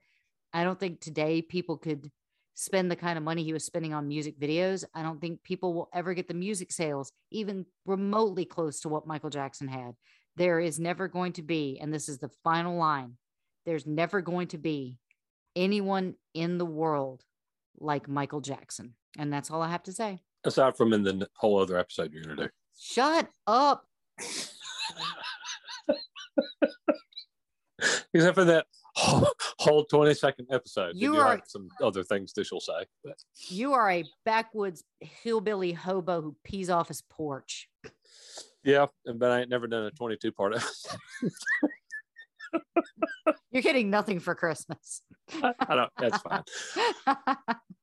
I 0.53 0.63
don't 0.63 0.79
think 0.79 0.99
today 0.99 1.41
people 1.41 1.77
could 1.77 2.11
spend 2.53 2.89
the 2.89 2.95
kind 2.95 3.17
of 3.17 3.23
money 3.23 3.43
he 3.43 3.53
was 3.53 3.65
spending 3.65 3.93
on 3.93 4.07
music 4.07 4.39
videos. 4.39 4.85
I 4.93 5.03
don't 5.03 5.19
think 5.19 5.43
people 5.43 5.73
will 5.73 5.89
ever 5.93 6.13
get 6.13 6.27
the 6.27 6.33
music 6.33 6.71
sales 6.71 7.11
even 7.31 7.65
remotely 7.85 8.45
close 8.45 8.79
to 8.81 8.89
what 8.89 9.07
Michael 9.07 9.29
Jackson 9.29 9.67
had. 9.67 9.95
There 10.37 10.59
is 10.59 10.79
never 10.79 11.07
going 11.07 11.33
to 11.33 11.41
be, 11.41 11.79
and 11.81 11.93
this 11.93 12.07
is 12.07 12.19
the 12.19 12.31
final 12.43 12.77
line 12.77 13.17
there's 13.65 13.85
never 13.85 14.21
going 14.21 14.47
to 14.49 14.57
be 14.57 14.99
anyone 15.55 16.15
in 16.33 16.57
the 16.57 16.65
world 16.65 17.23
like 17.79 18.07
Michael 18.07 18.41
Jackson. 18.41 18.93
And 19.17 19.33
that's 19.33 19.51
all 19.51 19.61
I 19.61 19.69
have 19.69 19.83
to 19.83 19.93
say. 19.93 20.19
Aside 20.43 20.77
from 20.77 20.93
in 20.93 21.03
the 21.03 21.27
whole 21.35 21.59
other 21.59 21.77
episode 21.77 22.13
you're 22.13 22.23
going 22.23 22.37
to 22.37 22.43
do. 22.43 22.49
Shut 22.77 23.29
up. 23.47 23.85
Except 28.13 28.35
for 28.35 28.45
that 28.45 28.65
whole, 28.95 29.27
whole 29.59 29.83
20 29.85 30.13
second 30.13 30.47
episode. 30.51 30.95
You 30.95 31.15
You, 31.15 31.19
are- 31.19 31.31
have 31.31 31.41
some 31.47 31.67
other 31.83 32.03
things 32.03 32.31
that 32.33 32.45
she'll 32.45 32.59
say. 32.61 32.85
But 33.03 33.15
You 33.49 33.73
are 33.73 33.91
a 33.91 34.05
backwoods 34.25 34.83
hillbilly 35.01 35.73
hobo 35.73 36.21
who 36.21 36.35
pees 36.43 36.69
off 36.69 36.87
his 36.87 37.01
porch. 37.01 37.67
yeah, 38.63 38.85
but 39.15 39.31
I 39.31 39.41
ain't 39.41 39.49
never 39.49 39.67
done 39.67 39.83
a 39.85 39.91
22 39.91 40.31
part 40.31 40.55
episode. 40.55 40.99
You're 43.51 43.61
getting 43.63 43.89
nothing 43.89 44.19
for 44.19 44.33
Christmas. 44.35 45.01
I 45.41 45.53
don't, 45.75 45.91
that's 45.97 46.21
fine. 46.21 46.43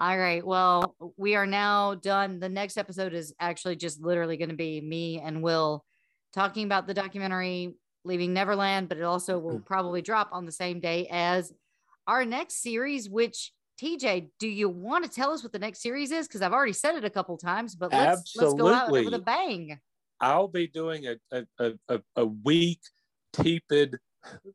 All 0.00 0.16
right. 0.16 0.46
Well, 0.46 0.94
we 1.16 1.34
are 1.34 1.46
now 1.46 1.96
done. 1.96 2.38
The 2.38 2.48
next 2.48 2.78
episode 2.78 3.14
is 3.14 3.34
actually 3.40 3.76
just 3.76 4.00
literally 4.00 4.36
going 4.36 4.50
to 4.50 4.54
be 4.54 4.80
me 4.80 5.20
and 5.20 5.42
Will 5.42 5.84
talking 6.32 6.64
about 6.64 6.86
the 6.86 6.94
documentary 6.94 7.74
Leaving 8.04 8.32
Neverland, 8.32 8.88
but 8.88 8.98
it 8.98 9.02
also 9.02 9.38
will 9.38 9.56
mm-hmm. 9.56 9.64
probably 9.64 10.00
drop 10.00 10.28
on 10.32 10.46
the 10.46 10.52
same 10.52 10.78
day 10.78 11.08
as 11.10 11.52
our 12.06 12.24
next 12.24 12.62
series, 12.62 13.10
which 13.10 13.52
TJ, 13.82 14.30
do 14.38 14.48
you 14.48 14.68
want 14.68 15.04
to 15.04 15.10
tell 15.10 15.32
us 15.32 15.42
what 15.42 15.52
the 15.52 15.58
next 15.58 15.82
series 15.82 16.12
is? 16.12 16.28
Because 16.28 16.42
I've 16.42 16.52
already 16.52 16.72
said 16.72 16.94
it 16.94 17.04
a 17.04 17.10
couple 17.10 17.36
times, 17.36 17.74
but 17.74 17.92
let's 17.92 18.34
let's 18.36 18.54
go 18.54 18.72
out 18.72 18.90
with 18.90 19.12
a 19.12 19.18
bang. 19.18 19.78
I'll 20.20 20.48
be 20.48 20.68
doing 20.68 21.06
a 21.06 21.16
a, 21.32 21.44
a, 21.58 21.72
a, 21.88 22.00
a 22.16 22.26
weak, 22.26 22.80
tepid, 23.32 23.98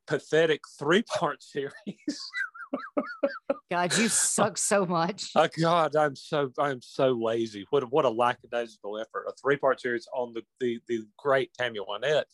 pathetic 0.08 0.62
three 0.80 1.04
part 1.04 1.44
series. 1.44 2.20
God, 3.72 3.98
you 3.98 4.08
suck 4.08 4.58
so 4.58 4.86
much. 4.86 5.32
Oh 5.36 5.48
God, 5.60 5.96
I'm 5.96 6.16
so 6.16 6.52
I'm 6.60 6.82
so 6.82 7.12
lazy. 7.12 7.66
What 7.72 7.84
a- 7.84 7.88
what 7.88 8.06
a 8.06 8.10
lackadaisical 8.10 9.00
effort. 9.00 9.26
A 9.28 9.34
three 9.42 9.58
part 9.58 9.82
series 9.82 10.08
on 10.14 10.34
the 10.34 10.44
the 10.60 10.80
the 10.88 11.02
great 11.18 11.54
Tammy 11.54 11.80
Wynette. 11.80 12.26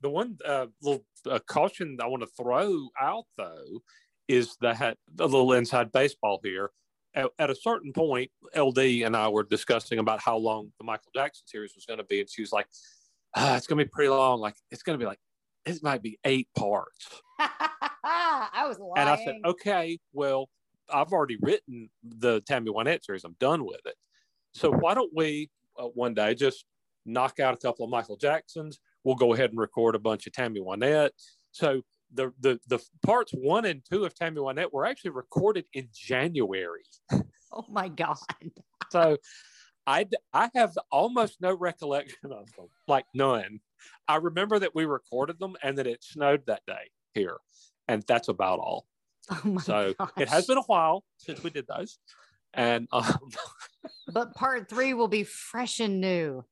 The 0.00 0.10
one 0.10 0.36
uh, 0.44 0.66
little 0.82 1.04
uh, 1.30 1.38
caution 1.46 1.98
I 2.02 2.08
want 2.08 2.22
to 2.24 2.28
throw 2.36 2.88
out 3.00 3.24
though 3.38 3.82
is 4.26 4.56
that 4.60 4.96
a 5.20 5.26
little 5.26 5.52
inside 5.52 5.92
baseball 5.92 6.40
here. 6.42 6.70
At, 7.14 7.26
at 7.38 7.50
a 7.50 7.54
certain 7.54 7.92
point, 7.92 8.30
LD 8.56 8.78
and 9.04 9.14
I 9.14 9.28
were 9.28 9.42
discussing 9.44 9.98
about 9.98 10.20
how 10.20 10.36
long 10.36 10.72
the 10.78 10.84
Michael 10.84 11.12
Jackson 11.14 11.46
series 11.46 11.74
was 11.76 11.84
going 11.84 11.98
to 11.98 12.04
be, 12.04 12.20
and 12.20 12.28
she 12.28 12.40
was 12.42 12.52
like, 12.52 12.66
ah, 13.36 13.56
"It's 13.56 13.66
going 13.66 13.78
to 13.78 13.84
be 13.84 13.90
pretty 13.92 14.08
long. 14.08 14.40
Like 14.40 14.54
it's 14.70 14.82
going 14.82 14.98
to 14.98 15.02
be 15.02 15.06
like 15.06 15.20
it 15.64 15.80
might 15.82 16.02
be 16.02 16.18
eight 16.24 16.48
parts." 16.56 17.20
I 18.04 18.66
was 18.66 18.78
lying. 18.78 18.92
And 18.96 19.08
I 19.08 19.24
said, 19.24 19.36
okay, 19.44 19.98
well, 20.12 20.48
I've 20.92 21.12
already 21.12 21.38
written 21.40 21.88
the 22.02 22.40
Tammy 22.40 22.70
Wynette 22.70 23.04
series. 23.04 23.24
I'm 23.24 23.36
done 23.38 23.64
with 23.64 23.80
it. 23.86 23.94
So 24.52 24.70
why 24.70 24.94
don't 24.94 25.12
we 25.14 25.50
uh, 25.78 25.84
one 25.84 26.14
day 26.14 26.34
just 26.34 26.64
knock 27.06 27.40
out 27.40 27.54
a 27.54 27.56
couple 27.56 27.84
of 27.84 27.90
Michael 27.90 28.16
Jacksons? 28.16 28.78
We'll 29.04 29.14
go 29.14 29.34
ahead 29.34 29.50
and 29.50 29.58
record 29.58 29.94
a 29.94 29.98
bunch 29.98 30.26
of 30.26 30.32
Tammy 30.32 30.60
Wynette. 30.60 31.10
So 31.52 31.82
the 32.14 32.32
the 32.40 32.60
the 32.66 32.78
parts 33.04 33.32
one 33.32 33.64
and 33.64 33.82
two 33.90 34.04
of 34.04 34.14
Tammy 34.14 34.38
Wynette 34.38 34.72
were 34.72 34.86
actually 34.86 35.10
recorded 35.12 35.64
in 35.72 35.88
January. 35.92 36.84
Oh 37.54 37.66
my 37.68 37.88
God. 37.88 38.16
So 38.90 39.18
I 39.86 40.06
I 40.32 40.48
have 40.54 40.72
almost 40.90 41.42
no 41.42 41.54
recollection 41.54 42.32
of 42.32 42.50
them, 42.56 42.68
like 42.88 43.04
none. 43.12 43.60
I 44.08 44.16
remember 44.16 44.58
that 44.58 44.74
we 44.74 44.86
recorded 44.86 45.38
them 45.38 45.56
and 45.62 45.76
that 45.76 45.86
it 45.86 46.02
snowed 46.02 46.46
that 46.46 46.62
day 46.66 46.90
here, 47.12 47.36
and 47.88 48.02
that's 48.06 48.28
about 48.28 48.58
all. 48.58 48.86
Oh 49.30 49.40
my 49.44 49.60
so 49.62 49.94
gosh. 49.98 50.10
it 50.18 50.28
has 50.28 50.46
been 50.46 50.58
a 50.58 50.62
while 50.62 51.04
since 51.18 51.42
we 51.44 51.50
did 51.50 51.66
those, 51.68 51.98
and 52.54 52.88
um, 52.92 53.04
But 54.12 54.34
part 54.34 54.68
three 54.68 54.94
will 54.94 55.08
be 55.08 55.22
fresh 55.24 55.78
and 55.80 56.00
new. 56.00 56.44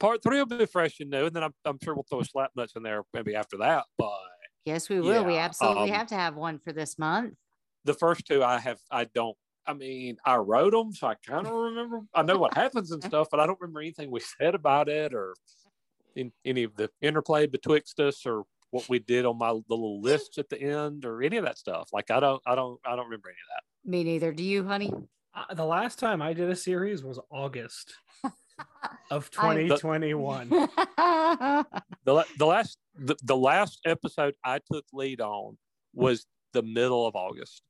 part 0.00 0.22
three 0.22 0.38
will 0.38 0.46
be 0.58 0.66
fresh 0.66 0.98
and 1.00 1.08
new, 1.10 1.26
and 1.26 1.34
then 1.36 1.44
I'm, 1.44 1.54
I'm 1.64 1.78
sure 1.82 1.94
we'll 1.94 2.04
throw 2.10 2.20
a 2.20 2.24
slap 2.24 2.50
nuts 2.56 2.72
in 2.76 2.82
there 2.82 3.02
maybe 3.14 3.34
after 3.36 3.58
that. 3.58 3.84
But 3.96 4.10
Yes, 4.64 4.88
we 4.88 5.00
will. 5.00 5.24
we 5.24 5.36
absolutely 5.36 5.90
um, 5.92 5.96
have 5.96 6.08
to 6.08 6.16
have 6.16 6.34
one 6.34 6.58
for 6.58 6.72
this 6.72 6.98
month. 6.98 7.34
the 7.84 7.94
first 7.94 8.26
two 8.26 8.42
I 8.42 8.58
have 8.58 8.78
I 8.90 9.04
don't. 9.04 9.36
I 9.68 9.72
mean, 9.74 10.16
I 10.24 10.36
wrote 10.36 10.72
them, 10.72 10.92
so 10.92 11.06
I 11.08 11.14
kind 11.24 11.46
of 11.46 11.52
remember. 11.52 12.00
I 12.14 12.22
know 12.22 12.38
what 12.38 12.54
happens 12.54 12.90
and 12.90 13.02
stuff, 13.02 13.28
but 13.30 13.38
I 13.40 13.46
don't 13.46 13.60
remember 13.60 13.80
anything 13.80 14.10
we 14.10 14.20
said 14.20 14.54
about 14.56 14.88
it 14.88 15.14
or 15.14 15.34
in, 16.16 16.32
any 16.44 16.64
of 16.64 16.74
the 16.76 16.90
interplay 17.00 17.46
betwixt 17.46 17.98
us 18.00 18.26
or 18.26 18.42
what 18.70 18.88
we 18.88 18.98
did 18.98 19.24
on 19.24 19.38
my 19.38 19.50
little 19.50 20.00
list 20.00 20.38
at 20.38 20.48
the 20.48 20.60
end 20.60 21.04
or 21.04 21.22
any 21.22 21.36
of 21.36 21.44
that 21.44 21.58
stuff. 21.58 21.88
Like 21.92 22.10
I 22.10 22.20
don't, 22.20 22.42
I 22.46 22.54
don't, 22.54 22.80
I 22.84 22.96
don't 22.96 23.06
remember 23.06 23.28
any 23.28 23.38
of 23.38 23.48
that. 23.54 23.90
Me 23.90 24.04
neither. 24.04 24.32
Do 24.32 24.42
you, 24.42 24.64
honey? 24.64 24.92
Uh, 25.34 25.54
the 25.54 25.64
last 25.64 25.98
time 25.98 26.22
I 26.22 26.32
did 26.32 26.48
a 26.50 26.56
series 26.56 27.04
was 27.04 27.20
August 27.30 27.94
of 29.10 29.30
2021. 29.30 30.48
The 30.48 31.74
the 32.38 32.46
last 32.46 32.78
the, 32.94 33.16
the 33.22 33.36
last 33.36 33.80
episode 33.84 34.34
I 34.44 34.60
took 34.72 34.84
lead 34.92 35.20
on 35.20 35.58
was 35.94 36.26
the 36.52 36.62
middle 36.62 37.06
of 37.06 37.14
August. 37.14 37.62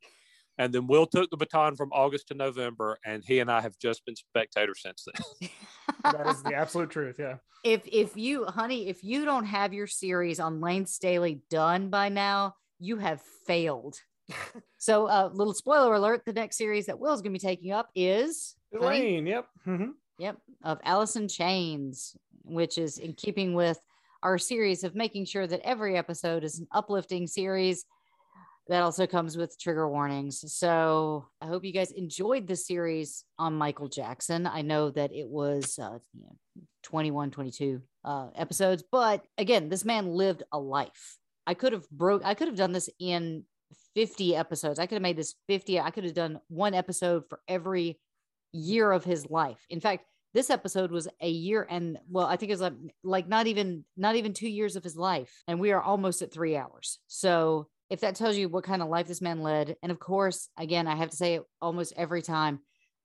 And 0.59 0.73
then 0.73 0.87
Will 0.87 1.07
took 1.07 1.31
the 1.31 1.37
baton 1.37 1.77
from 1.77 1.91
August 1.93 2.29
to 2.29 2.35
November, 2.35 2.99
and 3.05 3.23
he 3.25 3.41
and 3.41 3.51
I 3.51 3.61
have 3.61 3.79
just 3.79 4.05
been 4.07 4.17
spectators 4.17 4.81
since 4.83 5.05
then. 5.07 5.51
that 6.13 6.27
is 6.27 6.43
the 6.43 6.55
absolute 6.55 6.91
truth. 6.91 7.17
Yeah. 7.19 7.37
if 7.63 7.83
if 7.87 8.17
you, 8.17 8.45
honey, 8.47 8.89
if 8.89 9.05
you 9.05 9.25
don't 9.25 9.45
have 9.45 9.75
your 9.75 9.87
series 9.87 10.41
on 10.41 10.61
Lane 10.61 10.87
Staley 10.87 11.41
done 11.51 11.91
by 11.91 12.09
now, 12.09 12.55
you 12.79 12.97
have 12.97 13.21
failed. 13.47 14.01
so, 14.79 15.07
uh, 15.07 15.31
little 15.33 15.55
spoiler 15.55 15.95
alert: 15.95 16.23
the 16.25 16.33
next 16.33 16.57
series 16.57 16.87
that 16.87 16.99
Will's 16.99 17.21
going 17.21 17.35
to 17.35 17.39
be 17.39 17.47
taking 17.47 17.73
up 17.73 17.91
is 17.95 18.57
honey? 18.73 18.85
Elaine. 19.19 19.27
Yep. 19.27 19.47
hmm 19.65 19.85
Yep, 20.19 20.39
of 20.65 20.79
Alice 20.85 21.17
in 21.17 21.29
Chains. 21.29 22.17
which 22.45 22.79
is 22.79 22.99
in 22.99 23.13
keeping 23.13 23.53
with 23.55 23.79
our 24.23 24.39
series 24.39 24.83
of 24.85 24.95
making 24.95 25.27
sure 25.27 25.47
that 25.47 25.61
every 25.63 25.97
episode 25.97 26.43
is 26.45 26.59
an 26.59 26.67
uplifting 26.73 27.27
series 27.27 27.85
that 28.69 28.83
also 28.83 29.07
comes 29.07 29.37
with 29.37 29.59
trigger 29.59 29.89
warnings. 29.89 30.45
So 30.53 31.29
I 31.41 31.47
hope 31.47 31.65
you 31.65 31.73
guys 31.73 31.93
enjoyed 31.93 32.47
the 32.47 32.57
series 32.57 33.25
on 33.39 33.55
Michael 33.55 33.89
Jackson. 33.89 34.47
I 34.47 34.63
know 34.63 34.91
that 34.91 35.13
it 35.13 35.29
was 35.29 35.79
uh, 35.79 35.99
you 36.13 36.23
know, 36.25 36.37
21, 36.83 37.31
22 37.31 37.81
uh, 38.05 38.29
episodes, 38.35 38.83
but 38.91 39.25
again, 39.39 39.69
this 39.69 39.85
man 39.85 40.09
lived 40.09 40.43
a 40.53 40.59
life. 40.59 41.19
I 41.47 41.55
could 41.55 41.73
have 41.73 41.89
broke, 41.91 42.25
I 42.25 42.35
could 42.35 42.49
have 42.49 42.57
done 42.57 42.73
this 42.73 42.91
in 42.99 43.45
50 43.95 44.35
episodes. 44.35 44.79
I 44.79 44.87
could 44.87 44.97
have 44.97 45.03
made 45.03 45.17
this 45.17 45.35
50. 45.47 45.81
I 45.81 45.91
could 45.91 46.05
have 46.05 46.15
done 46.15 46.41
one 46.49 46.75
episode 46.75 47.25
for 47.29 47.41
every 47.49 48.01
year 48.53 48.91
of 48.91 49.05
his 49.05 49.31
life. 49.31 49.65
In 49.71 49.81
fact, 49.81 50.05
this 50.35 50.51
episode 50.51 50.91
was 50.91 51.09
a 51.23 51.31
year 51.31 51.67
and 51.71 51.99
well, 52.11 52.27
I 52.27 52.37
think 52.37 52.51
it 52.51 52.55
was 52.55 52.61
like, 52.61 52.75
like 53.03 53.29
not 53.29 53.47
even 53.47 53.85
not 53.97 54.17
even 54.17 54.35
two 54.35 54.51
years 54.51 54.77
of 54.77 54.85
his 54.85 54.97
life, 54.97 55.43
and 55.49 55.59
we 55.59 55.73
are 55.73 55.81
almost 55.81 56.21
at 56.21 56.33
three 56.33 56.57
hours. 56.57 56.99
So 57.07 57.69
if 57.89 58.01
that 58.01 58.17
tells 58.17 58.37
you 58.37 58.49
what 58.49 58.65
kind 58.65 58.83
of 58.83 58.89
life 58.89 59.07
this 59.07 59.21
man 59.23 59.43
led, 59.43 59.77
and 59.83 59.93
of 59.93 59.99
course, 59.99 60.49
again, 60.59 60.87
I 60.87 60.97
have 60.97 61.11
to 61.11 61.17
say 61.17 61.35
it 61.35 61.43
almost 61.63 61.93
every 61.97 62.23
time. 62.23 62.61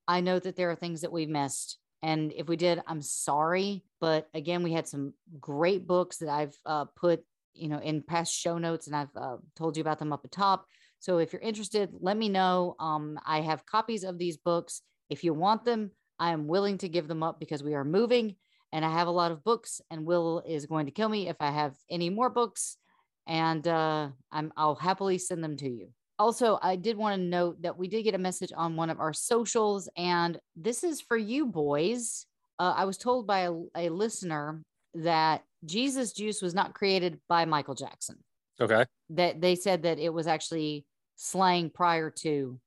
I 0.08 0.20
know 0.20 0.38
that 0.38 0.56
there 0.56 0.70
are 0.70 0.76
things 0.76 1.02
that 1.02 1.12
we've 1.12 1.28
missed. 1.28 1.78
And 2.02 2.32
if 2.32 2.48
we 2.48 2.56
did, 2.56 2.82
I'm 2.86 3.00
sorry. 3.00 3.84
But 4.00 4.28
again, 4.34 4.64
we 4.64 4.72
had 4.72 4.88
some 4.88 5.14
great 5.38 5.86
books 5.86 6.16
that 6.18 6.28
I've 6.28 6.56
uh, 6.66 6.86
put, 6.96 7.24
you 7.54 7.68
know, 7.68 7.78
in 7.78 8.02
past 8.02 8.34
show 8.34 8.58
notes, 8.58 8.88
and 8.88 8.96
I've 8.96 9.16
uh, 9.16 9.36
told 9.54 9.76
you 9.76 9.82
about 9.82 10.00
them 10.00 10.12
up 10.12 10.24
at 10.24 10.32
top. 10.32 10.66
So 10.98 11.18
if 11.18 11.32
you're 11.32 11.42
interested, 11.42 11.90
let 12.00 12.16
me 12.16 12.28
know. 12.28 12.74
Um, 12.80 13.18
I 13.24 13.40
have 13.40 13.66
copies 13.66 14.02
of 14.02 14.18
these 14.18 14.36
books. 14.36 14.82
If 15.08 15.22
you 15.22 15.32
want 15.32 15.64
them, 15.64 15.92
I 16.18 16.32
am 16.32 16.48
willing 16.48 16.78
to 16.78 16.88
give 16.88 17.06
them 17.06 17.22
up 17.22 17.38
because 17.38 17.62
we 17.62 17.74
are 17.74 17.84
moving 17.84 18.36
and 18.72 18.84
I 18.84 18.90
have 18.90 19.06
a 19.06 19.12
lot 19.12 19.32
of 19.32 19.44
books, 19.44 19.80
and 19.90 20.06
Will 20.06 20.42
is 20.46 20.66
going 20.66 20.86
to 20.86 20.92
kill 20.92 21.08
me 21.08 21.28
if 21.28 21.36
I 21.40 21.50
have 21.50 21.76
any 21.90 22.08
more 22.08 22.30
books 22.30 22.78
and 23.26 23.66
uh, 23.66 24.08
I'm 24.30 24.52
I'll 24.56 24.74
happily 24.74 25.18
send 25.18 25.42
them 25.42 25.56
to 25.58 25.68
you. 25.68 25.88
Also, 26.18 26.58
I 26.62 26.76
did 26.76 26.96
want 26.96 27.16
to 27.20 27.22
note 27.26 27.62
that 27.62 27.76
we 27.76 27.88
did 27.88 28.02
get 28.04 28.14
a 28.14 28.18
message 28.18 28.52
on 28.56 28.76
one 28.76 28.90
of 28.90 29.00
our 29.00 29.12
socials, 29.12 29.88
and 29.96 30.38
this 30.56 30.84
is 30.84 31.00
for 31.00 31.16
you 31.16 31.46
boys. 31.46 32.26
Uh, 32.58 32.74
I 32.76 32.84
was 32.84 32.98
told 32.98 33.26
by 33.26 33.40
a, 33.40 33.52
a 33.76 33.88
listener 33.88 34.62
that 34.94 35.42
Jesus 35.64 36.12
Juice 36.12 36.42
was 36.42 36.54
not 36.54 36.74
created 36.74 37.18
by 37.28 37.44
Michael 37.44 37.74
Jackson. 37.74 38.18
Okay. 38.60 38.84
That 39.10 39.40
they 39.40 39.56
said 39.56 39.82
that 39.84 39.98
it 39.98 40.10
was 40.10 40.26
actually 40.26 40.84
slang 41.16 41.70
prior 41.70 42.10
to 42.10 42.60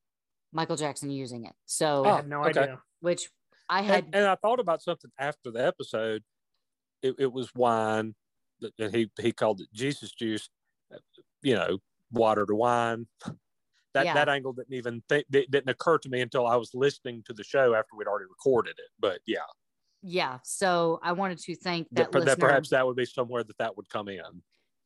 Michael 0.51 0.75
Jackson 0.75 1.09
using 1.11 1.45
it. 1.45 1.53
So 1.65 2.03
Oh, 2.05 2.09
I 2.09 2.15
had 2.17 2.27
no 2.27 2.43
okay. 2.45 2.59
idea. 2.61 2.79
Which 2.99 3.29
I 3.69 3.83
had 3.83 4.05
and, 4.05 4.15
and 4.15 4.25
I 4.25 4.35
thought 4.35 4.59
about 4.59 4.81
something 4.81 5.11
after 5.19 5.51
the 5.51 5.65
episode. 5.65 6.23
It, 7.01 7.15
it 7.19 7.31
was 7.31 7.53
wine, 7.53 8.07
that- 8.07 8.15
and 8.79 8.95
he 8.95 9.09
he 9.19 9.31
called 9.31 9.61
it 9.61 9.67
Jesus 9.73 10.11
juice. 10.11 10.49
You 11.41 11.55
know, 11.55 11.79
water 12.11 12.45
to 12.45 12.55
wine. 12.55 13.07
That 13.93 14.05
Yeah. 14.05 14.13
that 14.15 14.29
angle 14.29 14.53
didn't 14.53 14.73
even 14.73 15.03
th- 15.09 15.25
didn't 15.31 15.69
occur 15.69 15.97
to 15.99 16.09
me 16.09 16.21
until 16.21 16.45
I 16.47 16.55
was 16.57 16.71
listening 16.73 17.23
to 17.27 17.33
the 17.33 17.43
show 17.43 17.73
after 17.73 17.95
we'd 17.95 18.07
already 18.07 18.25
recorded 18.25 18.75
it. 18.77 18.89
But 18.99 19.21
yeah, 19.25 19.39
yeah. 20.01 20.39
So 20.43 20.99
I 21.01 21.13
wanted 21.13 21.37
to 21.39 21.55
thank 21.55 21.87
that, 21.91 22.11
that, 22.11 22.25
that 22.25 22.39
perhaps 22.39 22.69
that 22.69 22.85
would 22.85 22.95
be 22.97 23.05
somewhere 23.05 23.43
that 23.43 23.57
that 23.57 23.77
would 23.77 23.89
come 23.89 24.09
in. 24.09 24.21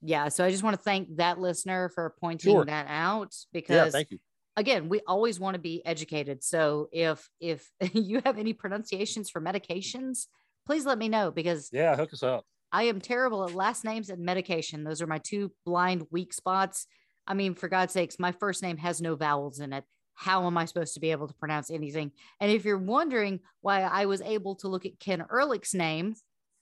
yeah 0.01 0.29
so 0.29 0.45
i 0.45 0.49
just 0.49 0.63
want 0.63 0.75
to 0.77 0.81
thank 0.81 1.13
that 1.17 1.39
listener 1.39 1.89
for 1.89 2.15
pointing 2.21 2.53
Sure. 2.53 2.65
that 2.65 2.85
out 2.87 3.35
Yeah, 3.51 3.51
because 3.51 3.91
thank 3.91 4.11
you. 4.11 4.19
again 4.55 4.87
we 4.87 5.01
always 5.07 5.39
want 5.39 5.55
to 5.55 5.59
be 5.59 5.85
educated 5.85 6.41
so 6.43 6.87
if 6.93 7.29
if 7.41 7.69
you 7.93 8.21
have 8.25 8.37
any 8.37 8.53
pronunciations 8.53 9.29
for 9.29 9.41
medications 9.41 10.27
please 10.65 10.85
let 10.85 10.97
me 10.97 11.09
know 11.09 11.31
because 11.31 11.69
Yeah, 11.73 11.95
hook 11.97 12.13
us 12.13 12.23
up. 12.23 12.45
I 12.71 12.83
am 12.83 12.99
terrible 13.01 13.43
at 13.43 13.55
last 13.55 13.83
names 13.83 14.09
and 14.09 14.23
medication. 14.23 14.83
Those 14.83 15.01
are 15.01 15.07
my 15.07 15.19
two 15.19 15.51
blind 15.65 16.05
weak 16.11 16.33
spots. 16.33 16.87
I 17.27 17.33
mean 17.33 17.55
for 17.55 17.67
god's 17.67 17.93
sakes 17.93 18.19
my 18.19 18.31
first 18.31 18.63
name 18.63 18.77
has 18.77 19.01
no 19.01 19.15
vowels 19.15 19.59
in 19.59 19.73
it. 19.73 19.83
How 20.15 20.45
am 20.47 20.57
i 20.57 20.65
supposed 20.65 20.93
to 20.95 20.99
be 20.99 21.11
able 21.11 21.27
to 21.27 21.33
pronounce 21.33 21.71
anything? 21.71 22.11
And 22.39 22.51
if 22.51 22.65
you're 22.65 22.77
wondering 22.77 23.39
why 23.61 23.81
i 23.81 24.05
was 24.05 24.21
able 24.21 24.55
to 24.57 24.67
look 24.67 24.85
at 24.85 24.99
ken 24.99 25.25
ehrlich's 25.29 25.73
name 25.73 26.15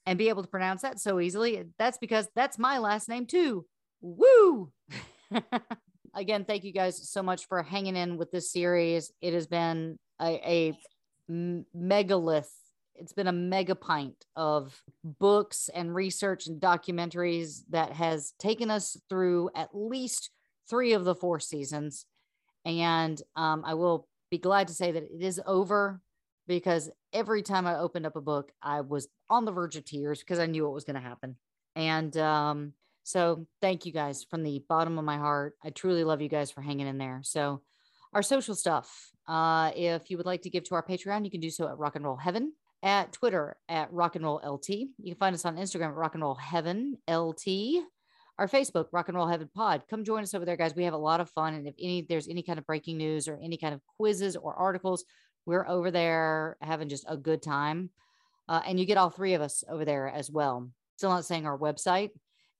and 0.06 0.18
be 0.18 0.28
able 0.28 0.42
to 0.42 0.48
pronounce 0.48 0.82
that 0.82 0.98
so 1.00 1.20
easily 1.20 1.64
that's 1.78 1.98
because 1.98 2.28
that's 2.34 2.58
my 2.58 2.78
last 2.78 3.08
name 3.08 3.26
too. 3.26 3.66
Woo! 4.00 4.72
Again 6.14 6.44
thank 6.44 6.64
you 6.64 6.72
guys 6.72 7.10
so 7.10 7.22
much 7.22 7.46
for 7.46 7.62
hanging 7.62 7.96
in 7.96 8.16
with 8.16 8.30
this 8.30 8.50
series. 8.50 9.12
It 9.20 9.34
has 9.34 9.46
been 9.46 9.98
a 10.20 10.76
megalith 11.30 12.50
it's 12.98 13.12
been 13.12 13.26
a 13.26 13.32
mega 13.32 13.74
pint 13.74 14.24
of 14.36 14.80
books 15.04 15.70
and 15.74 15.94
research 15.94 16.46
and 16.46 16.60
documentaries 16.60 17.62
that 17.70 17.92
has 17.92 18.32
taken 18.38 18.70
us 18.70 18.96
through 19.08 19.50
at 19.54 19.70
least 19.72 20.30
three 20.68 20.92
of 20.92 21.04
the 21.04 21.14
four 21.14 21.40
seasons 21.40 22.06
and 22.64 23.22
um, 23.36 23.62
i 23.64 23.74
will 23.74 24.06
be 24.30 24.38
glad 24.38 24.68
to 24.68 24.74
say 24.74 24.92
that 24.92 25.04
it 25.04 25.22
is 25.22 25.40
over 25.46 26.00
because 26.46 26.90
every 27.12 27.42
time 27.42 27.66
i 27.66 27.78
opened 27.78 28.06
up 28.06 28.16
a 28.16 28.20
book 28.20 28.50
i 28.62 28.80
was 28.80 29.08
on 29.30 29.44
the 29.44 29.52
verge 29.52 29.76
of 29.76 29.84
tears 29.84 30.20
because 30.20 30.38
i 30.38 30.46
knew 30.46 30.64
what 30.64 30.74
was 30.74 30.84
going 30.84 30.96
to 30.96 31.00
happen 31.00 31.36
and 31.76 32.16
um, 32.16 32.72
so 33.04 33.46
thank 33.62 33.86
you 33.86 33.92
guys 33.92 34.26
from 34.28 34.42
the 34.42 34.62
bottom 34.68 34.98
of 34.98 35.04
my 35.04 35.16
heart. 35.16 35.54
I 35.64 35.70
truly 35.70 36.04
love 36.04 36.20
you 36.20 36.28
guys 36.28 36.50
for 36.50 36.60
hanging 36.60 36.86
in 36.86 36.98
there. 36.98 37.20
So 37.22 37.62
our 38.12 38.22
social 38.22 38.54
stuff. 38.54 39.12
Uh, 39.26 39.70
if 39.74 40.10
you 40.10 40.16
would 40.16 40.26
like 40.26 40.42
to 40.42 40.50
give 40.50 40.64
to 40.64 40.74
our 40.74 40.82
Patreon, 40.82 41.24
you 41.24 41.30
can 41.30 41.40
do 41.40 41.48
so 41.48 41.68
at 41.68 41.78
Rock 41.78 41.96
and 41.96 42.04
Roll 42.04 42.16
Heaven, 42.16 42.52
at 42.82 43.12
Twitter 43.12 43.56
at 43.68 43.92
Rock 43.92 44.16
and 44.16 44.24
Roll 44.24 44.40
LT. 44.44 44.68
You 44.68 44.90
can 45.06 45.16
find 45.16 45.34
us 45.34 45.44
on 45.44 45.56
Instagram 45.56 45.88
at 45.88 45.94
Rock 45.94 46.14
and 46.14 46.22
Roll 46.22 46.34
Heaven 46.34 46.96
LT. 47.08 47.82
Our 48.38 48.46
Facebook, 48.46 48.86
Rock 48.92 49.08
and 49.08 49.16
Roll 49.16 49.26
Heaven 49.26 49.50
Pod. 49.52 49.82
Come 49.90 50.04
join 50.04 50.22
us 50.22 50.32
over 50.32 50.44
there, 50.44 50.56
guys. 50.56 50.74
We 50.74 50.84
have 50.84 50.94
a 50.94 50.98
lot 50.98 51.20
of 51.20 51.28
fun. 51.30 51.54
And 51.54 51.66
if 51.66 51.74
any 51.80 52.02
there's 52.02 52.28
any 52.28 52.42
kind 52.42 52.58
of 52.58 52.66
breaking 52.66 52.96
news 52.96 53.26
or 53.26 53.38
any 53.42 53.56
kind 53.56 53.74
of 53.74 53.80
quizzes 53.96 54.36
or 54.36 54.54
articles, 54.54 55.04
we're 55.44 55.66
over 55.66 55.90
there 55.90 56.56
having 56.60 56.88
just 56.88 57.04
a 57.08 57.16
good 57.16 57.42
time. 57.42 57.90
Uh, 58.48 58.60
and 58.64 58.78
you 58.78 58.86
get 58.86 58.96
all 58.96 59.10
three 59.10 59.34
of 59.34 59.42
us 59.42 59.64
over 59.68 59.84
there 59.84 60.08
as 60.08 60.30
well. 60.30 60.70
Still 60.96 61.10
not 61.10 61.24
saying 61.24 61.46
our 61.46 61.58
website. 61.58 62.10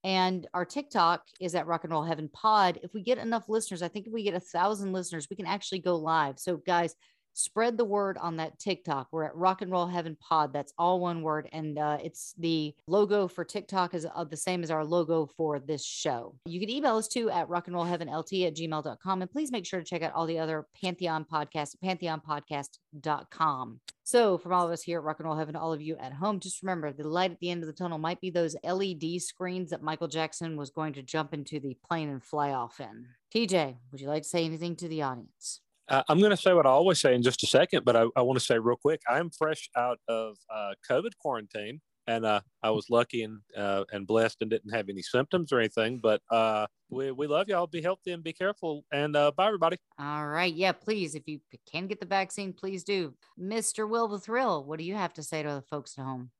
And 0.05 0.47
our 0.55 0.65
TikTok 0.65 1.23
is 1.41 1.55
at 1.55 1.67
Rock 1.67 1.85
and 1.85 1.93
Roll 1.93 2.05
Heaven 2.05 2.29
Pod. 2.29 2.79
If 2.83 2.95
we 2.95 3.03
get 3.03 3.19
enough 3.19 3.49
listeners, 3.49 3.83
I 3.83 3.89
think 3.89 4.07
if 4.07 4.13
we 4.13 4.23
get 4.23 4.35
a 4.35 4.41
thousand 4.41 4.93
listeners, 4.93 5.27
we 5.29 5.37
can 5.37 5.47
actually 5.47 5.81
go 5.81 5.97
live. 5.97 6.39
So, 6.39 6.57
guys, 6.57 6.95
spread 7.39 7.77
the 7.77 7.85
word 7.85 8.19
on 8.19 8.37
that 8.37 8.59
TikTok. 8.59 9.09
We're 9.13 9.25
at 9.25 9.37
Rock 9.37 9.63
and 9.63 9.71
Roll 9.71 9.87
Heaven 9.87 10.17
Pod. 10.21 10.53
That's 10.53 10.73
all 10.77 11.01
one 11.01 11.23
word. 11.23 11.49
And 11.53 11.79
uh, 11.79 11.99
it's 12.03 12.35
the 12.39 12.75
logo 12.87 13.29
for 13.29 13.45
TikTok 13.45 13.95
is 13.95 14.07
uh, 14.15 14.25
the 14.25 14.37
same 14.37 14.63
as 14.63 14.71
our 14.71 14.85
logo 14.85 15.27
for 15.37 15.59
this 15.61 15.85
show. 15.85 16.35
You 16.47 16.61
can 16.61 16.71
email 16.71 16.97
us 16.97 17.09
too 17.09 17.31
at 17.31 17.49
rock 17.49 17.69
and 17.69 17.77
roll 17.77 17.85
heaven 17.85 18.09
lt 18.09 18.33
at 18.33 18.57
gmail.com. 18.57 19.23
And 19.23 19.31
please 19.31 19.53
make 19.53 19.67
sure 19.67 19.79
to 19.79 19.87
check 19.87 20.03
out 20.03 20.13
all 20.15 20.27
the 20.27 20.39
other 20.39 20.67
Pantheon 20.81 21.25
podcasts 21.25 21.75
at 21.75 22.01
pantheonpodcast.com. 22.01 23.81
So, 24.03 24.39
from 24.39 24.55
all 24.55 24.65
of 24.65 24.73
us 24.73 24.83
here 24.83 25.01
at 25.01 25.05
Rock 25.05 25.19
and 25.19 25.27
Roll 25.27 25.37
Heaven, 25.37 25.55
all 25.55 25.71
of 25.71 25.83
you 25.83 25.95
at 25.99 26.15
home, 26.15 26.41
just 26.41 26.63
remember 26.63 26.95
the 26.95 27.07
light 27.07 27.31
at 27.31 27.41
the 27.41 27.51
end 27.51 27.63
of 27.63 27.67
the 27.67 27.75
tunnel 27.75 27.99
might 27.99 28.23
be 28.23 28.31
those 28.31 28.57
LED 28.65 29.21
screens 29.21 29.69
that 29.69 29.83
Michael 29.83 30.09
Jackson 30.09 30.57
was 30.57 30.71
going 30.71 30.95
to 30.95 31.03
jump 31.03 31.35
into 31.35 31.61
the 31.61 31.77
plane 31.87 32.09
and 32.09 32.25
fly 32.25 32.53
off 32.53 32.81
in. 32.81 33.05
TJ, 33.35 33.77
would 33.93 34.01
you 34.01 34.09
like 34.09 34.23
to 34.23 34.29
say 34.29 34.47
anything 34.47 34.77
to 34.77 34.89
the 34.89 35.03
audience? 35.03 35.61
Uh, 35.89 36.03
I'm 36.09 36.19
going 36.19 36.31
to 36.31 36.37
say 36.37 36.53
what 36.53 36.67
I 36.67 36.71
always 36.71 37.01
say 37.01 37.15
in 37.15 37.23
just 37.23 37.43
a 37.43 37.47
second, 37.47 37.85
but 37.85 37.97
I, 37.97 38.05
I 38.15 38.23
want 38.23 38.39
to 38.39 38.45
say 38.45 38.59
real 38.59 38.77
quick 38.77 39.01
I'm 39.09 39.31
fresh 39.31 39.71
out 39.77 39.99
of 40.09 40.37
uh, 40.53 40.73
COVID 40.89 41.13
quarantine, 41.19 41.81
and 42.07 42.27
uh, 42.27 42.41
I 42.63 42.71
was 42.71 42.91
lucky 42.91 43.23
and 43.23 43.41
uh, 43.57 43.85
and 43.93 44.07
blessed 44.07 44.39
and 44.43 44.51
didn't 44.51 44.75
have 44.75 44.89
any 44.89 45.03
symptoms 45.03 45.53
or 45.53 45.59
anything. 45.59 46.01
But 46.03 46.21
uh, 46.31 46.67
we, 46.91 47.11
we 47.11 47.27
love 47.27 47.49
y'all. 47.49 47.67
Be 47.67 47.83
healthy 47.83 48.13
and 48.13 48.23
be 48.23 48.33
careful. 48.33 48.85
And 48.93 49.17
uh, 49.17 49.33
bye, 49.37 49.47
everybody. 49.47 49.79
All 49.99 50.27
right. 50.27 50.53
Yeah, 50.53 50.73
please. 50.73 51.15
If 51.15 51.27
you 51.27 51.41
can 51.71 51.87
get 51.87 52.01
the 52.01 52.07
vaccine, 52.07 52.53
please 52.53 52.85
do. 52.85 53.15
Mr. 53.41 53.89
Will 53.89 54.09
the 54.09 54.19
Thrill, 54.19 54.65
what 54.65 54.79
do 54.79 54.85
you 54.85 54.95
have 54.95 55.15
to 55.15 55.23
say 55.23 55.43
to 55.43 55.49
the 55.49 55.63
folks 55.63 55.99
at 55.99 56.05
home? 56.05 56.31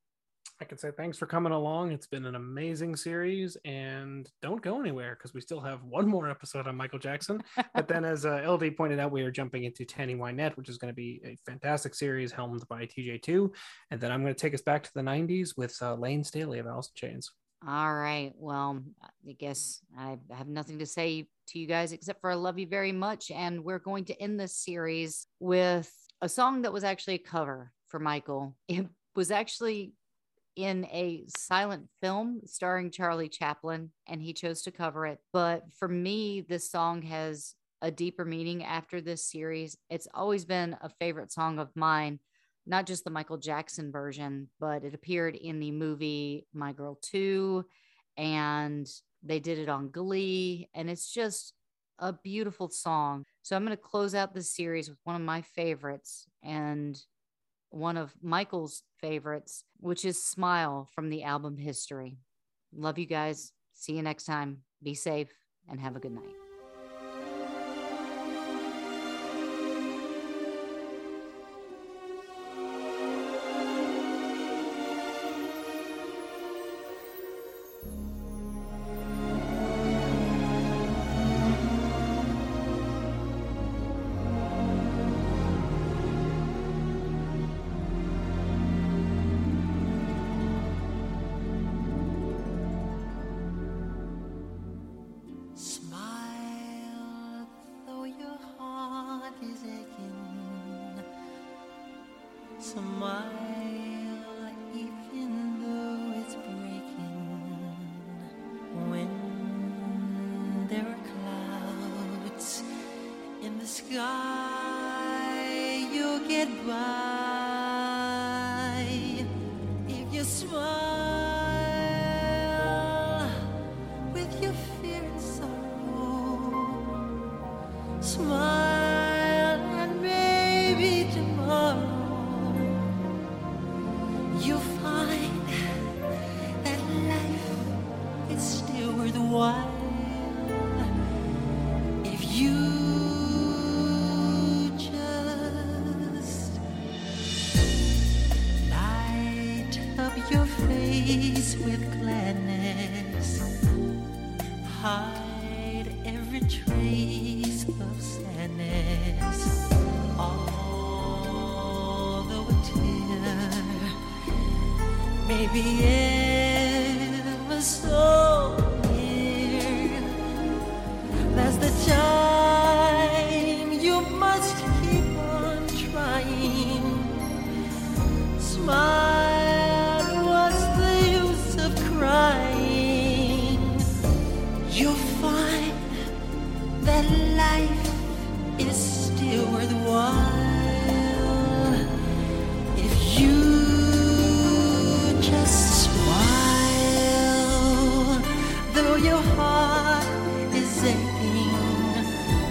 I 0.61 0.65
can 0.65 0.77
say 0.77 0.91
thanks 0.91 1.17
for 1.17 1.27
coming 1.27 1.53
along. 1.53 1.93
It's 1.93 2.09
been 2.09 2.27
an 2.27 2.35
amazing 2.35 2.97
series, 2.97 3.57
and 3.65 4.29
don't 4.43 4.61
go 4.61 4.81
anywhere 4.81 5.15
because 5.15 5.33
we 5.33 5.41
still 5.41 5.61
have 5.61 5.85
one 5.85 6.09
more 6.09 6.29
episode 6.29 6.67
on 6.67 6.77
Michael 6.77 6.99
Jackson. 6.99 7.41
but 7.75 7.87
then, 7.87 8.05
as 8.05 8.27
uh, 8.27 8.45
LD 8.45 8.77
pointed 8.77 8.99
out, 8.99 9.13
we 9.13 9.23
are 9.23 9.31
jumping 9.31 9.65
into 9.65 9.85
Tammy 9.85 10.17
Wynette, 10.17 10.57
which 10.57 10.69
is 10.69 10.77
going 10.77 10.93
to 10.93 10.97
be 10.97 11.21
a 11.25 11.39
fantastic 11.49 11.95
series 11.95 12.33
helmed 12.33 12.67
by 12.69 12.87
TJ2. 12.87 13.55
And 13.93 14.01
then 14.01 14.11
I'm 14.11 14.23
going 14.23 14.35
to 14.35 14.41
take 14.41 14.53
us 14.53 14.61
back 14.61 14.83
to 14.83 14.91
the 14.95 15.01
90s 15.01 15.57
with 15.57 15.77
uh, 15.81 15.95
Lane 15.95 16.25
Staley 16.25 16.59
of 16.59 16.67
Alice 16.67 16.89
in 16.89 17.09
Chains. 17.09 17.31
All 17.67 17.95
right. 17.95 18.33
Well, 18.37 18.83
I 19.29 19.33
guess 19.33 19.81
I 19.97 20.19
have 20.33 20.49
nothing 20.49 20.81
to 20.81 20.87
say 20.87 21.29
to 21.49 21.59
you 21.59 21.67
guys 21.67 21.93
except 21.93 22.21
for 22.21 22.31
I 22.31 22.35
love 22.35 22.59
you 22.59 22.67
very 22.67 22.93
much. 22.93 23.31
And 23.31 23.65
we're 23.65 23.79
going 23.79 24.07
to 24.07 24.21
end 24.21 24.41
this 24.41 24.57
series 24.57 25.29
with 25.39 25.93
a 26.21 26.29
song 26.29 26.63
that 26.63 26.73
was 26.73 26.85
actually 26.85 27.15
a 27.15 27.19
cover 27.19 27.73
for 27.87 28.01
Michael. 28.01 28.57
It 28.69 28.87
was 29.17 29.31
actually 29.31 29.93
in 30.59 30.87
a 30.87 31.25
silent 31.37 31.89
film 32.01 32.41
starring 32.45 32.91
Charlie 32.91 33.29
Chaplin, 33.29 33.93
and 34.09 34.21
he 34.21 34.33
chose 34.33 34.63
to 34.63 34.73
cover 34.73 35.07
it. 35.07 35.21
But 35.33 35.63
for 35.79 35.87
me, 35.87 36.41
this 36.41 36.69
song 36.69 37.03
has 37.03 37.55
a 37.81 37.93
deeper 37.93 38.25
meaning 38.25 38.65
after 38.65 39.01
this 39.01 39.25
series. 39.25 39.77
It's 39.89 40.09
always 40.13 40.45
been 40.45 40.77
a 40.83 40.89
favorite 40.89 41.31
song 41.31 41.61
of 41.61 41.71
mine. 41.77 42.19
not 42.67 42.87
just 42.87 43.05
the 43.05 43.11
Michael 43.11 43.39
Jackson 43.39 43.91
version, 43.93 44.51
but 44.61 44.85
it 44.85 44.95
appeared 44.95 45.37
in 45.37 45.61
the 45.61 45.71
movie 45.71 46.47
My 46.53 46.73
Girl 46.73 46.99
2 47.01 47.65
and 48.17 48.87
they 49.23 49.41
did 49.41 49.59
it 49.59 49.69
on 49.69 49.91
Glee 49.91 50.69
and 50.75 50.91
it's 50.91 51.11
just 51.13 51.55
a 51.99 52.13
beautiful 52.13 52.69
song. 52.69 53.25
So 53.43 53.57
I'm 53.57 53.65
going 53.65 53.77
to 53.77 53.83
close 53.83 54.15
out 54.15 54.35
this 54.35 54.53
series 54.55 54.91
with 54.91 54.99
one 55.05 55.17
of 55.17 55.23
my 55.23 55.43
favorites 55.43 56.27
and 56.43 57.01
one 57.71 57.97
of 57.97 58.15
Michael's 58.23 58.83
favorites, 59.01 59.65
which 59.79 60.05
is 60.05 60.23
Smile 60.23 60.89
from 60.95 61.11
the 61.11 61.23
album 61.23 61.57
History. 61.57 62.19
Love 62.75 62.99
you 62.99 63.07
guys. 63.07 63.53
See 63.75 63.95
you 63.95 64.03
next 64.03 64.25
time. 64.25 64.63
Be 64.83 64.95
safe 64.95 65.33
and 65.69 65.81
have 65.81 65.97
a 65.97 66.01
good 66.01 66.13
night. 66.13 66.48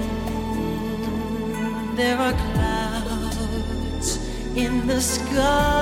there 1.97 2.19
are 2.19 2.33
clouds 2.33 4.09
in 4.57 4.87
the 4.87 5.01
sky, 5.01 5.82